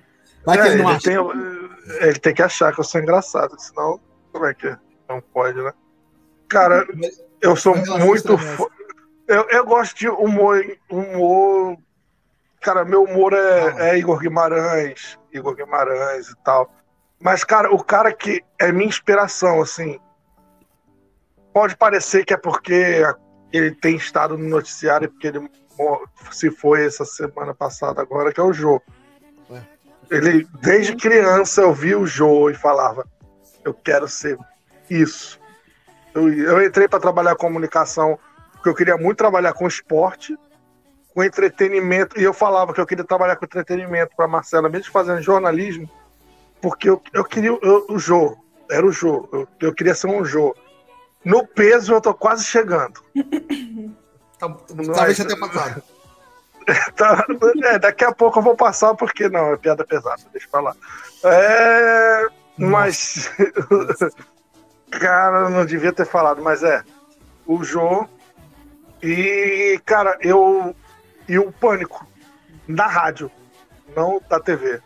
Vai 0.44 0.56
que 0.56 0.62
é, 0.62 0.72
ele 0.72 0.82
não 0.82 0.90
ele 0.90 0.96
acha. 0.96 1.04
Tem, 1.04 2.08
ele 2.08 2.18
tem 2.18 2.34
que 2.34 2.42
achar 2.42 2.72
que 2.72 2.80
eu 2.80 2.84
sou 2.84 3.00
engraçado, 3.00 3.54
senão, 3.58 4.00
como 4.32 4.46
é 4.46 4.54
que 4.54 4.68
é? 4.68 4.78
Não 5.08 5.20
pode, 5.20 5.60
né? 5.60 5.72
Cara, 6.48 6.86
eu 7.42 7.54
sou 7.56 7.76
muito. 7.76 8.38
Eu, 9.28 9.46
eu 9.50 9.64
gosto 9.64 9.96
de 9.96 10.08
humor. 10.08 10.64
humor... 10.90 11.76
Cara, 12.60 12.84
meu 12.84 13.04
humor 13.04 13.32
é, 13.32 13.90
é 13.90 13.98
Igor 13.98 14.18
Guimarães, 14.18 15.18
Igor 15.32 15.54
Guimarães 15.54 16.28
e 16.28 16.36
tal. 16.42 16.70
Mas, 17.20 17.44
cara, 17.44 17.72
o 17.72 17.84
cara 17.84 18.12
que 18.12 18.42
é 18.58 18.72
minha 18.72 18.88
inspiração, 18.88 19.60
assim. 19.60 20.00
Pode 21.52 21.76
parecer 21.76 22.24
que 22.24 22.32
é 22.32 22.36
porque 22.36 23.04
ele 23.52 23.72
tem 23.72 23.96
estado 23.96 24.38
no 24.38 24.48
noticiário, 24.48 25.10
porque 25.10 25.26
ele 25.26 25.50
se 26.30 26.50
foi 26.50 26.86
essa 26.86 27.04
semana 27.04 27.54
passada 27.54 28.00
agora, 28.00 28.32
que 28.32 28.40
é 28.40 28.42
o 28.42 28.52
Jô. 28.52 28.80
É. 29.50 29.62
Ele, 30.10 30.46
desde 30.60 30.96
criança, 30.96 31.62
eu 31.62 31.74
vi 31.74 31.94
o 31.94 32.06
Jô 32.06 32.48
e 32.48 32.54
falava: 32.54 33.06
Eu 33.64 33.74
quero 33.74 34.08
ser 34.08 34.38
isso. 34.88 35.38
Eu, 36.14 36.32
eu 36.32 36.64
entrei 36.64 36.88
para 36.88 37.00
trabalhar 37.00 37.36
comunicação 37.36 38.18
porque 38.52 38.68
eu 38.68 38.74
queria 38.74 38.96
muito 38.96 39.16
trabalhar 39.16 39.54
com 39.54 39.66
esporte, 39.66 40.36
com 41.14 41.24
entretenimento, 41.24 42.20
e 42.20 42.24
eu 42.24 42.34
falava 42.34 42.74
que 42.74 42.80
eu 42.80 42.86
queria 42.86 43.04
trabalhar 43.04 43.36
com 43.36 43.44
entretenimento 43.44 44.14
para 44.14 44.28
Marcela, 44.28 44.68
mesmo 44.68 44.92
fazendo 44.92 45.22
jornalismo 45.22 45.88
porque 46.61 46.88
eu, 46.88 47.02
eu 47.12 47.24
queria 47.24 47.50
eu, 47.50 47.86
o 47.88 47.98
Jô, 47.98 48.36
era 48.70 48.86
o 48.86 48.92
Jô, 48.92 49.28
eu, 49.32 49.48
eu 49.61 49.74
queria 49.74 49.94
ser 49.94 50.08
um 50.08 50.24
Jô. 50.24 50.54
No 51.24 51.46
peso 51.46 51.92
eu 51.92 52.00
tô 52.00 52.14
quase 52.14 52.44
chegando. 52.44 53.02
Tá, 54.40 54.48
talvez 54.48 55.18
já 55.18 55.24
tenha 55.26 55.38
passado. 55.38 55.82
Tá, 56.94 57.26
é, 57.64 57.78
daqui 57.78 58.04
a 58.04 58.12
pouco 58.12 58.38
eu 58.38 58.42
vou 58.42 58.54
passar, 58.54 58.94
porque 58.94 59.28
não, 59.28 59.52
é 59.52 59.56
piada 59.56 59.84
pesada, 59.84 60.22
deixa 60.32 60.46
eu 60.48 60.50
falar. 60.50 60.76
É, 61.24 62.26
mas. 62.56 63.30
cara, 64.90 65.50
não 65.50 65.66
devia 65.66 65.92
ter 65.92 66.06
falado, 66.06 66.40
mas 66.42 66.62
é. 66.62 66.82
O 67.46 67.64
Jô. 67.64 68.06
E, 69.02 69.80
cara, 69.84 70.16
eu. 70.20 70.74
E 71.28 71.38
o 71.38 71.50
Pânico. 71.50 72.06
Na 72.68 72.86
rádio, 72.86 73.30
não 73.96 74.22
da 74.28 74.38
TV. 74.38 74.80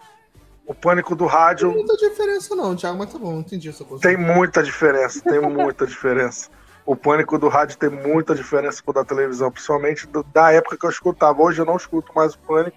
O 0.67 0.75
pânico 0.75 1.15
do 1.15 1.27
rádio. 1.27 1.69
Não 1.69 1.75
tem 1.75 1.85
muita 1.85 2.09
diferença, 2.09 2.57
não, 2.57 2.75
Thiago, 2.75 2.99
mas 2.99 3.13
tá 3.13 3.19
bom, 3.19 3.39
entendi 3.41 3.69
essa 3.69 3.85
coisa. 3.85 4.03
Tem 4.03 4.17
muita 4.17 4.63
diferença, 4.63 5.21
tem 5.23 5.41
muita 5.41 5.87
diferença. 5.87 6.49
O 6.87 6.95
pânico 6.95 7.39
do 7.39 7.49
rádio 7.49 7.79
tem 7.79 7.89
muita 7.89 8.35
diferença 8.35 8.83
com 8.83 8.91
o 8.91 8.95
da 8.95 9.05
televisão, 9.05 9.51
principalmente 9.51 10.07
do, 10.07 10.23
da 10.23 10.53
época 10.53 10.77
que 10.77 10.85
eu 10.85 10.91
escutava. 10.91 11.43
Hoje 11.43 11.61
eu 11.61 11.65
não 11.65 11.77
escuto 11.77 12.13
mais 12.15 12.35
o 12.35 12.39
pânico, 12.41 12.77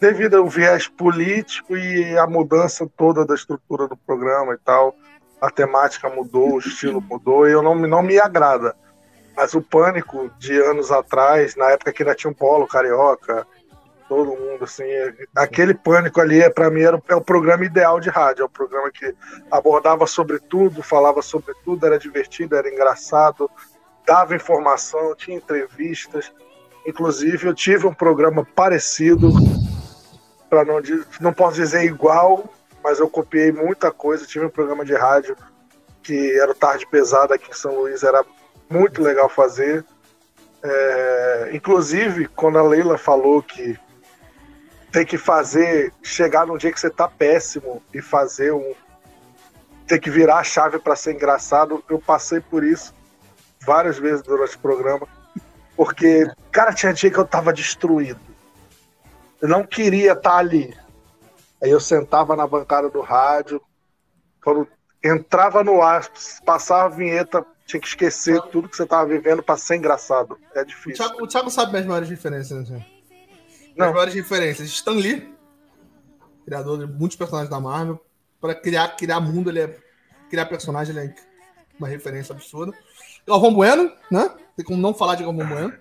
devido 0.00 0.36
ao 0.36 0.48
viés 0.48 0.88
político 0.88 1.76
e 1.76 2.18
a 2.18 2.26
mudança 2.26 2.88
toda 2.96 3.24
da 3.24 3.34
estrutura 3.34 3.86
do 3.86 3.96
programa 3.96 4.54
e 4.54 4.58
tal. 4.58 4.94
A 5.40 5.50
temática 5.50 6.08
mudou, 6.08 6.54
o 6.54 6.58
estilo 6.58 7.00
mudou, 7.00 7.48
e 7.48 7.52
eu 7.52 7.62
não, 7.62 7.74
não 7.74 8.02
me 8.02 8.18
agrada. 8.18 8.74
Mas 9.36 9.54
o 9.54 9.62
pânico 9.62 10.30
de 10.38 10.60
anos 10.60 10.90
atrás, 10.90 11.54
na 11.54 11.70
época 11.70 11.92
que 11.92 12.02
ainda 12.02 12.14
tinha 12.14 12.30
um 12.30 12.34
polo 12.34 12.66
carioca, 12.66 13.46
todo 14.08 14.36
mundo, 14.36 14.64
assim. 14.64 14.84
Aquele 15.34 15.74
pânico 15.74 16.20
ali, 16.20 16.40
é, 16.40 16.50
para 16.50 16.70
mim, 16.70 16.82
era, 16.82 17.00
é 17.08 17.14
o 17.14 17.20
programa 17.20 17.64
ideal 17.64 18.00
de 18.00 18.10
rádio. 18.10 18.42
É 18.42 18.44
o 18.44 18.48
programa 18.48 18.90
que 18.90 19.14
abordava 19.50 20.06
sobre 20.06 20.38
tudo, 20.38 20.82
falava 20.82 21.22
sobre 21.22 21.54
tudo, 21.64 21.86
era 21.86 21.98
divertido, 21.98 22.56
era 22.56 22.68
engraçado, 22.68 23.50
dava 24.06 24.34
informação, 24.34 25.14
tinha 25.14 25.36
entrevistas. 25.36 26.32
Inclusive, 26.86 27.46
eu 27.46 27.54
tive 27.54 27.86
um 27.86 27.94
programa 27.94 28.46
parecido, 28.54 29.32
para 30.50 30.64
não, 30.64 30.80
não 31.20 31.32
posso 31.32 31.56
dizer 31.56 31.84
igual, 31.84 32.44
mas 32.82 33.00
eu 33.00 33.08
copiei 33.08 33.50
muita 33.50 33.90
coisa. 33.90 34.26
Tive 34.26 34.46
um 34.46 34.50
programa 34.50 34.84
de 34.84 34.94
rádio 34.94 35.36
que 36.02 36.38
era 36.38 36.52
o 36.52 36.54
Tarde 36.54 36.86
Pesada 36.86 37.34
aqui 37.34 37.50
em 37.50 37.54
São 37.54 37.74
Luís, 37.76 38.02
era 38.02 38.22
muito 38.68 39.02
legal 39.02 39.28
fazer. 39.28 39.84
É, 40.62 41.50
inclusive, 41.52 42.26
quando 42.28 42.58
a 42.58 42.62
Leila 42.62 42.98
falou 42.98 43.42
que 43.42 43.78
tem 44.94 45.04
que 45.04 45.18
fazer, 45.18 45.92
chegar 46.04 46.46
num 46.46 46.56
dia 46.56 46.70
que 46.70 46.78
você 46.78 46.88
tá 46.88 47.08
péssimo 47.08 47.82
e 47.92 48.00
fazer 48.00 48.52
um. 48.52 48.74
Ter 49.88 49.98
que 49.98 50.08
virar 50.08 50.38
a 50.38 50.44
chave 50.44 50.78
para 50.78 50.94
ser 50.94 51.14
engraçado. 51.14 51.82
Eu 51.90 51.98
passei 51.98 52.38
por 52.38 52.62
isso 52.62 52.94
várias 53.66 53.98
vezes 53.98 54.22
durante 54.22 54.54
o 54.54 54.60
programa. 54.60 55.08
Porque, 55.76 56.30
cara, 56.52 56.72
tinha 56.72 56.92
dia 56.92 57.10
que 57.10 57.18
eu 57.18 57.24
tava 57.24 57.52
destruído. 57.52 58.20
Eu 59.42 59.48
não 59.48 59.66
queria 59.66 60.12
estar 60.12 60.30
tá 60.30 60.36
ali. 60.36 60.72
Aí 61.60 61.70
eu 61.70 61.80
sentava 61.80 62.36
na 62.36 62.46
bancada 62.46 62.88
do 62.88 63.00
rádio. 63.00 63.60
Quando 64.44 64.68
entrava 65.02 65.64
no 65.64 65.82
ar, 65.82 66.08
passava 66.46 66.84
a 66.84 66.96
vinheta, 66.96 67.44
tinha 67.66 67.80
que 67.80 67.88
esquecer 67.88 68.40
tudo 68.42 68.68
que 68.68 68.76
você 68.76 68.86
tava 68.86 69.08
vivendo 69.08 69.42
para 69.42 69.56
ser 69.56 69.74
engraçado. 69.74 70.38
É 70.54 70.64
difícil. 70.64 71.04
O 71.04 71.08
Thiago, 71.08 71.24
o 71.24 71.26
Thiago 71.26 71.50
sabe 71.50 71.76
as 71.78 71.84
maiores 71.84 72.08
diferenças, 72.08 72.70
né? 72.70 72.93
Não. 73.76 73.86
As 73.86 73.92
maiores 73.92 74.14
referências. 74.14 74.68
Stan 74.68 74.92
Lee, 74.92 75.34
criador 76.44 76.78
de 76.78 76.86
muitos 76.86 77.16
personagens 77.16 77.50
da 77.50 77.60
Marvel. 77.60 78.00
Para 78.40 78.54
criar, 78.54 78.88
criar 78.96 79.20
mundo, 79.20 79.50
ele 79.50 79.60
é. 79.60 79.78
Criar 80.30 80.46
personagem, 80.46 80.96
ele 80.96 81.06
é 81.08 81.14
uma 81.78 81.88
referência 81.88 82.34
absurda. 82.34 82.72
Galvão 83.26 83.54
Bueno, 83.54 83.90
né? 84.10 84.30
Tem 84.56 84.64
como 84.64 84.80
não 84.80 84.94
falar 84.94 85.14
de 85.14 85.24
Galvão 85.24 85.46
Bueno. 85.46 85.72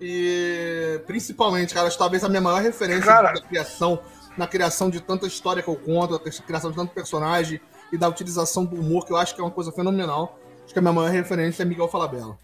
E 0.00 1.00
principalmente, 1.06 1.72
cara, 1.72 1.90
talvez 1.90 2.24
a 2.24 2.28
minha 2.28 2.40
maior 2.40 2.60
referência 2.60 3.06
cara... 3.06 3.32
na 3.32 3.40
criação, 3.40 4.00
na 4.36 4.46
criação 4.48 4.90
de 4.90 5.00
tanta 5.00 5.26
história 5.26 5.62
que 5.62 5.68
eu 5.68 5.76
conto, 5.76 6.12
na 6.14 6.18
criação 6.18 6.70
de 6.70 6.76
tanto 6.76 6.92
personagem 6.92 7.60
e 7.92 7.96
da 7.96 8.08
utilização 8.08 8.64
do 8.64 8.80
humor, 8.80 9.06
que 9.06 9.12
eu 9.12 9.16
acho 9.16 9.34
que 9.34 9.40
é 9.40 9.44
uma 9.44 9.50
coisa 9.50 9.70
fenomenal. 9.70 10.38
Acho 10.64 10.72
que 10.72 10.78
a 10.78 10.82
minha 10.82 10.92
maior 10.92 11.10
referência 11.10 11.62
é 11.62 11.66
Miguel 11.66 11.88
Falabella. 11.88 12.36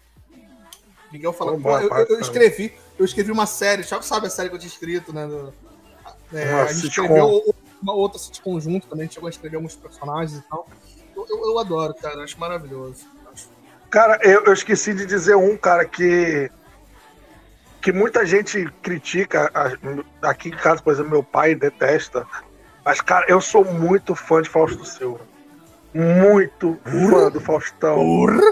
Miguel 1.11 1.33
Falabella. 1.33 1.83
Eu, 1.83 1.89
eu, 1.89 2.05
eu, 2.07 2.19
escrevi, 2.19 2.73
eu 2.97 3.05
escrevi 3.05 3.31
uma 3.31 3.45
série, 3.45 3.83
Thiago 3.83 4.03
sabe 4.03 4.27
a 4.27 4.29
série 4.29 4.49
que 4.49 4.55
eu 4.55 4.59
tinha 4.59 4.69
escrito, 4.69 5.13
né? 5.13 5.25
Do, 5.27 5.53
é, 6.33 6.53
a 6.53 6.71
gente 6.71 6.87
escreveu 6.87 7.55
uma 7.81 7.93
outra 7.93 8.19
sitcom 8.19 8.59
junto 8.59 8.87
também, 8.87 9.03
a 9.03 9.05
gente 9.05 9.15
chegou 9.15 9.27
a 9.27 9.29
escrever 9.29 9.55
alguns 9.55 9.75
personagens 9.75 10.39
e 10.39 10.41
tal. 10.49 10.67
Eu, 11.15 11.25
eu, 11.27 11.51
eu 11.51 11.59
adoro, 11.59 11.93
cara, 11.95 12.23
acho 12.23 12.39
maravilhoso. 12.39 13.05
Cara, 13.89 14.19
eu, 14.21 14.43
eu, 14.45 14.53
esqueci 14.53 14.93
de 14.93 15.05
dizer 15.05 15.35
um, 15.35 15.57
cara, 15.57 15.83
que. 15.83 16.51
que 17.81 17.91
muita 17.91 18.25
gente 18.25 18.71
critica, 18.83 19.51
aqui 20.21 20.49
em 20.49 20.55
casa, 20.55 20.81
por 20.81 20.93
exemplo, 20.93 21.09
meu 21.09 21.23
pai 21.23 21.55
detesta, 21.55 22.27
mas, 22.85 23.01
cara, 23.01 23.25
eu 23.27 23.41
sou 23.41 23.65
muito 23.65 24.15
fã 24.15 24.41
de 24.41 24.49
Fausto 24.49 24.85
Silva. 24.85 25.21
Muito 25.93 26.77
fã 26.83 27.31
do 27.31 27.41
Faustão. 27.41 27.99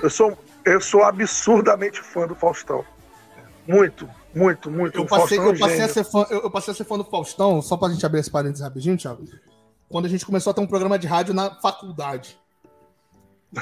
Eu 0.01 0.09
sou, 0.09 0.37
eu 0.67 0.81
sou 0.81 1.03
absurdamente 1.03 2.01
fã 2.01 2.27
do 2.27 2.35
Faustão. 2.35 2.83
Muito, 3.67 4.09
muito, 4.33 4.71
muito. 4.71 4.97
Eu 4.99 5.05
passei, 5.05 5.37
eu, 5.37 5.57
passei 5.57 5.81
a 5.81 5.89
ser 5.89 6.03
fã, 6.03 6.25
eu, 6.29 6.41
eu 6.43 6.51
passei 6.51 6.73
a 6.73 6.75
ser 6.77 6.83
fã 6.85 6.97
do 6.97 7.03
Faustão, 7.03 7.61
só 7.61 7.75
pra 7.75 7.89
gente 7.89 8.05
abrir 8.05 8.19
esse 8.19 8.31
parênteses 8.31 8.63
rapidinho, 8.63 8.97
Thiago. 8.97 9.23
Quando 9.89 10.05
a 10.05 10.09
gente 10.09 10.25
começou 10.25 10.51
a 10.51 10.53
ter 10.53 10.61
um 10.61 10.67
programa 10.67 10.97
de 10.99 11.07
rádio 11.07 11.33
na 11.33 11.49
faculdade. 11.61 12.37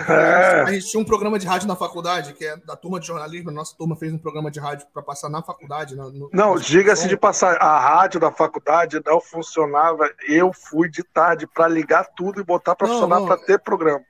É. 0.09 0.61
A 0.61 0.71
gente 0.71 0.87
tinha 0.87 0.99
um 0.99 1.05
programa 1.05 1.37
de 1.37 1.45
rádio 1.45 1.67
na 1.67 1.75
faculdade, 1.75 2.33
que 2.33 2.43
é 2.43 2.57
da 2.57 2.75
turma 2.75 2.99
de 2.99 3.05
jornalismo. 3.05 3.51
A 3.51 3.53
nossa 3.53 3.75
turma 3.77 3.95
fez 3.95 4.11
um 4.11 4.17
programa 4.17 4.49
de 4.49 4.59
rádio 4.59 4.87
pra 4.91 5.03
passar 5.03 5.29
na 5.29 5.43
faculdade. 5.43 5.95
na- 5.95 6.09
no- 6.09 6.29
Não, 6.33 6.55
diga-se 6.55 7.07
de 7.07 7.15
passar, 7.15 7.55
a 7.61 7.79
rádio 7.79 8.19
da 8.19 8.31
faculdade 8.31 8.99
não 9.05 9.21
funcionava. 9.21 10.09
Eu 10.27 10.51
fui 10.51 10.89
de 10.89 11.03
tarde 11.03 11.45
pra 11.45 11.67
ligar 11.67 12.07
tudo 12.17 12.41
e 12.41 12.43
botar 12.43 12.75
Não, 12.81 12.87
funcionar 12.87 13.21
pra 13.21 13.37
ter 13.37 13.59
programa. 13.59 14.03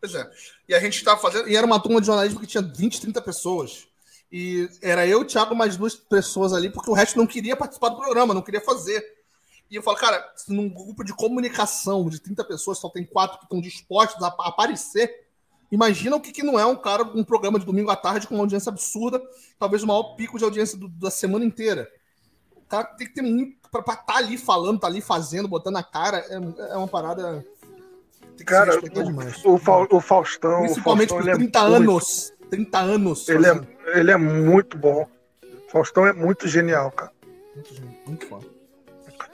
Pois 0.00 0.14
é. 0.14 0.30
E 0.68 0.74
a 0.74 0.80
gente 0.80 1.02
tava 1.04 1.20
fazendo. 1.20 1.48
E 1.48 1.56
era 1.56 1.66
uma 1.66 1.80
turma 1.80 2.00
de 2.00 2.06
jornalismo 2.06 2.40
que 2.40 2.46
tinha 2.46 2.62
20, 2.62 3.00
30 3.00 3.20
pessoas. 3.20 3.86
E 4.32 4.68
era 4.80 5.06
eu, 5.06 5.20
o 5.20 5.24
Thiago, 5.24 5.54
mais 5.54 5.76
duas 5.76 5.94
pessoas 5.94 6.52
ali, 6.52 6.70
porque 6.70 6.90
o 6.90 6.94
resto 6.94 7.18
não 7.18 7.26
queria 7.26 7.56
participar 7.56 7.88
do 7.90 7.96
programa, 7.96 8.32
não 8.32 8.42
queria 8.42 8.60
fazer. 8.60 9.04
E 9.70 9.76
eu 9.76 9.82
falo, 9.82 9.96
cara, 9.96 10.32
se 10.36 10.52
num 10.52 10.68
grupo 10.68 11.04
de 11.04 11.12
comunicação 11.14 12.08
de 12.08 12.20
30 12.20 12.44
pessoas 12.44 12.78
só 12.78 12.88
tem 12.88 13.04
quatro 13.04 13.38
que 13.38 13.44
estão 13.44 13.60
dispostos 13.60 14.22
a 14.22 14.28
aparecer, 14.28 15.26
imagina 15.70 16.16
o 16.16 16.20
que, 16.20 16.32
que 16.32 16.42
não 16.42 16.58
é 16.58 16.64
um 16.66 16.76
cara, 16.76 17.02
um 17.04 17.22
programa 17.24 17.58
de 17.58 17.66
domingo 17.66 17.90
à 17.90 17.96
tarde 17.96 18.26
com 18.26 18.34
uma 18.34 18.42
audiência 18.44 18.70
absurda, 18.70 19.20
talvez 19.58 19.82
o 19.82 19.86
maior 19.86 20.14
pico 20.14 20.38
de 20.38 20.44
audiência 20.44 20.78
do- 20.78 20.88
da 20.88 21.10
semana 21.10 21.44
inteira. 21.44 21.88
O 22.56 22.62
cara 22.62 22.84
tem 22.84 23.06
que 23.06 23.14
ter 23.14 23.22
muito. 23.22 23.58
Pra 23.70 23.80
estar 23.94 24.16
ali 24.16 24.36
falando, 24.36 24.80
tá 24.80 24.88
ali 24.88 25.00
fazendo, 25.00 25.46
botando 25.46 25.76
a 25.76 25.82
cara, 25.82 26.18
é, 26.28 26.72
é 26.72 26.76
uma 26.76 26.88
parada. 26.88 27.44
Tem 28.40 28.46
que 28.46 28.52
Cara, 28.54 28.72
se 28.72 28.78
respeitar 28.80 29.02
demais. 29.04 29.44
O, 29.44 29.58
Fa- 29.58 29.86
o 29.90 30.00
Faustão. 30.00 30.60
Principalmente 30.62 31.12
o 31.12 31.16
por 31.16 31.24
Faustão, 31.24 31.38
30 31.38 31.58
ele 31.58 31.74
é 31.74 31.78
muito- 31.78 31.90
anos. 31.90 32.32
30 32.48 32.78
anos. 32.78 33.28
ele, 33.28 33.44
fazendo. 33.44 33.66
é, 33.86 34.00
ele 34.00 34.10
é 34.10 34.16
muito 34.16 34.78
bom. 34.78 35.06
Faustão 35.68 36.06
é 36.06 36.12
muito 36.14 36.48
genial, 36.48 36.90
cara. 36.90 37.12
Muito, 37.54 37.82
muito 38.06 38.26
foda. 38.26 38.46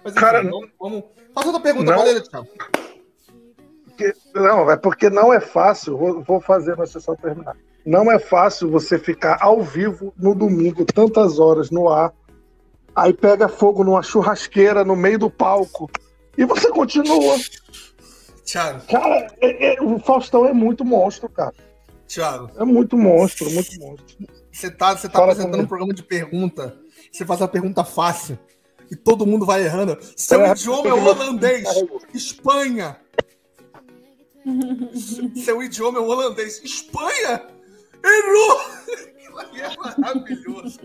Mas, 0.05 0.13
Cara, 0.15 0.41
enfim, 0.41 0.51
vamos, 0.51 0.71
vamos... 0.81 1.05
Faz 1.33 1.47
outra 1.47 1.63
pergunta, 1.63 1.91
não- 1.91 1.99
Valeria, 1.99 2.21
Thiago. 2.23 2.49
Porque- 3.87 4.15
não, 4.35 4.71
é 4.71 4.77
porque 4.77 5.09
não 5.09 5.33
é 5.33 5.41
fácil. 5.41 5.97
Vou, 5.97 6.23
vou 6.23 6.41
fazer, 6.41 6.77
mas 6.77 6.91
só 6.91 7.15
terminar. 7.15 7.57
Não 7.85 8.11
é 8.11 8.19
fácil 8.19 8.69
você 8.71 8.99
ficar 8.99 9.39
ao 9.41 9.63
vivo 9.63 10.13
no 10.19 10.35
domingo, 10.35 10.85
tantas 10.85 11.39
horas 11.39 11.71
no 11.71 11.89
ar, 11.89 12.13
aí 12.95 13.13
pega 13.13 13.49
fogo 13.49 13.85
numa 13.85 14.03
churrasqueira 14.03 14.85
no 14.85 14.97
meio 14.97 15.19
do 15.21 15.31
palco 15.31 15.89
e 16.37 16.45
você 16.45 16.69
continua. 16.71 17.37
Thiago, 18.47 18.81
Cara, 18.87 19.27
é- 19.41 19.75
é- 19.75 19.83
o 19.83 19.99
Faustão 19.99 20.47
é 20.47 20.53
muito 20.53 20.85
monstro, 20.85 21.29
cara. 21.29 21.53
Thiago, 22.07 22.51
É 22.57 22.65
muito 22.65 22.97
monstro, 22.97 23.51
muito 23.51 23.79
monstro. 23.81 24.17
você 24.53 24.71
tá, 24.71 24.97
você 24.97 25.09
tá 25.09 25.19
Fala 25.19 25.33
apresentando 25.33 25.63
um 25.63 25.67
programa 25.67 25.93
de 25.93 26.05
pergunta. 26.05 26.79
Você 27.11 27.25
faz 27.27 27.41
uma 27.41 27.49
pergunta 27.49 27.83
fácil. 27.85 28.39
E 28.89 28.95
todo 28.95 29.27
mundo 29.27 29.45
vai 29.45 29.65
errando. 29.65 29.99
Seu 30.17 30.45
É, 30.45 30.53
idioma 30.53 30.89
é 30.89 30.93
holandês. 30.93 31.69
Espanha. 32.15 32.97
Seu 35.45 35.61
idioma 35.61 35.99
é 35.99 36.01
holandês. 36.03 36.63
Espanha? 36.65 37.43
Errou! 38.05 38.61
Aquilo 39.37 39.39
ali 39.41 39.61
é 39.61 39.77
maravilhoso. 39.77 40.81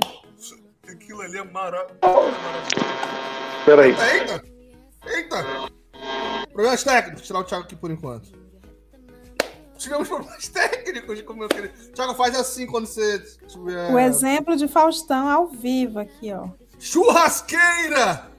Aquilo 0.87 1.21
ali 1.21 1.37
é 1.37 1.43
maravilhoso. 1.43 2.35
Peraí. 3.65 3.91
Eita! 3.91 4.43
Eita! 5.05 5.71
Problemas 6.53 6.83
técnicos. 6.83 7.21
Tirar 7.25 7.39
o 7.39 7.43
Thiago 7.43 7.63
aqui 7.63 7.75
por 7.75 7.91
enquanto. 7.91 8.29
Tivemos 9.77 10.07
problemas 10.07 10.47
técnicos, 10.49 11.21
como 11.23 11.43
eu 11.43 11.49
queria. 11.49 11.69
Thiago, 11.93 12.13
faz 12.15 12.35
assim 12.35 12.67
quando 12.67 12.85
você 12.85 13.19
tiver. 13.47 13.91
O 13.91 13.97
exemplo 13.99 14.55
de 14.55 14.67
Faustão 14.67 15.27
ao 15.27 15.47
vivo 15.47 15.99
aqui, 15.99 16.31
ó. 16.33 16.47
Churrasqueira! 16.79 18.29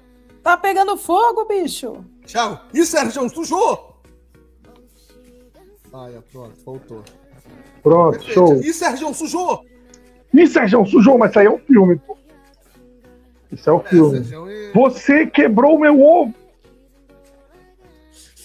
Tá 0.43 0.57
pegando 0.57 0.97
fogo, 0.97 1.45
bicho? 1.45 2.05
Thiago, 2.27 2.61
e 2.75 2.85
Sérgio, 2.85 3.29
sujou! 3.29 3.97
Ah, 5.93 6.09
é, 6.11 6.21
pronto, 6.33 6.55
voltou. 6.65 7.03
Pronto, 7.83 8.13
Perfeito. 8.19 8.35
show. 8.35 8.55
E 8.57 8.73
Sérgio, 8.73 9.13
sujou! 9.15 9.65
Ih, 10.33 10.47
Sérgio, 10.47 10.87
sujou, 10.87 11.19
mas 11.19 11.31
isso 11.31 11.39
aí 11.41 11.47
é 11.47 11.51
um 11.51 11.59
filme, 11.59 11.97
pô. 11.99 12.17
Isso 13.51 13.69
é 13.69 13.73
um 13.73 13.81
É, 13.81 13.89
filme. 13.89 14.19
Sérgio, 14.19 14.51
e... 14.51 14.73
Você 14.73 15.27
quebrou 15.27 15.77
o 15.77 15.81
meu 15.81 16.01
ovo. 16.01 16.35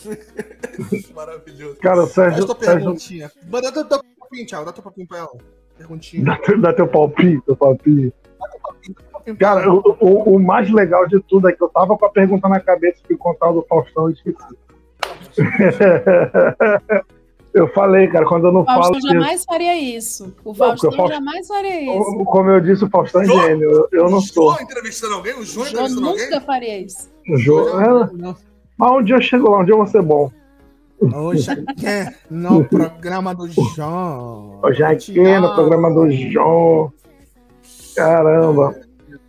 Maravilhoso. 1.16 1.78
Cara, 1.82 2.04
o 2.04 2.08
Faz 2.08 2.14
Sérgio. 2.36 2.46
tua 2.46 2.58
Sérgio. 2.64 2.96
Mas 3.50 3.62
Dá 3.62 3.72
teu 3.72 3.86
teu 3.86 4.00
papinho, 4.20 4.46
Thiago, 4.48 4.66
dá 4.66 4.72
teu 4.74 4.84
papinho 4.84 5.08
pra 5.08 5.18
ela. 5.20 5.32
Perguntinha. 5.78 6.24
dá, 6.26 6.38
teu- 6.38 6.62
dá 6.62 6.74
teu 6.74 6.88
palpite, 6.88 7.42
teu 7.46 7.56
palpite. 7.56 8.14
Dá 8.40 9.20
teu 9.24 9.36
Cara, 9.38 9.72
o, 9.72 9.82
o- 10.00 10.36
o 10.36 10.40
mais 10.40 10.72
legal 10.72 11.08
de 11.08 11.20
tudo 11.24 11.50
é 11.50 11.54
que 11.54 11.62
eu 11.62 11.70
tava 11.70 11.98
com 11.98 12.06
a 12.06 12.10
pergunta 12.10 12.48
na 12.48 12.60
cabeça 12.60 13.00
e 13.04 13.08
fui 13.08 13.18
contar 13.18 13.50
o 13.50 13.62
do 13.62 13.66
Faustão 13.68 14.10
e 14.10 14.14
esqueci. 14.14 14.38
eu 17.54 17.68
falei, 17.74 18.08
cara, 18.08 18.26
quando 18.26 18.48
eu 18.48 18.52
não 18.54 18.62
O 18.62 18.66
falo. 18.66 18.84
Faustão 18.84 19.00
disso- 19.02 19.14
jamais 19.14 19.46
faria 19.46 19.76
isso. 19.76 20.36
O 20.46 20.52
o 20.52 20.54
Faustão 20.54 20.92
Faustão- 20.92 21.08
jamais 21.16 21.48
faria 21.48 21.82
isso. 21.82 22.10
o- 22.12 22.26
Como 22.26 22.50
eu 22.50 22.62
disse, 22.62 22.86
o 22.86 22.90
Faustão 22.90 23.22
é 23.22 23.26
Jô? 23.26 23.40
gênio. 23.42 23.72
Eu, 23.72 23.88
eu 23.92 24.10
não 24.10 24.20
o 24.20 24.22
sou. 24.22 24.52
João 24.52 24.62
entrevistando 24.64 25.14
alguém? 25.16 25.34
O 25.34 25.44
João 25.46 25.66
Eu 25.66 25.72
entrevistando 25.72 26.08
alguém? 26.10 26.26
nunca 26.26 26.42
faria 26.42 26.80
isso. 26.80 27.10
O 27.30 27.38
Jô- 27.38 27.80
é, 27.80 27.88
Não. 28.14 28.36
Mas 28.78 28.92
um 28.92 29.04
dia 29.04 29.16
eu 29.16 29.22
chego 29.22 29.50
lá, 29.50 29.60
um 29.60 29.66
dia 29.66 29.74
eu 29.74 29.78
vou 29.78 29.88
ser 29.88 30.02
bom. 30.02 30.32
Hoje 31.00 31.52
aqui 31.52 32.16
no 32.30 32.66
programa 32.70 33.34
do 33.34 33.48
João. 33.48 34.60
Hoje 34.64 34.84
aqui 34.84 35.20
no 35.40 35.56
programa 35.56 35.94
do 35.94 36.10
João. 36.12 36.92
Caramba. 37.96 38.76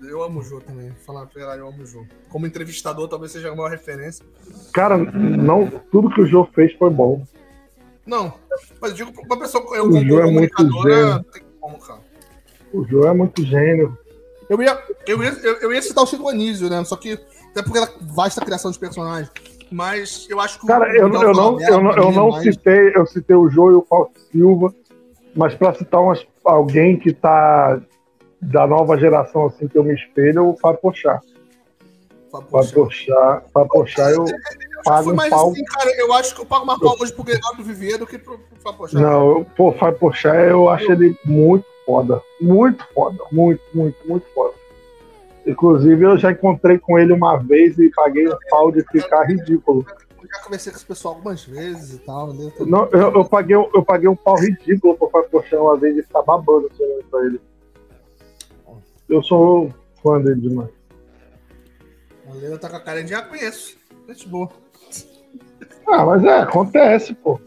Eu 0.02 0.22
amo 0.22 0.40
o 0.40 0.42
Jô 0.42 0.60
também. 0.60 0.90
Falar 1.06 1.26
pra 1.26 1.42
ela, 1.42 1.56
eu 1.56 1.68
amo 1.68 1.82
o 1.82 1.86
Jô. 1.86 2.04
Como 2.30 2.46
entrevistador, 2.46 3.08
talvez 3.08 3.32
seja 3.32 3.50
a 3.50 3.54
maior 3.54 3.70
referência. 3.70 4.24
Cara, 4.72 4.96
não, 4.96 5.68
tudo 5.90 6.08
que 6.10 6.20
o 6.22 6.26
Jô 6.26 6.46
fez 6.54 6.72
foi 6.74 6.90
bom. 6.90 7.22
Não, 8.06 8.32
mas 8.80 8.92
eu 8.92 8.96
digo 8.96 9.12
pra 9.12 9.22
uma 9.24 9.38
pessoa 9.38 9.62
eu, 9.76 9.84
O 9.84 9.90
como 9.90 10.06
Jô 10.06 10.20
é 10.20 10.30
muito 10.30 10.54
comunicadora, 10.54 10.94
gênio. 10.94 11.24
tem 11.24 11.42
como, 11.60 11.78
cara. 11.78 12.00
O 12.72 12.84
Jô 12.84 13.06
é 13.06 13.12
muito 13.12 13.44
gênio. 13.44 13.98
Eu 14.48 14.62
ia, 14.62 14.82
eu, 15.06 15.22
ia, 15.22 15.30
eu, 15.42 15.54
eu 15.56 15.72
ia 15.74 15.82
citar 15.82 16.02
o 16.02 16.06
Chico 16.06 16.28
Anísio, 16.28 16.70
né? 16.70 16.82
Só 16.84 16.96
que 16.96 17.18
até 17.59 17.62
porque 17.62 17.78
ela 17.78 17.90
vasta 18.01 18.44
criação 18.44 18.70
de 18.70 18.78
personagens. 18.78 19.30
Mas 19.70 20.26
eu 20.30 20.40
acho 20.40 20.59
que 20.59 20.64
o- 20.64 20.68
Cara, 20.68 20.89
eu, 20.97 21.02
eu 21.02 21.09
não, 21.09 21.22
eu 21.60 21.80
não, 21.82 21.93
eu 21.97 22.10
não 22.12 22.30
mais- 22.30 22.43
citei, 22.43 22.93
eu 22.94 23.06
citei 23.06 23.36
o 23.36 23.51
Jô 23.51 23.70
e 23.70 23.74
o 23.74 23.82
Fausto 23.82 24.18
Silva, 24.32 24.72
mas 25.36 25.55
para 25.55 25.74
citar 25.74 26.01
umas, 26.01 26.26
alguém 26.44 26.98
que 26.98 27.12
tá 27.12 27.78
da 28.40 28.66
nova 28.66 28.97
geração 28.97 29.47
assim 29.47 29.68
que 29.68 29.76
eu 29.76 29.85
me 29.85 29.94
espelho, 29.94 30.47
o 30.48 30.56
Fábio 30.56 30.80
Pochá. 30.80 31.20
Fábio 32.30 32.72
Pochá, 32.72 33.43
Fábio 33.52 33.68
Pochá 33.70 34.10
eu 34.10 34.24
pago 34.85 35.12
um 35.12 35.16
pau. 35.16 35.51
assim, 35.51 35.64
cara, 35.64 35.90
eu 35.98 36.12
acho 36.12 36.35
que 36.35 36.40
eu 36.43 36.47
pago 36.47 36.64
mais 36.66 36.78
pau 36.78 36.94
hoje 37.01 37.12
pro 37.12 37.24
Gregário 37.24 37.56
do 37.56 37.64
Vivier 37.64 37.98
do 37.98 38.06
que 38.06 38.18
pro, 38.18 38.39
pro 38.39 38.60
Fábio 38.62 38.78
Pochá. 38.78 38.98
Não, 39.01 39.30
eu- 39.39 39.47
pô, 39.56 39.72
Fábio 39.72 39.98
Pochá 39.98 40.35
eu 40.36 40.68
acho 40.70 40.90
ele 40.93 41.16
muito 41.24 41.64
foda. 41.85 42.22
Muito 42.40 42.86
foda. 42.94 43.18
Muito, 43.32 43.62
muito, 43.74 43.97
muito 44.06 44.26
foda. 44.35 44.55
Inclusive, 45.48 46.04
eu 46.04 46.18
já 46.18 46.30
encontrei 46.30 46.78
com 46.78 46.98
ele 46.98 47.12
uma 47.12 47.38
vez 47.38 47.78
e 47.78 47.90
paguei 47.90 48.28
um 48.28 48.36
pau 48.50 48.70
de 48.70 48.82
ficar 48.92 49.22
ridículo. 49.24 49.84
Eu 50.22 50.28
já 50.28 50.40
conversei 50.44 50.70
com 50.72 50.76
esse 50.76 50.86
pessoal 50.86 51.14
algumas 51.14 51.44
vezes 51.44 51.94
e 51.94 51.98
tal. 52.00 52.34
né? 52.34 52.52
Eu 52.58 52.66
Não, 52.66 52.84
eu, 52.90 53.14
eu 53.14 53.24
paguei, 53.24 53.56
um- 53.56 53.70
eu 53.74 53.82
paguei 53.82 54.08
um 54.08 54.16
pau 54.16 54.36
ridículo 54.38 54.96
pro 54.98 55.08
Fábio 55.08 55.30
Pochá 55.30 55.58
uma 55.60 55.76
vez 55.76 55.96
e 55.96 56.02
ficar 56.02 56.22
babando 56.22 56.70
pra 57.10 57.24
ele. 57.24 57.40
Eu 59.08 59.22
sou 59.22 59.72
fã 60.02 60.20
dele 60.20 60.40
demais. 60.42 60.68
A 62.28 62.34
Leila 62.34 62.58
tá 62.58 62.68
com 62.68 62.76
a 62.76 62.80
cara 62.80 63.02
de 63.02 63.08
já 63.10 63.22
conheço. 63.22 63.78
Gente 64.06 64.28
boa. 64.28 64.50
Ah, 65.86 66.04
mas 66.04 66.22
é, 66.24 66.40
acontece, 66.40 67.14
pô. 67.14 67.40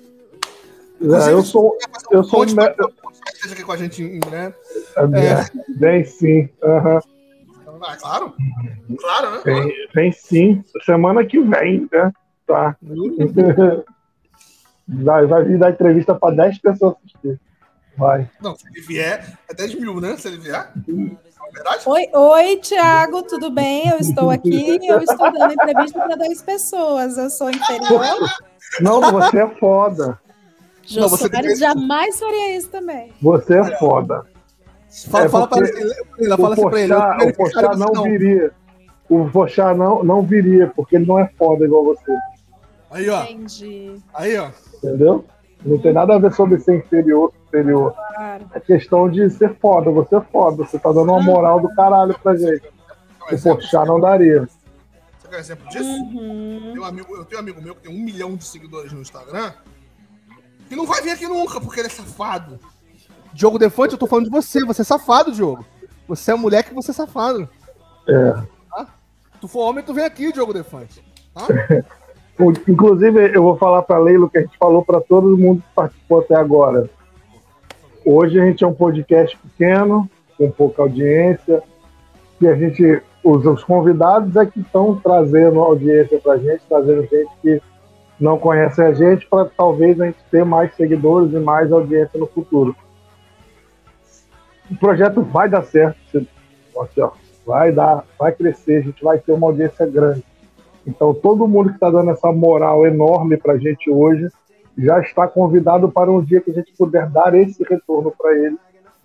É, 1.01 1.31
eu 1.31 1.43
sou. 1.43 1.77
Eu 2.09 2.23
sou 2.23 2.41
um. 2.41 2.45
Esteja 2.45 3.53
aqui 3.53 3.63
com 3.63 3.71
a 3.71 3.77
gente 3.77 4.01
em 4.03 4.19
breve. 4.19 4.55
É, 4.97 5.73
Vem 5.77 6.03
sim. 6.03 6.49
aham. 6.63 6.99
Ah, 7.83 7.97
claro. 7.97 8.33
Claro, 8.99 9.31
né? 9.31 9.41
Vem, 9.45 9.73
vem 9.93 10.11
sim. 10.11 10.63
Semana 10.85 11.25
que 11.25 11.39
vem, 11.39 11.87
né? 11.91 12.11
Tá. 12.45 12.75
Vai, 14.87 15.25
vai 15.25 15.43
vir 15.45 15.57
dar 15.57 15.71
entrevista 15.71 16.13
para 16.13 16.35
10 16.35 16.57
pessoas 16.59 16.95
assistir. 16.97 17.39
Vai. 17.97 18.29
Não, 18.41 18.55
se 18.57 18.67
ele 18.67 18.81
vier, 18.81 19.37
é 19.49 19.53
10 19.53 19.75
mil, 19.75 20.01
né? 20.01 20.17
Se 20.17 20.27
ele 20.27 20.37
vier. 20.37 20.69
É? 20.75 21.89
Oi, 21.89 22.09
oi, 22.13 22.57
Tiago, 22.57 23.23
tudo 23.23 23.49
bem? 23.51 23.87
Eu 23.87 23.99
estou 23.99 24.29
aqui, 24.29 24.79
eu 24.85 24.99
estou 25.01 25.31
dando 25.31 25.53
entrevista 25.53 25.99
para 25.99 26.15
10 26.17 26.41
pessoas. 26.41 27.17
Eu 27.17 27.29
sou 27.29 27.49
inferior. 27.49 28.05
Não, 28.81 28.99
você 28.99 29.39
é 29.43 29.47
foda. 29.47 30.19
Não, 30.93 31.07
você 31.07 31.23
Jô 31.23 31.29
Soares 31.29 31.31
deve- 31.31 31.55
jamais 31.55 32.19
faria 32.19 32.57
isso 32.57 32.69
também. 32.69 33.13
Você 33.21 33.59
é 33.59 33.77
foda. 33.77 34.25
Fala, 35.09 35.25
É 35.25 35.29
fala 35.29 35.47
pra 35.47 35.57
porque 35.57 35.79
ele, 35.79 36.29
fala 36.29 36.49
o 36.49 36.53
assim 36.53 36.69
pra 36.69 36.79
ele. 36.81 36.93
O 36.93 37.33
Pochá 37.35 37.75
não 37.75 37.93
não. 37.93 38.03
viria. 38.03 38.51
O 39.09 39.29
Pochá 39.29 39.73
não, 39.73 40.03
não 40.03 40.21
viria, 40.21 40.67
porque 40.75 40.95
ele 40.97 41.05
não 41.05 41.17
é 41.19 41.29
foda 41.37 41.65
igual 41.65 41.85
você. 41.85 42.11
Aí, 42.89 43.09
ó. 43.09 43.23
Entendi. 43.23 43.95
Aí, 44.13 44.37
ó. 44.37 44.49
Entendeu? 44.77 45.25
Não 45.65 45.77
tem 45.77 45.93
nada 45.93 46.15
a 46.15 46.19
ver 46.19 46.33
sobre 46.33 46.59
ser 46.59 46.77
inferior, 46.77 47.31
superior. 47.45 47.93
Claro. 47.93 48.45
É 48.53 48.59
questão 48.59 49.09
de 49.09 49.29
ser 49.29 49.55
foda. 49.59 49.91
Você 49.91 50.15
é 50.15 50.21
foda. 50.21 50.65
Você 50.65 50.77
tá 50.77 50.89
dando 50.91 51.11
uma 51.11 51.21
moral 51.21 51.59
do 51.61 51.69
caralho 51.75 52.17
pra 52.19 52.35
gente. 52.35 52.67
O 53.31 53.41
Pochá 53.41 53.85
não 53.85 53.99
daria. 53.99 54.47
Você 55.19 55.27
quer 55.29 55.39
exemplo 55.39 55.69
disso? 55.69 55.89
Uhum. 55.89 56.73
Um 56.79 56.83
amigo, 56.83 57.15
eu 57.15 57.23
tenho 57.23 57.39
um 57.39 57.43
amigo 57.43 57.61
meu 57.61 57.75
que 57.75 57.81
tem 57.83 57.95
um 57.95 58.03
milhão 58.03 58.35
de 58.35 58.43
seguidores 58.43 58.91
no 58.91 59.01
Instagram 59.01 59.53
que 60.71 60.75
não 60.77 60.85
vai 60.85 61.01
vir 61.01 61.11
aqui 61.11 61.27
nunca, 61.27 61.59
porque 61.59 61.81
ele 61.81 61.87
é 61.87 61.91
safado. 61.91 62.57
Diogo 63.33 63.59
Defante, 63.59 63.93
eu 63.93 63.99
tô 63.99 64.07
falando 64.07 64.25
de 64.25 64.31
você. 64.31 64.63
Você 64.65 64.81
é 64.81 64.85
safado, 64.85 65.31
Diogo. 65.31 65.65
Você 66.07 66.31
é 66.31 66.35
moleque, 66.35 66.73
você 66.73 66.91
é 66.91 66.93
safado. 66.93 67.47
É. 68.07 68.43
Tu 69.39 69.47
for 69.47 69.61
homem, 69.61 69.83
tu 69.83 69.93
vem 69.93 70.05
aqui, 70.05 70.31
Diogo 70.31 70.53
Defante. 70.53 71.03
Tá? 71.33 71.47
Inclusive, 72.67 73.35
eu 73.35 73.41
vou 73.43 73.57
falar 73.57 73.81
pra 73.81 73.97
Leila 73.97 74.25
o 74.25 74.29
que 74.29 74.37
a 74.37 74.41
gente 74.41 74.57
falou 74.57 74.83
pra 74.83 75.01
todo 75.01 75.37
mundo 75.37 75.61
que 75.61 75.75
participou 75.75 76.19
até 76.19 76.35
agora. 76.35 76.89
Hoje 78.05 78.39
a 78.39 78.45
gente 78.45 78.63
é 78.63 78.67
um 78.67 78.73
podcast 78.73 79.37
pequeno, 79.37 80.09
com 80.37 80.49
pouca 80.49 80.81
audiência, 80.81 81.61
e 82.39 82.47
a 82.47 82.55
gente, 82.55 83.01
os, 83.23 83.45
os 83.45 83.63
convidados 83.63 84.35
é 84.35 84.45
que 84.45 84.59
estão 84.59 84.95
trazendo 84.95 85.59
audiência 85.59 86.19
pra 86.19 86.37
gente, 86.37 86.63
trazendo 86.67 87.01
gente 87.03 87.31
que 87.41 87.61
não 88.19 88.37
conhece 88.37 88.81
a 88.81 88.91
gente, 88.93 89.27
para 89.27 89.45
talvez 89.45 89.99
a 90.01 90.05
gente 90.05 90.19
ter 90.31 90.43
mais 90.43 90.73
seguidores 90.75 91.33
e 91.33 91.39
mais 91.39 91.71
audiência 91.71 92.19
no 92.19 92.27
futuro. 92.27 92.75
O 94.71 94.75
projeto 94.77 95.21
vai 95.21 95.49
dar 95.49 95.63
certo, 95.63 95.97
assim, 96.79 97.01
ó, 97.01 97.11
vai 97.45 97.71
dar, 97.71 98.05
vai 98.17 98.31
crescer, 98.31 98.77
a 98.77 98.81
gente 98.81 99.03
vai 99.03 99.19
ter 99.19 99.31
uma 99.33 99.47
audiência 99.47 99.85
grande. 99.85 100.23
Então, 100.87 101.13
todo 101.13 101.47
mundo 101.47 101.69
que 101.69 101.75
está 101.75 101.89
dando 101.91 102.11
essa 102.11 102.31
moral 102.31 102.85
enorme 102.87 103.37
para 103.37 103.53
a 103.53 103.57
gente 103.57 103.89
hoje 103.89 104.27
já 104.77 104.99
está 104.99 105.27
convidado 105.27 105.91
para 105.91 106.11
um 106.11 106.23
dia 106.23 106.41
que 106.41 106.49
a 106.49 106.53
gente 106.53 106.71
puder 106.77 107.07
dar 107.09 107.35
esse 107.35 107.63
retorno 107.63 108.11
para 108.17 108.35
ele, 108.35 108.57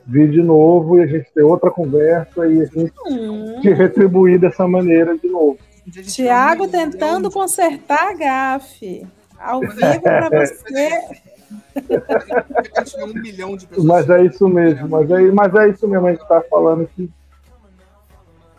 vir 0.06 0.30
de 0.30 0.40
novo 0.42 0.98
e 0.98 1.02
a 1.02 1.06
gente 1.06 1.30
ter 1.34 1.42
outra 1.42 1.70
conversa 1.70 2.46
e 2.46 2.62
a 2.62 2.64
gente 2.64 2.92
Hum. 3.10 3.60
te 3.60 3.70
retribuir 3.72 4.38
dessa 4.38 4.66
maneira 4.68 5.18
de 5.18 5.28
novo. 5.28 5.58
Tiago 6.06 6.68
tentando 6.68 7.30
consertar 7.30 8.10
a 8.10 8.14
gafe. 8.14 9.06
Ao 9.38 9.60
vivo 9.60 10.00
pra 10.00 10.28
você. 10.30 11.00
Um 12.98 13.20
milhão 13.20 13.56
de 13.56 13.66
pessoas. 13.66 13.86
Mas 13.86 14.10
é 14.10 14.24
isso 14.24 14.48
mesmo, 14.48 14.88
mas 14.88 15.10
é, 15.10 15.20
mas 15.30 15.54
é 15.54 15.68
isso 15.68 15.86
mesmo, 15.88 16.06
a 16.06 16.10
gente 16.10 16.22
está 16.22 16.40
falando 16.42 16.86
que 16.88 17.10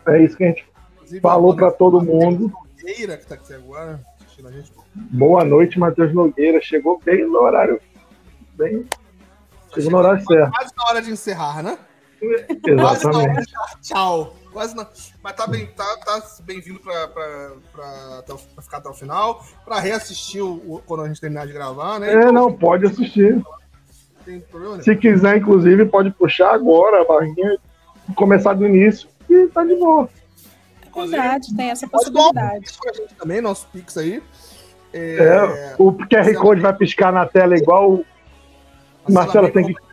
é 0.06 0.24
isso 0.24 0.36
que 0.36 0.44
a 0.44 0.48
gente 0.48 0.66
Inclusive, 0.94 1.20
falou 1.20 1.54
para 1.54 1.70
todo 1.70 2.02
mundo. 2.02 2.52
Nogueira, 2.80 3.16
que 3.16 3.26
tá 3.26 3.34
aqui 3.34 3.52
agora, 3.52 4.00
assistindo 4.20 4.48
a 4.48 4.52
gente. 4.52 4.72
Boa 4.94 5.44
noite, 5.44 5.78
Matheus 5.78 6.12
Nogueira. 6.14 6.60
Chegou 6.60 7.00
bem 7.04 7.26
no 7.26 7.38
horário. 7.38 7.80
Bem, 8.54 8.86
chegou 9.74 9.90
no 9.90 9.98
horário 9.98 10.24
certo. 10.24 10.50
Quase 10.50 10.72
na 10.76 10.84
hora 10.84 11.02
de 11.02 11.10
encerrar, 11.10 11.62
né? 11.62 11.78
Quase 12.18 13.04
na 13.04 13.18
hora 13.18 13.30
Exatamente. 13.30 13.46
de 13.46 13.88
tchau. 13.88 14.36
Quase 14.58 14.74
na... 14.74 14.88
Mas 15.22 15.36
tá 15.36 15.46
bem, 15.46 15.66
tá, 15.66 15.84
tá 16.04 16.20
bem-vindo 16.42 16.80
pra, 16.80 17.06
pra, 17.06 17.52
pra, 17.72 18.22
pra 18.24 18.36
ficar 18.60 18.78
até 18.78 18.88
o 18.88 18.92
final, 18.92 19.40
pra 19.64 19.78
reassistir 19.78 20.42
o, 20.42 20.82
quando 20.84 21.04
a 21.04 21.06
gente 21.06 21.20
terminar 21.20 21.46
de 21.46 21.52
gravar, 21.52 22.00
né? 22.00 22.12
É, 22.12 22.32
não, 22.32 22.52
pode 22.52 22.84
assistir. 22.84 23.36
Não 23.36 23.44
tem 24.24 24.40
problema 24.40 24.72
nenhum. 24.72 24.82
Se 24.82 24.96
quiser, 24.96 25.36
inclusive, 25.36 25.84
pode 25.84 26.10
puxar 26.10 26.52
agora 26.52 27.02
a 27.02 27.04
barrinha, 27.04 27.56
começar 28.16 28.52
do 28.54 28.66
início 28.66 29.08
e 29.30 29.46
tá 29.46 29.64
de 29.64 29.76
boa. 29.76 30.08
É 30.82 31.06
verdade, 31.06 31.56
tem 31.56 31.70
essa 31.70 31.86
Pode 31.86 32.10
dar 32.10 32.20
um 32.20 32.24
possibilidade. 32.24 32.66
gente 32.96 33.14
também, 33.14 33.40
nosso 33.40 33.68
Pix 33.68 33.96
aí. 33.96 34.20
É, 34.92 35.18
É, 35.18 35.74
o 35.78 35.92
QR 35.92 36.34
Code 36.34 36.60
vai 36.60 36.74
piscar 36.74 37.12
na 37.12 37.24
tela 37.26 37.56
igual. 37.56 38.00
Marcelo, 39.08 39.52
tem 39.52 39.72
que. 39.72 39.87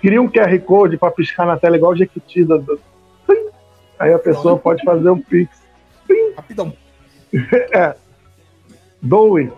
Cria 0.00 0.20
um 0.20 0.28
QR 0.28 0.58
Code 0.60 0.96
para 0.96 1.10
piscar 1.12 1.46
na 1.46 1.56
tela 1.56 1.76
igual 1.76 1.92
o 1.92 1.96
Jequiti. 1.96 2.46
Aí 3.98 4.12
a 4.12 4.18
pessoa 4.18 4.58
pode 4.58 4.82
fazer 4.84 5.08
um 5.08 5.20
Pix. 5.20 5.50
Rapidão. 6.36 6.72
Doe. 9.00 9.52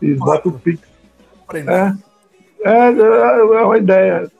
E 0.00 0.14
bota 0.14 0.48
o 0.48 0.58
Pix. 0.58 0.80
Prêmio. 1.46 1.70
É. 1.70 1.94
É, 2.64 2.88
é 2.88 3.62
uma 3.64 3.78
ideia. 3.78 4.30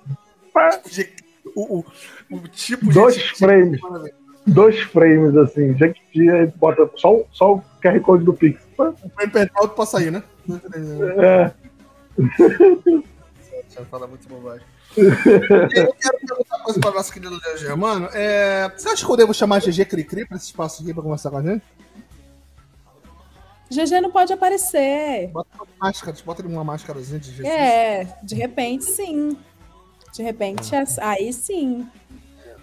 O, 1.54 1.78
o, 1.78 1.84
o 2.30 2.48
tipo 2.48 2.86
de. 2.86 2.94
Dois 2.94 3.20
frames. 3.30 3.80
Dois 4.46 4.80
frames 4.80 5.36
assim. 5.36 5.76
Jequiti, 5.76 6.28
aí 6.30 6.46
bota 6.56 6.88
só, 6.96 7.14
o- 7.16 7.26
só 7.32 7.54
o 7.54 7.62
QR 7.82 8.00
Code 8.00 8.24
do 8.24 8.32
Pix. 8.32 8.60
Um 8.78 8.92
prêmio 9.10 9.32
perto 9.32 9.68
pra 9.68 9.86
sair, 9.86 10.10
né? 10.10 10.22
É. 11.18 11.50
Você 13.72 13.84
fala 13.86 14.06
muito 14.06 14.28
bobagem. 14.28 14.66
eu 14.96 15.94
quero 15.94 16.18
perguntar 16.18 16.56
uma 16.56 16.64
coisa 16.64 16.78
pra 16.78 16.90
nossa 16.90 17.12
querida 17.12 17.30
Léo 17.30 17.58
Germano. 17.58 18.08
É, 18.12 18.68
você 18.68 18.90
acha 18.90 19.04
que 19.04 19.10
eu 19.10 19.16
devo 19.16 19.32
chamar 19.32 19.60
GG 19.60 19.86
Cricri 19.86 20.26
pra 20.26 20.36
esse 20.36 20.46
espaço 20.46 20.82
aqui 20.82 20.92
pra 20.92 21.02
conversar 21.02 21.30
com 21.30 21.38
a 21.38 21.42
gente? 21.42 21.64
GG 23.70 24.02
não 24.02 24.10
pode 24.10 24.30
aparecer. 24.30 25.28
Bota 25.28 25.48
uma 25.54 25.66
máscara, 25.80 26.14
bota 26.24 26.42
ele 26.42 26.52
uma 26.52 26.62
máscarazinha 26.62 27.18
de 27.18 27.30
Jesus. 27.30 27.48
É, 27.48 28.18
de 28.22 28.34
repente 28.34 28.84
sim. 28.84 29.36
De 30.12 30.22
repente, 30.22 30.74
é- 30.74 30.84
aí 30.98 31.32
sim. 31.32 31.88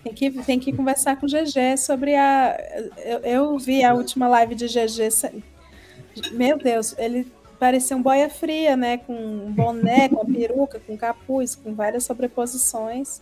Tem 0.03 0.13
que, 0.13 0.31
tem 0.43 0.59
que 0.59 0.71
conversar 0.71 1.17
com 1.17 1.25
o 1.25 1.29
GG 1.29 1.77
sobre 1.77 2.15
a. 2.15 2.55
Eu, 2.97 3.19
eu 3.19 3.57
vi 3.57 3.83
a 3.83 3.95
última 3.95 4.27
live 4.27 4.53
de 4.53 4.67
GG. 4.67 5.41
Meu 6.31 6.57
Deus, 6.59 6.95
ele 6.97 7.31
parecia 7.59 7.95
um 7.97 8.01
boia 8.01 8.29
fria, 8.29 8.75
né? 8.77 8.97
Com 8.97 9.13
um 9.15 9.51
boné, 9.51 10.09
com 10.09 10.21
a 10.21 10.25
peruca, 10.25 10.79
com 10.85 10.97
capuz, 10.97 11.55
com 11.55 11.73
várias 11.75 12.03
sobreposições. 12.05 13.21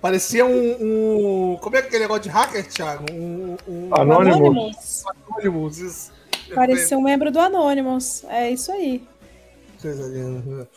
Parecia 0.00 0.46
um, 0.46 1.52
um- 1.52 1.56
Como 1.56 1.76
é 1.76 1.80
que 1.80 1.86
é 1.86 1.88
aquele 1.88 2.02
negócio 2.04 2.22
de 2.22 2.28
hacker, 2.28 2.66
Thiago? 2.68 3.04
Um. 3.12 3.56
um 3.66 3.94
Anonymous. 3.94 5.02
Anonymous, 5.28 5.78
isso. 5.78 6.12
Parecia 6.54 6.96
um 6.96 7.02
membro 7.02 7.30
do 7.30 7.38
Anonymous. 7.40 8.24
É 8.28 8.50
isso 8.50 8.70
aí. 8.72 9.06
Coisa 9.82 10.06
linda. 10.06 10.68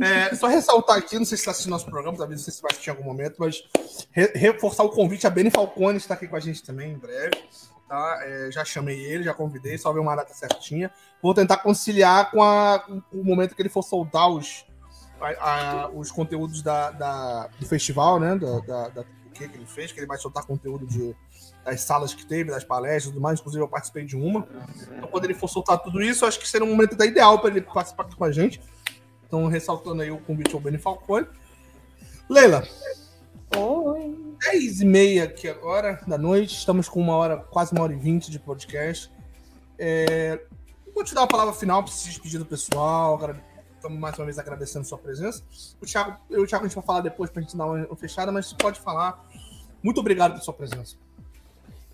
É, 0.00 0.32
só 0.36 0.46
ressaltar 0.46 0.96
aqui, 0.96 1.18
não 1.18 1.24
sei 1.24 1.36
se 1.36 1.42
você 1.42 1.42
está 1.42 1.50
assistindo 1.50 1.72
nosso 1.72 1.86
programa, 1.90 2.16
talvez 2.16 2.40
não 2.40 2.44
sei 2.44 2.54
se 2.54 2.62
vai 2.62 2.70
assistir 2.70 2.88
em 2.90 2.92
algum 2.92 3.02
momento, 3.04 3.34
mas 3.38 3.64
re- 4.12 4.30
reforçar 4.32 4.84
o 4.84 4.90
convite. 4.90 5.26
A 5.26 5.30
Beni 5.30 5.50
Falcone 5.50 5.96
está 5.98 6.14
aqui 6.14 6.28
com 6.28 6.36
a 6.36 6.40
gente 6.40 6.62
também 6.62 6.92
em 6.92 6.96
breve. 6.96 7.32
Tá? 7.88 8.18
É, 8.22 8.50
já 8.52 8.64
chamei 8.64 9.00
ele, 9.02 9.24
já 9.24 9.32
convidei, 9.32 9.78
só 9.78 9.90
ver 9.92 10.00
uma 10.00 10.14
data 10.14 10.34
certinha. 10.34 10.90
Vou 11.22 11.32
tentar 11.32 11.56
conciliar 11.58 12.30
com, 12.30 12.42
a- 12.42 12.80
com 12.80 13.00
o 13.12 13.24
momento 13.24 13.54
que 13.54 13.62
ele 13.62 13.68
for 13.70 13.82
soltar 13.82 14.28
os, 14.28 14.66
a- 15.20 15.84
a- 15.84 15.88
os 15.88 16.10
conteúdos 16.12 16.60
da, 16.62 16.90
da- 16.90 17.48
do 17.58 17.66
festival, 17.66 18.20
né? 18.20 18.36
Da, 18.36 18.58
da, 18.60 18.88
da- 18.88 19.04
que, 19.32 19.48
que 19.48 19.56
ele 19.56 19.66
fez, 19.66 19.90
que 19.92 20.00
ele 20.00 20.06
vai 20.06 20.18
soltar 20.18 20.44
conteúdo 20.44 20.84
de, 20.86 21.14
das 21.64 21.80
salas 21.80 22.12
que 22.12 22.26
teve, 22.26 22.50
das 22.50 22.62
palestras 22.64 23.04
e 23.04 23.08
tudo 23.08 23.20
mais. 23.22 23.38
Inclusive, 23.40 23.62
eu 23.64 23.68
participei 23.68 24.04
de 24.04 24.16
uma. 24.16 24.46
Então, 24.96 25.08
quando 25.08 25.24
ele 25.24 25.34
for 25.34 25.48
soltar 25.48 25.78
tudo 25.78 26.02
isso, 26.02 26.26
acho 26.26 26.38
que 26.38 26.46
seria 26.48 26.66
um 26.66 26.70
momento 26.70 27.02
ideal 27.02 27.38
para 27.38 27.50
ele 27.50 27.62
participar 27.62 28.02
aqui 28.02 28.16
com 28.16 28.24
a 28.24 28.32
gente. 28.32 28.60
Então, 29.26 29.46
ressaltando 29.46 30.02
aí 30.02 30.10
o 30.10 30.18
convite 30.18 30.54
ao 30.54 30.60
Beni 30.60 30.76
Falcone. 30.78 31.26
Leila, 32.28 32.66
Oi. 33.56 33.87
10 34.40 34.80
e 34.80 34.84
meia 34.84 35.24
aqui 35.24 35.48
agora 35.48 36.00
da 36.06 36.18
noite. 36.18 36.56
Estamos 36.56 36.88
com 36.88 37.00
uma 37.00 37.14
hora, 37.14 37.36
quase 37.36 37.72
uma 37.72 37.82
hora 37.82 37.92
e 37.92 37.96
vinte 37.96 38.30
de 38.30 38.38
podcast. 38.38 39.10
É, 39.78 40.40
Vou 40.98 41.04
te 41.04 41.14
dar 41.14 41.22
a 41.22 41.26
palavra 41.28 41.54
final 41.54 41.80
para 41.84 41.92
se 41.92 42.08
despedir 42.08 42.40
do 42.40 42.44
pessoal. 42.44 43.16
Estamos 43.76 43.96
mais 44.00 44.18
uma 44.18 44.24
vez 44.24 44.36
agradecendo 44.36 44.84
sua 44.84 44.98
presença. 44.98 45.44
O 45.80 45.86
Thiago, 45.86 46.18
eu 46.28 46.42
o 46.42 46.46
Thiago 46.46 46.64
a 46.64 46.68
gente 46.68 46.74
vai 46.74 46.84
falar 46.84 47.02
depois 47.02 47.30
para 47.30 47.38
a 47.38 47.42
gente 47.44 47.56
dar 47.56 47.66
uma 47.66 47.94
fechada, 47.94 48.32
mas 48.32 48.48
você 48.48 48.56
pode 48.56 48.80
falar. 48.80 49.24
Muito 49.80 50.00
obrigado 50.00 50.32
pela 50.32 50.42
sua 50.42 50.54
presença. 50.54 50.96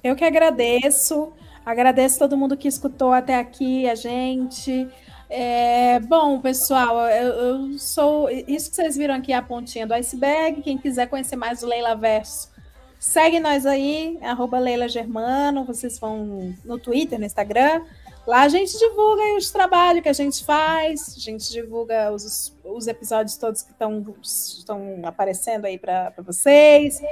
Eu 0.03 0.17
que 0.17 0.25
agradeço. 0.25 1.35
Agradeço 1.67 2.19
todo 2.19 2.35
mundo 2.35 2.57
que 2.57 2.67
escutou 2.67 3.13
até 3.13 3.39
aqui, 3.39 3.87
a 3.87 3.95
gente. 3.95 4.89
É, 5.37 5.99
bom, 5.99 6.41
pessoal, 6.41 7.09
eu, 7.09 7.33
eu 7.33 7.79
sou. 7.81 8.31
Isso 8.31 8.71
que 8.71 8.77
vocês 8.77 8.97
viram 8.97 9.15
aqui 9.15 9.33
é 9.33 9.37
a 9.37 9.43
pontinha 9.43 9.85
do 9.85 9.93
iceberg. 9.93 10.63
Quem 10.63 10.79
quiser 10.79 11.09
conhecer 11.09 11.35
mais 11.35 11.61
o 11.61 11.67
Leila 11.67 11.97
Verso, 11.97 12.53
segue 13.01 13.41
nós 13.41 13.67
aí, 13.67 14.17
arroba 14.23 14.61
Leila 14.61 14.89
Germano. 14.89 15.65
Vocês 15.65 15.99
vão 15.99 16.55
no 16.65 16.79
Twitter, 16.79 17.19
no 17.19 17.25
Instagram. 17.25 17.83
Lá 18.25 18.43
a 18.43 18.49
gente 18.49 18.79
divulga 18.79 19.37
os 19.37 19.51
trabalhos 19.51 20.05
que 20.05 20.09
a 20.09 20.13
gente 20.13 20.45
faz, 20.45 21.17
a 21.17 21.21
gente 21.21 21.51
divulga 21.51 22.13
os, 22.13 22.57
os 22.63 22.87
episódios 22.87 23.37
todos 23.37 23.63
que 23.63 23.73
estão 23.73 25.03
aparecendo 25.03 25.65
aí 25.65 25.81
para 25.81 26.15
vocês. 26.19 27.03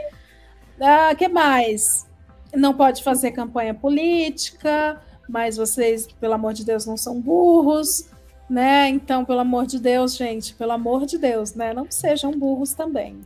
Ah, 0.80 1.12
que 1.16 1.26
mais? 1.26 2.06
Não 2.54 2.72
pode 2.72 3.02
fazer 3.02 3.32
campanha 3.32 3.74
política, 3.74 5.02
mas 5.28 5.56
vocês, 5.56 6.06
pelo 6.20 6.34
amor 6.34 6.52
de 6.52 6.64
Deus, 6.64 6.86
não 6.86 6.96
são 6.96 7.20
burros, 7.20 8.11
né? 8.52 8.86
Então, 8.90 9.24
pelo 9.24 9.40
amor 9.40 9.64
de 9.64 9.78
Deus, 9.78 10.14
gente, 10.14 10.54
pelo 10.54 10.72
amor 10.72 11.06
de 11.06 11.16
Deus, 11.16 11.54
né? 11.54 11.72
Não 11.72 11.86
sejam 11.90 12.30
burros 12.32 12.74
também. 12.74 13.18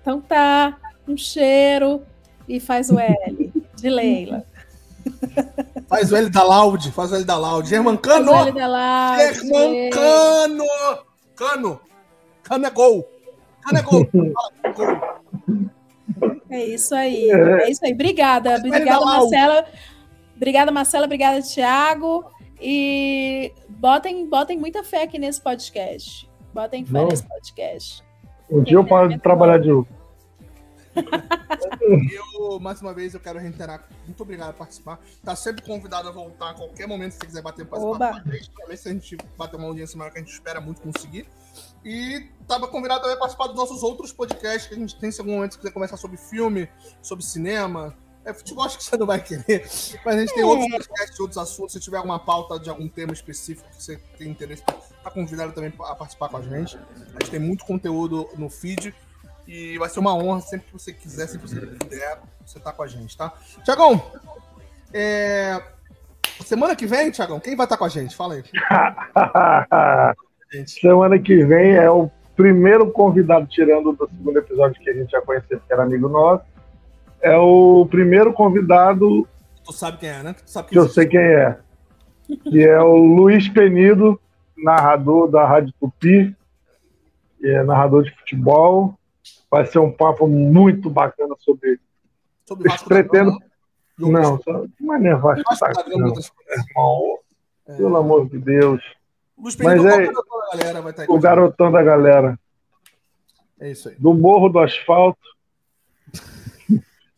Então 0.00 0.22
tá, 0.22 0.74
um 1.06 1.14
cheiro 1.18 2.02
e 2.48 2.58
faz 2.58 2.88
o 2.88 2.98
L 2.98 3.52
de 3.76 3.90
Leila. 3.90 4.44
Faz 5.88 6.12
o 6.12 6.16
L 6.16 6.28
da 6.28 6.42
Loud, 6.44 6.92
faz 6.92 7.10
o 7.10 7.16
L 7.16 7.24
da 7.24 7.36
Loud. 7.36 7.68
German 7.68 7.96
Cano! 7.96 8.30
Faz 8.30 8.44
o 8.44 8.48
L 8.48 8.52
da 8.52 8.66
Loud. 8.68 9.34
German 9.34 9.90
Cano! 9.90 10.64
Cano! 11.34 11.80
Cano 12.44 12.66
é 12.66 12.70
gol! 12.70 13.10
Cano 13.62 13.78
é 13.78 13.82
gol! 13.82 14.08
É 16.50 16.64
isso 16.66 16.94
aí. 16.94 17.30
É 17.30 17.70
isso 17.70 17.84
aí. 17.84 17.92
Obrigada. 17.92 18.56
Obrigada, 18.56 19.04
Marcela. 19.04 19.64
Obrigada, 20.36 20.72
Marcela. 20.72 21.04
Obrigada, 21.06 21.40
Thiago. 21.40 22.24
E 22.60 23.52
botem, 23.68 24.28
botem 24.28 24.58
muita 24.58 24.84
fé 24.84 25.04
aqui 25.04 25.18
nesse 25.18 25.40
podcast. 25.40 26.28
Botem 26.52 26.84
fé 26.84 26.92
Não. 26.92 27.08
nesse 27.08 27.26
podcast. 27.26 28.04
Um 28.50 28.62
dia 28.62 28.76
eu 28.76 28.86
paro 28.86 29.08
de 29.08 29.18
trabalhar 29.18 29.58
de 29.58 29.68
novo. 29.68 29.88
eu, 31.80 32.58
mais 32.60 32.80
uma 32.82 32.92
vez, 32.92 33.14
eu 33.14 33.20
quero 33.20 33.38
reiterar. 33.38 33.88
Muito 34.04 34.22
obrigado 34.22 34.52
por 34.52 34.58
participar. 34.58 34.98
Tá 35.24 35.36
sempre 35.36 35.62
convidado 35.62 36.08
a 36.08 36.12
voltar 36.12 36.50
a 36.50 36.54
qualquer 36.54 36.86
momento 36.86 37.12
se 37.12 37.18
você 37.18 37.26
quiser 37.26 37.42
bater 37.42 37.64
um 37.64 37.66
papo 37.66 37.96
com 37.96 38.04
a 38.04 38.12
gente. 38.32 38.50
Pra 38.50 38.66
ver 38.66 38.76
se 38.76 38.88
a 38.88 38.92
gente 38.92 39.16
bater 39.38 39.56
uma 39.56 39.68
audiência 39.68 39.96
maior 39.96 40.10
que 40.10 40.18
a 40.18 40.20
gente 40.20 40.32
espera 40.32 40.60
muito 40.60 40.80
conseguir. 40.80 41.26
E 41.84 42.26
tava 42.46 42.68
convidado 42.68 43.00
também 43.02 43.16
a 43.16 43.18
participar 43.18 43.46
dos 43.46 43.56
nossos 43.56 43.82
outros 43.82 44.12
podcasts 44.12 44.66
que 44.66 44.74
a 44.74 44.78
gente 44.78 44.98
tem, 44.98 45.10
se 45.10 45.20
algum 45.20 45.34
momento 45.34 45.56
quiser 45.56 45.72
conversar 45.72 45.96
sobre 45.96 46.16
filme, 46.16 46.68
sobre 47.00 47.24
cinema. 47.24 47.96
É, 48.24 48.34
futebol 48.34 48.64
acho 48.64 48.76
que 48.76 48.84
você 48.84 48.96
não 48.98 49.06
vai 49.06 49.20
querer, 49.20 49.64
mas 50.04 50.16
a 50.16 50.20
gente 50.20 50.34
tem 50.34 50.44
outros 50.44 50.68
podcasts, 50.68 51.20
outros 51.20 51.38
assuntos. 51.38 51.72
Se 51.72 51.80
tiver 51.80 51.96
alguma 51.96 52.18
pauta 52.18 52.60
de 52.60 52.68
algum 52.68 52.86
tema 52.86 53.12
específico 53.12 53.66
que 53.70 53.82
você 53.82 53.96
tem 54.18 54.28
interesse, 54.28 54.62
tá 54.62 55.10
convidado 55.10 55.52
também 55.52 55.72
a 55.80 55.94
participar 55.94 56.28
com 56.28 56.36
a 56.36 56.42
gente. 56.42 56.76
A 56.76 57.12
gente 57.12 57.30
tem 57.30 57.40
muito 57.40 57.64
conteúdo 57.64 58.28
no 58.36 58.50
feed. 58.50 58.94
E 59.48 59.78
vai 59.78 59.88
ser 59.88 59.98
uma 59.98 60.14
honra 60.14 60.42
sempre 60.42 60.66
que 60.66 60.72
você 60.72 60.92
quiser, 60.92 61.26
sempre 61.26 61.48
que 61.48 61.54
você 61.54 61.66
puder, 61.66 62.20
você 62.46 62.60
tá 62.60 62.72
com 62.72 62.84
a 62.84 62.86
gente, 62.86 63.16
tá? 63.16 63.34
Tiagão, 63.64 64.00
é... 64.92 65.60
semana 66.44 66.76
que 66.76 66.86
vem, 66.86 67.10
Tiagão, 67.10 67.40
quem 67.40 67.56
vai 67.56 67.66
estar 67.66 67.74
tá 67.74 67.78
com 67.78 67.84
a 67.84 67.88
gente? 67.88 68.14
Fala 68.14 68.34
aí. 68.34 68.44
semana 70.68 71.18
que 71.18 71.44
vem 71.44 71.74
é 71.74 71.90
o 71.90 72.08
primeiro 72.36 72.92
convidado, 72.92 73.46
tirando 73.46 73.92
do 73.92 74.08
segundo 74.08 74.38
episódio 74.38 74.80
que 74.80 74.90
a 74.90 74.94
gente 74.94 75.10
já 75.10 75.20
conheceu, 75.20 75.58
que 75.58 75.72
era 75.72 75.82
amigo 75.82 76.08
nosso. 76.08 76.44
É 77.22 77.36
o 77.36 77.86
primeiro 77.86 78.32
convidado. 78.32 79.28
Tu 79.64 79.72
sabe 79.72 79.98
quem 79.98 80.08
é, 80.08 80.22
né? 80.22 80.32
Tu 80.34 80.50
sabe 80.50 80.68
que 80.68 80.78
eu 80.78 80.88
sei 80.88 81.06
quem 81.06 81.20
é. 81.20 81.58
Que 82.44 82.66
é 82.66 82.80
o 82.80 82.96
Luiz 82.96 83.48
Penido, 83.48 84.20
narrador 84.56 85.28
da 85.30 85.46
Rádio 85.46 85.74
Tupi, 85.78 86.34
é 87.42 87.62
narrador 87.62 88.04
de 88.04 88.10
futebol. 88.16 88.94
Vai 89.50 89.66
ser 89.66 89.80
um 89.80 89.90
papo 89.90 90.26
muito 90.26 90.88
bacana 90.88 91.34
sobre. 91.38 91.78
Sobre 92.46 92.68
o 92.68 92.70
Vasco 92.70 92.88
pretendo... 92.88 93.36
Não, 93.98 94.40
só 94.40 94.64
mas 94.80 95.02
não 95.02 95.10
é 95.10 95.14
Vasco 95.14 95.90
Gama, 95.90 96.14
irmão. 96.50 97.18
É. 97.68 97.76
Pelo 97.76 97.96
amor 97.96 98.28
de 98.28 98.38
Deus. 98.38 98.82
Mas 99.62 99.84
é 99.84 100.10
o 101.08 101.18
garotão 101.18 101.70
da 101.70 101.82
galera. 101.82 102.38
É 103.58 103.70
isso 103.70 103.88
aí. 103.88 103.96
Do 103.98 104.14
Morro 104.14 104.48
do 104.48 104.58
Asfalto. 104.58 105.20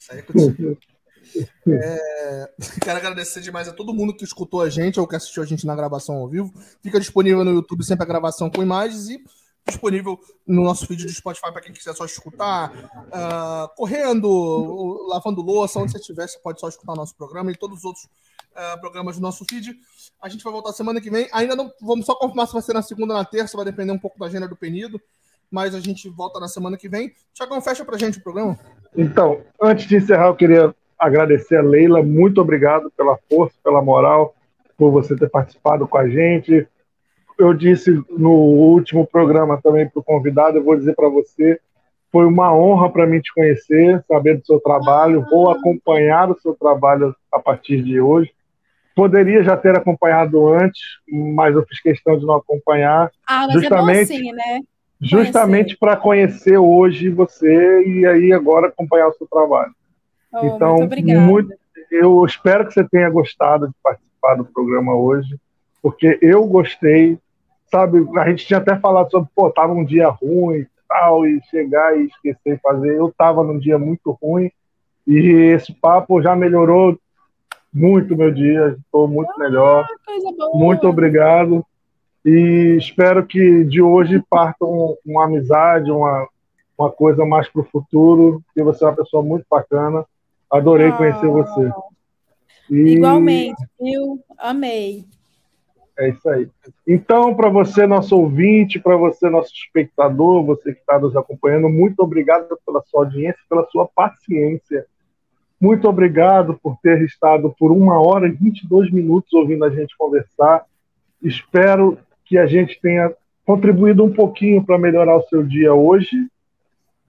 Isso 0.02 0.12
aí 0.12 0.18
é 0.18 0.22
contigo. 0.22 0.78
É... 1.66 2.52
Quero 2.82 2.98
agradecer 2.98 3.40
demais 3.40 3.66
a 3.66 3.72
todo 3.72 3.94
mundo 3.94 4.14
que 4.14 4.24
escutou 4.24 4.60
a 4.60 4.68
gente 4.68 5.00
ou 5.00 5.06
que 5.06 5.16
assistiu 5.16 5.42
a 5.42 5.46
gente 5.46 5.64
na 5.64 5.74
gravação 5.74 6.16
ao 6.16 6.28
vivo. 6.28 6.52
Fica 6.82 6.98
disponível 7.00 7.42
no 7.42 7.52
YouTube 7.52 7.84
sempre 7.84 8.02
a 8.02 8.06
gravação 8.06 8.50
com 8.50 8.60
imagens 8.60 9.08
e 9.08 9.24
disponível 9.66 10.20
no 10.46 10.64
nosso 10.64 10.84
vídeo 10.86 11.06
do 11.06 11.12
Spotify 11.12 11.52
para 11.52 11.62
quem 11.62 11.72
quiser 11.72 11.94
só 11.94 12.04
escutar, 12.04 12.70
uh, 12.74 13.74
correndo, 13.76 15.06
lavando 15.08 15.40
louça, 15.40 15.78
onde 15.78 15.92
você 15.92 15.98
estiver, 15.98 16.28
você 16.28 16.38
pode 16.40 16.60
só 16.60 16.68
escutar 16.68 16.92
o 16.92 16.96
nosso 16.96 17.14
programa 17.14 17.50
e 17.52 17.56
todos 17.56 17.78
os 17.78 17.84
outros 17.84 18.04
uh, 18.04 18.78
programas 18.80 19.16
do 19.16 19.22
nosso 19.22 19.44
feed. 19.48 19.74
A 20.20 20.28
gente 20.28 20.42
vai 20.42 20.52
voltar 20.52 20.72
semana 20.72 21.00
que 21.00 21.08
vem. 21.08 21.28
Ainda 21.32 21.56
não 21.56 21.72
vamos 21.80 22.04
só 22.04 22.14
confirmar 22.16 22.48
se 22.48 22.52
vai 22.52 22.62
ser 22.62 22.74
na 22.74 22.82
segunda 22.82 23.14
ou 23.14 23.18
na 23.18 23.24
terça, 23.24 23.56
vai 23.56 23.64
depender 23.64 23.92
um 23.92 23.98
pouco 23.98 24.18
da 24.18 24.26
agenda 24.26 24.48
do 24.48 24.56
Penido, 24.56 25.00
mas 25.50 25.74
a 25.74 25.80
gente 25.80 26.08
volta 26.10 26.38
na 26.40 26.48
semana 26.48 26.76
que 26.76 26.88
vem. 26.88 27.14
Tiagão, 27.32 27.62
fecha 27.62 27.84
pra 27.84 27.96
gente 27.96 28.18
o 28.18 28.22
programa. 28.22 28.58
Então, 28.96 29.40
antes 29.60 29.86
de 29.86 29.96
encerrar, 29.96 30.26
eu 30.26 30.36
queria 30.36 30.74
agradecer 30.98 31.56
a 31.56 31.62
Leila. 31.62 32.02
Muito 32.02 32.40
obrigado 32.40 32.90
pela 32.96 33.18
força, 33.28 33.54
pela 33.64 33.82
moral, 33.82 34.34
por 34.76 34.90
você 34.90 35.16
ter 35.16 35.30
participado 35.30 35.86
com 35.86 35.98
a 35.98 36.08
gente 36.08 36.66
eu 37.38 37.52
disse 37.52 37.90
no 38.10 38.30
último 38.30 39.06
programa 39.06 39.60
também 39.60 39.88
para 39.88 40.00
o 40.00 40.04
convidado, 40.04 40.58
eu 40.58 40.64
vou 40.64 40.76
dizer 40.76 40.94
para 40.94 41.08
você, 41.08 41.58
foi 42.10 42.26
uma 42.26 42.54
honra 42.54 42.90
para 42.90 43.06
mim 43.06 43.20
te 43.20 43.32
conhecer, 43.32 44.02
saber 44.06 44.38
do 44.38 44.46
seu 44.46 44.60
trabalho, 44.60 45.26
vou 45.30 45.50
acompanhar 45.50 46.30
o 46.30 46.38
seu 46.40 46.54
trabalho 46.54 47.14
a 47.32 47.38
partir 47.38 47.82
de 47.82 48.00
hoje. 48.00 48.30
Poderia 48.94 49.42
já 49.42 49.56
ter 49.56 49.74
acompanhado 49.74 50.46
antes, 50.48 50.82
mas 51.08 51.54
eu 51.54 51.64
fiz 51.66 51.80
questão 51.80 52.18
de 52.18 52.26
não 52.26 52.36
acompanhar. 52.36 53.10
Ah, 53.26 53.46
mas 53.46 53.54
justamente, 53.54 54.12
é 54.12 54.20
bom 54.20 54.28
assim, 54.28 54.32
né? 54.32 54.60
Justamente 55.02 55.76
para 55.76 55.96
conhecer 55.96 56.56
hoje 56.56 57.10
você 57.10 57.82
e 57.84 58.06
aí 58.06 58.32
agora 58.32 58.68
acompanhar 58.68 59.08
o 59.08 59.12
seu 59.14 59.26
trabalho. 59.26 59.74
Oh, 60.32 60.46
então, 60.46 60.76
muito, 60.76 61.20
muito 61.20 61.54
eu 61.90 62.24
espero 62.24 62.66
que 62.66 62.72
você 62.72 62.84
tenha 62.88 63.10
gostado 63.10 63.66
de 63.66 63.74
participar 63.82 64.36
do 64.36 64.44
programa 64.44 64.94
hoje, 64.94 65.36
porque 65.82 66.18
eu 66.22 66.46
gostei, 66.46 67.18
sabe, 67.70 68.06
a 68.16 68.30
gente 68.30 68.46
tinha 68.46 68.58
até 68.58 68.76
falado 68.76 69.10
sobre, 69.10 69.28
pô, 69.34 69.50
tava 69.50 69.72
um 69.72 69.84
dia 69.84 70.08
ruim 70.08 70.58
e 70.58 70.66
tal, 70.88 71.26
e 71.26 71.40
chegar 71.50 71.98
e 71.98 72.06
esquecer 72.06 72.54
de 72.54 72.62
fazer. 72.62 72.96
Eu 72.96 73.12
tava 73.16 73.42
num 73.42 73.58
dia 73.58 73.78
muito 73.78 74.16
ruim 74.22 74.50
e 75.06 75.18
esse 75.52 75.72
papo 75.72 76.22
já 76.22 76.36
melhorou 76.36 76.96
muito 77.74 78.16
meu 78.16 78.30
dia, 78.30 78.76
estou 78.78 79.08
muito 79.08 79.32
ah, 79.32 79.38
melhor. 79.38 79.86
Muito 80.54 80.86
obrigado. 80.86 81.64
E 82.24 82.76
espero 82.78 83.26
que 83.26 83.64
de 83.64 83.82
hoje 83.82 84.22
parta 84.30 84.64
um, 84.64 84.96
uma 85.04 85.24
amizade, 85.24 85.90
uma, 85.90 86.28
uma 86.78 86.90
coisa 86.90 87.24
mais 87.24 87.48
para 87.48 87.62
o 87.62 87.66
futuro, 87.66 88.42
que 88.54 88.62
você 88.62 88.84
é 88.84 88.88
uma 88.88 88.96
pessoa 88.96 89.22
muito 89.22 89.44
bacana. 89.50 90.04
Adorei 90.50 90.88
ah, 90.88 90.92
conhecer 90.92 91.28
você. 91.28 91.72
E... 92.70 92.94
Igualmente, 92.94 93.62
eu 93.80 94.18
amei. 94.38 95.04
É 95.98 96.08
isso 96.08 96.28
aí. 96.28 96.48
Então, 96.86 97.34
para 97.34 97.48
você, 97.48 97.86
nosso 97.86 98.16
ouvinte, 98.16 98.78
para 98.78 98.96
você, 98.96 99.28
nosso 99.28 99.52
espectador, 99.52 100.44
você 100.44 100.72
que 100.72 100.80
está 100.80 100.98
nos 100.98 101.14
acompanhando, 101.16 101.68
muito 101.68 102.00
obrigado 102.00 102.48
pela 102.64 102.82
sua 102.82 103.04
audiência, 103.04 103.40
pela 103.48 103.66
sua 103.66 103.86
paciência. 103.86 104.86
Muito 105.60 105.88
obrigado 105.88 106.58
por 106.62 106.76
ter 106.82 107.02
estado 107.02 107.54
por 107.58 107.70
uma 107.70 108.00
hora 108.00 108.26
e 108.26 108.32
22 108.32 108.90
minutos 108.90 109.32
ouvindo 109.32 109.64
a 109.64 109.70
gente 109.70 109.96
conversar. 109.96 110.64
Espero 111.22 111.98
que 112.32 112.38
a 112.38 112.46
gente 112.46 112.80
tenha 112.80 113.12
contribuído 113.44 114.02
um 114.02 114.10
pouquinho 114.10 114.64
para 114.64 114.78
melhorar 114.78 115.18
o 115.18 115.22
seu 115.24 115.42
dia 115.42 115.74
hoje. 115.74 116.16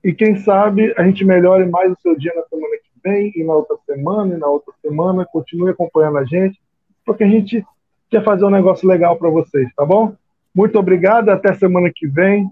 E 0.03 0.11
quem 0.11 0.35
sabe 0.35 0.93
a 0.97 1.03
gente 1.05 1.23
melhore 1.23 1.65
mais 1.65 1.93
o 1.93 1.97
seu 2.01 2.13
dia 2.17 2.33
na 2.35 2.43
semana 2.43 2.75
que 2.75 2.89
vem, 3.01 3.31
e 3.33 3.41
na 3.41 3.53
outra 3.53 3.77
semana, 3.85 4.35
e 4.35 4.37
na 4.37 4.47
outra 4.47 4.73
semana. 4.81 5.25
Continue 5.25 5.69
acompanhando 5.69 6.17
a 6.17 6.25
gente, 6.25 6.59
porque 7.05 7.23
a 7.23 7.29
gente 7.29 7.65
quer 8.09 8.21
fazer 8.21 8.43
um 8.43 8.49
negócio 8.49 8.85
legal 8.85 9.15
para 9.15 9.29
vocês, 9.29 9.73
tá 9.77 9.85
bom? 9.85 10.13
Muito 10.53 10.77
obrigado, 10.77 11.29
até 11.29 11.53
semana 11.53 11.89
que 11.89 12.05
vem. 12.05 12.49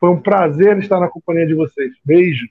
Foi 0.00 0.10
um 0.10 0.20
prazer 0.20 0.76
estar 0.78 0.98
na 0.98 1.06
companhia 1.06 1.46
de 1.46 1.54
vocês. 1.54 1.92
Beijo. 2.04 2.48